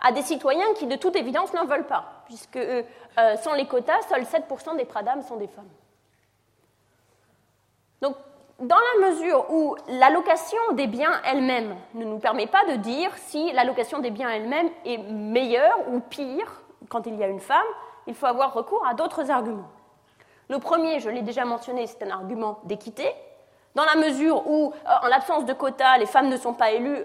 à 0.00 0.12
des 0.12 0.22
citoyens 0.22 0.72
qui 0.74 0.86
de 0.86 0.96
toute 0.96 1.16
évidence 1.16 1.52
n'en 1.52 1.64
veulent 1.64 1.86
pas, 1.86 2.22
puisque 2.26 2.58
sans 3.42 3.54
les 3.54 3.66
quotas, 3.66 4.00
seuls 4.08 4.22
7% 4.22 4.76
des 4.76 4.84
pradames 4.84 5.22
sont 5.22 5.36
des 5.36 5.48
femmes. 5.48 5.68
Donc 8.00 8.14
dans 8.60 8.76
la 8.76 9.08
mesure 9.08 9.46
où 9.50 9.76
l'allocation 9.88 10.58
des 10.72 10.88
biens 10.88 11.20
elle-même 11.24 11.76
ne 11.94 12.04
nous 12.04 12.18
permet 12.18 12.46
pas 12.46 12.64
de 12.66 12.74
dire 12.74 13.10
si 13.16 13.52
l'allocation 13.52 14.00
des 14.00 14.10
biens 14.10 14.30
elle-même 14.30 14.68
est 14.84 14.98
meilleure 14.98 15.78
ou 15.92 16.00
pire 16.00 16.62
quand 16.88 17.06
il 17.06 17.16
y 17.16 17.22
a 17.22 17.28
une 17.28 17.40
femme, 17.40 17.66
il 18.06 18.14
faut 18.14 18.26
avoir 18.26 18.52
recours 18.52 18.84
à 18.86 18.94
d'autres 18.94 19.30
arguments. 19.30 19.70
Le 20.48 20.58
premier, 20.58 20.98
je 20.98 21.10
l'ai 21.10 21.22
déjà 21.22 21.44
mentionné, 21.44 21.86
c'est 21.86 22.02
un 22.02 22.10
argument 22.10 22.58
d'équité. 22.64 23.12
Dans 23.78 23.84
la 23.84 23.94
mesure 23.94 24.44
où, 24.44 24.72
euh, 24.72 24.90
en 25.04 25.06
l'absence 25.06 25.44
de 25.44 25.52
quotas, 25.52 25.98
les 25.98 26.06
femmes 26.06 26.28
ne 26.28 26.36
sont 26.36 26.52
pas 26.52 26.72
élues 26.72 27.04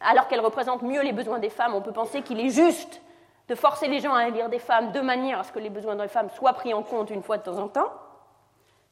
alors 0.00 0.28
qu'elles 0.28 0.38
représentent 0.38 0.82
mieux 0.82 1.02
les 1.02 1.12
besoins 1.12 1.40
des 1.40 1.50
femmes, 1.50 1.74
on 1.74 1.80
peut 1.80 1.90
penser 1.90 2.22
qu'il 2.22 2.38
est 2.38 2.50
juste 2.50 3.02
de 3.48 3.56
forcer 3.56 3.88
les 3.88 3.98
gens 3.98 4.14
à 4.14 4.28
élire 4.28 4.48
des 4.48 4.60
femmes 4.60 4.92
de 4.92 5.00
manière 5.00 5.40
à 5.40 5.42
ce 5.42 5.50
que 5.50 5.58
les 5.58 5.68
besoins 5.68 5.96
des 5.96 6.06
femmes 6.06 6.30
soient 6.30 6.52
pris 6.52 6.72
en 6.74 6.84
compte 6.84 7.10
une 7.10 7.24
fois 7.24 7.38
de 7.38 7.42
temps 7.42 7.58
en 7.58 7.66
temps. 7.66 7.92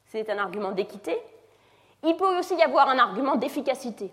C'est 0.07 0.29
un 0.29 0.39
argument 0.39 0.71
d'équité. 0.71 1.17
Il 2.03 2.17
peut 2.17 2.37
aussi 2.37 2.53
y 2.55 2.63
avoir 2.63 2.89
un 2.89 2.99
argument 2.99 3.37
d'efficacité. 3.37 4.11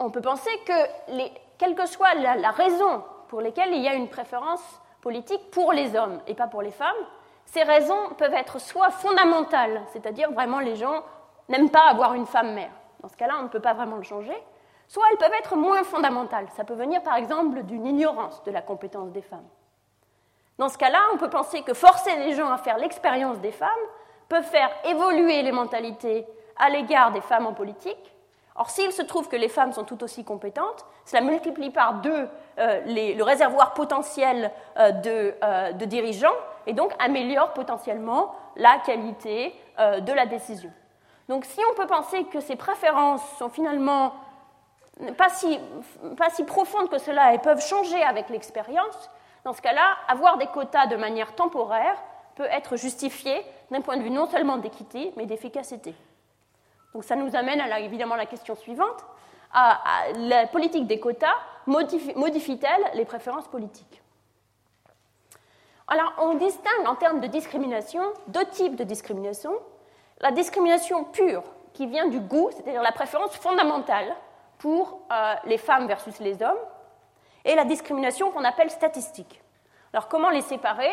On 0.00 0.10
peut 0.10 0.22
penser 0.22 0.50
que, 0.66 1.28
quelle 1.56 1.76
que 1.76 1.86
soit 1.86 2.14
la, 2.14 2.50
raison 2.50 3.04
pour 3.28 3.42
laquelle 3.42 3.72
il 3.72 3.80
y 3.80 3.86
a 3.86 3.94
une 3.94 4.08
préférence 4.08 4.64
politique 5.02 5.52
pour 5.52 5.72
les 5.72 5.94
hommes 5.94 6.20
et 6.26 6.34
pas 6.34 6.48
pour 6.48 6.62
les 6.62 6.72
femmes, 6.72 6.90
ces 7.44 7.62
raisons 7.62 8.08
peuvent 8.18 8.34
être 8.34 8.58
soit 8.60 8.90
fondamentales, 8.90 9.82
c'est-à-dire 9.92 10.32
vraiment 10.32 10.58
les 10.58 10.74
gens 10.74 11.04
n'aiment 11.48 11.70
pas 11.70 11.88
avoir 11.88 12.14
une 12.14 12.26
femme 12.26 12.54
mère. 12.54 12.70
Dans 13.00 13.08
ce 13.08 13.16
cas-là, 13.16 13.34
on 13.40 13.44
ne 13.44 13.48
peut 13.48 13.60
pas 13.60 13.74
vraiment 13.74 13.96
le 13.96 14.02
changer. 14.02 14.36
Soit 14.88 15.04
elles 15.10 15.18
peuvent 15.18 15.38
être 15.38 15.56
moins 15.56 15.82
fondamentales. 15.84 16.46
Ça 16.56 16.64
peut 16.64 16.74
venir 16.74 17.02
par 17.02 17.16
exemple 17.16 17.62
d'une 17.62 17.86
ignorance 17.86 18.42
de 18.44 18.50
la 18.50 18.62
compétence 18.62 19.10
des 19.12 19.22
femmes. 19.22 19.46
Dans 20.58 20.68
ce 20.68 20.78
cas-là, 20.78 21.00
on 21.12 21.18
peut 21.18 21.30
penser 21.30 21.62
que 21.62 21.74
forcer 21.74 22.16
les 22.16 22.34
gens 22.34 22.50
à 22.50 22.58
faire 22.58 22.78
l'expérience 22.78 23.38
des 23.40 23.50
femmes 23.50 23.68
peut 24.28 24.42
faire 24.42 24.70
évoluer 24.84 25.42
les 25.42 25.52
mentalités 25.52 26.26
à 26.56 26.70
l'égard 26.70 27.12
des 27.12 27.20
femmes 27.20 27.46
en 27.46 27.54
politique. 27.54 28.14
Or, 28.56 28.70
s'il 28.70 28.92
se 28.92 29.02
trouve 29.02 29.28
que 29.28 29.36
les 29.36 29.48
femmes 29.48 29.72
sont 29.72 29.82
tout 29.82 30.04
aussi 30.04 30.24
compétentes, 30.24 30.86
cela 31.04 31.22
multiplie 31.22 31.70
par 31.70 31.94
deux 31.94 32.28
euh, 32.58 32.80
le 32.86 33.22
réservoir 33.22 33.74
potentiel 33.74 34.52
euh, 34.78 34.92
euh, 35.42 35.72
de, 35.72 35.84
dirigeants 35.86 36.36
et 36.68 36.72
donc 36.72 36.92
améliore 37.00 37.52
potentiellement 37.52 38.32
la 38.56 38.78
qualité 38.78 39.52
de 39.76 40.12
la 40.12 40.26
décision. 40.26 40.70
Donc, 41.28 41.44
si 41.44 41.60
on 41.70 41.74
peut 41.74 41.86
penser 41.86 42.24
que 42.24 42.40
ces 42.40 42.56
préférences 42.56 43.22
sont 43.38 43.48
finalement 43.48 44.12
pas 45.16 45.28
si, 45.28 45.58
pas 46.16 46.30
si 46.30 46.44
profondes 46.44 46.88
que 46.88 46.98
cela 46.98 47.34
et 47.34 47.38
peuvent 47.38 47.64
changer 47.64 48.02
avec 48.02 48.28
l'expérience, 48.28 49.10
dans 49.44 49.52
ce 49.52 49.60
cas-là, 49.60 49.96
avoir 50.08 50.38
des 50.38 50.46
quotas 50.46 50.86
de 50.86 50.96
manière 50.96 51.34
temporaire 51.34 51.96
peut 52.34 52.46
être 52.50 52.76
justifié 52.76 53.44
d'un 53.70 53.80
point 53.80 53.96
de 53.96 54.02
vue 54.02 54.10
non 54.10 54.26
seulement 54.26 54.56
d'équité, 54.56 55.12
mais 55.16 55.26
d'efficacité. 55.26 55.94
Donc 56.94 57.04
ça 57.04 57.16
nous 57.16 57.34
amène 57.34 57.60
à 57.60 57.80
évidemment 57.80 58.16
la 58.16 58.26
question 58.26 58.54
suivante. 58.54 59.04
la 59.52 60.46
politique 60.46 60.86
des 60.86 61.00
quotas 61.00 61.34
modifie-t-elle 61.66 62.90
les 62.94 63.04
préférences 63.04 63.48
politiques? 63.48 64.02
Alors 65.86 66.14
on 66.18 66.34
distingue 66.34 66.86
en 66.86 66.94
termes 66.94 67.20
de 67.20 67.26
discrimination 67.26 68.02
deux 68.28 68.46
types 68.46 68.76
de 68.76 68.84
discrimination. 68.84 69.52
La 70.24 70.30
discrimination 70.30 71.04
pure, 71.04 71.42
qui 71.74 71.86
vient 71.86 72.06
du 72.06 72.18
goût, 72.18 72.48
c'est-à-dire 72.50 72.80
la 72.80 72.92
préférence 72.92 73.36
fondamentale 73.36 74.16
pour 74.56 75.00
euh, 75.12 75.34
les 75.44 75.58
femmes 75.58 75.86
versus 75.86 76.18
les 76.18 76.42
hommes, 76.42 76.56
et 77.44 77.54
la 77.54 77.66
discrimination 77.66 78.30
qu'on 78.30 78.42
appelle 78.42 78.70
statistique. 78.70 79.42
Alors 79.92 80.08
comment 80.08 80.30
les 80.30 80.40
séparer? 80.40 80.90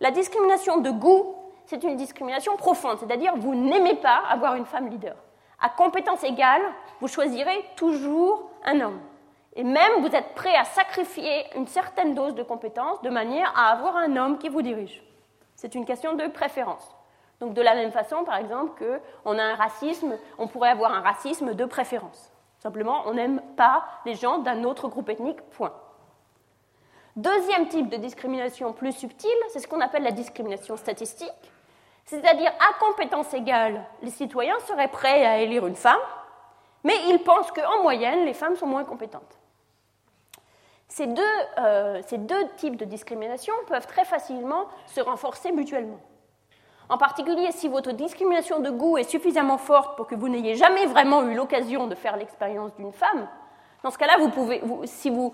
La 0.00 0.10
discrimination 0.10 0.78
de 0.78 0.90
goût, 0.90 1.36
c'est 1.66 1.84
une 1.84 1.94
discrimination 1.94 2.56
profonde, 2.56 2.98
c'est-à-dire 2.98 3.36
vous 3.36 3.54
n'aimez 3.54 3.94
pas 3.94 4.24
avoir 4.28 4.56
une 4.56 4.66
femme 4.66 4.88
leader. 4.88 5.14
À 5.60 5.68
compétence 5.68 6.24
égale, 6.24 6.62
vous 7.00 7.06
choisirez 7.06 7.64
toujours 7.76 8.50
un 8.64 8.80
homme. 8.80 9.00
Et 9.54 9.62
même 9.62 10.00
vous 10.00 10.12
êtes 10.16 10.34
prêt 10.34 10.56
à 10.56 10.64
sacrifier 10.64 11.44
une 11.54 11.68
certaine 11.68 12.16
dose 12.16 12.34
de 12.34 12.42
compétence 12.42 13.00
de 13.02 13.10
manière 13.10 13.52
à 13.56 13.68
avoir 13.68 13.96
un 13.96 14.16
homme 14.16 14.36
qui 14.36 14.48
vous 14.48 14.62
dirige. 14.62 15.00
C'est 15.54 15.76
une 15.76 15.84
question 15.84 16.14
de 16.14 16.26
préférence. 16.26 16.97
Donc 17.40 17.54
de 17.54 17.62
la 17.62 17.74
même 17.74 17.92
façon, 17.92 18.24
par 18.24 18.36
exemple, 18.36 18.82
qu'on 18.82 19.38
a 19.38 19.42
un 19.42 19.54
racisme, 19.54 20.16
on 20.38 20.48
pourrait 20.48 20.70
avoir 20.70 20.92
un 20.92 21.00
racisme 21.00 21.54
de 21.54 21.64
préférence. 21.64 22.32
Simplement, 22.58 23.02
on 23.06 23.14
n'aime 23.14 23.40
pas 23.56 23.84
les 24.04 24.14
gens 24.14 24.38
d'un 24.38 24.64
autre 24.64 24.88
groupe 24.88 25.08
ethnique, 25.08 25.40
point. 25.50 25.72
Deuxième 27.14 27.68
type 27.68 27.88
de 27.88 27.96
discrimination 27.96 28.72
plus 28.72 28.92
subtile, 28.92 29.30
c'est 29.48 29.60
ce 29.60 29.68
qu'on 29.68 29.80
appelle 29.80 30.02
la 30.02 30.10
discrimination 30.12 30.76
statistique, 30.76 31.52
c'est-à-dire 32.04 32.52
à 32.58 32.78
compétence 32.78 33.34
égale, 33.34 33.84
les 34.02 34.10
citoyens 34.10 34.58
seraient 34.60 34.88
prêts 34.88 35.26
à 35.26 35.38
élire 35.38 35.66
une 35.66 35.76
femme, 35.76 36.00
mais 36.82 36.94
ils 37.08 37.18
pensent 37.22 37.50
qu'en 37.52 37.82
moyenne, 37.82 38.24
les 38.24 38.34
femmes 38.34 38.56
sont 38.56 38.66
moins 38.66 38.84
compétentes. 38.84 39.38
Ces 40.88 41.06
deux, 41.06 41.22
euh, 41.58 42.00
ces 42.06 42.18
deux 42.18 42.48
types 42.56 42.76
de 42.76 42.84
discrimination 42.84 43.52
peuvent 43.66 43.86
très 43.86 44.04
facilement 44.04 44.66
se 44.86 45.00
renforcer 45.00 45.52
mutuellement. 45.52 46.00
En 46.88 46.96
particulier, 46.96 47.52
si 47.52 47.68
votre 47.68 47.92
discrimination 47.92 48.60
de 48.60 48.70
goût 48.70 48.96
est 48.96 49.08
suffisamment 49.08 49.58
forte 49.58 49.96
pour 49.96 50.06
que 50.06 50.14
vous 50.14 50.28
n'ayez 50.28 50.54
jamais 50.54 50.86
vraiment 50.86 51.22
eu 51.24 51.34
l'occasion 51.34 51.86
de 51.86 51.94
faire 51.94 52.16
l'expérience 52.16 52.74
d'une 52.76 52.92
femme, 52.92 53.28
Dans 53.84 53.90
ce 53.92 53.98
cas-là, 53.98 54.16
vous 54.18 54.30
pouvez, 54.30 54.60
si 54.86 55.08
vous, 55.08 55.32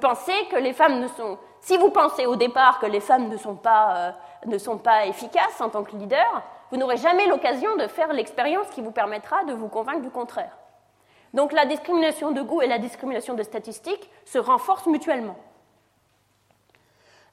penser 0.00 0.32
que 0.50 0.56
les 0.56 0.72
femmes 0.72 1.00
ne 1.00 1.06
sont, 1.06 1.38
si 1.60 1.76
vous 1.76 1.90
pensez 1.90 2.26
au 2.26 2.34
départ 2.34 2.80
que 2.80 2.86
les 2.86 2.98
femmes 3.00 3.28
ne 3.28 3.36
sont 3.36 3.54
pas, 3.54 3.96
euh, 3.96 4.10
ne 4.46 4.58
sont 4.58 4.78
pas 4.78 5.06
efficaces 5.06 5.60
en 5.60 5.68
tant 5.68 5.84
que 5.84 5.94
leader, 5.94 6.42
vous 6.70 6.78
n'aurez 6.78 6.96
jamais 6.96 7.28
l'occasion 7.28 7.76
de 7.76 7.86
faire 7.86 8.12
l'expérience 8.12 8.66
qui 8.70 8.80
vous 8.82 8.90
permettra 8.90 9.44
de 9.44 9.52
vous 9.52 9.68
convaincre 9.68 10.00
du 10.00 10.10
contraire. 10.10 10.56
Donc 11.32 11.52
la 11.52 11.64
discrimination 11.66 12.32
de 12.32 12.42
goût 12.42 12.62
et 12.62 12.66
la 12.66 12.78
discrimination 12.78 13.34
de 13.34 13.42
statistiques 13.44 14.10
se 14.24 14.38
renforcent 14.38 14.86
mutuellement. 14.86 15.36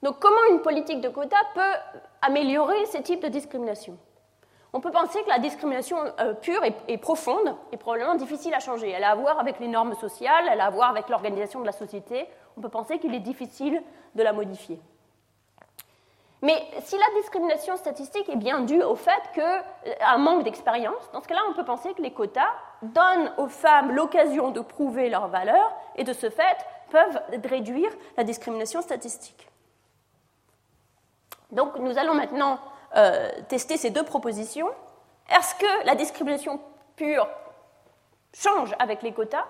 Donc 0.04 0.18
comment 0.18 0.44
une 0.50 0.60
politique 0.60 1.00
de 1.00 1.08
quotas 1.08 1.46
peut 1.54 1.98
améliorer 2.20 2.84
ces 2.84 3.02
types 3.02 3.22
de 3.22 3.28
discrimination 3.28 3.96
On 4.74 4.80
peut 4.80 4.90
penser 4.90 5.22
que 5.22 5.30
la 5.30 5.38
discrimination 5.38 5.96
euh, 6.20 6.34
pure 6.34 6.62
est, 6.62 6.98
profonde 6.98 7.56
et 7.72 7.78
probablement 7.78 8.14
difficile 8.14 8.52
à 8.52 8.60
changer. 8.60 8.90
Elle 8.90 9.02
a 9.02 9.12
à 9.12 9.14
voir 9.14 9.40
avec 9.40 9.58
les 9.60 9.68
normes 9.68 9.94
sociales, 9.94 10.44
elle 10.50 10.60
a 10.60 10.66
à 10.66 10.70
voir 10.70 10.90
avec 10.90 11.08
l'organisation 11.08 11.60
de 11.60 11.64
la 11.64 11.72
société. 11.72 12.28
On 12.58 12.60
peut 12.60 12.68
penser 12.68 12.98
qu'il 12.98 13.14
est 13.14 13.20
difficile 13.20 13.82
de 14.14 14.22
la 14.22 14.34
modifier. 14.34 14.78
Mais 16.42 16.62
si 16.82 16.98
la 16.98 17.20
discrimination 17.22 17.78
statistique 17.78 18.28
est 18.28 18.36
bien 18.36 18.60
due 18.60 18.82
au 18.82 18.96
fait 18.96 19.22
qu'un 19.34 19.64
euh, 19.86 20.18
manque 20.18 20.44
d'expérience, 20.44 21.10
dans 21.14 21.22
ce 21.22 21.28
cas-là, 21.28 21.40
on 21.48 21.54
peut 21.54 21.64
penser 21.64 21.94
que 21.94 22.02
les 22.02 22.12
quotas 22.12 22.52
donnent 22.82 23.32
aux 23.38 23.48
femmes 23.48 23.90
l'occasion 23.90 24.50
de 24.50 24.60
prouver 24.60 25.08
leur 25.08 25.28
valeur 25.28 25.74
et 25.96 26.04
de 26.04 26.12
ce 26.12 26.28
fait 26.28 26.58
peuvent 26.90 27.22
réduire 27.46 27.90
la 28.18 28.24
discrimination 28.24 28.82
statistique. 28.82 29.48
Donc 31.54 31.76
nous 31.78 31.98
allons 31.98 32.14
maintenant 32.14 32.58
euh, 32.96 33.30
tester 33.48 33.76
ces 33.76 33.90
deux 33.90 34.02
propositions. 34.02 34.68
Est-ce 35.30 35.54
que 35.54 35.86
la 35.86 35.94
discrimination 35.94 36.60
pure 36.96 37.28
change 38.34 38.74
avec 38.78 39.02
les 39.02 39.12
quotas? 39.12 39.46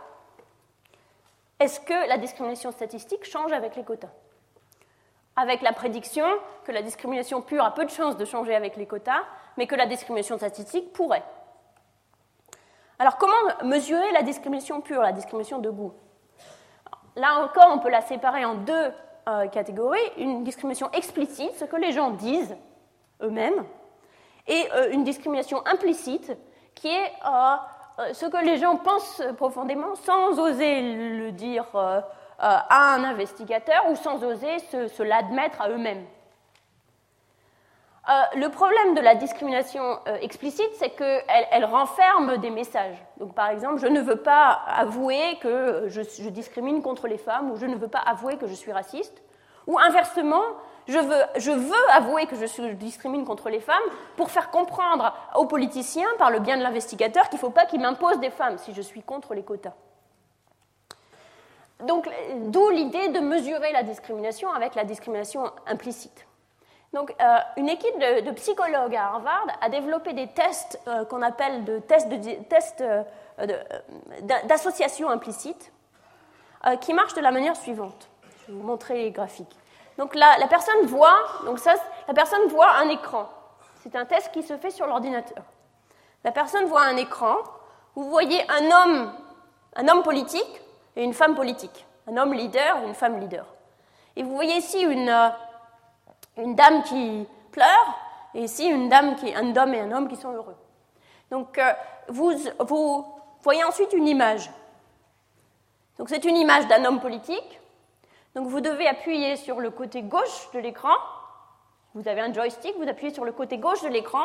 Est-ce 1.59 1.81
que 1.81 2.09
la 2.09 2.19
discrimination 2.19 2.73
statistique 2.73 3.25
change 3.25 3.53
avec 3.53 3.75
les 3.75 3.85
quotas? 3.85 4.13
Avec 5.37 5.63
la 5.63 5.73
prédiction 5.73 6.27
que 6.65 6.73
la 6.73 6.83
discrimination 6.83 7.43
pure 7.43 7.65
a 7.65 7.73
peu 7.73 7.85
de 7.85 7.91
chances 7.91 8.17
de 8.17 8.25
changer 8.25 8.55
avec 8.55 8.77
les 8.77 8.87
quotas, 8.87 9.23
mais 9.57 9.67
que 9.67 9.75
la 9.75 9.87
discrimination 9.87 10.37
statistique 10.37 10.93
pourrait. 10.93 11.25
Alors 12.99 13.17
comment 13.17 13.35
mesurer 13.65 14.13
la 14.13 14.23
discrimination 14.23 14.81
pure, 14.81 15.01
la 15.01 15.13
discrimination 15.13 15.59
de 15.59 15.71
goût? 15.71 15.95
Là 17.17 17.41
encore, 17.45 17.71
on 17.73 17.79
peut 17.79 17.91
la 17.91 18.03
séparer 18.03 18.45
en 18.45 18.55
deux 18.55 18.93
euh, 19.29 19.47
une 20.19 20.45
discrimination 20.45 20.91
explicite, 20.93 21.53
ce 21.57 21.65
que 21.65 21.77
les 21.77 21.93
gens 21.93 22.11
disent 22.11 22.57
eux-mêmes, 23.23 23.65
et 24.47 24.67
euh, 24.75 24.93
une 24.93 25.05
discrimination 25.05 25.67
implicite, 25.67 26.37
qui 26.75 26.89
est 26.89 27.13
euh, 27.25 28.13
ce 28.13 28.27
que 28.27 28.45
les 28.45 28.59
gens 28.59 28.77
pensent 28.77 29.23
profondément 29.37 29.95
sans 29.95 30.39
oser 30.39 30.81
le 30.83 31.33
dire 31.33 31.65
à 32.39 32.95
un 32.95 33.05
investigateur 33.05 33.89
ou 33.91 33.97
sans 33.97 34.23
oser 34.25 34.59
se 34.59 35.03
l'admettre 35.03 35.61
à 35.63 35.71
eux-mêmes. 35.71 36.05
Euh, 38.07 38.23
le 38.37 38.51
problème 38.51 38.95
de 38.95 39.01
la 39.01 39.15
discrimination 39.15 39.99
euh, 40.07 40.19
explicite, 40.21 40.69
c'est 40.75 40.91
qu'elle 40.91 41.25
elle 41.51 41.65
renferme 41.65 42.37
des 42.37 42.51
messages. 42.51 43.03
Donc, 43.17 43.35
par 43.35 43.49
exemple, 43.49 43.79
je 43.79 43.87
ne 43.87 44.01
veux 44.01 44.17
pas 44.17 44.61
avouer 44.67 45.39
que 45.41 45.87
je, 45.89 46.29
discrimine 46.29 46.83
contre 46.83 47.09
les 47.09 47.17
femmes, 47.17 47.51
ou 47.51 47.57
je 47.57 47.65
ne 47.65 47.77
veux 47.77 47.89
pas 47.89 48.01
avouer 48.01 48.37
que 48.37 48.47
je 48.47 48.53
suis 48.53 48.73
raciste. 48.73 49.23
Ou 49.67 49.79
inversement, 49.79 50.43
je 50.87 50.99
veux, 50.99 51.23
je 51.37 51.51
avouer 51.97 52.27
que 52.27 52.37
je, 52.37 52.73
discrimine 52.75 53.25
contre 53.25 53.49
les 53.49 53.61
femmes 53.61 53.77
pour 54.19 54.31
faire 54.31 54.51
comprendre 54.51 55.15
aux 55.35 55.47
politiciens, 55.47 56.09
par 56.19 56.31
le 56.31 56.41
bien 56.41 56.59
de 56.59 56.63
l'investigateur, 56.63 57.31
qu'il 57.31 57.39
ne 57.39 57.41
faut 57.41 57.51
pas 57.51 57.65
qu'ils 57.65 57.81
m'imposent 57.81 58.21
des 58.21 58.31
femmes 58.31 58.59
si 58.59 58.75
je 58.75 58.83
suis 58.83 59.03
contre 59.03 59.33
les 59.33 59.43
quotas. 59.43 59.73
Donc, 61.81 62.07
d'où 62.49 62.69
l'idée 62.69 63.09
de 63.09 63.21
mesurer 63.21 63.73
la 63.73 63.83
discrimination 63.83 64.53
avec 64.53 64.75
la 64.75 64.85
discrimination 64.85 65.51
implicite. 65.67 66.27
Donc, 66.95 67.13
euh, 67.21 67.39
une 67.57 67.69
équipe 67.69 67.99
de, 67.99 68.31
psychologues 68.31 68.95
à 68.95 69.07
Harvard 69.07 69.47
a 69.61 69.69
développé 69.69 70.13
des 70.13 70.29
tests 70.29 70.79
euh, 70.87 71.05
qu'on 71.05 71.23
appelle 71.23 71.65
de 71.65 71.81
tests, 71.81 72.09
de, 72.09 73.03
euh, 73.41 73.47
d'association 74.45 75.11
implicite 75.11 75.73
qui 76.81 76.95
marchent 76.95 77.13
de 77.13 77.21
la 77.21 77.31
manière 77.31 77.57
suivante. 77.57 78.09
Je 78.23 78.53
vais 78.53 78.59
vous 78.59 78.67
montrer 78.67 78.95
les 78.95 79.11
graphiques. 79.11 79.55
Donc, 79.99 80.15
la, 80.15 80.39
la 80.39 80.47
personne 80.47 80.87
voit, 80.87 81.19
donc 81.45 81.59
ça, 81.59 81.75
la 82.09 82.15
personne 82.15 82.47
voit 82.49 82.71
un 82.77 82.89
écran. 82.89 83.29
C'est 83.83 83.97
un 83.97 84.07
test 84.07 84.31
qui 84.33 84.43
se 84.43 84.57
fait 84.57 84.71
sur 84.71 84.87
l'ordinateur. 84.87 85.45
La 86.23 86.33
personne 86.33 86.65
voit 86.65 86.83
un 86.83 86.97
écran. 86.97 87.37
Vous 87.97 88.09
voyez 88.09 88.41
un 88.49 88.71
homme, 88.71 89.13
un 89.77 89.89
homme 89.89 90.03
politique 90.05 90.63
et 90.97 91.03
une 91.03 91.13
femme 91.13 91.35
politique. 91.35 91.87
Un 92.07 92.17
homme 92.17 92.33
leader 92.33 92.79
et 92.83 92.87
une 92.87 92.95
femme 92.95 93.21
leader. 93.21 93.45
Et 94.17 94.23
vous 94.23 94.35
voyez 94.35 94.55
ici 94.55 94.81
une, 94.81 95.13
une 96.37 96.55
dame 96.55 96.83
qui 96.83 97.27
pleure, 97.53 97.99
et 98.35 98.43
ici 98.45 98.67
une 98.67 98.89
dame 98.89 99.17
qui, 99.17 99.35
un 99.35 99.57
homme 99.57 99.75
et 99.75 99.81
un 99.81 99.93
homme 99.93 100.09
qui 100.09 100.17
sont 100.17 100.33
heureux. 100.33 100.57
Donc 101.31 101.59
euh, 101.59 101.73
vous, 102.09 102.33
vous 102.61 103.07
voyez 103.43 103.65
ensuite 103.65 103.93
une 103.93 104.09
image. 104.09 104.51
Donc 105.99 106.09
c'est 106.09 106.25
une 106.25 106.37
image 106.37 106.67
d'un 106.67 106.85
homme 106.85 107.01
politique. 107.01 107.61
Donc 108.35 108.49
vous 108.49 108.61
devez 108.61 108.89
appuyer 108.89 109.37
sur 109.37 109.61
le 109.61 109.71
côté 109.71 110.03
gauche 110.03 110.51
de 110.53 110.59
l'écran. 110.59 110.95
Vous 111.95 112.09
avez 112.09 112.21
un 112.21 112.33
joystick, 112.33 112.75
vous 112.77 112.89
appuyez 112.89 113.15
sur 113.15 113.25
le 113.25 113.33
côté 113.33 113.59
gauche 113.59 113.83
de 113.83 113.89
l'écran 113.89 114.25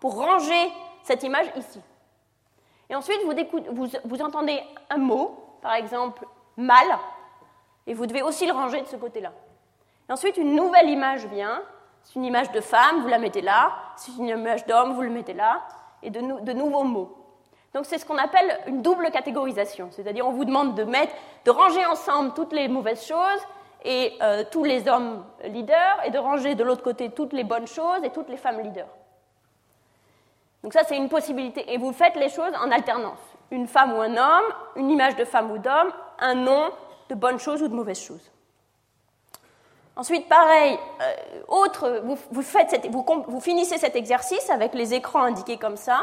pour 0.00 0.16
ranger 0.16 0.72
cette 1.02 1.22
image 1.22 1.46
ici. 1.56 1.80
Et 2.88 2.94
ensuite, 2.94 3.20
vous, 3.24 3.34
vous, 3.72 3.88
vous, 4.04 4.22
entendez 4.22 4.60
un 4.88 4.96
mot, 4.96 5.58
par 5.60 5.74
exemple 5.74 6.26
mal, 6.56 6.86
et 7.86 7.94
vous 7.94 8.06
devez 8.06 8.22
aussi 8.22 8.46
le 8.46 8.52
ranger 8.52 8.80
de 8.80 8.86
ce 8.86 8.96
côté-là 8.96 9.32
ensuite, 10.10 10.36
une 10.36 10.54
nouvelle 10.54 10.88
image 10.88 11.26
vient. 11.26 11.62
C'est 12.02 12.16
une 12.16 12.24
image 12.24 12.50
de 12.52 12.60
femme, 12.60 13.02
vous 13.02 13.08
la 13.08 13.18
mettez 13.18 13.42
là. 13.42 13.72
C'est 13.96 14.12
une 14.16 14.28
image 14.28 14.66
d'homme, 14.66 14.94
vous 14.94 15.02
le 15.02 15.10
mettez 15.10 15.34
là. 15.34 15.62
Et 16.02 16.10
de, 16.10 16.20
nouveaux 16.52 16.84
mots. 16.84 17.16
Donc 17.74 17.86
c'est 17.86 17.98
ce 17.98 18.06
qu'on 18.06 18.16
appelle 18.16 18.58
une 18.66 18.82
double 18.82 19.10
catégorisation. 19.10 19.90
C'est-à-dire 19.92 20.26
on 20.26 20.32
vous 20.32 20.44
demande 20.44 20.74
de, 20.74 20.84
mettre, 20.84 21.14
de 21.44 21.50
ranger 21.50 21.84
ensemble 21.86 22.32
toutes 22.34 22.52
les 22.52 22.68
mauvaises 22.68 23.04
choses 23.06 23.40
et 23.84 24.14
euh, 24.22 24.44
tous 24.50 24.64
les 24.64 24.88
hommes 24.88 25.24
leaders 25.44 25.98
et 26.04 26.10
de 26.10 26.18
ranger 26.18 26.54
de 26.54 26.64
l'autre 26.64 26.82
côté 26.82 27.10
toutes 27.10 27.32
les 27.32 27.44
bonnes 27.44 27.68
choses 27.68 28.02
et 28.02 28.10
toutes 28.10 28.28
les 28.28 28.36
femmes 28.36 28.60
leaders. 28.60 28.88
Donc 30.64 30.72
ça 30.72 30.82
c'est 30.84 30.96
une 30.96 31.08
possibilité. 31.08 31.72
Et 31.72 31.78
vous 31.78 31.92
faites 31.92 32.16
les 32.16 32.28
choses 32.28 32.52
en 32.60 32.70
alternance. 32.70 33.20
Une 33.50 33.66
femme 33.66 33.92
ou 33.92 34.00
un 34.00 34.16
homme, 34.16 34.52
une 34.76 34.90
image 34.90 35.16
de 35.16 35.24
femme 35.24 35.50
ou 35.52 35.58
d'homme, 35.58 35.92
un 36.18 36.34
nom 36.34 36.70
de 37.08 37.14
bonnes 37.14 37.38
choses 37.38 37.62
ou 37.62 37.68
de 37.68 37.74
mauvaises 37.74 38.00
choses. 38.00 38.30
Ensuite, 39.96 40.28
pareil, 40.28 40.78
euh, 41.02 41.42
autre, 41.48 42.02
vous, 42.04 43.40
finissez 43.40 43.78
cet 43.78 43.96
exercice 43.96 44.48
avec 44.50 44.74
les 44.74 44.94
écrans 44.94 45.24
indiqués 45.24 45.58
comme 45.58 45.76
ça, 45.76 46.00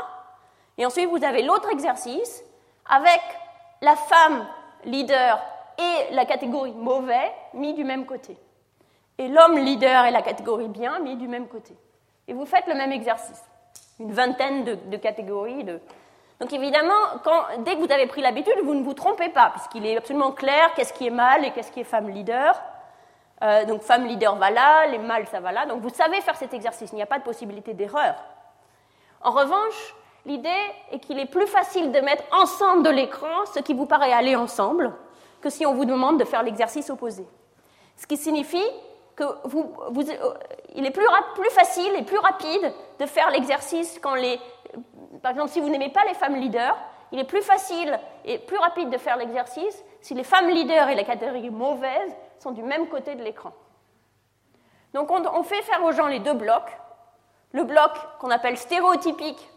et 0.77 0.85
ensuite 0.85 1.09
vous 1.09 1.23
avez 1.23 1.41
l'autre 1.41 1.71
exercice 1.71 2.43
avec 2.87 3.21
la 3.81 3.95
femme 3.95 4.45
leader 4.83 5.41
et 5.79 6.13
la 6.13 6.25
catégorie 6.25 6.73
mauvais 6.73 7.31
mis 7.53 7.73
du 7.73 7.83
même 7.83 8.05
côté, 8.05 8.37
et 9.17 9.27
l'homme 9.29 9.57
leader 9.57 10.05
et 10.05 10.11
la 10.11 10.21
catégorie 10.21 10.67
bien 10.67 10.99
mis 10.99 11.15
du 11.15 11.27
même 11.27 11.47
côté. 11.47 11.73
Et 12.27 12.33
vous 12.33 12.45
faites 12.45 12.67
le 12.67 12.75
même 12.75 12.91
exercice, 12.91 13.41
une 13.99 14.11
vingtaine 14.11 14.63
de, 14.63 14.97
catégories. 14.97 15.63
De... 15.63 15.79
Donc 16.41 16.51
évidemment, 16.51 16.93
dès 17.59 17.75
que 17.75 17.79
vous 17.79 17.91
avez 17.91 18.05
pris 18.05 18.21
l'habitude, 18.21 18.59
vous 18.63 18.75
ne 18.75 18.83
vous 18.83 18.93
trompez 18.93 19.29
pas, 19.29 19.51
puisqu'il 19.51 19.85
est 19.85 19.97
absolument 19.97 20.33
clair 20.33 20.73
qu'est-ce 20.75 20.93
qui 20.93 21.07
est 21.07 21.11
mal 21.11 21.45
et 21.45 21.51
qu'est-ce 21.51 21.71
qui 21.71 21.79
est 21.79 21.85
femme 21.85 22.09
leader. 22.09 22.61
Euh, 23.43 23.65
donc 23.65 23.81
femme 23.83 24.05
leader 24.05 24.35
va 24.35 24.49
là, 24.49 24.87
les 24.87 24.97
mâles 24.97 25.27
ça 25.27 25.39
va 25.39 25.51
là. 25.51 25.65
Donc 25.65 25.81
vous 25.81 25.89
savez 25.89 26.21
faire 26.21 26.35
cet 26.35 26.53
exercice, 26.53 26.91
il 26.91 26.95
n'y 26.95 27.03
a 27.03 27.07
pas 27.07 27.19
de 27.19 27.23
possibilité 27.23 27.73
d'erreur. 27.73 28.15
En 29.21 29.31
revanche, 29.31 29.95
l'idée 30.25 30.49
est 30.91 30.99
qu'il 30.99 31.19
est 31.19 31.27
plus 31.27 31.47
facile 31.47 31.91
de 31.91 31.99
mettre 31.99 32.23
ensemble 32.35 32.83
de 32.83 32.89
l'écran 32.89 33.45
ce 33.53 33.59
qui 33.59 33.73
vous 33.73 33.85
paraît 33.85 34.11
aller 34.11 34.35
ensemble 34.35 34.93
que 35.41 35.49
si 35.49 35.65
on 35.65 35.73
vous 35.73 35.85
demande 35.85 36.19
de 36.19 36.25
faire 36.25 36.43
l'exercice 36.43 36.89
opposé. 36.89 37.25
Ce 37.95 38.07
qui 38.07 38.17
signifie 38.17 38.69
que 39.15 39.23
il 40.75 40.85
est 40.85 40.91
plus, 40.91 41.49
facile 41.49 41.91
et 41.95 42.03
plus 42.03 42.19
rapide 42.19 42.71
de 42.99 43.05
faire 43.05 43.31
l'exercice 43.31 43.99
quand 43.99 44.13
les... 44.13 44.39
Par 45.23 45.31
exemple, 45.31 45.49
si 45.49 45.59
vous 45.59 45.69
n'aimez 45.69 45.89
pas 45.89 46.05
les 46.07 46.13
femmes 46.13 46.35
leaders, 46.35 46.77
il 47.11 47.19
est 47.19 47.23
plus 47.23 47.41
facile 47.41 47.99
et 48.25 48.37
plus 48.37 48.57
rapide 48.57 48.89
de 48.89 48.97
faire 48.97 49.17
l'exercice 49.17 49.83
si 50.01 50.13
les 50.13 50.23
femmes 50.23 50.49
leaders 50.49 50.89
et 50.89 50.95
la 50.95 51.03
catégorie 51.03 51.49
mauvaise 51.49 52.15
sont 52.39 52.51
du 52.51 52.63
même 52.63 52.87
côté 52.87 53.15
de 53.15 53.23
l'écran. 53.23 53.53
Donc 54.93 55.11
on, 55.11 55.43
fait 55.43 55.61
faire 55.63 55.83
aux 55.83 55.91
gens 55.91 56.07
les 56.07 56.19
deux 56.19 56.33
blocs. 56.33 56.77
Le 57.51 57.63
bloc 57.63 57.91
qu'on 58.19 58.31
appelle 58.31 58.57
stéréotypique, 58.57 59.49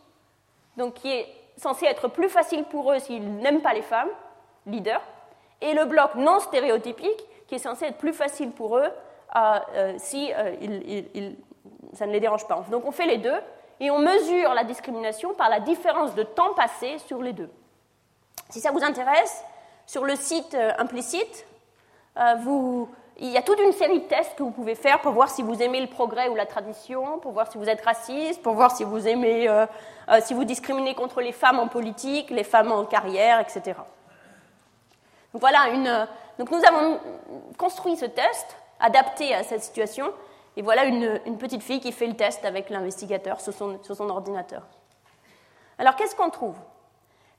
donc 0.76 0.94
qui 0.94 1.10
est 1.10 1.26
censé 1.56 1.86
être 1.86 2.08
plus 2.08 2.28
facile 2.28 2.64
pour 2.64 2.92
eux 2.92 2.98
s'ils 2.98 3.36
n'aiment 3.36 3.62
pas 3.62 3.72
les 3.72 3.82
femmes, 3.82 4.08
leaders, 4.66 5.02
et 5.60 5.74
le 5.74 5.84
bloc 5.84 6.14
non 6.14 6.40
stéréotypique, 6.40 7.46
qui 7.46 7.54
est 7.56 7.58
censé 7.58 7.86
être 7.86 7.98
plus 7.98 8.12
facile 8.12 8.50
pour 8.52 8.76
eux 8.76 8.90
euh, 9.36 9.94
si 9.98 10.32
euh, 10.36 11.32
ça 11.92 12.06
ne 12.06 12.12
les 12.12 12.20
dérange 12.20 12.46
pas. 12.46 12.64
Donc 12.70 12.84
on 12.84 12.92
fait 12.92 13.06
les 13.06 13.18
deux, 13.18 13.40
et 13.80 13.90
on 13.90 13.98
mesure 13.98 14.52
la 14.54 14.64
discrimination 14.64 15.34
par 15.34 15.48
la 15.48 15.60
différence 15.60 16.14
de 16.14 16.22
temps 16.22 16.54
passé 16.54 16.98
sur 16.98 17.22
les 17.22 17.32
deux. 17.32 17.50
Si 18.50 18.60
ça 18.60 18.72
vous 18.72 18.84
intéresse, 18.84 19.42
sur 19.86 20.04
le 20.04 20.16
site 20.16 20.56
implicite, 20.78 21.46
vous, 22.42 22.88
il 23.22 23.28
y 23.28 23.36
a 23.36 23.42
toute 23.42 23.60
une 23.60 23.72
série 23.72 24.00
de 24.00 24.06
tests 24.06 24.34
que 24.34 24.42
vous 24.42 24.50
pouvez 24.50 24.74
faire 24.74 25.00
pour 25.02 25.12
voir 25.12 25.28
si 25.28 25.42
vous 25.42 25.62
aimez 25.62 25.80
le 25.80 25.88
progrès 25.88 26.28
ou 26.28 26.34
la 26.34 26.46
tradition, 26.46 27.18
pour 27.18 27.32
voir 27.32 27.52
si 27.52 27.58
vous 27.58 27.68
êtes 27.68 27.84
raciste, 27.84 28.42
pour 28.42 28.54
voir 28.54 28.74
si 28.74 28.82
vous 28.82 29.06
aimez, 29.06 29.46
euh, 29.46 29.66
euh, 30.08 30.20
si 30.22 30.32
vous 30.32 30.44
discriminez 30.44 30.94
contre 30.94 31.20
les 31.20 31.32
femmes 31.32 31.58
en 31.58 31.68
politique, 31.68 32.30
les 32.30 32.44
femmes 32.44 32.72
en 32.72 32.84
carrière, 32.86 33.38
etc. 33.38 33.78
Donc 35.34 35.44
euh, 35.44 36.06
nous 36.38 36.64
avons 36.66 36.98
construit 37.58 37.96
ce 37.96 38.06
test 38.06 38.56
adapté 38.80 39.34
à 39.34 39.42
cette 39.44 39.62
situation, 39.62 40.12
et 40.56 40.62
voilà 40.62 40.84
une, 40.84 41.20
petite 41.38 41.62
fille 41.62 41.80
qui 41.80 41.92
fait 41.92 42.06
le 42.06 42.16
test 42.16 42.44
avec 42.46 42.70
l'investigateur 42.70 43.40
sur 43.40 43.52
son 43.52 44.08
ordinateur. 44.08 44.62
Alors 45.78 45.94
qu'est-ce 45.96 46.16
qu'on 46.16 46.30
trouve? 46.30 46.56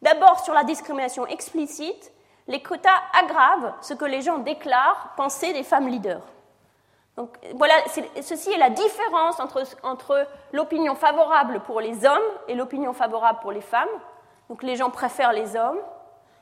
D'abord 0.02 0.44
sur 0.44 0.54
la 0.54 0.64
discrimination 0.64 1.26
explicite, 1.26 2.12
les 2.52 2.62
quotas 2.62 2.90
aggravent 3.18 3.74
ce 3.80 3.94
que 3.94 4.04
les 4.04 4.22
gens 4.22 4.40
déclarent 4.40 5.14
penser 5.16 5.54
des 5.54 5.64
femmes 5.64 5.88
leaders. 5.88 6.22
Donc 7.16 7.38
voilà, 7.56 7.74
ceci 8.22 8.52
est 8.52 8.58
la 8.58 8.70
différence 8.70 9.40
entre, 9.40 10.28
l'opinion 10.52 10.96
favorable 10.96 11.62
pour 11.62 11.80
les 11.80 12.06
hommes 12.06 12.20
et 12.50 12.56
l'opinion 12.56 12.92
favorable 12.92 13.40
pour 13.42 13.54
les 13.54 13.62
femmes. 13.62 13.90
Donc 14.50 14.64
les 14.64 14.76
gens 14.76 14.90
préfèrent 14.90 15.32
les 15.32 15.56
hommes, 15.56 15.80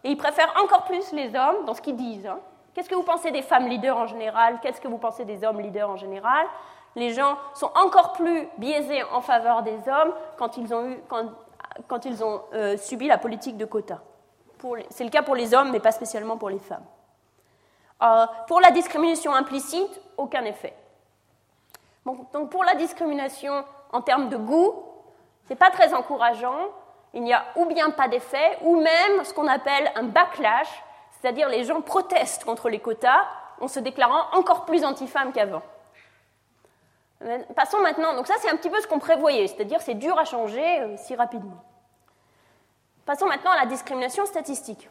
et 0.03 0.10
ils 0.10 0.18
préfèrent 0.18 0.53
encore 0.64 0.86
plus 0.86 1.11
les 1.11 1.36
hommes 1.36 1.65
dans 1.65 1.76
ce 1.76 1.81
qu'ils 1.81 1.95
disent. 1.95 2.26
Hein. 2.26 2.40
Qu'est-ce 2.73 2.90
que 2.90 2.95
vous 2.95 3.03
pensez 3.03 3.30
des 3.30 3.44
femmes 3.44 3.68
leaders 3.68 3.98
en 3.98 4.07
général? 4.07 4.60
Qu'est-ce 4.61 4.81
que 4.81 4.88
vous 4.88 4.98
pensez 4.98 5.26
des 5.26 5.44
hommes 5.44 5.60
leaders 5.61 5.90
en 5.90 5.98
général? 5.98 6.48
Les 6.95 7.14
gens 7.14 7.38
sont 7.53 7.69
encore 7.76 8.14
plus 8.14 8.48
biaisés 8.57 9.03
en 9.11 9.22
faveur 9.22 9.61
des 9.61 9.77
hommes 9.88 10.14
quand 10.38 10.57
ils 10.57 10.73
ont, 10.73 10.90
eu, 10.90 10.99
quand, 11.07 11.26
quand 11.88 12.06
ils 12.06 12.23
ont 12.23 12.41
euh, 12.53 12.77
subi 12.77 13.07
la 13.07 13.19
politique 13.19 13.57
de 13.57 13.65
quotas. 13.65 13.99
C'est 14.90 15.03
le 15.03 15.10
cas 15.10 15.22
pour 15.22 15.36
les 15.36 15.53
hommes, 15.53 15.72
mais 15.72 15.80
pas 15.80 15.91
spécialement 15.91 16.38
pour 16.38 16.49
les 16.49 16.60
femmes. 16.60 16.86
Euh, 18.02 18.26
pour 18.48 18.61
la 18.61 18.72
discrimination 18.72 19.34
implicite, 19.34 20.02
aucun 20.18 20.44
effet. 20.45 20.73
donc 22.06 22.49
pour 22.49 22.64
la 22.64 22.76
discrimination 22.76 23.65
en 23.91 24.02
termes 24.02 24.30
de 24.30 24.38
goût, 24.38 24.84
ce 25.45 25.49
n'est 25.49 25.57
pas 25.57 25.69
très 25.69 25.94
encourageant. 25.94 26.69
Il 27.14 27.23
n'y 27.23 27.34
a 27.34 27.44
ou 27.56 27.65
bien 27.65 27.90
pas 27.90 28.07
d'effet, 28.07 28.57
ou 28.61 28.76
même 28.80 29.23
ce 29.23 29.34
qu'on 29.34 29.48
appelle 29.48 29.91
un 29.95 30.03
backlash, 30.03 30.69
c'est-à-dire 31.11 31.49
les 31.49 31.64
gens 31.64 31.81
protestent 31.81 32.45
contre 32.45 32.69
les 32.69 32.80
quotas 32.80 33.22
en 33.60 33.68
se 33.68 33.80
déclarant 33.80 34.26
encore 34.34 34.65
plus 34.65 34.86
anti-femmes 34.86 35.34
qu'avant. 35.34 35.64
Passons 37.56 37.80
maintenant, 37.80 38.14
donc 38.14 38.27
ça 38.27 38.36
c'est 38.40 38.49
un 38.49 38.56
petit 38.56 38.69
peu 38.69 38.80
ce 38.80 38.88
qu'on 38.88 38.99
prévoyait, 38.99 39.48
c'est-à-dire 39.48 39.81
c'est 39.81 39.95
dur 39.95 40.18
à 40.18 40.23
changer 40.23 40.80
euh, 40.80 40.95
si 40.98 41.15
rapidement. 41.15 41.57
Passons 43.10 43.26
maintenant 43.26 43.49
à 43.49 43.61
la 43.61 43.65
discrimination 43.65 44.23
statistique. 44.27 44.88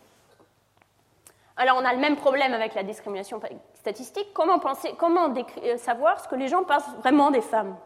Alors 1.56 1.76
on 1.80 1.84
a 1.84 1.92
le 1.92 2.00
même 2.00 2.16
problème 2.16 2.52
avec 2.52 2.74
la 2.74 2.82
discrimination 2.82 3.40
statistique. 3.74 4.32
Comment, 4.34 4.58
penser, 4.58 4.92
comment 4.98 5.32
euh, 5.32 5.76
savoir 5.76 6.18
ce 6.18 6.26
que 6.26 6.34
les 6.34 6.48
gens 6.48 6.64
pensent 6.64 6.96
vraiment 7.00 7.30
des 7.30 7.42
femmes? 7.42 7.76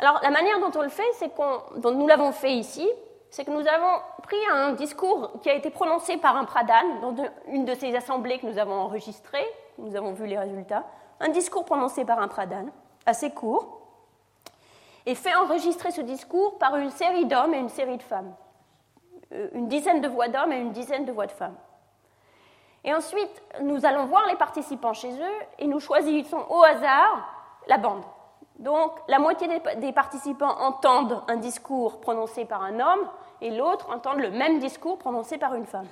Alors 0.00 0.18
la 0.24 0.30
manière 0.32 0.58
dont 0.58 0.76
on 0.76 0.82
le 0.82 0.88
fait, 0.88 1.06
c'est 1.12 1.30
dont 1.76 1.92
nous 1.92 2.08
l'avons 2.08 2.32
fait 2.32 2.50
ici, 2.50 2.90
c'est 3.30 3.44
que 3.44 3.52
nous 3.52 3.64
avons 3.68 4.02
pris 4.24 4.44
un 4.50 4.72
discours 4.72 5.30
qui 5.40 5.50
a 5.50 5.54
été 5.54 5.70
prononcé 5.70 6.16
par 6.16 6.36
un 6.36 6.44
pradhan 6.44 6.98
dans 7.00 7.14
une 7.46 7.64
de 7.64 7.74
ces 7.76 7.94
assemblées 7.94 8.40
que 8.40 8.46
nous 8.46 8.58
avons 8.58 8.74
enregistrées, 8.74 9.46
nous 9.78 9.94
avons 9.94 10.14
vu 10.14 10.26
les 10.26 10.36
résultats, 10.36 10.82
un 11.20 11.28
discours 11.28 11.64
prononcé 11.64 12.04
par 12.04 12.18
un 12.18 12.26
pradhan, 12.26 12.66
assez 13.06 13.30
court, 13.30 13.82
et 15.06 15.14
fait 15.14 15.36
enregistrer 15.36 15.92
ce 15.92 16.00
discours 16.00 16.58
par 16.58 16.74
une 16.74 16.90
série 16.90 17.26
d'hommes 17.26 17.54
et 17.54 17.58
une 17.58 17.68
série 17.68 17.98
de 17.98 18.02
femmes. 18.02 18.34
Euh, 19.32 19.48
une 19.54 19.68
dizaine 19.68 20.00
de 20.00 20.08
voix 20.08 20.28
d'hommes 20.28 20.52
et 20.52 20.58
une 20.58 20.72
dizaine 20.72 21.04
de 21.04 21.12
voix 21.12 21.26
de 21.26 21.32
femmes. 21.32 21.56
Et 22.84 22.92
ensuite, 22.92 23.42
nous 23.62 23.86
allons 23.86 24.04
voir 24.06 24.26
les 24.26 24.36
participants 24.36 24.92
chez 24.92 25.12
eux 25.12 25.38
et 25.58 25.66
nous 25.66 25.80
choisissons 25.80 26.44
au 26.50 26.62
hasard 26.62 27.26
la 27.66 27.78
bande. 27.78 28.02
Donc, 28.58 28.92
la 29.08 29.18
moitié 29.18 29.48
des, 29.76 29.92
participants 29.92 30.56
entendent 30.60 31.22
un 31.28 31.36
discours 31.36 32.00
prononcé 32.00 32.44
par 32.44 32.62
un 32.62 32.78
homme 32.78 33.08
et 33.40 33.50
l'autre 33.50 33.90
entendent 33.90 34.20
le 34.20 34.30
même 34.30 34.58
discours 34.58 34.98
prononcé 34.98 35.38
par 35.38 35.54
une 35.54 35.66
femme. 35.66 35.88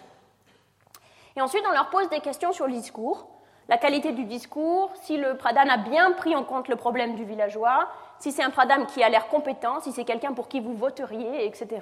Et 1.35 1.41
ensuite, 1.41 1.65
on 1.67 1.73
leur 1.73 1.89
pose 1.91 2.09
des 2.11 2.21
questions 2.21 2.53
sur 2.53 2.67
le 2.67 2.73
discours, 2.73 3.27
la 3.69 3.79
qualité 3.79 4.13
du 4.13 4.25
discours, 4.25 4.91
si 5.03 5.17
le 5.17 5.37
pradhan 5.37 5.69
a 5.71 5.79
bien 5.79 6.13
pris 6.13 6.37
en 6.37 6.45
compte 6.45 6.69
le 6.69 6.77
problème 6.77 7.15
du 7.15 7.25
villageois, 7.25 7.89
si 8.19 8.31
c'est 8.31 8.43
un 8.43 8.51
pradhan 8.51 8.85
qui 8.85 9.03
a 9.03 9.09
l'air 9.09 9.29
compétent, 9.29 9.81
si 9.81 9.93
c'est 9.93 10.05
quelqu'un 10.05 10.35
pour 10.35 10.49
qui 10.49 10.61
vous 10.61 10.75
voteriez, 10.75 11.47
etc. 11.47 11.81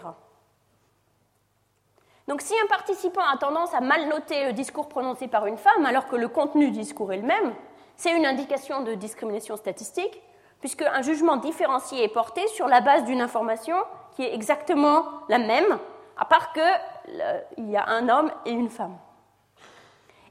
Donc 2.30 2.42
si 2.42 2.54
un 2.62 2.66
participant 2.68 3.24
a 3.28 3.36
tendance 3.38 3.74
à 3.74 3.80
mal 3.80 4.06
noter 4.06 4.44
le 4.44 4.52
discours 4.52 4.88
prononcé 4.88 5.26
par 5.26 5.46
une 5.46 5.56
femme 5.56 5.84
alors 5.84 6.06
que 6.06 6.14
le 6.14 6.28
contenu 6.28 6.66
du 6.66 6.78
discours 6.78 7.12
est 7.12 7.16
le 7.16 7.24
même, 7.24 7.52
c'est 7.96 8.16
une 8.16 8.24
indication 8.24 8.84
de 8.84 8.94
discrimination 8.94 9.56
statistique, 9.56 10.22
puisque 10.60 10.82
un 10.82 11.02
jugement 11.02 11.38
différencié 11.38 12.04
est 12.04 12.08
porté 12.08 12.46
sur 12.46 12.68
la 12.68 12.82
base 12.82 13.02
d'une 13.02 13.20
information 13.20 13.74
qui 14.14 14.22
est 14.22 14.32
exactement 14.32 15.06
la 15.28 15.38
même, 15.38 15.76
à 16.16 16.24
part 16.24 16.52
qu'il 16.52 17.68
y 17.68 17.76
a 17.76 17.88
un 17.88 18.08
homme 18.08 18.30
et 18.46 18.52
une 18.52 18.70
femme. 18.70 18.96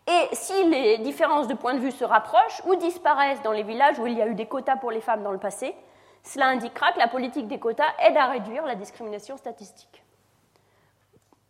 Et 0.08 0.34
si 0.34 0.70
les 0.70 1.00
différences 1.00 1.50
de 1.50 1.54
point 1.54 1.74
de 1.74 1.80
vue 1.80 1.92
se 1.92 2.06
rapprochent 2.06 2.62
ou 2.66 2.76
disparaissent 2.76 3.42
dans 3.42 3.52
les 3.52 3.64
villages 3.64 4.00
où 4.00 4.08
il 4.08 4.18
y 4.18 4.22
a 4.22 4.28
eu 4.28 4.36
des 4.36 4.46
quotas 4.46 4.78
pour 4.78 4.92
les 4.92 5.02
femmes 5.02 5.24
dans 5.24 5.34
le 5.34 5.38
passé, 5.38 5.76
cela 6.24 6.48
indiquera 6.48 6.94
que 6.94 7.00
la 7.00 7.10
politique 7.10 7.50
des 7.50 7.60
quotas 7.60 7.92
aide 8.00 8.16
à 8.16 8.28
réduire 8.28 8.66
la 8.66 8.76
discrimination 8.76 9.36
statistique. 9.36 10.02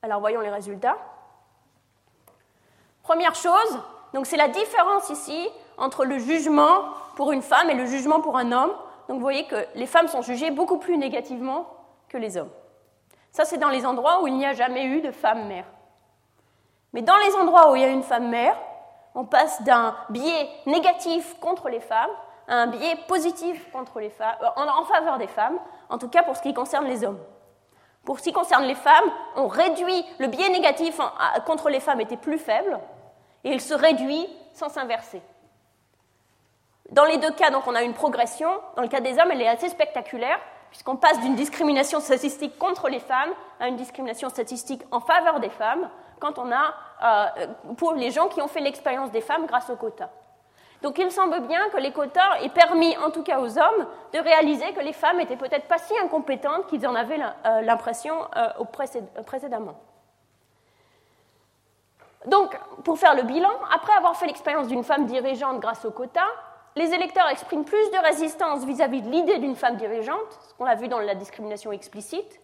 Alors 0.02 0.20
voyons 0.20 0.42
les 0.42 0.50
résultats. 0.50 0.98
Première 3.04 3.36
chose, 3.36 3.80
donc 4.14 4.26
c'est 4.26 4.38
la 4.38 4.48
différence 4.48 5.10
ici 5.10 5.50
entre 5.78 6.06
le 6.06 6.20
jugement 6.20 6.84
pour 7.16 7.32
une 7.32 7.42
femme 7.42 7.70
et 7.70 7.74
le 7.74 7.86
jugement 7.86 8.22
pour 8.22 8.38
un 8.38 8.52
homme. 8.52 8.72
Donc 9.08 9.18
vous 9.18 9.24
voyez 9.24 9.46
que 9.48 9.66
les 9.76 9.88
femmes 9.88 10.08
sont 10.08 10.22
jugées 10.22 10.52
beaucoup 10.52 10.78
plus 10.78 10.98
négativement 10.98 11.68
que 12.08 12.18
les 12.18 12.38
hommes. 12.38 12.52
Ça, 13.32 13.46
c'est 13.46 13.58
dans 13.58 13.70
les 13.70 13.86
endroits 13.86 14.22
où 14.22 14.28
il 14.28 14.36
n'y 14.36 14.46
a 14.46 14.54
jamais 14.54 14.86
eu 14.86 15.02
de 15.02 15.12
femme 15.12 15.48
mère. 15.48 15.66
Mais 16.94 17.02
dans 17.02 17.18
les 17.18 17.36
endroits 17.36 17.72
où 17.72 17.76
il 17.76 17.82
y 17.82 17.86
a 17.86 17.90
une 17.90 18.04
femme 18.04 18.30
mère, 18.30 18.56
on 19.16 19.26
passe 19.26 19.62
d'un 19.64 19.96
biais 20.10 20.50
négatif 20.66 21.36
contre 21.40 21.70
les 21.70 21.80
femmes 21.80 22.10
à 22.48 22.56
un 22.56 22.68
biais 22.68 22.96
positif 23.08 23.68
euh, 23.76 24.46
en 24.56 24.84
faveur 24.86 25.18
des 25.18 25.28
femmes, 25.28 25.58
en 25.90 25.98
tout 25.98 26.10
cas 26.10 26.24
pour 26.24 26.36
ce 26.36 26.42
qui 26.42 26.54
concerne 26.54 26.86
les 26.86 27.04
hommes. 27.04 27.20
Pour 28.06 28.20
ce 28.20 28.24
qui 28.24 28.34
concerne 28.34 28.66
les 28.66 28.76
femmes, 28.76 29.12
on 29.36 29.48
réduit, 29.48 30.06
le 30.18 30.28
biais 30.28 30.50
négatif 30.50 31.00
contre 31.46 31.70
les 31.70 31.80
femmes 31.80 32.02
était 32.02 32.18
plus 32.18 32.40
faible, 32.40 32.80
et 33.44 33.52
il 33.52 33.62
se 33.62 33.74
réduit 33.74 34.28
sans 34.54 34.70
s'inverser. 34.70 35.22
Dans 36.92 37.06
les 37.06 37.18
deux 37.18 37.32
cas, 37.32 37.52
donc, 37.52 37.68
on 37.68 37.76
a 37.76 37.84
une 37.84 37.94
progression. 37.94 38.50
Dans 38.76 38.82
le 38.82 38.88
cas 38.88 39.00
des 39.00 39.20
hommes, 39.20 39.32
elle 39.32 39.42
est 39.42 39.48
assez 39.48 39.70
spectaculaire, 39.70 40.40
puisqu'on 40.72 40.96
passe 40.96 41.20
d'une 41.20 41.36
discrimination 41.36 42.00
statistique 42.00 42.58
contre 42.58 42.90
les 42.90 43.00
femmes 43.00 43.32
à 43.60 43.68
une 43.68 43.76
discrimination 43.76 44.30
statistique 44.30 44.82
en 44.92 45.00
faveur 45.00 45.40
des 45.40 45.50
femmes, 45.50 45.90
quand 46.20 46.40
on 46.40 46.52
a, 46.52 46.74
euh, 47.04 47.48
pour 47.78 47.94
les 47.94 48.12
gens 48.12 48.28
qui 48.28 48.42
ont 48.42 48.48
fait 48.48 48.60
l'expérience 48.60 49.12
des 49.12 49.22
femmes 49.22 49.46
grâce 49.46 49.70
au 49.70 49.76
quota. 49.76 50.10
Donc 50.82 50.98
il 50.98 51.12
semble 51.12 51.42
bien 51.42 51.70
que 51.70 51.78
les 51.78 51.92
quotas 51.92 52.40
aient 52.42 52.50
permis, 52.50 52.96
en 52.98 53.12
tout 53.12 53.24
cas 53.24 53.40
aux 53.42 53.58
hommes, 53.58 53.86
de 54.14 54.20
réaliser 54.20 54.72
que 54.74 54.80
les 54.80 54.94
femmes 54.94 55.18
n'étaient 55.18 55.36
peut-être 55.36 55.68
pas 55.68 55.78
si 55.78 55.98
incompétentes 56.00 56.68
qu'ils 56.68 56.88
en 56.88 56.96
avaient 56.96 57.20
euh, 57.20 57.62
l'impression 57.62 58.16
euh, 58.38 58.50
précédemment. 59.26 59.76
Donc, 62.28 62.58
pour 62.84 62.98
faire 62.98 63.16
le 63.16 63.24
bilan, 63.24 63.52
après 63.74 63.94
avoir 63.94 64.16
fait 64.16 64.28
l'expérience 64.28 64.68
d'une 64.68 64.84
femme 64.84 65.06
dirigeante 65.06 65.60
grâce 65.60 65.84
aux 65.86 65.92
quotas, 65.92 66.22
les 66.76 66.94
électeurs 66.94 67.28
expriment 67.28 67.66
plus 67.66 67.92
de 67.92 67.98
résistance 67.98 68.64
vis-à-vis 68.64 69.02
de 69.02 69.10
l'idée 69.10 69.40
d'une 69.40 69.56
femme 69.56 69.76
dirigeante, 69.76 70.40
ce 70.48 70.54
qu'on 70.54 70.66
a 70.66 70.76
vu 70.76 70.88
dans 70.88 71.00
la 71.00 71.16
discrimination 71.16 71.72
explicite. 71.72 72.40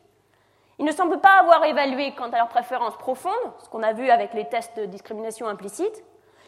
Ils 0.77 0.85
ne 0.85 0.91
semblent 0.91 1.21
pas 1.21 1.39
avoir 1.39 1.63
évalué 1.63 2.13
quant 2.17 2.29
à 2.29 2.37
leurs 2.37 2.49
préférences 2.49 2.97
profondes, 2.97 3.33
ce 3.63 3.69
qu'on 3.69 3.83
a 3.83 3.93
vu 3.93 4.09
avec 4.09 4.33
les 4.33 4.45
tests 4.45 4.77
de 4.77 4.85
discrimination 4.85 5.47
implicite 5.47 6.03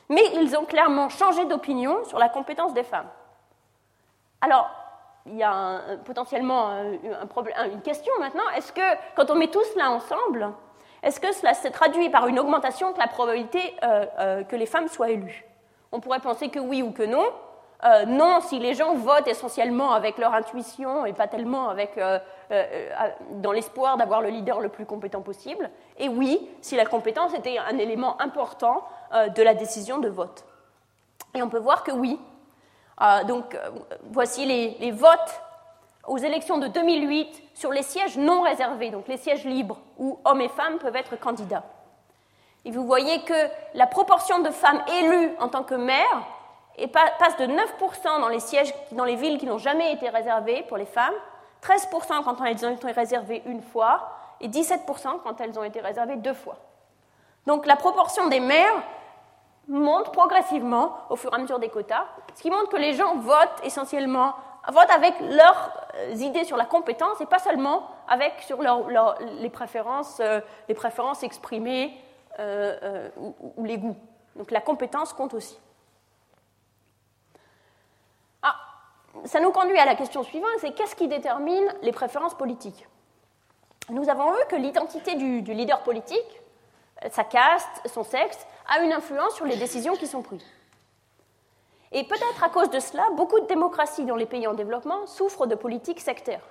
mais 0.10 0.24
ils 0.36 0.56
ont 0.58 0.66
clairement 0.66 1.10
changé 1.10 1.46
d'opinion 1.46 2.04
sur 2.06 2.20
la 2.20 2.30
compétence 2.30 2.74
des 2.74 2.84
femmes. 2.84 3.10
Alors, 4.42 4.70
il 5.26 5.36
y 5.36 5.44
a 5.44 5.82
potentiellement 6.06 6.72
une 7.72 7.82
question 7.82 8.14
maintenant. 8.20 8.48
Est-ce 8.56 8.72
que, 8.72 8.82
quand 9.16 9.30
on 9.30 9.36
met 9.36 9.48
tout 9.48 9.64
cela 9.74 9.92
ensemble, 9.92 10.54
est-ce 11.04 11.20
que 11.20 11.32
cela 11.34 11.54
se 11.54 11.68
traduit 11.68 12.10
par 12.10 12.28
une 12.28 12.40
augmentation 12.40 12.92
de 12.92 13.00
la 13.00 13.08
probabilité 13.08 13.76
euh, 13.84 14.06
euh, 14.20 14.44
que 14.44 14.56
les 14.56 14.66
femmes 14.66 14.88
soient 14.88 15.10
élues? 15.10 15.46
On 15.92 16.00
pourrait 16.00 16.20
penser 16.20 16.50
que 16.50 16.60
oui 16.60 16.82
ou 16.82 16.92
que 16.92 17.04
non. 17.04 17.26
Euh, 17.84 18.06
non, 18.06 18.40
si 18.42 18.58
les 18.58 18.74
gens 18.74 18.96
votent 18.96 19.28
essentiellement 19.28 19.92
avec 19.92 20.18
leur 20.18 20.34
intuition 20.34 21.06
et 21.06 21.14
pas 21.14 21.28
tellement 21.28 21.70
avec, 21.70 22.00
dans 23.32 23.52
l'espoir 23.52 23.98
d'avoir 23.98 24.22
le 24.22 24.30
leader 24.30 24.62
le 24.62 24.70
plus 24.70 24.86
compétent 24.86 25.22
possible. 25.22 25.70
Et 25.98 26.10
oui, 26.10 26.50
si 26.62 26.76
la 26.76 26.86
compétence 26.86 27.34
était 27.34 27.58
un 27.58 27.78
élément 27.78 28.20
important 28.22 28.78
euh, 28.78 28.82
de 29.14 29.42
la 29.42 29.54
décision 29.54 30.00
de 30.00 30.10
vote. 30.10 30.44
Et 31.34 31.42
on 31.42 31.50
peut 31.50 31.60
voir 31.60 31.84
que 31.84 31.92
oui. 31.92 32.20
Euh, 33.02 33.24
donc 33.26 33.54
euh, 33.54 33.70
voici 34.10 34.46
les, 34.46 34.92
votes 34.92 35.42
aux 36.08 36.18
élections 36.18 36.58
de 36.58 36.68
2008 36.68 37.44
sur 37.54 37.72
les 37.72 37.84
sièges 37.84 38.18
non 38.18 38.42
réservés, 38.42 38.90
donc 38.90 39.08
les 39.08 39.18
sièges 39.18 39.44
libres 39.44 39.80
où 40.00 40.20
hommes 40.26 40.42
et 40.42 40.50
femmes 40.50 40.80
peuvent 40.80 40.96
être 40.96 41.16
candidats. 41.20 41.64
Et 42.66 42.72
vous 42.72 42.86
voyez 42.86 43.22
que 43.22 43.34
la 43.76 43.88
proportion 43.88 44.40
de 44.40 44.50
femmes 44.50 44.82
élues 45.00 45.32
en 45.40 45.48
tant 45.48 45.64
que 45.64 45.76
maires 45.76 46.24
passe 46.92 47.38
de 47.38 47.46
9% 47.46 48.20
dans 48.20 48.28
les 48.30 48.40
sièges, 48.40 48.74
dans 48.92 49.06
les 49.06 49.16
villes 49.16 49.38
qui 49.38 49.46
n'ont 49.46 49.58
jamais 49.58 49.94
été 49.94 50.10
réservées 50.10 50.64
pour 50.68 50.78
les 50.78 50.86
femmes, 50.86 51.14
13% 51.64 52.24
quand 52.24 52.44
elles 52.44 52.66
ont 52.66 52.76
été 52.76 52.92
réservées 52.92 53.42
une 53.46 53.62
fois, 53.62 54.12
et 54.42 54.48
17% 54.48 55.22
quand 55.24 55.42
elles 55.42 55.58
ont 55.58 55.64
été 55.64 55.82
réservées 55.82 56.18
deux 56.18 56.34
fois. 56.34 56.58
Donc 57.48 57.66
la 57.66 57.76
proportion 57.76 58.28
des 58.28 58.40
maires 58.40 58.84
monte 59.68 60.12
progressivement 60.12 60.98
au 61.10 61.16
fur 61.16 61.32
et 61.32 61.36
à 61.36 61.40
mesure 61.40 61.60
des 61.60 61.70
quotas, 61.70 62.06
ce 62.36 62.42
qui 62.42 62.50
montre 62.50 62.70
que 62.70 62.78
les 62.78 62.94
gens 62.94 63.18
votent 63.18 63.62
essentiellement, 63.64 64.34
votent 64.70 64.92
avec 64.92 65.20
leurs 65.20 65.72
euh, 65.96 66.14
idées 66.14 66.46
sur 66.46 66.58
la 66.58 66.66
compétence 66.66 67.20
et 67.22 67.26
pas 67.26 67.40
seulement 67.40 67.90
avec 68.08 68.42
sur 68.42 68.60
les, 68.62 69.50
préférences, 69.50 70.20
euh, 70.20 70.40
les 70.70 70.76
préférences 70.76 71.24
exprimées 71.24 71.98
euh, 72.40 73.10
ou, 73.58 73.64
les 73.66 73.78
goûts. 73.78 73.98
Donc 74.36 74.52
la 74.52 74.62
compétence 74.62 75.14
compte 75.14 75.34
aussi. 75.34 75.60
Ah, 78.44 78.56
ça 79.26 79.40
nous 79.40 79.52
conduit 79.52 79.80
à 79.80 79.86
la 79.86 79.96
question 79.96 80.24
suivante, 80.24 80.50
c'est 80.60 80.72
qu'est-ce 80.72 80.96
qui 80.96 81.08
détermine 81.08 81.68
les 81.82 81.92
préférences 81.92 82.36
politiques? 82.36 82.88
Nous 83.90 84.10
avons 84.10 84.32
vu 84.32 84.40
que 84.50 84.56
l'identité 84.56 85.16
du, 85.16 85.42
du 85.42 85.54
leader 85.54 85.82
politique, 85.82 86.42
sa 87.10 87.24
caste, 87.24 87.88
son 87.88 88.04
sexe, 88.04 88.46
a 88.68 88.80
une 88.80 88.94
influence 88.94 89.36
sur 89.36 89.46
les 89.46 89.58
décisions 89.58 89.96
qui 89.96 90.08
sont 90.08 90.22
prises. 90.22 90.46
Et 91.92 92.04
peut-être 92.04 92.44
à 92.44 92.50
cause 92.50 92.70
de 92.70 92.80
cela, 92.80 93.04
beaucoup 93.16 93.40
de 93.40 93.46
démocraties 93.46 94.06
dans 94.06 94.16
les 94.16 94.26
pays 94.26 94.48
en 94.48 94.54
développement 94.54 95.06
souffrent 95.08 95.48
de 95.48 95.56
politiques 95.56 96.02
sectaires 96.02 96.46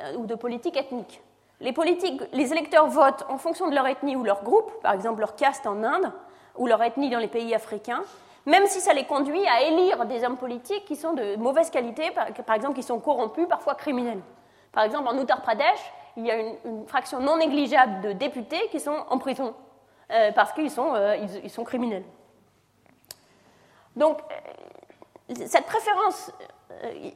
euh, 0.00 0.16
ou 0.16 0.26
de 0.26 0.34
politiques 0.34 0.76
ethniques. 0.76 1.22
Les, 1.60 2.52
électeurs 2.52 2.88
votent 2.88 3.24
en 3.28 3.38
fonction 3.38 3.68
de 3.68 3.74
leur 3.74 3.86
ethnie 3.86 4.16
ou 4.16 4.24
leur 4.24 4.42
groupe, 4.42 4.72
par 4.82 4.92
exemple 4.92 5.20
leur 5.20 5.36
caste 5.36 5.66
en 5.66 5.84
Inde, 5.84 6.12
ou 6.56 6.66
leur 6.66 6.82
ethnie 6.82 7.08
dans 7.08 7.20
les 7.20 7.28
pays 7.28 7.54
africains, 7.54 8.02
même 8.46 8.66
si 8.66 8.80
ça 8.80 8.92
les 8.92 9.04
conduit 9.04 9.46
à 9.46 9.62
élire 9.62 10.04
des 10.06 10.24
hommes 10.24 10.36
politiques 10.36 10.84
qui 10.84 10.96
sont 10.96 11.12
de 11.12 11.36
mauvaise 11.36 11.70
qualité, 11.70 12.10
par, 12.10 12.56
exemple 12.56 12.74
qui 12.74 12.82
sont 12.82 12.98
corrompus, 12.98 13.46
parfois 13.48 13.76
criminels. 13.76 14.20
Par 14.72 14.82
exemple, 14.82 15.06
en 15.06 15.16
Uttar 15.22 15.40
Pradesh, 15.40 15.92
il 16.16 16.26
y 16.26 16.30
a 16.32 16.36
une 16.36 16.86
fraction 16.88 17.20
non 17.20 17.36
négligeable 17.36 18.00
de 18.00 18.12
députés 18.12 18.68
qui 18.70 18.80
sont 18.80 18.96
en 19.08 19.18
prison 19.18 19.54
parce 20.34 20.52
qu'ils 20.52 20.70
sont, 20.70 20.94
euh, 20.94 21.16
ils, 21.42 21.50
sont, 21.50 21.64
criminels. 21.64 22.04
Donc, 23.96 24.18
euh, 24.20 25.34
cette 25.46 25.66
préférence, 25.66 26.30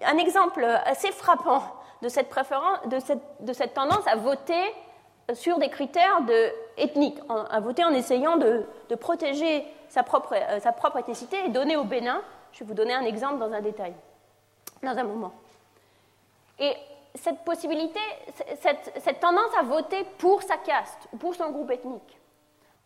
un 0.02 0.16
exemple 0.18 0.64
assez 0.64 1.12
frappant 1.12 1.62
de 2.02 2.08
cette, 2.08 2.28
préférence, 2.28 2.78
de 2.86 2.98
cette, 2.98 3.22
de 3.40 3.52
cette 3.52 3.74
tendance 3.74 4.06
à 4.06 4.16
voter 4.16 4.62
sur 5.34 5.58
des 5.58 5.68
critères 5.68 6.22
de, 6.22 6.52
ethniques, 6.76 7.18
à 7.28 7.60
voter 7.60 7.84
en 7.84 7.92
essayant 7.92 8.36
de, 8.36 8.64
de 8.88 8.94
protéger 8.94 9.66
sa 9.88 10.02
propre, 10.02 10.34
sa 10.60 10.72
propre 10.72 10.98
ethnicité 10.98 11.36
et 11.44 11.48
donner 11.48 11.76
au 11.76 11.84
Bénin. 11.84 12.22
Je 12.52 12.60
vais 12.60 12.66
vous 12.66 12.74
donner 12.74 12.94
un 12.94 13.04
exemple 13.04 13.38
dans 13.38 13.52
un 13.52 13.60
détail, 13.60 13.94
dans 14.82 14.96
un 14.96 15.04
moment. 15.04 15.32
Et 16.58 16.74
cette 17.14 17.44
possibilité, 17.44 18.00
cette, 18.60 18.92
cette 19.02 19.20
tendance 19.20 19.54
à 19.58 19.62
voter 19.62 20.04
pour 20.18 20.42
sa 20.42 20.56
caste 20.58 21.08
ou 21.12 21.16
pour 21.16 21.34
son 21.34 21.50
groupe 21.50 21.70
ethnique, 21.70 22.18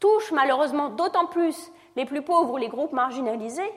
touche 0.00 0.32
malheureusement 0.32 0.88
d'autant 0.88 1.26
plus 1.26 1.70
les 1.96 2.04
plus 2.04 2.22
pauvres 2.22 2.54
ou 2.54 2.56
les 2.56 2.68
groupes 2.68 2.92
marginalisés, 2.92 3.72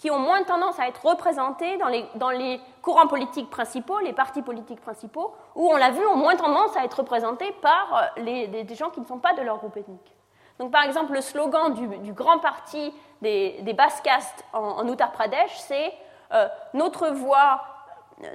qui 0.00 0.10
ont 0.10 0.18
moins 0.18 0.42
tendance 0.44 0.80
à 0.80 0.88
être 0.88 1.04
représentés 1.04 1.76
dans 1.76 1.88
les, 1.88 2.06
dans 2.14 2.30
les 2.30 2.58
courants 2.80 3.06
politiques 3.06 3.50
principaux, 3.50 3.98
les 3.98 4.14
partis 4.14 4.40
politiques 4.40 4.80
principaux, 4.80 5.34
où 5.54 5.70
on 5.70 5.76
l'a 5.76 5.90
vu, 5.90 6.04
ont 6.06 6.16
moins 6.16 6.36
tendance 6.36 6.74
à 6.74 6.84
être 6.84 7.00
représentés 7.00 7.52
par 7.60 8.12
euh, 8.16 8.22
les, 8.22 8.46
des, 8.48 8.74
gens 8.74 8.88
qui 8.88 9.00
ne 9.00 9.04
sont 9.04 9.18
pas 9.18 9.34
de 9.34 9.42
leur 9.42 9.58
groupe 9.58 9.76
ethnique. 9.76 10.16
Donc 10.58 10.70
par 10.72 10.84
exemple, 10.84 11.12
le 11.12 11.20
slogan 11.20 11.74
du, 11.74 12.12
grand 12.14 12.38
parti 12.38 12.94
des, 13.20 13.58
des 13.60 13.74
Basse-Castes 13.74 14.42
en, 14.54 14.88
Uttar 14.88 15.12
Pradesh, 15.12 15.52
c'est 15.58 15.92
euh, 16.32 16.48
notre, 16.72 17.08
voix, 17.08 17.62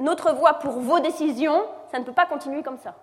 notre 0.01 0.33
voix 0.33 0.53
pour 0.53 0.73
vos 0.73 0.99
décisions, 0.99 1.63
ça 1.91 1.97
ne 1.97 2.03
peut 2.03 2.13
pas 2.13 2.27
continuer 2.27 2.61
comme 2.61 2.77
ça. 2.77 2.93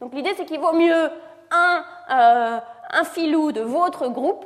Donc 0.00 0.14
l'idée, 0.14 0.34
c'est 0.36 0.44
qu'il 0.44 0.60
vaut 0.60 0.72
mieux 0.72 1.10
un, 1.50 1.84
euh, 2.10 2.60
un 2.92 3.04
filou 3.04 3.52
de 3.52 3.62
votre 3.62 4.08
groupe 4.08 4.44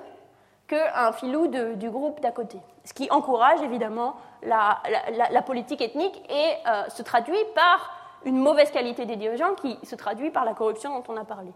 qu'un 0.69 1.13
filou 1.13 1.49
du 1.49 1.91
groupe 1.91 2.21
d'à 2.21 2.31
côté. 2.31 2.59
Ce 2.85 2.93
qui 2.93 3.09
encourage 3.11 3.61
évidemment 3.63 4.17
la, 4.43 5.43
politique 5.43 5.81
ethnique 5.81 6.23
et 6.31 6.69
euh, 6.69 6.89
se 6.89 7.03
traduit 7.03 7.39
par 7.55 7.91
une 8.25 8.39
mauvaise 8.39 8.71
qualité 8.71 9.07
des 9.07 9.17
dirigeants 9.17 9.55
qui 9.55 9.79
se 9.85 9.95
traduit 9.95 10.31
par 10.31 10.45
la 10.45 10.55
corruption 10.55 10.99
dont 10.99 11.05
on 11.09 11.17
a 11.17 11.25
parlé. 11.25 11.53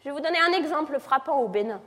Je 0.00 0.04
vais 0.08 0.10
vous 0.10 0.20
donner 0.20 0.38
un 0.38 0.52
exemple 0.52 0.98
frappant 0.98 1.38
au 1.38 1.48
Bénin. 1.48 1.80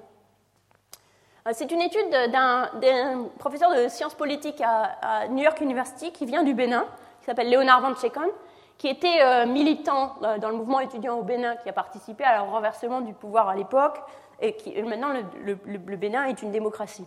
Euh, 1.47 1.51
c'est 1.53 1.71
une 1.71 1.81
étude 1.81 2.09
d'un 2.31 3.27
professeur 3.37 3.75
de 3.75 3.87
sciences 3.87 4.15
politiques 4.15 4.61
à, 4.61 5.27
New 5.27 5.43
York 5.43 5.59
University 5.61 6.11
qui 6.11 6.25
vient 6.25 6.43
du 6.43 6.53
Bénin, 6.53 6.85
qui 7.19 7.25
s'appelle 7.25 7.49
Léonard 7.49 7.81
Van 7.81 7.95
Chekon, 7.95 8.31
qui 8.77 8.87
était 8.87 9.21
euh, 9.21 9.45
militant 9.45 10.15
dans 10.39 10.49
le 10.49 10.55
mouvement 10.55 10.79
étudiant 10.79 11.15
au 11.15 11.23
Bénin, 11.23 11.55
qui 11.57 11.69
a 11.69 11.73
participé 11.73 12.23
à 12.23 12.41
renversement 12.41 13.01
du 13.01 13.13
pouvoir 13.13 13.49
à 13.49 13.55
l'époque, 13.55 13.99
et 14.41 14.81
maintenant 14.83 15.13
le, 15.43 15.95
Bénin 15.95 16.25
est 16.25 16.41
une 16.41 16.51
démocratie. 16.51 17.05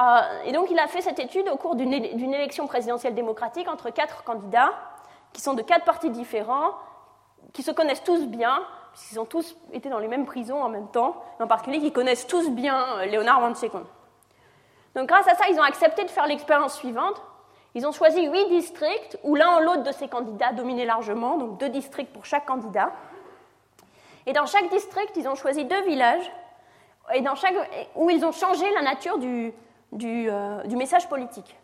Euh, 0.00 0.20
et 0.44 0.52
donc 0.52 0.70
il 0.70 0.78
a 0.78 0.86
fait 0.86 1.00
cette 1.00 1.18
étude 1.18 1.48
au 1.48 1.56
cours 1.56 1.74
d'une 1.74 1.92
élection 1.92 2.66
présidentielle 2.66 3.14
démocratique 3.14 3.68
entre 3.68 3.90
quatre 3.90 4.22
candidats 4.24 4.72
qui 5.32 5.40
sont 5.40 5.54
de 5.54 5.62
quatre 5.62 5.84
partis 5.84 6.10
différents, 6.10 6.72
qui 7.52 7.62
se 7.62 7.70
connaissent 7.70 8.04
tous 8.04 8.26
bien, 8.26 8.60
puisqu'ils 8.92 9.20
ont 9.20 9.24
tous 9.24 9.56
été 9.72 9.88
dans 9.88 9.98
les 9.98 10.08
mêmes 10.08 10.26
prisons 10.26 10.62
en 10.62 10.68
même 10.68 10.88
temps, 10.88 11.22
en 11.40 11.46
particulier 11.46 11.80
qui 11.80 11.92
connaissent 11.92 12.26
tous 12.26 12.50
bien 12.50 12.98
euh, 12.98 13.04
Léonard 13.06 13.40
Van 13.40 13.54
Secon. 13.54 13.84
Donc 14.94 15.08
grâce 15.08 15.28
à 15.28 15.34
ça, 15.34 15.44
ils 15.50 15.58
ont 15.58 15.62
accepté 15.62 16.04
de 16.04 16.10
faire 16.10 16.26
l'expérience 16.26 16.74
suivante. 16.74 17.20
Ils 17.74 17.86
ont 17.86 17.92
choisi 17.92 18.26
huit 18.26 18.48
districts 18.48 19.18
où 19.22 19.34
l'un 19.34 19.58
ou 19.58 19.62
l'autre 19.62 19.82
de 19.82 19.92
ces 19.92 20.08
candidats 20.08 20.52
dominait 20.52 20.86
largement, 20.86 21.36
donc 21.36 21.58
deux 21.58 21.68
districts 21.68 22.12
pour 22.12 22.24
chaque 22.24 22.46
candidat. 22.46 22.90
Et 24.28 24.34
dans 24.34 24.44
chaque 24.44 24.68
district, 24.68 25.12
ils 25.16 25.26
ont 25.26 25.34
choisi 25.34 25.64
deux 25.64 25.82
villages 25.84 26.30
et 27.14 27.22
dans 27.22 27.34
chaque, 27.34 27.54
où 27.96 28.10
ils 28.10 28.22
ont 28.26 28.32
changé 28.32 28.70
la 28.74 28.82
nature 28.82 29.16
du, 29.16 29.54
du, 29.90 30.28
euh, 30.30 30.62
message 30.68 31.08
politique. 31.08 31.56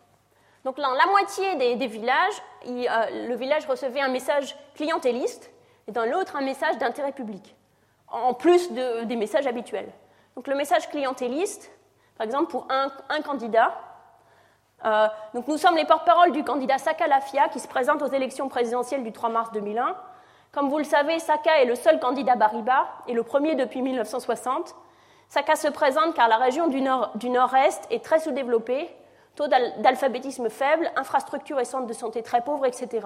Donc 0.63 0.77
dans 0.77 0.93
la 0.93 1.05
moitié 1.05 1.75
des, 1.75 1.85
villages, 1.85 2.41
euh, 2.67 3.27
le 3.27 3.35
village 3.35 3.67
recevait 3.67 4.01
un 4.01 4.07
message 4.07 4.57
clientéliste 4.73 5.51
et 5.87 5.91
dans 5.91 6.05
l'autre 6.05 6.37
un 6.37 6.41
message 6.41 6.79
d'intérêt 6.79 7.11
public, 7.11 7.55
en 8.07 8.33
plus 8.33 8.71
des 8.71 9.15
messages 9.15 9.45
habituels. 9.45 9.91
Donc 10.35 10.47
le 10.47 10.55
message 10.55 10.89
clientéliste, 10.89 11.71
par 12.17 12.25
exemple 12.25 12.49
pour 12.49 12.65
un, 12.71 12.91
un 13.09 13.21
candidat, 13.21 13.79
euh, 14.85 15.07
donc 15.35 15.47
nous 15.47 15.57
sommes 15.57 15.75
les 15.75 15.85
porte-parole 15.85 16.31
du 16.31 16.43
candidat 16.43 16.79
Saka 16.79 17.05
Lafia 17.05 17.47
qui 17.49 17.59
se 17.59 17.67
présente 17.67 18.01
aux 18.01 18.07
élections 18.07 18.49
présidentielles 18.49 19.03
du 19.03 19.11
3 19.11 19.29
mars 19.29 19.51
2001 19.51 19.95
comme 20.55 20.69
vous 20.69 20.77
le 20.77 20.85
savez, 20.85 21.19
Saka 21.19 21.61
est 21.61 21.65
le 21.65 21.75
seul 21.75 21.99
candidat 21.99 22.37
Bariba 22.37 22.87
et 23.09 23.13
le 23.13 23.23
premier 23.23 23.55
depuis 23.55 23.81
1960. 23.81 24.73
Saka 25.27 25.57
se 25.57 25.67
présente 25.67 26.15
car 26.15 26.29
la 26.29 26.37
région 26.37 26.69
du, 26.69 26.79
nord, 26.79 27.11
est 27.89 28.01
très 28.01 28.19
sous-développée, 28.19 28.89
taux 29.35 29.47
d'alphabétisme 29.47 30.49
faible, 30.49 30.89
infrastructures 30.95 31.59
et 31.59 31.65
centres 31.65 31.87
de 31.87 31.93
santé 31.93 32.23
très 32.23 32.39
pauvres, 32.39 32.65
etc. 32.65 33.05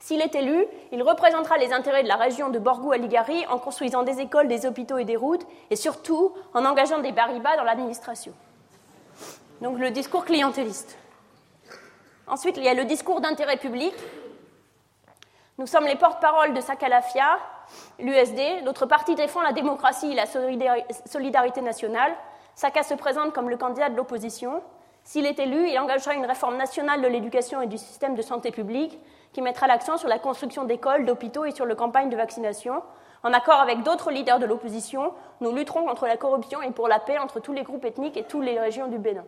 S'il 0.00 0.20
est 0.20 0.34
élu, 0.34 0.66
il 0.90 1.00
représentera 1.04 1.58
les 1.58 1.72
intérêts 1.72 2.02
de 2.02 2.08
la 2.08 2.16
région 2.16 2.48
de 2.48 2.58
Borgou-Aligari 2.58 3.46
en 3.48 3.58
construisant 3.58 4.02
des 4.02 4.18
écoles, 4.18 4.48
des 4.48 4.66
hôpitaux 4.66 4.98
et 4.98 5.04
des 5.04 5.16
routes, 5.16 5.46
et 5.70 5.76
surtout 5.76 6.34
en 6.54 6.64
engageant 6.64 6.98
des 6.98 7.12
Bariba 7.12 7.56
dans 7.56 7.62
l'administration. 7.64 8.32
Donc 9.60 9.78
le 9.78 9.92
discours 9.92 10.24
clientéliste. 10.24 10.98
Ensuite, 12.26 12.56
il 12.56 12.64
y 12.64 12.68
a 12.68 12.74
le 12.74 12.84
discours 12.84 13.20
d'intérêt 13.20 13.58
public, 13.58 13.92
nous 15.60 15.66
sommes 15.66 15.84
les 15.84 15.96
porte-parole 15.96 16.54
de 16.54 16.60
Sakalafia, 16.62 17.38
l'USD. 17.98 18.64
Notre 18.64 18.86
parti 18.86 19.14
défend 19.14 19.42
la 19.42 19.52
démocratie 19.52 20.10
et 20.10 20.14
la 20.14 20.24
solidarité 20.24 21.60
nationale. 21.60 22.14
Saka 22.54 22.82
se 22.82 22.94
présente 22.94 23.34
comme 23.34 23.50
le 23.50 23.58
candidat 23.58 23.90
de 23.90 23.94
l'opposition. 23.94 24.62
S'il 25.04 25.26
est 25.26 25.38
élu, 25.38 25.68
il 25.68 25.78
engagera 25.78 26.14
une 26.14 26.24
réforme 26.24 26.56
nationale 26.56 27.02
de 27.02 27.08
l'éducation 27.08 27.60
et 27.60 27.66
du 27.66 27.76
système 27.76 28.14
de 28.14 28.22
santé 28.22 28.52
publique 28.52 28.98
qui 29.34 29.42
mettra 29.42 29.66
l'accent 29.66 29.98
sur 29.98 30.08
la 30.08 30.18
construction 30.18 30.64
d'écoles, 30.64 31.04
d'hôpitaux 31.04 31.44
et 31.44 31.50
sur 31.50 31.66
la 31.66 31.74
campagne 31.74 32.08
de 32.08 32.16
vaccination. 32.16 32.82
En 33.22 33.34
accord 33.34 33.60
avec 33.60 33.82
d'autres 33.82 34.10
leaders 34.10 34.38
de 34.38 34.46
l'opposition, 34.46 35.12
nous 35.42 35.54
lutterons 35.54 35.84
contre 35.84 36.06
la 36.06 36.16
corruption 36.16 36.62
et 36.62 36.70
pour 36.70 36.88
la 36.88 37.00
paix 37.00 37.18
entre 37.18 37.38
tous 37.38 37.52
les 37.52 37.64
groupes 37.64 37.84
ethniques 37.84 38.16
et 38.16 38.24
toutes 38.24 38.44
les 38.44 38.58
régions 38.58 38.86
du 38.86 38.96
Bénin. 38.96 39.24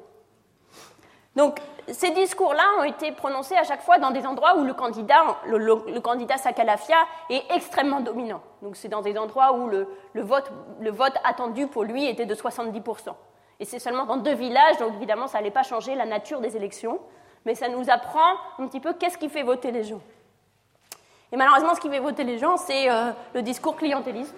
Donc, 1.35 1.61
ces 1.89 2.11
discours-là 2.11 2.63
ont 2.81 2.85
été 2.85 3.11
prononcés 3.13 3.57
à 3.57 3.65
chaque 3.65 3.83
fois 3.83 3.99
dans 3.99 4.11
des 4.11 4.27
endroits 4.27 4.57
où 4.59 4.65
le 4.65 4.75
candidat, 4.75 5.39
le, 5.47 6.01
candidat 6.01 6.37
Sakalafia 6.37 6.97
est 7.31 7.43
extrêmement 7.55 8.01
dominant. 8.01 8.43
Donc, 8.61 8.77
c'est 8.77 8.89
dans 8.89 9.01
des 9.01 9.17
endroits 9.17 9.53
où 9.55 9.67
le, 9.67 9.87
vote, 10.15 10.51
le, 10.81 10.93
attendu 11.25 11.67
pour 11.67 11.85
lui 11.85 12.07
était 12.07 12.27
de 12.27 12.35
70%. 12.35 13.15
Et 13.61 13.65
c'est 13.65 13.79
seulement 13.79 14.05
dans 14.05 14.17
deux 14.17 14.35
villages, 14.35 14.77
donc 14.79 14.95
évidemment, 14.97 15.27
ça 15.27 15.39
n'allait 15.39 15.51
pas 15.51 15.63
changer 15.63 15.95
la 15.95 16.05
nature 16.05 16.41
des 16.41 16.57
élections, 16.57 16.99
mais 17.45 17.55
ça 17.55 17.69
nous 17.69 17.89
apprend 17.91 18.37
un 18.59 18.67
petit 18.67 18.81
peu 18.81 18.93
qu'est-ce 18.93 19.17
qui 19.17 19.29
fait 19.29 19.43
voter 19.43 19.71
les 19.71 19.85
gens. 19.85 20.01
Et 21.33 21.37
malheureusement, 21.37 21.75
ce 21.75 21.81
qui 21.81 21.89
fait 21.89 22.01
voter 22.01 22.25
les 22.25 22.39
gens, 22.39 22.57
c'est 22.57 22.91
euh, 22.91 23.13
le 23.35 23.43
discours 23.43 23.77
clientéliste. 23.77 24.37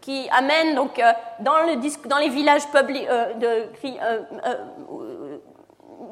qui 0.00 0.28
amène 0.30 0.74
donc 0.74 1.00
dans, 1.40 1.58
le, 1.60 2.08
dans, 2.08 2.18
les 2.18 2.28
villages 2.28 2.66
publics, 2.70 3.08
de, 3.36 3.68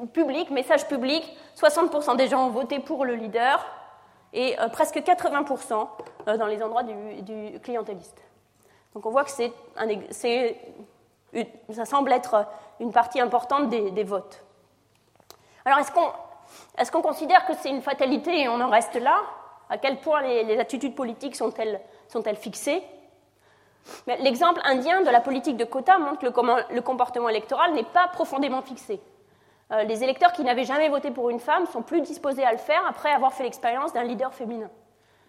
public, 0.06 0.50
message 0.50 0.86
public, 0.88 1.24
60% 1.56 2.16
des 2.16 2.28
gens 2.28 2.46
ont 2.46 2.50
voté 2.50 2.78
pour 2.78 3.04
le 3.04 3.14
leader 3.14 3.64
et 4.32 4.56
presque 4.72 4.96
80% 4.96 5.88
dans 6.38 6.46
les 6.46 6.62
endroits 6.62 6.84
du, 6.84 7.22
du 7.22 7.60
clientéliste. 7.60 8.22
Donc 8.94 9.06
on 9.06 9.10
voit 9.10 9.24
que 9.24 9.30
c'est 9.30 9.52
ça 11.72 11.84
semble 11.84 12.12
être 12.12 12.46
une 12.80 12.92
partie 12.92 13.20
importante 13.20 13.68
des, 13.68 14.04
votes. 14.04 14.42
Alors 15.64 15.78
est-ce 15.78 16.90
qu'on 16.90 17.02
considère 17.02 17.46
que 17.46 17.54
c'est 17.54 17.70
une 17.70 17.82
fatalité 17.82 18.40
et 18.40 18.48
on 18.48 18.60
en 18.60 18.70
reste 18.70 18.96
là? 18.96 19.20
À 19.68 19.78
quel 19.78 20.00
point 20.00 20.22
les, 20.22 20.58
attitudes 20.58 20.94
politiques 20.94 21.36
sont-elles 21.36 21.80
sont 22.08 22.22
fixées? 22.34 22.82
L'exemple 24.06 24.60
indien 24.64 25.02
de 25.02 25.10
la 25.10 25.20
politique 25.20 25.56
de 25.56 25.64
quota 25.64 25.98
montre 25.98 26.18
que 26.20 26.74
le 26.74 26.80
comportement 26.82 27.28
électoral 27.28 27.72
n'est 27.72 27.84
pas 27.84 28.08
profondément 28.08 28.62
fixé. 28.62 29.00
Euh, 29.72 29.84
les 29.84 30.02
électeurs 30.02 30.32
qui 30.32 30.42
n'avaient 30.42 30.64
jamais 30.64 30.88
voté 30.88 31.10
pour 31.10 31.30
une 31.30 31.40
femme 31.40 31.66
sont 31.66 31.82
plus 31.82 32.00
disposés 32.00 32.44
à 32.44 32.52
le 32.52 32.58
faire 32.58 32.82
après 32.88 33.10
avoir 33.10 33.32
fait 33.32 33.44
l'expérience 33.44 33.92
d'un 33.92 34.02
leader 34.02 34.34
féminin. 34.34 34.68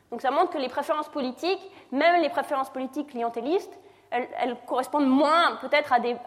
Donc 0.09 0.22
ça 0.22 0.31
montre 0.31 0.51
que 0.51 0.57
les 0.57 0.69
préférences 0.69 1.09
politiques, 1.09 1.72
même 1.91 2.22
les 2.22 2.30
préférences 2.30 2.69
politiques 2.69 3.07
clientélistes, 3.11 3.80
elles, 4.09 4.57
correspondent 4.68 5.07
moins 5.07 5.55
peut-être 5.61 5.93
à 5.93 5.99
des, 5.99 6.18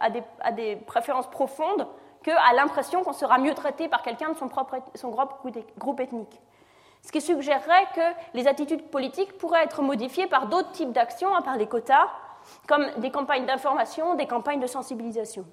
des, 0.57 0.77
préférences 0.77 1.29
profondes 1.29 1.87
qu'à 2.23 2.55
l'impression 2.55 3.05
qu'on 3.05 3.13
sera 3.13 3.37
mieux 3.37 3.53
traité 3.53 3.89
par 3.89 4.03
quelqu'un 4.03 4.31
de 4.31 4.39
son, 4.39 4.49
propre, 4.49 4.77
son 4.95 5.11
groupe 5.11 6.01
ethnique. 6.01 6.41
Ce 7.03 7.13
qui 7.13 7.21
suggérerait 7.21 7.87
que 7.95 8.01
les 8.33 8.49
attitudes 8.49 8.89
politiques 8.89 9.37
pourraient 9.37 9.65
être 9.65 9.83
modifiées 9.83 10.27
par 10.27 10.47
d'autres 10.47 10.73
types 10.73 10.93
d'actions, 10.93 11.35
à 11.35 11.43
part 11.43 11.59
les 11.59 11.67
quotas, 11.67 12.09
comme 12.67 12.87
des 12.97 13.11
campagnes 13.11 13.45
d'information, 13.45 14.15
des 14.15 14.27
campagnes 14.27 14.61
de 14.61 14.67
sensibilisation. 14.67 15.45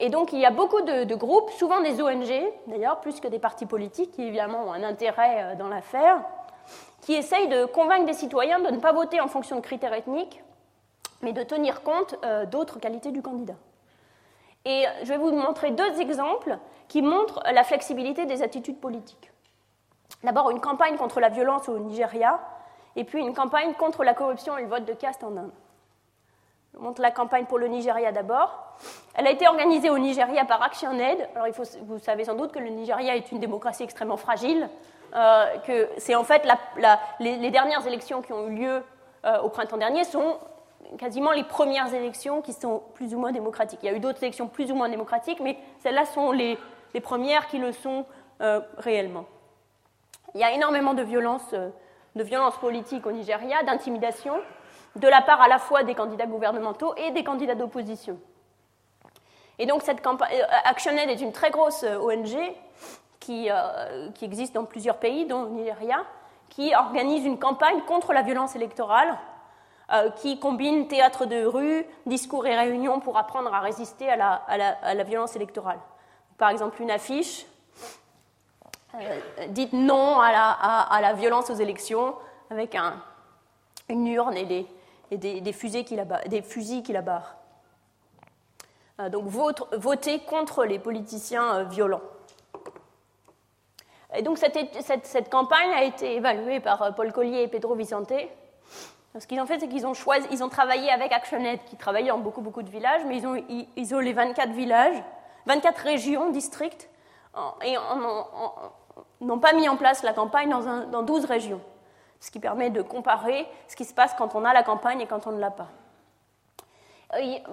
Et 0.00 0.10
donc 0.10 0.32
il 0.32 0.38
y 0.38 0.46
a 0.46 0.50
beaucoup 0.50 0.80
de, 0.80 1.14
groupes, 1.14 1.50
souvent 1.50 1.80
des 1.80 2.00
ONG 2.00 2.30
d'ailleurs, 2.66 3.00
plus 3.00 3.20
que 3.20 3.28
des 3.28 3.38
partis 3.38 3.66
politiques, 3.66 4.12
qui 4.12 4.22
évidemment 4.22 4.68
ont 4.68 4.72
un 4.72 4.84
intérêt 4.84 5.42
euh, 5.42 5.54
dans 5.56 5.68
l'affaire, 5.68 6.22
qui 7.00 7.14
essayent 7.14 7.48
de 7.48 7.64
convaincre 7.64 8.06
des 8.06 8.12
citoyens 8.12 8.60
de 8.60 8.70
ne 8.70 8.78
pas 8.78 8.92
voter 8.92 9.20
en 9.20 9.28
fonction 9.28 9.56
de 9.56 9.60
critères 9.60 9.94
ethniques, 9.94 10.42
mais 11.22 11.32
de 11.32 11.42
tenir 11.42 11.82
compte 11.82 12.14
euh, 12.24 12.46
d'autres 12.46 12.78
qualités 12.78 13.10
du 13.10 13.22
candidat. 13.22 13.56
Et 14.64 14.84
je 15.02 15.08
vais 15.08 15.16
vous 15.16 15.32
montrer 15.32 15.70
deux 15.70 16.00
exemples 16.00 16.58
qui 16.88 17.00
montrent 17.00 17.40
la 17.52 17.64
flexibilité 17.64 18.26
des 18.26 18.42
attitudes 18.42 18.78
politiques. 18.80 19.30
D'abord, 20.22 20.50
une 20.50 20.60
campagne 20.60 20.96
contre 20.96 21.20
la 21.20 21.28
violence 21.28 21.68
au 21.68 21.78
Nigeria, 21.78 22.40
et 22.96 23.04
puis 23.04 23.20
une 23.20 23.34
campagne 23.34 23.72
contre 23.74 24.02
la 24.04 24.14
corruption 24.14 24.58
et 24.58 24.62
le 24.62 24.68
vote 24.68 24.84
de 24.84 24.92
caste 24.92 25.22
en 25.22 25.36
Inde. 25.36 25.52
Montre 26.78 27.02
la 27.02 27.10
campagne 27.10 27.46
pour 27.46 27.58
le 27.58 27.66
Nigeria 27.66 28.12
d'abord. 28.12 28.76
Elle 29.14 29.26
a 29.26 29.30
été 29.30 29.48
organisée 29.48 29.90
au 29.90 29.98
Nigeria 29.98 30.44
par 30.44 30.62
ActionAid. 30.62 31.28
Alors, 31.34 31.48
il 31.48 31.52
faut, 31.52 31.64
vous 31.82 31.98
savez 31.98 32.24
sans 32.24 32.34
doute 32.34 32.52
que 32.52 32.58
le 32.60 32.68
Nigeria 32.68 33.16
est 33.16 33.32
une 33.32 33.40
démocratie 33.40 33.82
extrêmement 33.82 34.16
fragile, 34.16 34.68
euh, 35.14 35.58
que 35.66 35.88
c'est 35.98 36.14
en 36.14 36.24
fait 36.24 36.46
les, 37.18 37.50
dernières 37.50 37.86
élections 37.86 38.22
qui 38.22 38.32
ont 38.32 38.46
eu 38.46 38.54
lieu 38.54 38.82
euh, 39.24 39.40
au 39.40 39.48
printemps 39.48 39.76
dernier 39.76 40.04
sont 40.04 40.38
quasiment 40.98 41.32
les 41.32 41.42
premières 41.44 41.92
élections 41.92 42.42
qui 42.42 42.52
sont 42.52 42.82
plus 42.94 43.14
ou 43.14 43.18
moins 43.18 43.32
démocratiques. 43.32 43.80
Il 43.82 43.86
y 43.86 43.92
a 43.92 43.96
eu 43.96 44.00
d'autres 44.00 44.22
élections 44.22 44.46
plus 44.46 44.70
ou 44.70 44.74
moins 44.74 44.88
démocratiques, 44.88 45.40
mais 45.40 45.58
celles-là 45.80 46.04
sont 46.06 46.30
les, 46.30 46.58
premières 47.02 47.46
qui 47.48 47.58
le 47.58 47.72
sont 47.72 48.06
euh, 48.40 48.60
réellement. 48.78 49.24
Il 50.34 50.40
y 50.40 50.44
a 50.44 50.52
énormément 50.52 50.94
de 50.94 51.02
violence, 51.02 51.52
de 51.52 52.22
violence 52.22 52.56
politique 52.58 53.06
au 53.06 53.12
Nigeria, 53.12 53.62
d'intimidation, 53.62 54.34
de 54.98 55.08
la 55.08 55.22
part 55.22 55.40
à 55.40 55.48
la 55.48 55.58
fois 55.58 55.82
des 55.82 55.94
candidats 55.94 56.26
gouvernementaux 56.26 56.94
et 56.96 57.10
des 57.10 57.24
candidats 57.24 57.54
d'opposition. 57.54 58.18
Et 59.58 59.66
donc 59.66 59.82
cette 59.82 60.02
campagne, 60.02 60.30
ActionAid 60.64 61.10
est 61.10 61.20
une 61.20 61.32
très 61.32 61.50
grosse 61.50 61.82
ONG 61.84 62.36
euh, 63.30 64.10
qui, 64.12 64.24
existe 64.24 64.54
dans 64.54 64.64
plusieurs 64.64 64.96
pays, 64.96 65.26
dont 65.26 65.42
le 65.42 65.50
Nigeria, 65.50 66.02
qui 66.48 66.74
organise 66.74 67.26
une 67.26 67.38
campagne 67.38 67.82
contre 67.82 68.14
la 68.14 68.22
violence 68.22 68.56
électorale, 68.56 69.18
euh, 69.92 70.10
qui 70.12 70.38
combine 70.40 70.88
théâtre 70.88 71.26
de 71.26 71.44
rue, 71.44 71.84
discours 72.06 72.46
et 72.46 72.56
réunions 72.56 73.00
pour 73.00 73.18
apprendre 73.18 73.52
à 73.52 73.60
résister 73.60 74.08
à 74.08 74.16
la, 74.16 75.04
violence 75.04 75.36
électorale. 75.36 75.78
Par 76.38 76.48
exemple, 76.48 76.80
une 76.80 76.90
affiche 76.90 77.44
euh, 78.94 79.66
non 79.72 80.20
à 80.20 81.00
la, 81.02 81.12
violence 81.12 81.50
aux 81.50 81.54
élections, 81.54 82.14
avec 82.50 82.76
une 83.90 84.06
urne 84.06 84.36
et 84.38 84.46
des, 84.46 84.66
fusils 85.52 85.84
qui 85.84 85.96
la, 86.92 87.02
barrent. 87.02 87.36
donc 89.10 89.26
voter 89.26 90.20
contre 90.20 90.64
les 90.64 90.78
politiciens 90.78 91.64
violents. 91.64 92.02
Et 94.14 94.22
donc 94.22 94.38
cette, 94.38 95.30
campagne 95.30 95.70
a 95.72 95.84
été 95.84 96.16
évaluée 96.16 96.60
par 96.60 96.82
euh, 96.82 96.90
Paul 96.92 97.12
Collier 97.12 97.42
et 97.42 97.48
Pedro 97.48 97.74
Vicente. 97.74 98.12
Ce 99.18 99.26
qu'ils 99.26 99.40
ont 99.40 99.46
fait, 99.46 99.58
c'est 99.58 99.68
qu'ils 99.68 99.86
ont, 99.86 100.48
travaillé 100.48 100.90
avec 100.90 101.12
ActionAid, 101.12 101.60
qui 101.64 101.76
travaillait 101.76 102.10
dans 102.10 102.18
beaucoup, 102.18 102.40
beaucoup 102.40 102.62
de 102.62 102.70
villages, 102.70 103.02
mais 103.06 103.18
ils 103.18 103.26
ont 103.26 103.42
isolé 103.76 104.12
24 104.12 104.50
villages, 104.50 105.02
24 105.46 105.78
régions, 105.78 106.30
districts, 106.30 106.88
et 107.64 107.74
n'ont 109.20 109.38
pas 109.40 109.54
mis 109.54 109.68
en 109.68 109.76
place 109.76 110.02
la 110.02 110.12
campagne 110.12 110.50
dans 110.50 111.02
12 111.02 111.24
régions, 111.24 111.60
ce 112.20 112.30
qui 112.30 112.40
permet 112.40 112.70
de 112.70 112.82
comparer 112.82 113.46
ce 113.68 113.76
qui 113.76 113.84
se 113.84 113.94
passe 113.94 114.14
quand 114.14 114.34
on 114.34 114.44
a 114.44 114.52
la 114.52 114.62
campagne 114.62 115.00
et 115.00 115.06
quand 115.06 115.26
on 115.26 115.32
ne 115.32 115.40
l'a 115.40 115.50
pas. 115.50 115.68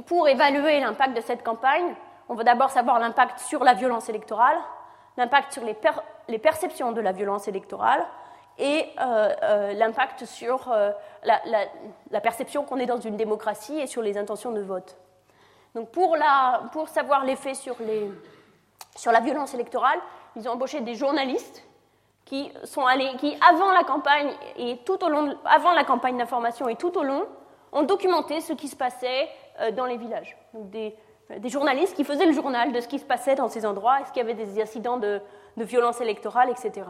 Pour 0.05 0.27
évaluer 0.27 0.79
l'impact 0.79 1.15
de 1.15 1.21
cette 1.21 1.43
campagne, 1.43 1.95
on 2.27 2.35
va 2.35 2.43
d'abord 2.43 2.71
savoir 2.71 2.99
l'impact 2.99 3.39
sur 3.39 3.63
la 3.63 3.73
violence 3.73 4.09
électorale, 4.09 4.57
l'impact 5.17 5.53
sur 5.53 5.63
les, 5.63 6.39
perceptions 6.39 6.91
de 6.91 7.01
la 7.01 7.11
violence 7.11 7.47
électorale 7.47 8.05
et 8.57 8.85
euh, 8.99 9.33
euh, 9.43 9.73
l'impact 9.73 10.25
sur 10.25 10.71
euh, 10.71 10.91
la, 11.23 12.21
perception 12.21 12.63
qu'on 12.63 12.77
est 12.77 12.85
dans 12.85 12.99
une 12.99 13.15
démocratie 13.15 13.79
et 13.79 13.87
sur 13.87 14.01
les 14.01 14.17
intentions 14.17 14.51
de 14.51 14.61
vote. 14.61 14.97
Donc 15.73 15.89
pour, 15.91 16.17
savoir 16.87 17.23
l'effet 17.23 17.53
sur 17.53 17.75
la 19.11 19.19
violence 19.19 19.53
électorale, 19.53 19.99
ils 20.35 20.49
ont 20.49 20.53
embauché 20.53 20.81
des 20.81 20.95
journalistes 20.95 21.63
qui 22.25 22.51
sont 22.63 22.85
allés, 22.85 23.15
qui 23.17 23.37
avant 23.47 23.71
la 23.71 23.83
campagne 23.83 24.31
et 24.57 24.77
tout 24.85 25.03
au 25.03 25.09
long, 25.09 25.37
avant 25.45 25.73
la 25.73 25.83
campagne 25.83 26.17
d'information 26.17 26.67
et 26.67 26.75
tout 26.75 26.97
au 26.97 27.03
long, 27.03 27.25
ont 27.71 27.83
documenté 27.83 28.41
ce 28.41 28.53
qui 28.53 28.67
se 28.67 28.75
passait 28.75 29.29
dans 29.73 29.85
les 29.85 29.97
villages. 29.97 30.35
Donc 30.53 30.69
des, 30.69 30.95
des 31.29 31.49
journalistes 31.49 31.95
qui 31.95 32.03
faisaient 32.03 32.25
le 32.25 32.33
journal 32.33 32.71
de 32.71 32.79
ce 32.79 32.87
qui 32.87 32.99
se 32.99 33.05
passait 33.05 33.35
dans 33.35 33.49
ces 33.49 33.65
endroits, 33.65 33.99
est-ce 34.01 34.11
qu'il 34.11 34.21
y 34.21 34.29
avait 34.29 34.33
des 34.33 34.61
incidents 34.61 34.97
de, 34.97 35.21
violence 35.57 36.01
électorale, 36.01 36.49
etc. 36.49 36.85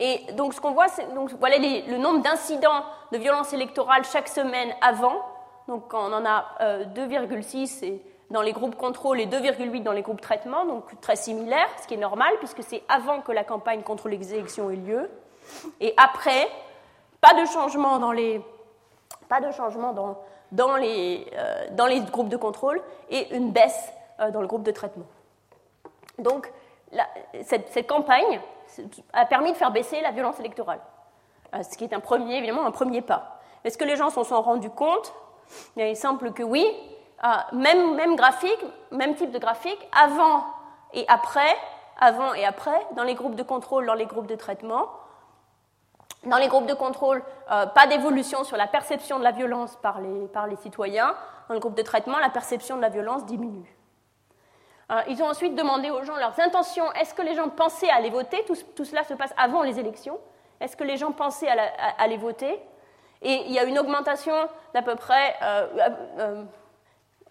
Et 0.00 0.32
donc 0.32 0.54
ce 0.54 0.60
qu'on 0.60 0.72
voit, 0.72 0.88
c'est 0.88 1.06
voilà 1.38 1.58
le 1.58 1.98
nombre 1.98 2.22
d'incidents 2.22 2.84
de 3.12 3.18
violence 3.18 3.52
électorale 3.52 4.02
chaque 4.04 4.28
semaine 4.28 4.74
avant. 4.80 5.20
Donc 5.68 5.92
on 5.92 6.12
en 6.12 6.24
a 6.24 6.46
2,6 6.94 7.84
euh, 7.84 7.98
dans 8.32 8.42
les 8.42 8.52
groupes 8.52 8.76
contrôle 8.76 9.20
et 9.20 9.26
2,8 9.26 9.82
dans 9.82 9.92
les 9.92 10.02
groupes 10.02 10.20
traitement, 10.20 10.64
donc 10.64 11.00
très 11.00 11.16
similaire, 11.16 11.68
ce 11.80 11.86
qui 11.86 11.94
est 11.94 11.98
normal 11.98 12.32
puisque 12.38 12.62
c'est 12.62 12.82
avant 12.88 13.20
que 13.20 13.30
la 13.30 13.44
campagne 13.44 13.82
contre 13.82 14.08
les 14.08 14.34
élections 14.34 14.70
ait 14.70 14.76
lieu. 14.76 15.10
Et 15.80 15.94
après, 15.96 16.48
pas 17.20 17.34
de 17.34 17.44
changement 17.46 17.98
dans 17.98 18.12
les, 18.12 18.40
pas 19.28 19.40
de 19.40 19.52
changement 19.52 19.92
dans, 19.92 20.18
dans 20.50 20.76
les, 20.76 21.26
euh, 21.34 21.66
dans 21.72 21.86
les 21.86 22.00
groupes 22.00 22.30
de 22.30 22.36
contrôle 22.36 22.80
et 23.10 23.34
une 23.36 23.52
baisse 23.52 23.92
euh, 24.20 24.30
dans 24.30 24.40
le 24.40 24.46
groupe 24.46 24.62
de 24.62 24.72
traitement. 24.72 25.06
Donc, 26.18 26.50
cette, 27.44 27.86
campagne 27.86 28.40
a 29.12 29.26
permis 29.26 29.52
de 29.52 29.56
faire 29.56 29.70
baisser 29.70 30.00
la 30.00 30.10
violence 30.10 30.40
électorale, 30.40 30.80
euh, 31.54 31.62
ce 31.62 31.76
qui 31.76 31.84
est 31.84 31.92
un 31.92 32.00
premier, 32.00 32.38
évidemment 32.38 32.64
un 32.64 32.70
premier 32.70 33.02
pas. 33.02 33.40
Est-ce 33.64 33.76
que 33.76 33.84
les 33.84 33.96
gens 33.96 34.10
s'en 34.10 34.24
sont 34.24 34.40
rendus 34.40 34.70
compte? 34.70 35.12
Il 35.76 35.96
simple 35.96 36.32
que 36.32 36.42
oui. 36.42 36.66
Même, 37.52 37.94
même 37.94 38.16
graphique, 38.16 38.64
même 38.90 39.14
type 39.14 39.30
de 39.30 39.38
graphique, 39.38 39.88
avant 39.92 40.44
et 40.92 41.04
après, 41.08 41.56
avant 42.00 42.34
et 42.34 42.44
après, 42.44 42.86
dans 42.96 43.04
les 43.04 43.14
groupes 43.14 43.36
de 43.36 43.42
contrôle, 43.42 43.86
dans 43.86 43.94
les 43.94 44.06
groupes 44.06 44.26
de 44.26 44.34
traitement, 44.34 44.88
dans 46.24 46.36
les 46.36 46.48
groupes 46.48 46.66
de 46.66 46.74
contrôle, 46.74 47.22
euh, 47.50 47.66
pas 47.66 47.86
d'évolution 47.86 48.44
sur 48.44 48.56
la 48.56 48.66
perception 48.66 49.18
de 49.18 49.24
la 49.24 49.32
violence 49.32 49.76
par 49.82 50.00
les, 50.00 50.28
par 50.28 50.46
les, 50.46 50.56
citoyens. 50.56 51.14
Dans 51.48 51.54
le 51.54 51.60
groupe 51.60 51.74
de 51.74 51.82
traitement, 51.82 52.18
la 52.18 52.30
perception 52.30 52.76
de 52.76 52.82
la 52.82 52.88
violence 52.88 53.26
diminue. 53.26 53.76
Euh, 54.90 55.00
ils 55.08 55.22
ont 55.22 55.26
ensuite 55.26 55.54
demandé 55.54 55.90
aux 55.90 56.04
gens 56.04 56.16
leurs 56.16 56.38
intentions. 56.38 56.90
Est-ce 56.92 57.14
que 57.14 57.22
les 57.22 57.34
gens 57.34 57.48
pensaient 57.48 57.90
aller 57.90 58.10
voter? 58.10 58.44
Tout, 58.44 58.84
cela 58.84 59.02
se 59.02 59.14
passe 59.14 59.34
avant 59.36 59.62
les 59.62 59.80
élections. 59.80 60.18
Est-ce 60.60 60.76
que 60.76 60.84
les 60.84 60.96
gens 60.96 61.10
pensaient 61.10 61.48
aller 61.98 62.16
voter? 62.16 62.60
Et 63.20 63.42
il 63.46 63.52
y 63.52 63.58
a 63.58 63.64
une 63.64 63.78
augmentation 63.78 64.34
d'à 64.74 64.82
peu 64.82 64.94
près. 64.94 65.34
Euh, 65.42 66.44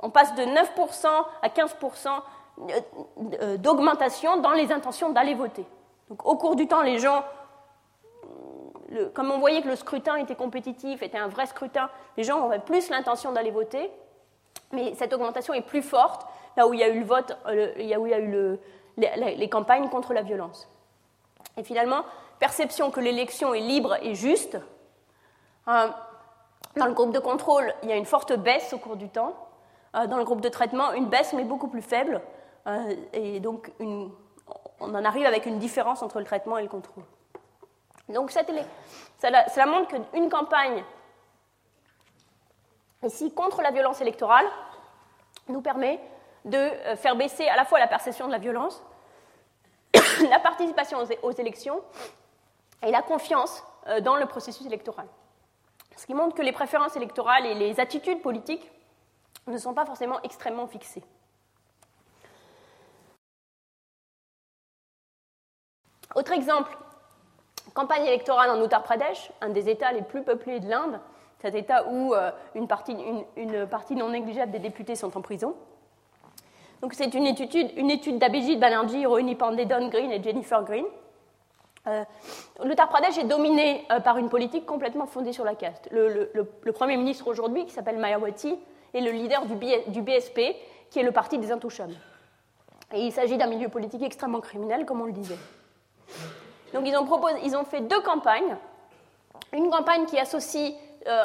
on 0.01 0.09
passe 0.09 0.33
de 0.35 0.43
9% 0.43 1.07
à 1.41 1.49
15% 1.49 2.09
d'augmentation 3.57 4.37
dans 4.37 4.51
les 4.51 4.71
intentions 4.71 5.11
d'aller 5.11 5.33
voter. 5.33 5.65
Donc 6.09 6.25
au 6.25 6.35
cours 6.35 6.55
du 6.55 6.67
temps, 6.67 6.81
les 6.81 6.99
gens 6.99 7.23
comme 9.13 9.31
on 9.31 9.39
voyait 9.39 9.61
que 9.61 9.67
le 9.67 9.75
scrutin 9.75 10.15
était 10.17 10.35
compétitif, 10.35 11.01
était 11.01 11.17
un 11.17 11.27
vrai 11.27 11.45
scrutin, 11.45 11.89
les 12.17 12.23
gens 12.23 12.45
auraient 12.45 12.59
plus 12.59 12.89
l'intention 12.89 13.31
d'aller 13.31 13.51
voter, 13.51 13.91
mais 14.71 14.93
cette 14.95 15.13
augmentation 15.13 15.53
est 15.53 15.61
plus 15.61 15.81
forte 15.81 16.25
là 16.57 16.67
où 16.67 16.73
il 16.73 16.79
y 16.79 16.83
a 16.83 16.89
eu 16.89 16.99
le 16.99 17.05
vote, 17.05 17.37
euh, 17.47 17.93
a 17.93 17.99
où 17.99 18.05
il 18.05 18.11
y 18.11 18.13
a 18.13 18.19
eu 18.19 18.57
les, 18.97 19.49
campagnes 19.49 19.89
contre 19.89 20.13
la 20.13 20.21
violence. 20.21 20.69
Et 21.57 21.63
finalement, 21.63 22.03
perception 22.39 22.91
que 22.91 22.99
l'élection 22.99 23.53
est 23.53 23.61
libre 23.61 23.95
et 24.01 24.15
juste. 24.15 24.57
Euh, 25.67 25.87
dans 26.75 26.85
le 26.85 26.93
groupe 26.93 27.13
de 27.13 27.19
contrôle, 27.19 27.73
il 27.83 27.89
y 27.89 27.93
a 27.93 27.95
une 27.95 28.05
forte 28.05 28.33
baisse 28.33 28.73
au 28.73 28.77
cours 28.77 28.95
du 28.95 29.09
temps. 29.09 29.33
Euh, 29.95 30.07
dans 30.07 30.17
le 30.17 30.23
groupe 30.23 30.41
de 30.41 30.49
traitement, 30.49 30.93
une 30.93 31.07
baisse 31.07 31.33
mais 31.33 31.43
beaucoup 31.43 31.67
plus 31.67 31.81
faible. 31.81 32.21
et 33.13 33.39
donc, 33.39 33.71
on 33.79 34.95
en 34.95 35.03
arrive 35.05 35.25
avec 35.25 35.45
une 35.45 35.59
différence 35.59 36.03
entre 36.03 36.19
le 36.19 36.25
traitement 36.25 36.57
et 36.57 36.63
le 36.63 36.69
contrôle. 36.69 37.03
Donc, 38.09 38.31
cela 38.31 39.65
montre 39.65 39.87
qu'une 39.89 40.29
campagne, 40.29 40.83
ici, 43.03 43.33
contre 43.33 43.61
la 43.61 43.71
violence 43.71 44.01
électorale, 44.01 44.45
nous 45.47 45.61
permet 45.61 45.99
de 46.45 46.57
euh, 46.57 46.95
faire 46.95 47.15
baisser 47.15 47.47
à 47.47 47.55
la 47.55 47.65
fois 47.65 47.79
la 47.79 47.87
perception 47.87 48.27
de 48.27 48.31
la 48.31 48.37
violence, 48.37 48.83
la 50.29 50.39
participation 50.39 50.97
aux 51.23 51.31
élections 51.31 51.81
et 52.81 52.91
la 52.91 53.01
confiance 53.01 53.63
euh, 53.87 54.01
dans 54.01 54.15
le 54.15 54.25
processus 54.25 54.65
électoral. 54.65 55.07
Ce 55.95 56.05
qui 56.05 56.13
montre 56.13 56.35
que 56.35 56.41
les 56.41 56.51
préférences 56.51 56.95
électorales 56.95 57.45
et 57.45 57.53
les 57.53 57.79
attitudes 57.79 58.21
politiques 58.21 58.71
ne 59.47 59.57
sont 59.57 59.73
pas 59.73 59.85
forcément 59.85 60.21
extrêmement 60.23 60.67
fixées. 60.67 61.03
Autre 66.15 66.33
exemple, 66.33 66.77
campagne 67.73 68.05
électorale 68.05 68.49
en 68.51 68.63
Uttar 68.63 68.83
Pradesh, 68.83 69.31
un 69.41 69.49
des 69.49 69.69
États 69.69 69.91
les 69.93 70.01
plus 70.01 70.23
peuplés 70.23 70.59
de 70.59 70.69
l'Inde, 70.69 70.99
cet 71.39 71.55
État 71.55 71.87
où 71.87 72.13
euh, 72.13 72.31
une 72.53 72.67
partie, 72.67 72.95
une 73.35 73.65
partie 73.67 73.95
non 73.95 74.09
négligeable 74.09 74.51
des 74.51 74.59
députés 74.59 74.95
sont 74.95 75.17
en 75.17 75.21
prison. 75.21 75.55
Donc 76.81 76.93
c'est 76.95 77.13
une 77.13 77.27
étude, 77.27 77.71
une 77.77 77.91
étude 77.91 78.17
d'Abhijit 78.17 78.57
Banerjee 78.57 79.05
réunie 79.05 79.35
par 79.35 79.51
Don 79.51 79.87
Green 79.89 80.11
et 80.11 80.21
Jennifer 80.21 80.63
Green. 80.63 80.85
Euh, 81.87 82.03
L'Uttar 82.63 82.89
Pradesh 82.89 83.17
est 83.17 83.25
dominé 83.25 83.85
euh, 83.91 83.99
par 83.99 84.17
une 84.17 84.29
politique 84.29 84.65
complètement 84.65 85.05
fondée 85.05 85.33
sur 85.33 85.45
la 85.45 85.55
caste. 85.55 85.89
Le, 85.91 86.31
Premier 86.73 86.97
ministre 86.97 87.27
aujourd'hui, 87.27 87.65
qui 87.65 87.71
s'appelle 87.71 87.97
Mayawati, 87.97 88.57
est 88.93 89.01
le 89.01 89.11
leader 89.11 89.45
du, 89.45 90.01
BSP, 90.01 90.39
qui 90.89 90.99
est 90.99 91.03
le 91.03 91.11
parti 91.11 91.37
des 91.37 91.51
intouchables. 91.51 91.95
Et 92.93 93.01
il 93.01 93.11
s'agit 93.11 93.37
d'un 93.37 93.47
milieu 93.47 93.69
politique 93.69 94.03
extrêmement 94.03 94.41
criminel, 94.41 94.85
comme 94.85 95.01
on 95.01 95.05
le 95.05 95.13
disait. 95.13 95.37
Donc 96.73 96.83
ils 96.85 96.95
ont, 96.95 97.05
proposé, 97.05 97.35
ils 97.43 97.55
ont 97.55 97.63
fait 97.63 97.81
deux 97.81 98.01
campagnes. 98.01 98.57
Une 99.53 99.69
campagne 99.69 100.05
qui 100.05 100.17
associe, 100.17 100.73
euh, 101.07 101.23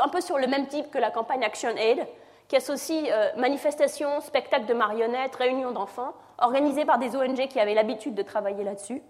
un 0.00 0.08
peu 0.08 0.20
sur 0.20 0.38
le 0.38 0.46
même 0.46 0.66
type 0.66 0.90
que 0.90 0.98
la 0.98 1.10
campagne 1.10 1.44
Action 1.44 1.70
Aid, 1.76 2.06
qui 2.48 2.56
associe 2.56 3.08
euh, 3.10 3.30
manifestations, 3.36 4.20
spectacles 4.20 4.66
de 4.66 4.74
marionnettes, 4.74 5.34
réunions 5.34 5.72
d'enfants, 5.72 6.12
organisées 6.38 6.84
par 6.84 6.98
des 6.98 7.16
ONG 7.16 7.48
qui 7.48 7.58
avaient 7.58 7.74
l'habitude 7.74 8.14
de 8.14 8.22
travailler 8.22 8.64
là-dessus. 8.64 9.02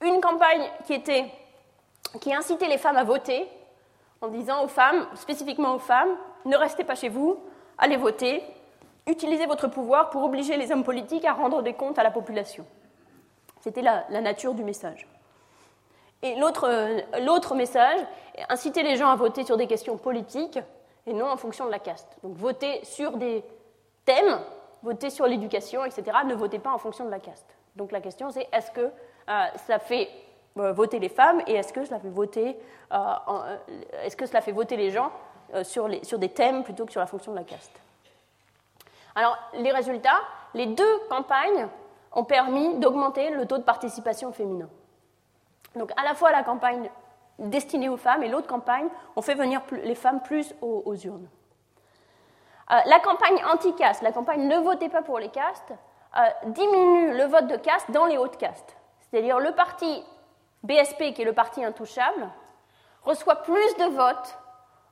Une 0.00 0.20
campagne 0.20 0.68
qui, 0.84 0.94
était, 0.94 1.26
qui 2.20 2.34
incitait 2.34 2.68
les 2.68 2.78
femmes 2.78 2.96
à 2.96 3.04
voter, 3.04 3.48
en 4.24 4.28
disant 4.28 4.64
aux 4.64 4.68
femmes, 4.68 5.06
spécifiquement 5.14 5.74
aux 5.74 5.78
femmes, 5.78 6.16
ne 6.44 6.56
restez 6.56 6.84
pas 6.84 6.94
chez 6.94 7.08
vous, 7.08 7.38
allez 7.78 7.96
voter, 7.96 8.42
utilisez 9.06 9.46
votre 9.46 9.68
pouvoir 9.68 10.10
pour 10.10 10.24
obliger 10.24 10.56
les 10.56 10.72
hommes 10.72 10.84
politiques 10.84 11.24
à 11.24 11.34
rendre 11.34 11.62
des 11.62 11.74
comptes 11.74 11.98
à 11.98 12.02
la 12.02 12.10
population. 12.10 12.66
C'était 13.60 13.82
la, 13.82 14.04
la 14.08 14.20
nature 14.20 14.54
du 14.54 14.64
message. 14.64 15.06
Et 16.22 16.36
l'autre 16.36 17.54
message, 17.54 18.00
inciter 18.48 18.82
les 18.82 18.96
gens 18.96 19.08
à 19.08 19.16
voter 19.16 19.44
sur 19.44 19.58
des 19.58 19.66
questions 19.66 19.98
politiques 19.98 20.58
et 21.06 21.12
non 21.12 21.26
en 21.26 21.36
fonction 21.36 21.66
de 21.66 21.70
la 21.70 21.78
caste. 21.78 22.16
Donc 22.22 22.36
votez 22.36 22.82
sur 22.82 23.18
des 23.18 23.44
thèmes, 24.06 24.40
votez 24.82 25.10
sur 25.10 25.26
l'éducation, 25.26 25.84
etc. 25.84 26.04
Ne 26.24 26.34
votez 26.34 26.58
pas 26.58 26.72
en 26.72 26.78
fonction 26.78 27.04
de 27.04 27.10
la 27.10 27.20
caste. 27.20 27.54
Donc 27.76 27.92
la 27.92 28.00
question 28.00 28.30
c'est 28.30 28.48
est-ce 28.52 28.70
que 28.70 28.80
euh, 28.80 29.44
ça 29.66 29.78
fait 29.78 30.08
euh, 30.08 30.23
voter 30.56 30.98
les 30.98 31.08
femmes 31.08 31.42
et 31.46 31.54
est-ce 31.54 31.72
que 31.72 31.84
cela 31.84 31.98
fait 31.98 32.10
voter, 32.10 32.56
euh, 32.92 33.56
est-ce 34.02 34.16
que 34.16 34.26
cela 34.26 34.40
fait 34.40 34.52
voter 34.52 34.76
les 34.76 34.90
gens 34.90 35.10
sur, 35.62 35.88
sur 36.02 36.18
des 36.18 36.28
thèmes 36.28 36.64
plutôt 36.64 36.86
que 36.86 36.92
sur 36.92 37.00
la 37.00 37.06
fonction 37.06 37.32
de 37.32 37.38
la 37.38 37.44
caste? 37.44 37.80
Alors 39.14 39.36
les 39.54 39.70
résultats, 39.70 40.20
les 40.54 40.66
deux 40.66 40.98
campagnes 41.08 41.68
ont 42.12 42.24
permis 42.24 42.78
d'augmenter 42.78 43.30
le 43.30 43.46
taux 43.46 43.58
de 43.58 43.62
participation 43.62 44.32
féminin. 44.32 44.68
Donc 45.76 45.90
à 45.96 46.04
la 46.04 46.14
fois 46.14 46.30
la 46.30 46.42
campagne 46.42 46.90
destinée 47.38 47.88
aux 47.88 47.96
femmes 47.96 48.22
et 48.22 48.28
l'autre 48.28 48.46
campagne, 48.46 48.88
on 49.16 49.22
fait 49.22 49.34
venir 49.34 49.60
les 49.72 49.94
femmes 49.94 50.20
plus 50.22 50.54
aux, 50.62 50.94
urnes. 50.94 51.28
Euh, 52.70 52.76
la 52.86 53.00
campagne 53.00 53.44
anti-caste, 53.52 54.02
la 54.02 54.12
campagne 54.12 54.46
ne 54.46 54.56
votez 54.58 54.88
pas 54.88 55.02
pour 55.02 55.18
les 55.18 55.28
castes, 55.28 55.72
euh, 56.16 56.20
diminue 56.46 57.16
le 57.16 57.24
vote 57.24 57.48
de 57.48 57.56
caste 57.56 57.90
dans 57.90 58.06
les 58.06 58.16
hautes 58.16 58.36
castes. 58.36 58.76
C'est-à-dire 59.00 59.38
le 59.40 59.52
parti 59.52 60.04
BSP, 60.64 61.12
qui 61.14 61.22
est 61.22 61.24
le 61.24 61.32
parti 61.32 61.62
intouchable, 61.64 62.28
reçoit 63.02 63.36
plus 63.36 63.76
de 63.76 63.94
votes 63.94 64.38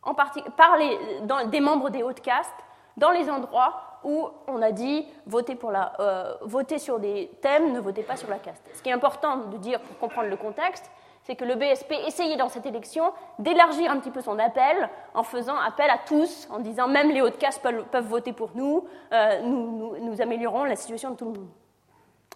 en 0.02 0.14
par 0.14 0.76
les, 0.76 0.98
des 1.46 1.60
membres 1.60 1.90
des 1.90 2.02
hautes 2.02 2.20
castes 2.20 2.50
dans 2.96 3.10
les 3.10 3.30
endroits 3.30 3.92
où 4.04 4.28
on 4.48 4.60
a 4.62 4.72
dit 4.72 5.06
votez, 5.26 5.54
pour 5.54 5.70
la, 5.70 5.92
euh, 6.00 6.34
votez 6.42 6.78
sur 6.78 6.98
des 6.98 7.30
thèmes, 7.40 7.72
ne 7.72 7.80
votez 7.80 8.02
pas 8.02 8.16
sur 8.16 8.28
la 8.28 8.38
caste. 8.38 8.62
Ce 8.74 8.82
qui 8.82 8.88
est 8.88 8.92
important 8.92 9.38
de 9.38 9.56
dire 9.56 9.80
pour 9.80 9.98
comprendre 9.98 10.28
le 10.28 10.36
contexte, 10.36 10.90
c'est 11.22 11.36
que 11.36 11.44
le 11.44 11.54
BSP 11.54 11.92
essayait 12.06 12.36
dans 12.36 12.48
cette 12.48 12.66
élection 12.66 13.12
d'élargir 13.38 13.90
un 13.90 13.98
petit 13.98 14.10
peu 14.10 14.20
son 14.20 14.38
appel 14.38 14.90
en 15.14 15.22
faisant 15.22 15.56
appel 15.56 15.88
à 15.88 15.98
tous, 15.98 16.48
en 16.50 16.58
disant 16.58 16.88
même 16.88 17.10
les 17.10 17.20
hautes 17.20 17.38
castes 17.38 17.62
peuvent, 17.62 18.06
voter 18.06 18.32
pour 18.32 18.50
nous, 18.54 18.84
euh, 19.12 19.40
nous, 19.42 20.20
améliorons 20.20 20.64
la 20.64 20.76
situation 20.76 21.10
de 21.10 21.16
tout 21.16 21.26
le 21.26 21.38
monde. 21.38 21.48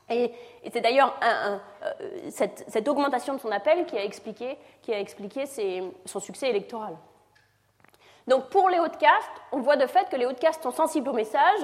Et, 0.09 0.33
c'est 0.73 0.81
d'ailleurs 0.81 1.15
euh, 1.23 1.59
cette, 2.31 2.89
augmentation 2.89 3.35
de 3.35 3.41
son 3.41 3.51
appel 3.51 3.87
qui 3.87 3.97
a 3.97 4.05
expliqué, 4.05 4.57
son 6.05 6.21
succès 6.21 6.49
électoral. 6.49 6.97
Donc 8.29 8.49
pour 8.49 8.69
les 8.69 8.79
hautes 8.79 8.99
castes, 8.99 9.31
on 9.53 9.61
voit 9.61 9.77
de 9.77 9.87
fait 9.87 10.09
que 10.09 10.17
les 10.17 10.27
hautes 10.27 10.41
castes 10.41 10.63
sont 10.63 10.73
sensibles 10.73 11.09
au 11.09 11.13
message, 11.13 11.61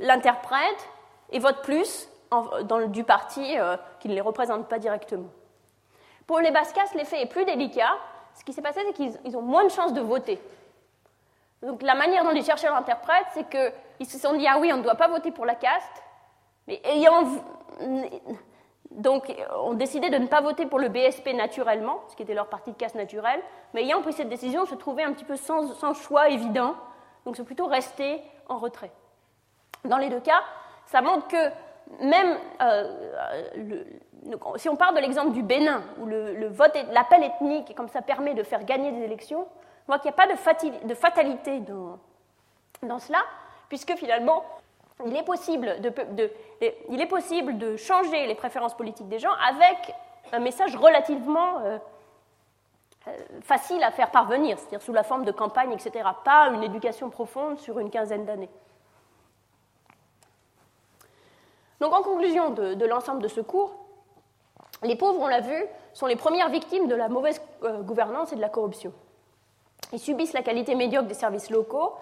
l'interprètent 0.00 0.88
et 1.30 1.38
votent 1.38 1.62
plus 1.62 2.08
dans, 2.30 2.86
du 2.88 3.04
parti 3.04 3.58
euh, 3.58 3.76
qui 4.00 4.08
ne 4.08 4.14
les 4.14 4.20
représente 4.20 4.68
pas 4.68 4.78
directement. 4.78 5.28
Pour 6.26 6.40
les 6.40 6.50
basses 6.50 6.72
castes, 6.72 6.94
l'effet 6.94 7.22
est 7.22 7.26
plus 7.26 7.44
délicat. 7.44 7.96
Ce 8.34 8.44
qui 8.44 8.52
s'est 8.52 8.62
passé, 8.62 8.80
c'est 8.86 8.92
qu'ils 8.92 9.36
ont 9.36 9.42
moins 9.42 9.64
de 9.64 9.68
chances 9.68 9.92
de 9.92 10.00
voter. 10.00 10.40
Donc 11.62 11.82
la 11.82 11.94
manière 11.94 12.24
dont 12.24 12.30
les 12.30 12.42
chercheurs 12.42 12.74
l'interprètent, 12.74 13.26
c'est 13.34 13.48
qu'ils 13.48 14.06
se 14.06 14.18
sont 14.18 14.34
dit 14.36 14.46
ah 14.48 14.58
oui, 14.58 14.72
on 14.72 14.78
ne 14.78 14.82
doit 14.82 14.96
pas 14.96 15.08
voter 15.08 15.30
pour 15.30 15.46
la 15.46 15.54
caste, 15.54 16.02
mais 16.66 16.80
ayant 16.84 17.24
donc 18.90 19.32
ont 19.62 19.74
décidé 19.74 20.10
de 20.10 20.16
ne 20.16 20.26
pas 20.26 20.40
voter 20.40 20.66
pour 20.66 20.78
le 20.78 20.88
BSP 20.88 21.34
naturellement, 21.34 22.00
ce 22.08 22.16
qui 22.16 22.22
était 22.22 22.34
leur 22.34 22.48
parti 22.48 22.70
de 22.72 22.76
caste 22.76 22.94
naturelle, 22.94 23.40
mais 23.72 23.82
ayant 23.82 24.02
pris 24.02 24.12
cette 24.12 24.28
décision, 24.28 24.66
se 24.66 24.74
trouvaient 24.74 25.02
un 25.02 25.12
petit 25.12 25.24
peu 25.24 25.36
sans, 25.36 25.94
choix 25.94 26.28
évident, 26.28 26.76
donc 27.24 27.36
c'est 27.36 27.44
plutôt 27.44 27.66
rester 27.66 28.20
en 28.48 28.58
retrait. 28.58 28.92
Dans 29.84 29.98
les 29.98 30.08
deux 30.08 30.20
cas, 30.20 30.42
ça 30.86 31.02
montre 31.02 31.26
que 31.28 31.50
même 32.00 32.38
euh, 32.62 33.84
si 34.56 34.68
on 34.68 34.76
part 34.76 34.94
de 34.94 35.00
l'exemple 35.00 35.32
du 35.32 35.42
Bénin, 35.42 35.82
où 35.98 36.06
le, 36.06 36.46
vote, 36.48 36.76
l'appel 36.92 37.24
ethnique, 37.24 37.74
comme 37.74 37.88
ça 37.88 38.00
permet 38.00 38.34
de 38.34 38.42
faire 38.42 38.64
gagner 38.64 38.92
des 38.92 39.02
élections, 39.02 39.46
on 39.86 39.92
voit 39.92 39.98
qu'il 39.98 40.10
n'y 40.10 40.14
a 40.14 40.16
pas 40.16 40.32
de, 40.32 40.94
fatalité 40.94 41.60
dans, 41.60 41.98
dans, 42.82 42.98
cela, 42.98 43.18
puisque 43.68 43.94
finalement, 43.96 44.44
il 45.02 45.16
est, 45.16 45.24
possible 45.24 45.80
de, 47.58 47.76
changer 47.76 48.26
les 48.26 48.34
préférences 48.34 48.76
politiques 48.76 49.08
des 49.08 49.18
gens 49.18 49.32
avec 49.48 49.94
un 50.32 50.38
message 50.38 50.76
relativement 50.76 51.58
euh, 51.60 51.78
euh, 53.08 53.16
facile 53.42 53.82
à 53.82 53.90
faire 53.90 54.10
parvenir, 54.10 54.58
c'est-à-dire 54.58 54.82
sous 54.82 54.92
la 54.92 55.02
forme 55.02 55.24
de 55.24 55.32
campagne, 55.32 55.72
etc. 55.72 56.08
Pas 56.24 56.50
une 56.54 56.62
éducation 56.62 57.10
profonde 57.10 57.58
sur 57.58 57.78
une 57.80 57.90
quinzaine 57.90 58.24
d'années. 58.24 58.50
Donc 61.80 61.92
en 61.92 62.02
conclusion 62.02 62.50
de, 62.50 62.86
l'ensemble 62.86 63.20
de 63.20 63.28
ce 63.28 63.40
cours, 63.40 63.74
les 64.82 64.96
pauvres, 64.96 65.20
on 65.20 65.26
l'a 65.26 65.40
vu, 65.40 65.66
sont 65.92 66.06
les 66.06 66.16
premières 66.16 66.50
victimes 66.50 66.88
de 66.88 66.94
la 66.94 67.08
mauvaise 67.08 67.42
euh, 67.64 67.82
gouvernance 67.82 68.32
et 68.32 68.36
de 68.36 68.40
la 68.40 68.48
corruption. 68.48 68.92
Ils 69.92 69.98
subissent 69.98 70.32
la 70.32 70.42
qualité 70.42 70.76
médiocre 70.76 71.08
des 71.08 71.14
services 71.14 71.50
locaux 71.50 71.94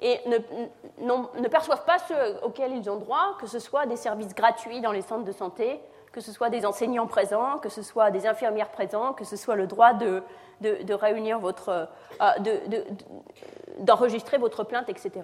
et 0.00 0.20
ne, 0.26 1.48
perçoivent 1.48 1.84
pas 1.84 1.98
ceux 1.98 2.38
auxquels 2.42 2.72
ils 2.76 2.90
ont 2.90 2.96
droit, 2.96 3.36
que 3.40 3.46
ce 3.46 3.58
soit 3.58 3.86
des 3.86 3.96
services 3.96 4.34
gratuits 4.34 4.80
dans 4.80 4.92
les 4.92 5.02
centres 5.02 5.24
de 5.24 5.32
santé, 5.32 5.80
que 6.12 6.20
ce 6.20 6.32
soit 6.32 6.50
des 6.50 6.66
enseignants 6.66 7.06
présents, 7.06 7.58
que 7.58 7.68
ce 7.68 7.82
soit 7.82 8.10
des 8.10 8.26
infirmières 8.26 8.70
présents, 8.70 9.12
que 9.12 9.24
ce 9.24 9.36
soit 9.36 9.56
le 9.56 9.66
droit 9.66 9.94
de, 9.94 10.22
réunir 10.90 11.38
votre, 11.38 11.88
euh, 12.20 12.60
d'enregistrer 13.78 14.38
votre 14.38 14.64
plainte, 14.64 14.88
etc. 14.88 15.22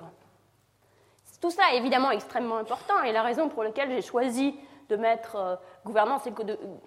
Tout 1.40 1.50
ça 1.50 1.62
est 1.72 1.76
évidemment 1.76 2.10
extrêmement 2.10 2.58
important 2.58 3.02
et 3.02 3.12
la 3.12 3.22
raison 3.22 3.48
pour 3.48 3.64
laquelle 3.64 3.90
j'ai 3.90 4.02
choisi 4.02 4.54
de 4.88 4.96
mettre 4.96 5.58
gouvernance, 5.84 6.26
et, 6.26 6.32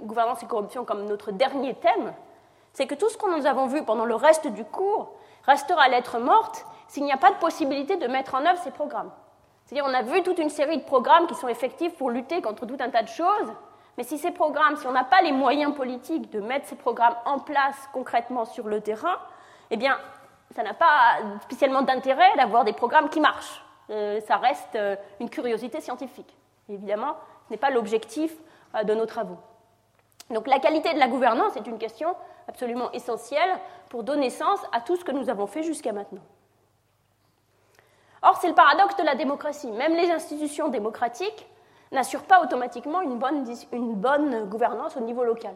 gouvernance 0.01 0.43
et 0.43 0.45
corruption 0.45 0.85
comme 0.85 1.05
notre 1.05 1.31
dernier 1.31 1.73
thème, 1.75 2.13
c'est 2.73 2.87
que 2.87 2.95
tout 2.95 3.09
ce 3.09 3.17
que 3.17 3.37
nous 3.37 3.45
avons 3.45 3.67
vu 3.67 3.83
pendant 3.83 4.05
le 4.05 4.15
reste 4.15 4.47
du 4.47 4.63
cours 4.63 5.13
restera 5.43 5.87
lettre 5.89 6.19
morte 6.19 6.65
s'il 6.95 7.03
n'y 7.03 7.11
a 7.11 7.17
pas 7.17 7.31
de 7.31 7.35
possibilité 7.39 7.97
de 7.97 8.07
mettre 8.07 8.35
en 8.35 8.45
œuvre 8.45 8.57
ces 8.63 8.71
programmes. 8.71 9.11
C'est-à-dire, 9.65 9.85
on 9.85 9.93
a 9.93 10.01
vu 10.01 10.23
toute 10.23 10.39
une 10.39 10.49
série 10.49 10.77
de 10.77 10.83
programmes 10.83 11.27
qui 11.27 11.35
sont 11.35 11.49
effectifs 11.49 11.93
pour 11.95 12.09
lutter 12.09 12.41
contre 12.41 12.65
tout 12.65 12.77
un 12.79 12.89
tas 12.89 13.03
de 13.03 13.09
choses, 13.09 13.51
mais 13.97 14.05
si 14.05 14.17
ces 14.17 14.31
programmes, 14.31 14.77
si 14.77 14.87
on 14.87 14.93
n'a 14.93 15.03
pas 15.03 15.21
les 15.21 15.33
moyens 15.33 15.75
politiques 15.75 16.31
de 16.31 16.39
mettre 16.39 16.67
ces 16.67 16.77
programmes 16.77 17.15
en 17.25 17.39
place 17.39 17.75
concrètement 17.91 18.45
sur 18.45 18.67
le 18.67 18.79
terrain, 18.79 19.17
eh 19.71 19.77
bien, 19.77 19.97
ça 20.55 20.63
n'a 20.63 20.73
pas 20.73 21.17
spécialement 21.41 21.81
d'intérêt 21.81 22.33
d'avoir 22.37 22.63
des 22.63 22.71
programmes 22.71 23.09
qui 23.09 23.19
marchent. 23.19 23.61
Euh, 23.89 24.21
ça 24.21 24.37
reste 24.37 24.75
euh, 24.75 24.95
une 25.19 25.29
curiosité 25.29 25.81
scientifique. 25.81 26.33
évidemment, 26.69 27.17
ce 27.47 27.53
n'est 27.53 27.59
pas 27.59 27.71
l'objectif 27.71 28.33
euh, 28.73 28.83
de 28.83 28.93
nos 28.93 29.05
travaux. 29.05 29.37
Donc 30.29 30.47
la 30.47 30.59
qualité 30.59 30.93
de 30.93 30.99
la 30.99 31.09
gouvernance 31.09 31.57
est 31.57 31.67
une 31.67 31.77
question 31.77 32.15
absolument 32.47 32.89
essentielle 32.93 33.59
pour 33.89 34.03
donner 34.03 34.29
sens 34.29 34.61
à 34.71 34.79
tout 34.79 34.95
ce 34.95 35.03
que 35.03 35.11
nous 35.11 35.29
avons 35.29 35.45
fait 35.45 35.61
jusqu'à 35.61 35.91
maintenant. 35.91 36.21
Or, 38.25 38.37
c'est 38.41 38.47
le 38.47 38.55
paradoxe 38.55 38.95
de 38.97 39.03
la 39.03 39.13
démocratie. 39.13 39.71
Même 39.71 39.93
les 39.93 40.09
institutions 40.09 40.69
démocratiques 40.69 41.47
n'assurent 41.91 42.23
pas 42.23 42.41
automatiquement 42.41 43.01
une 43.01 43.19
bonne, 43.19 44.49
gouvernance 44.49 44.97
au 44.97 45.01
niveau 45.01 45.23
local. 45.23 45.53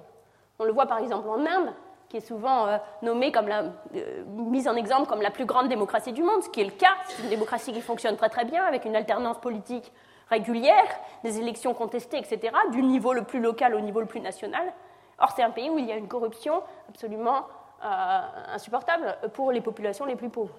On 0.59 0.65
le 0.65 0.71
voit 0.71 0.85
par 0.85 0.99
exemple 0.99 1.27
en 1.29 1.39
Inde, 1.39 1.73
qui 2.09 2.17
est 2.17 2.21
souvent 2.21 2.67
euh, 2.67 2.77
nommée 3.01 3.31
comme 3.31 3.47
la, 3.47 3.63
euh, 3.95 4.23
mise 4.27 4.67
en 4.67 4.75
exemple 4.75 5.09
comme 5.09 5.23
la 5.23 5.31
plus 5.31 5.45
grande 5.45 5.67
démocratie 5.67 6.13
du 6.13 6.21
monde, 6.21 6.43
ce 6.43 6.49
qui 6.49 6.61
est 6.61 6.65
le 6.65 6.71
cas. 6.71 6.93
C'est 7.07 7.23
une 7.23 7.29
démocratie 7.29 7.73
qui 7.73 7.81
fonctionne 7.81 8.17
très 8.17 8.29
très 8.29 8.45
bien, 8.45 8.63
avec 8.63 8.85
une 8.85 8.95
alternance 8.95 9.39
politique 9.39 9.91
régulière, 10.29 10.87
des 11.23 11.39
élections 11.39 11.73
contestées, 11.73 12.19
etc., 12.19 12.53
du 12.71 12.83
niveau 12.83 13.13
le 13.13 13.23
plus 13.23 13.39
local 13.39 13.73
au 13.73 13.79
niveau 13.79 13.99
le 13.99 14.05
plus 14.05 14.19
national. 14.19 14.71
Or, 15.17 15.31
c'est 15.35 15.41
un 15.41 15.49
pays 15.49 15.71
où 15.71 15.79
il 15.79 15.85
y 15.85 15.91
a 15.91 15.95
une 15.95 16.07
corruption 16.07 16.61
absolument 16.87 17.47
euh, 17.83 18.19
insupportable 18.53 19.17
pour 19.33 19.51
les 19.51 19.61
populations 19.61 20.05
les 20.05 20.15
plus 20.15 20.29
pauvres. 20.29 20.53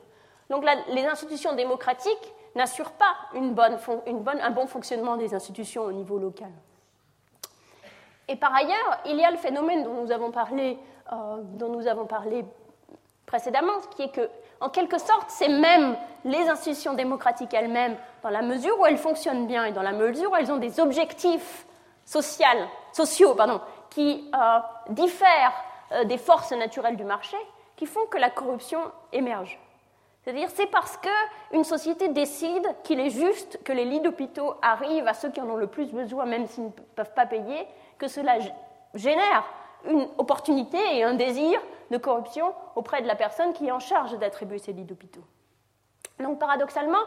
Donc 0.51 0.65
les 0.89 1.07
institutions 1.07 1.55
démocratiques 1.55 2.35
n'assurent 2.55 2.93
pas 2.93 3.15
une 3.35 3.55
bonne, 3.55 3.79
un 4.41 4.51
bon 4.51 4.67
fonctionnement 4.67 5.17
des 5.17 5.33
institutions 5.33 5.85
au 5.85 5.93
niveau 5.93 6.19
local. 6.19 6.51
Et 8.29 8.37
par 8.37 8.55
ailleurs, 8.55 8.99
il 9.07 9.17
y 9.17 9.25
a 9.25 9.31
le 9.31 9.37
phénomène 9.37 9.85
dont 9.85 9.95
nous 9.95 10.13
avons 10.13 10.31
parlé, 10.31 10.79
euh, 11.13 11.37
dont 11.55 11.69
nous 11.69 11.87
avons 11.87 12.07
parlé 12.07 12.45
précédemment, 13.27 13.81
qui 13.97 14.03
est 14.03 14.13
que, 14.13 14.29
en 14.61 14.69
quelque 14.69 14.99
sorte, 14.99 15.31
c'est 15.31 15.49
même 15.49 15.97
les 16.25 16.49
institutions 16.49 16.95
démocratiques 16.95 17.55
elles-mêmes, 17.55 17.97
dans 18.23 18.31
la 18.31 18.43
mesure 18.43 18.79
où 18.79 18.87
elles 18.87 18.99
fonctionnent 18.99 19.47
bien 19.47 19.65
et 19.65 19.73
dans 19.73 19.83
la 19.83 19.93
mesure 19.93 20.33
où 20.33 20.37
elles 20.37 20.51
ont 20.53 20.59
des 20.59 20.81
objectifs 20.81 21.67
sociaux 22.05 23.37
qui 23.91 24.31
euh, 24.35 24.59
diffèrent 24.91 25.55
euh, 25.93 26.05
des 26.05 26.19
forces 26.19 26.53
naturelles 26.53 26.97
du 26.97 27.05
marché, 27.05 27.37
qui 27.77 27.87
font 27.87 28.07
que 28.07 28.19
la 28.19 28.31
corruption 28.31 28.81
émerge. 29.13 29.59
C'est-à-dire, 30.23 30.49
c'est 30.51 30.67
parce 30.67 30.99
qu'une 30.99 31.65
société 31.65 32.09
décide 32.09 32.67
qu'il 32.85 33.01
est 33.01 33.11
juste 33.11 33.63
que 33.65 33.73
les 33.73 33.87
lits 33.87 34.01
d'hôpitaux 34.01 34.55
arrivent 34.61 35.09
à 35.09 35.15
ceux 35.15 35.31
qui 35.31 35.41
en 35.41 35.49
ont 35.49 35.57
le 35.57 35.67
plus 35.67 35.93
besoin, 35.93 36.27
même 36.27 36.47
s'ils 36.47 36.65
ne 36.65 36.71
peuvent 36.71 37.15
pas 37.15 37.27
payer, 37.27 37.67
que 37.99 38.07
cela 38.07 38.39
génère 38.95 39.45
une 39.87 40.07
opportunité 40.19 40.79
et 40.93 41.05
un 41.05 41.15
désir 41.15 41.59
de 41.91 41.97
corruption 41.97 42.53
auprès 42.77 43.01
de 43.01 43.07
la 43.07 43.15
personne 43.15 43.55
qui 43.55 43.69
est 43.69 43.73
en 43.73 43.79
charge 43.79 44.19
d'attribuer 44.19 44.59
ces 44.59 44.75
lits 44.75 44.85
d'hôpitaux. 44.85 45.25
Donc, 46.19 46.39
paradoxalement, 46.39 46.99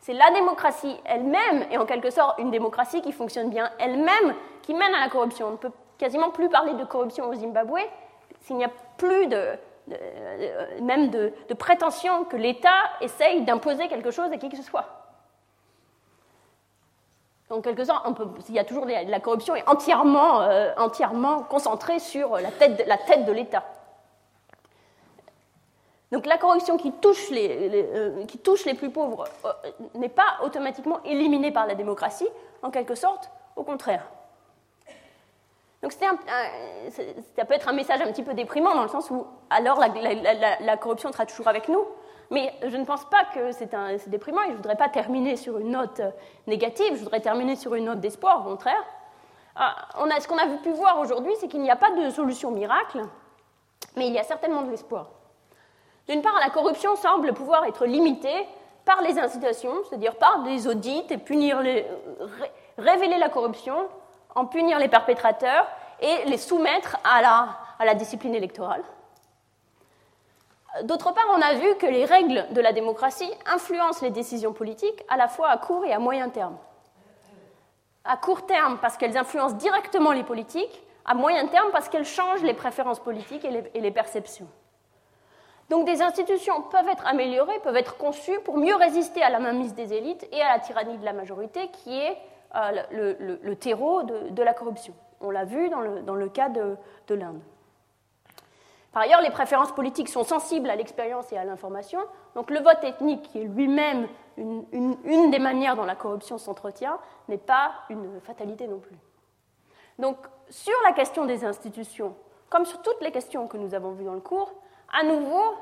c'est 0.00 0.14
la 0.14 0.30
démocratie 0.32 0.96
elle-même, 1.04 1.66
et 1.70 1.78
en 1.78 1.86
quelque 1.86 2.10
sorte 2.10 2.38
une 2.40 2.50
démocratie 2.50 3.00
qui 3.00 3.12
fonctionne 3.12 3.48
bien 3.48 3.70
elle-même, 3.78 4.34
qui 4.62 4.74
mène 4.74 4.94
à 4.94 5.00
la 5.00 5.08
corruption. 5.08 5.48
On 5.48 5.52
ne 5.52 5.56
peut 5.56 5.72
quasiment 5.98 6.30
plus 6.30 6.48
parler 6.48 6.72
de 6.74 6.84
corruption 6.84 7.28
au 7.28 7.34
Zimbabwe 7.34 7.78
s'il 8.40 8.56
n'y 8.56 8.64
a 8.64 8.70
plus 8.96 9.26
de, 9.28 9.50
euh, 9.92 10.80
même 10.80 11.10
de, 11.10 11.32
prétention 11.58 12.24
que 12.24 12.36
l'État 12.36 12.68
essaye 13.00 13.42
d'imposer 13.42 13.88
quelque 13.88 14.10
chose 14.10 14.30
à 14.32 14.36
qui 14.36 14.48
que 14.48 14.56
ce 14.56 14.62
soit. 14.62 14.86
En 17.50 17.60
quelque 17.60 17.84
sorte, 17.84 18.06
il 18.48 18.54
y 18.54 18.60
a 18.60 18.64
toujours 18.64 18.86
la 18.86 19.20
corruption 19.20 19.56
est 19.56 19.68
entièrement, 19.68 20.42
euh, 20.42 20.72
concentrée 21.48 21.98
sur 21.98 22.36
la 22.36 22.50
tête 22.52 23.26
de, 23.26 23.32
l'État. 23.32 23.64
Donc 26.12 26.26
la 26.26 26.38
corruption 26.38 26.76
qui 26.76 26.92
touche 26.92 27.30
les, 27.30 27.88
euh, 27.92 28.24
qui 28.26 28.38
touche 28.38 28.64
les 28.66 28.74
plus 28.74 28.90
pauvres 28.90 29.24
n'est 29.94 30.08
pas 30.08 30.38
automatiquement 30.44 31.02
éliminée 31.04 31.50
par 31.50 31.66
la 31.66 31.74
démocratie, 31.74 32.28
en 32.62 32.70
quelque 32.70 32.94
sorte, 32.94 33.30
au 33.56 33.64
contraire. 33.64 34.04
Donc 35.82 35.92
ça 35.92 37.44
peut 37.46 37.54
être 37.54 37.68
un 37.68 37.72
message 37.72 38.02
un 38.02 38.12
petit 38.12 38.22
peu 38.22 38.34
déprimant 38.34 38.74
dans 38.74 38.82
le 38.82 38.88
sens 38.88 39.10
où 39.10 39.26
alors 39.48 39.80
la, 39.80 40.76
corruption 40.76 41.10
sera 41.10 41.24
toujours 41.24 41.48
avec 41.48 41.68
nous. 41.68 41.84
Mais 42.30 42.52
je 42.62 42.76
ne 42.76 42.84
pense 42.84 43.04
pas 43.06 43.24
que 43.34 43.50
c'est 43.50 43.74
déprimant 44.08 44.42
et 44.42 44.46
je 44.46 44.50
ne 44.52 44.56
voudrais 44.56 44.76
pas 44.76 44.88
terminer 44.88 45.36
sur 45.36 45.58
une 45.58 45.70
note 45.70 45.98
euh, 45.98 46.10
négative, 46.46 46.92
je 46.94 47.02
voudrais 47.02 47.18
terminer 47.18 47.56
sur 47.56 47.74
une 47.74 47.86
note 47.86 47.98
d'espoir, 47.98 48.46
au 48.46 48.50
contraire. 48.50 48.84
Ah, 49.56 49.88
on 49.98 50.08
a, 50.08 50.20
ce 50.20 50.28
qu'on 50.28 50.38
a 50.38 50.46
pu 50.46 50.70
voir 50.70 51.00
aujourd'hui, 51.00 51.32
c'est 51.40 51.48
qu'il 51.48 51.60
n'y 51.60 51.72
a 51.72 51.76
pas 51.76 51.90
de 51.90 52.08
solution 52.10 52.52
miracle, 52.52 53.02
mais 53.96 54.06
il 54.06 54.12
y 54.12 54.18
a 54.20 54.22
certainement 54.22 54.62
de 54.62 54.70
l'espoir. 54.70 55.10
D'une 56.08 56.22
part, 56.22 56.38
la 56.38 56.50
corruption 56.50 56.94
semble 56.94 57.32
pouvoir 57.32 57.64
être 57.64 57.84
limitée 57.84 58.46
par 58.84 59.02
les 59.02 59.18
incitations, 59.18 59.74
c'est-à-dire 59.88 60.14
par 60.14 60.44
des 60.44 60.68
audits 60.68 61.04
et 61.10 61.18
punir 61.18 61.58
révéler 62.78 63.18
la 63.18 63.28
corruption 63.28 63.88
en 64.34 64.46
punir 64.46 64.78
les 64.78 64.88
perpétrateurs 64.88 65.66
et 66.00 66.24
les 66.26 66.38
soumettre 66.38 66.98
à 67.04 67.22
la, 67.22 67.94
discipline 67.94 68.34
électorale. 68.34 68.82
D'autre 70.82 71.12
part, 71.12 71.26
on 71.30 71.42
a 71.42 71.54
vu 71.54 71.74
que 71.76 71.86
les 71.86 72.04
règles 72.04 72.46
de 72.52 72.60
la 72.60 72.72
démocratie 72.72 73.30
influencent 73.46 74.02
les 74.02 74.10
décisions 74.10 74.52
politiques 74.52 75.02
à 75.08 75.16
la 75.16 75.28
fois 75.28 75.48
à 75.48 75.58
court 75.58 75.84
et 75.84 75.92
à 75.92 75.98
moyen 75.98 76.28
terme. 76.28 76.56
À 78.04 78.16
court 78.16 78.46
terme, 78.46 78.78
parce 78.80 78.96
qu'elles 78.96 79.16
influencent 79.16 79.56
directement 79.56 80.12
les 80.12 80.22
politiques, 80.22 80.82
à 81.04 81.14
moyen 81.14 81.46
terme, 81.48 81.70
parce 81.72 81.88
qu'elles 81.88 82.06
changent 82.06 82.42
les 82.42 82.54
préférences 82.54 83.00
politiques 83.00 83.44
et 83.44 83.50
les, 83.50 83.70
et 83.74 83.80
les 83.80 83.90
perceptions. 83.90 84.46
Donc 85.68 85.86
des 85.86 86.02
institutions 86.02 86.62
peuvent 86.62 86.88
être 86.88 87.06
améliorées, 87.06 87.58
peuvent 87.60 87.76
être 87.76 87.96
conçues 87.96 88.38
pour 88.40 88.56
mieux 88.56 88.74
résister 88.74 89.22
à 89.22 89.30
la 89.30 89.38
mainmise 89.38 89.74
des 89.74 89.92
élites 89.92 90.26
et 90.32 90.40
à 90.40 90.52
la 90.52 90.58
tyrannie 90.58 90.98
de 90.98 91.04
la 91.04 91.12
majorité, 91.12 91.68
qui 91.68 91.98
est 91.98 92.16
euh, 92.54 93.38
le, 93.42 93.54
terreau 93.54 94.02
de, 94.02 94.42
la 94.42 94.52
corruption. 94.52 94.94
On 95.20 95.30
l'a 95.30 95.44
vu 95.44 95.68
dans 95.68 95.80
le, 95.80 96.28
cas 96.28 96.48
de, 96.48 96.76
l'Inde. 97.14 97.40
Par 98.92 99.02
ailleurs, 99.02 99.20
les 99.20 99.30
préférences 99.30 99.72
politiques 99.72 100.08
sont 100.08 100.24
sensibles 100.24 100.68
à 100.68 100.74
l'expérience 100.74 101.30
et 101.32 101.38
à 101.38 101.44
l'information. 101.44 102.00
Donc 102.34 102.50
le 102.50 102.58
vote 102.58 102.82
ethnique, 102.82 103.22
qui 103.30 103.42
est 103.42 103.44
lui-même 103.44 104.08
une, 104.36 105.30
des 105.30 105.38
manières 105.38 105.76
dont 105.76 105.84
la 105.84 105.94
corruption 105.94 106.38
s'entretient, 106.38 106.98
n'est 107.28 107.38
pas 107.38 107.72
une 107.88 108.20
fatalité 108.20 108.66
non 108.66 108.78
plus. 108.78 108.96
Donc 109.98 110.16
sur 110.48 110.74
la 110.84 110.92
question 110.92 111.26
des 111.26 111.44
institutions, 111.44 112.16
comme 112.48 112.64
sur 112.64 112.82
toutes 112.82 113.00
les 113.00 113.12
questions 113.12 113.46
que 113.46 113.56
nous 113.56 113.74
avons 113.74 113.92
vues 113.92 114.04
dans 114.04 114.14
le 114.14 114.20
cours, 114.20 114.52
à 114.92 115.04
nouveau, 115.04 115.54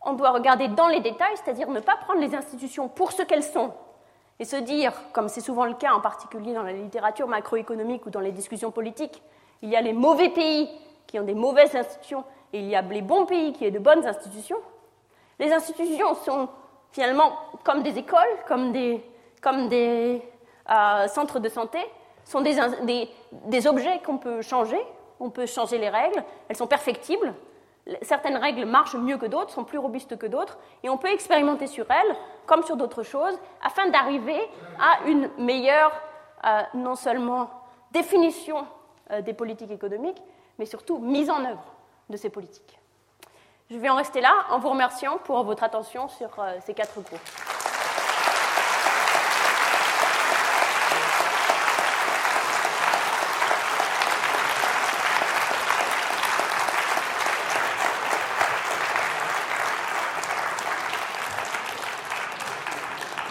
on 0.00 0.14
doit 0.14 0.30
regarder 0.30 0.68
dans 0.68 0.88
les 0.88 1.00
détails, 1.00 1.36
c'est-à-dire 1.36 1.68
ne 1.68 1.80
pas 1.80 1.96
prendre 1.96 2.20
les 2.20 2.34
institutions 2.34 2.88
pour 2.88 3.12
ce 3.12 3.22
qu'elles 3.22 3.42
sont, 3.42 3.74
et 4.38 4.44
se 4.44 4.56
dire, 4.56 4.92
comme 5.12 5.28
c'est 5.28 5.40
souvent 5.40 5.64
le 5.64 5.74
cas 5.74 5.92
en 5.92 6.00
particulier 6.00 6.52
dans 6.52 6.62
la 6.62 6.72
littérature 6.72 7.26
macroéconomique 7.26 8.04
ou 8.06 8.10
dans 8.10 8.20
les 8.20 8.32
discussions 8.32 8.70
politiques, 8.70 9.22
il 9.62 9.70
y 9.70 9.76
a 9.76 9.80
les 9.80 9.92
mauvais 9.92 10.28
pays 10.28 10.68
qui 11.06 11.18
ont 11.18 11.24
des 11.24 11.34
mauvaises 11.34 11.74
institutions 11.74 12.24
et 12.52 12.60
il 12.60 12.66
y 12.66 12.76
a 12.76 12.82
les 12.82 13.02
bons 13.02 13.26
pays 13.26 13.52
qui 13.52 13.66
ont 13.66 13.70
de 13.70 13.78
bonnes 13.78 14.06
institutions. 14.06 14.58
Les 15.38 15.52
institutions 15.52 16.14
sont 16.14 16.48
finalement 16.90 17.32
comme 17.64 17.82
des 17.82 17.98
écoles, 17.98 18.22
comme 18.46 18.72
des, 18.72 19.02
euh, 20.70 21.08
centres 21.08 21.40
de 21.40 21.48
santé, 21.48 21.78
sont 22.24 22.42
des 22.42 23.66
objets 23.66 24.00
qu'on 24.04 24.18
peut 24.18 24.42
changer, 24.42 24.80
on 25.20 25.30
peut 25.30 25.46
changer 25.46 25.78
les 25.78 25.88
règles, 25.88 26.22
elles 26.48 26.56
sont 26.56 26.66
perfectibles, 26.66 27.32
certaines 28.02 28.36
règles 28.36 28.64
marchent 28.64 28.96
mieux 28.96 29.16
que 29.16 29.26
d'autres, 29.26 29.50
sont 29.50 29.64
plus 29.64 29.78
robustes 29.78 30.16
que 30.16 30.26
d'autres, 30.26 30.58
et 30.82 30.88
on 30.88 30.98
peut 30.98 31.12
expérimenter 31.12 31.66
sur 31.66 31.90
elles, 31.90 32.16
comme 32.46 32.62
sur 32.62 32.76
d'autres 32.76 33.02
choses, 33.02 33.38
afin 33.62 33.88
d'arriver 33.88 34.40
à 34.80 35.06
une 35.06 35.30
meilleure, 35.38 35.92
euh, 36.44 36.62
non 36.74 36.94
seulement 36.94 37.50
définition 37.92 38.66
euh, 39.10 39.22
des 39.22 39.34
politiques 39.34 39.70
économiques, 39.70 40.22
mais 40.58 40.66
surtout 40.66 40.98
mise 40.98 41.30
en 41.30 41.44
œuvre 41.44 41.64
de 42.08 42.16
ces 42.16 42.30
politiques. 42.30 42.78
Je 43.70 43.78
vais 43.78 43.88
en 43.88 43.96
rester 43.96 44.20
là 44.20 44.32
en 44.50 44.58
vous 44.58 44.70
remerciant 44.70 45.18
pour 45.18 45.42
votre 45.42 45.64
attention 45.64 46.08
sur 46.08 46.28
euh, 46.38 46.56
ces 46.64 46.74
quatre 46.74 47.00
groupes. 47.00 47.65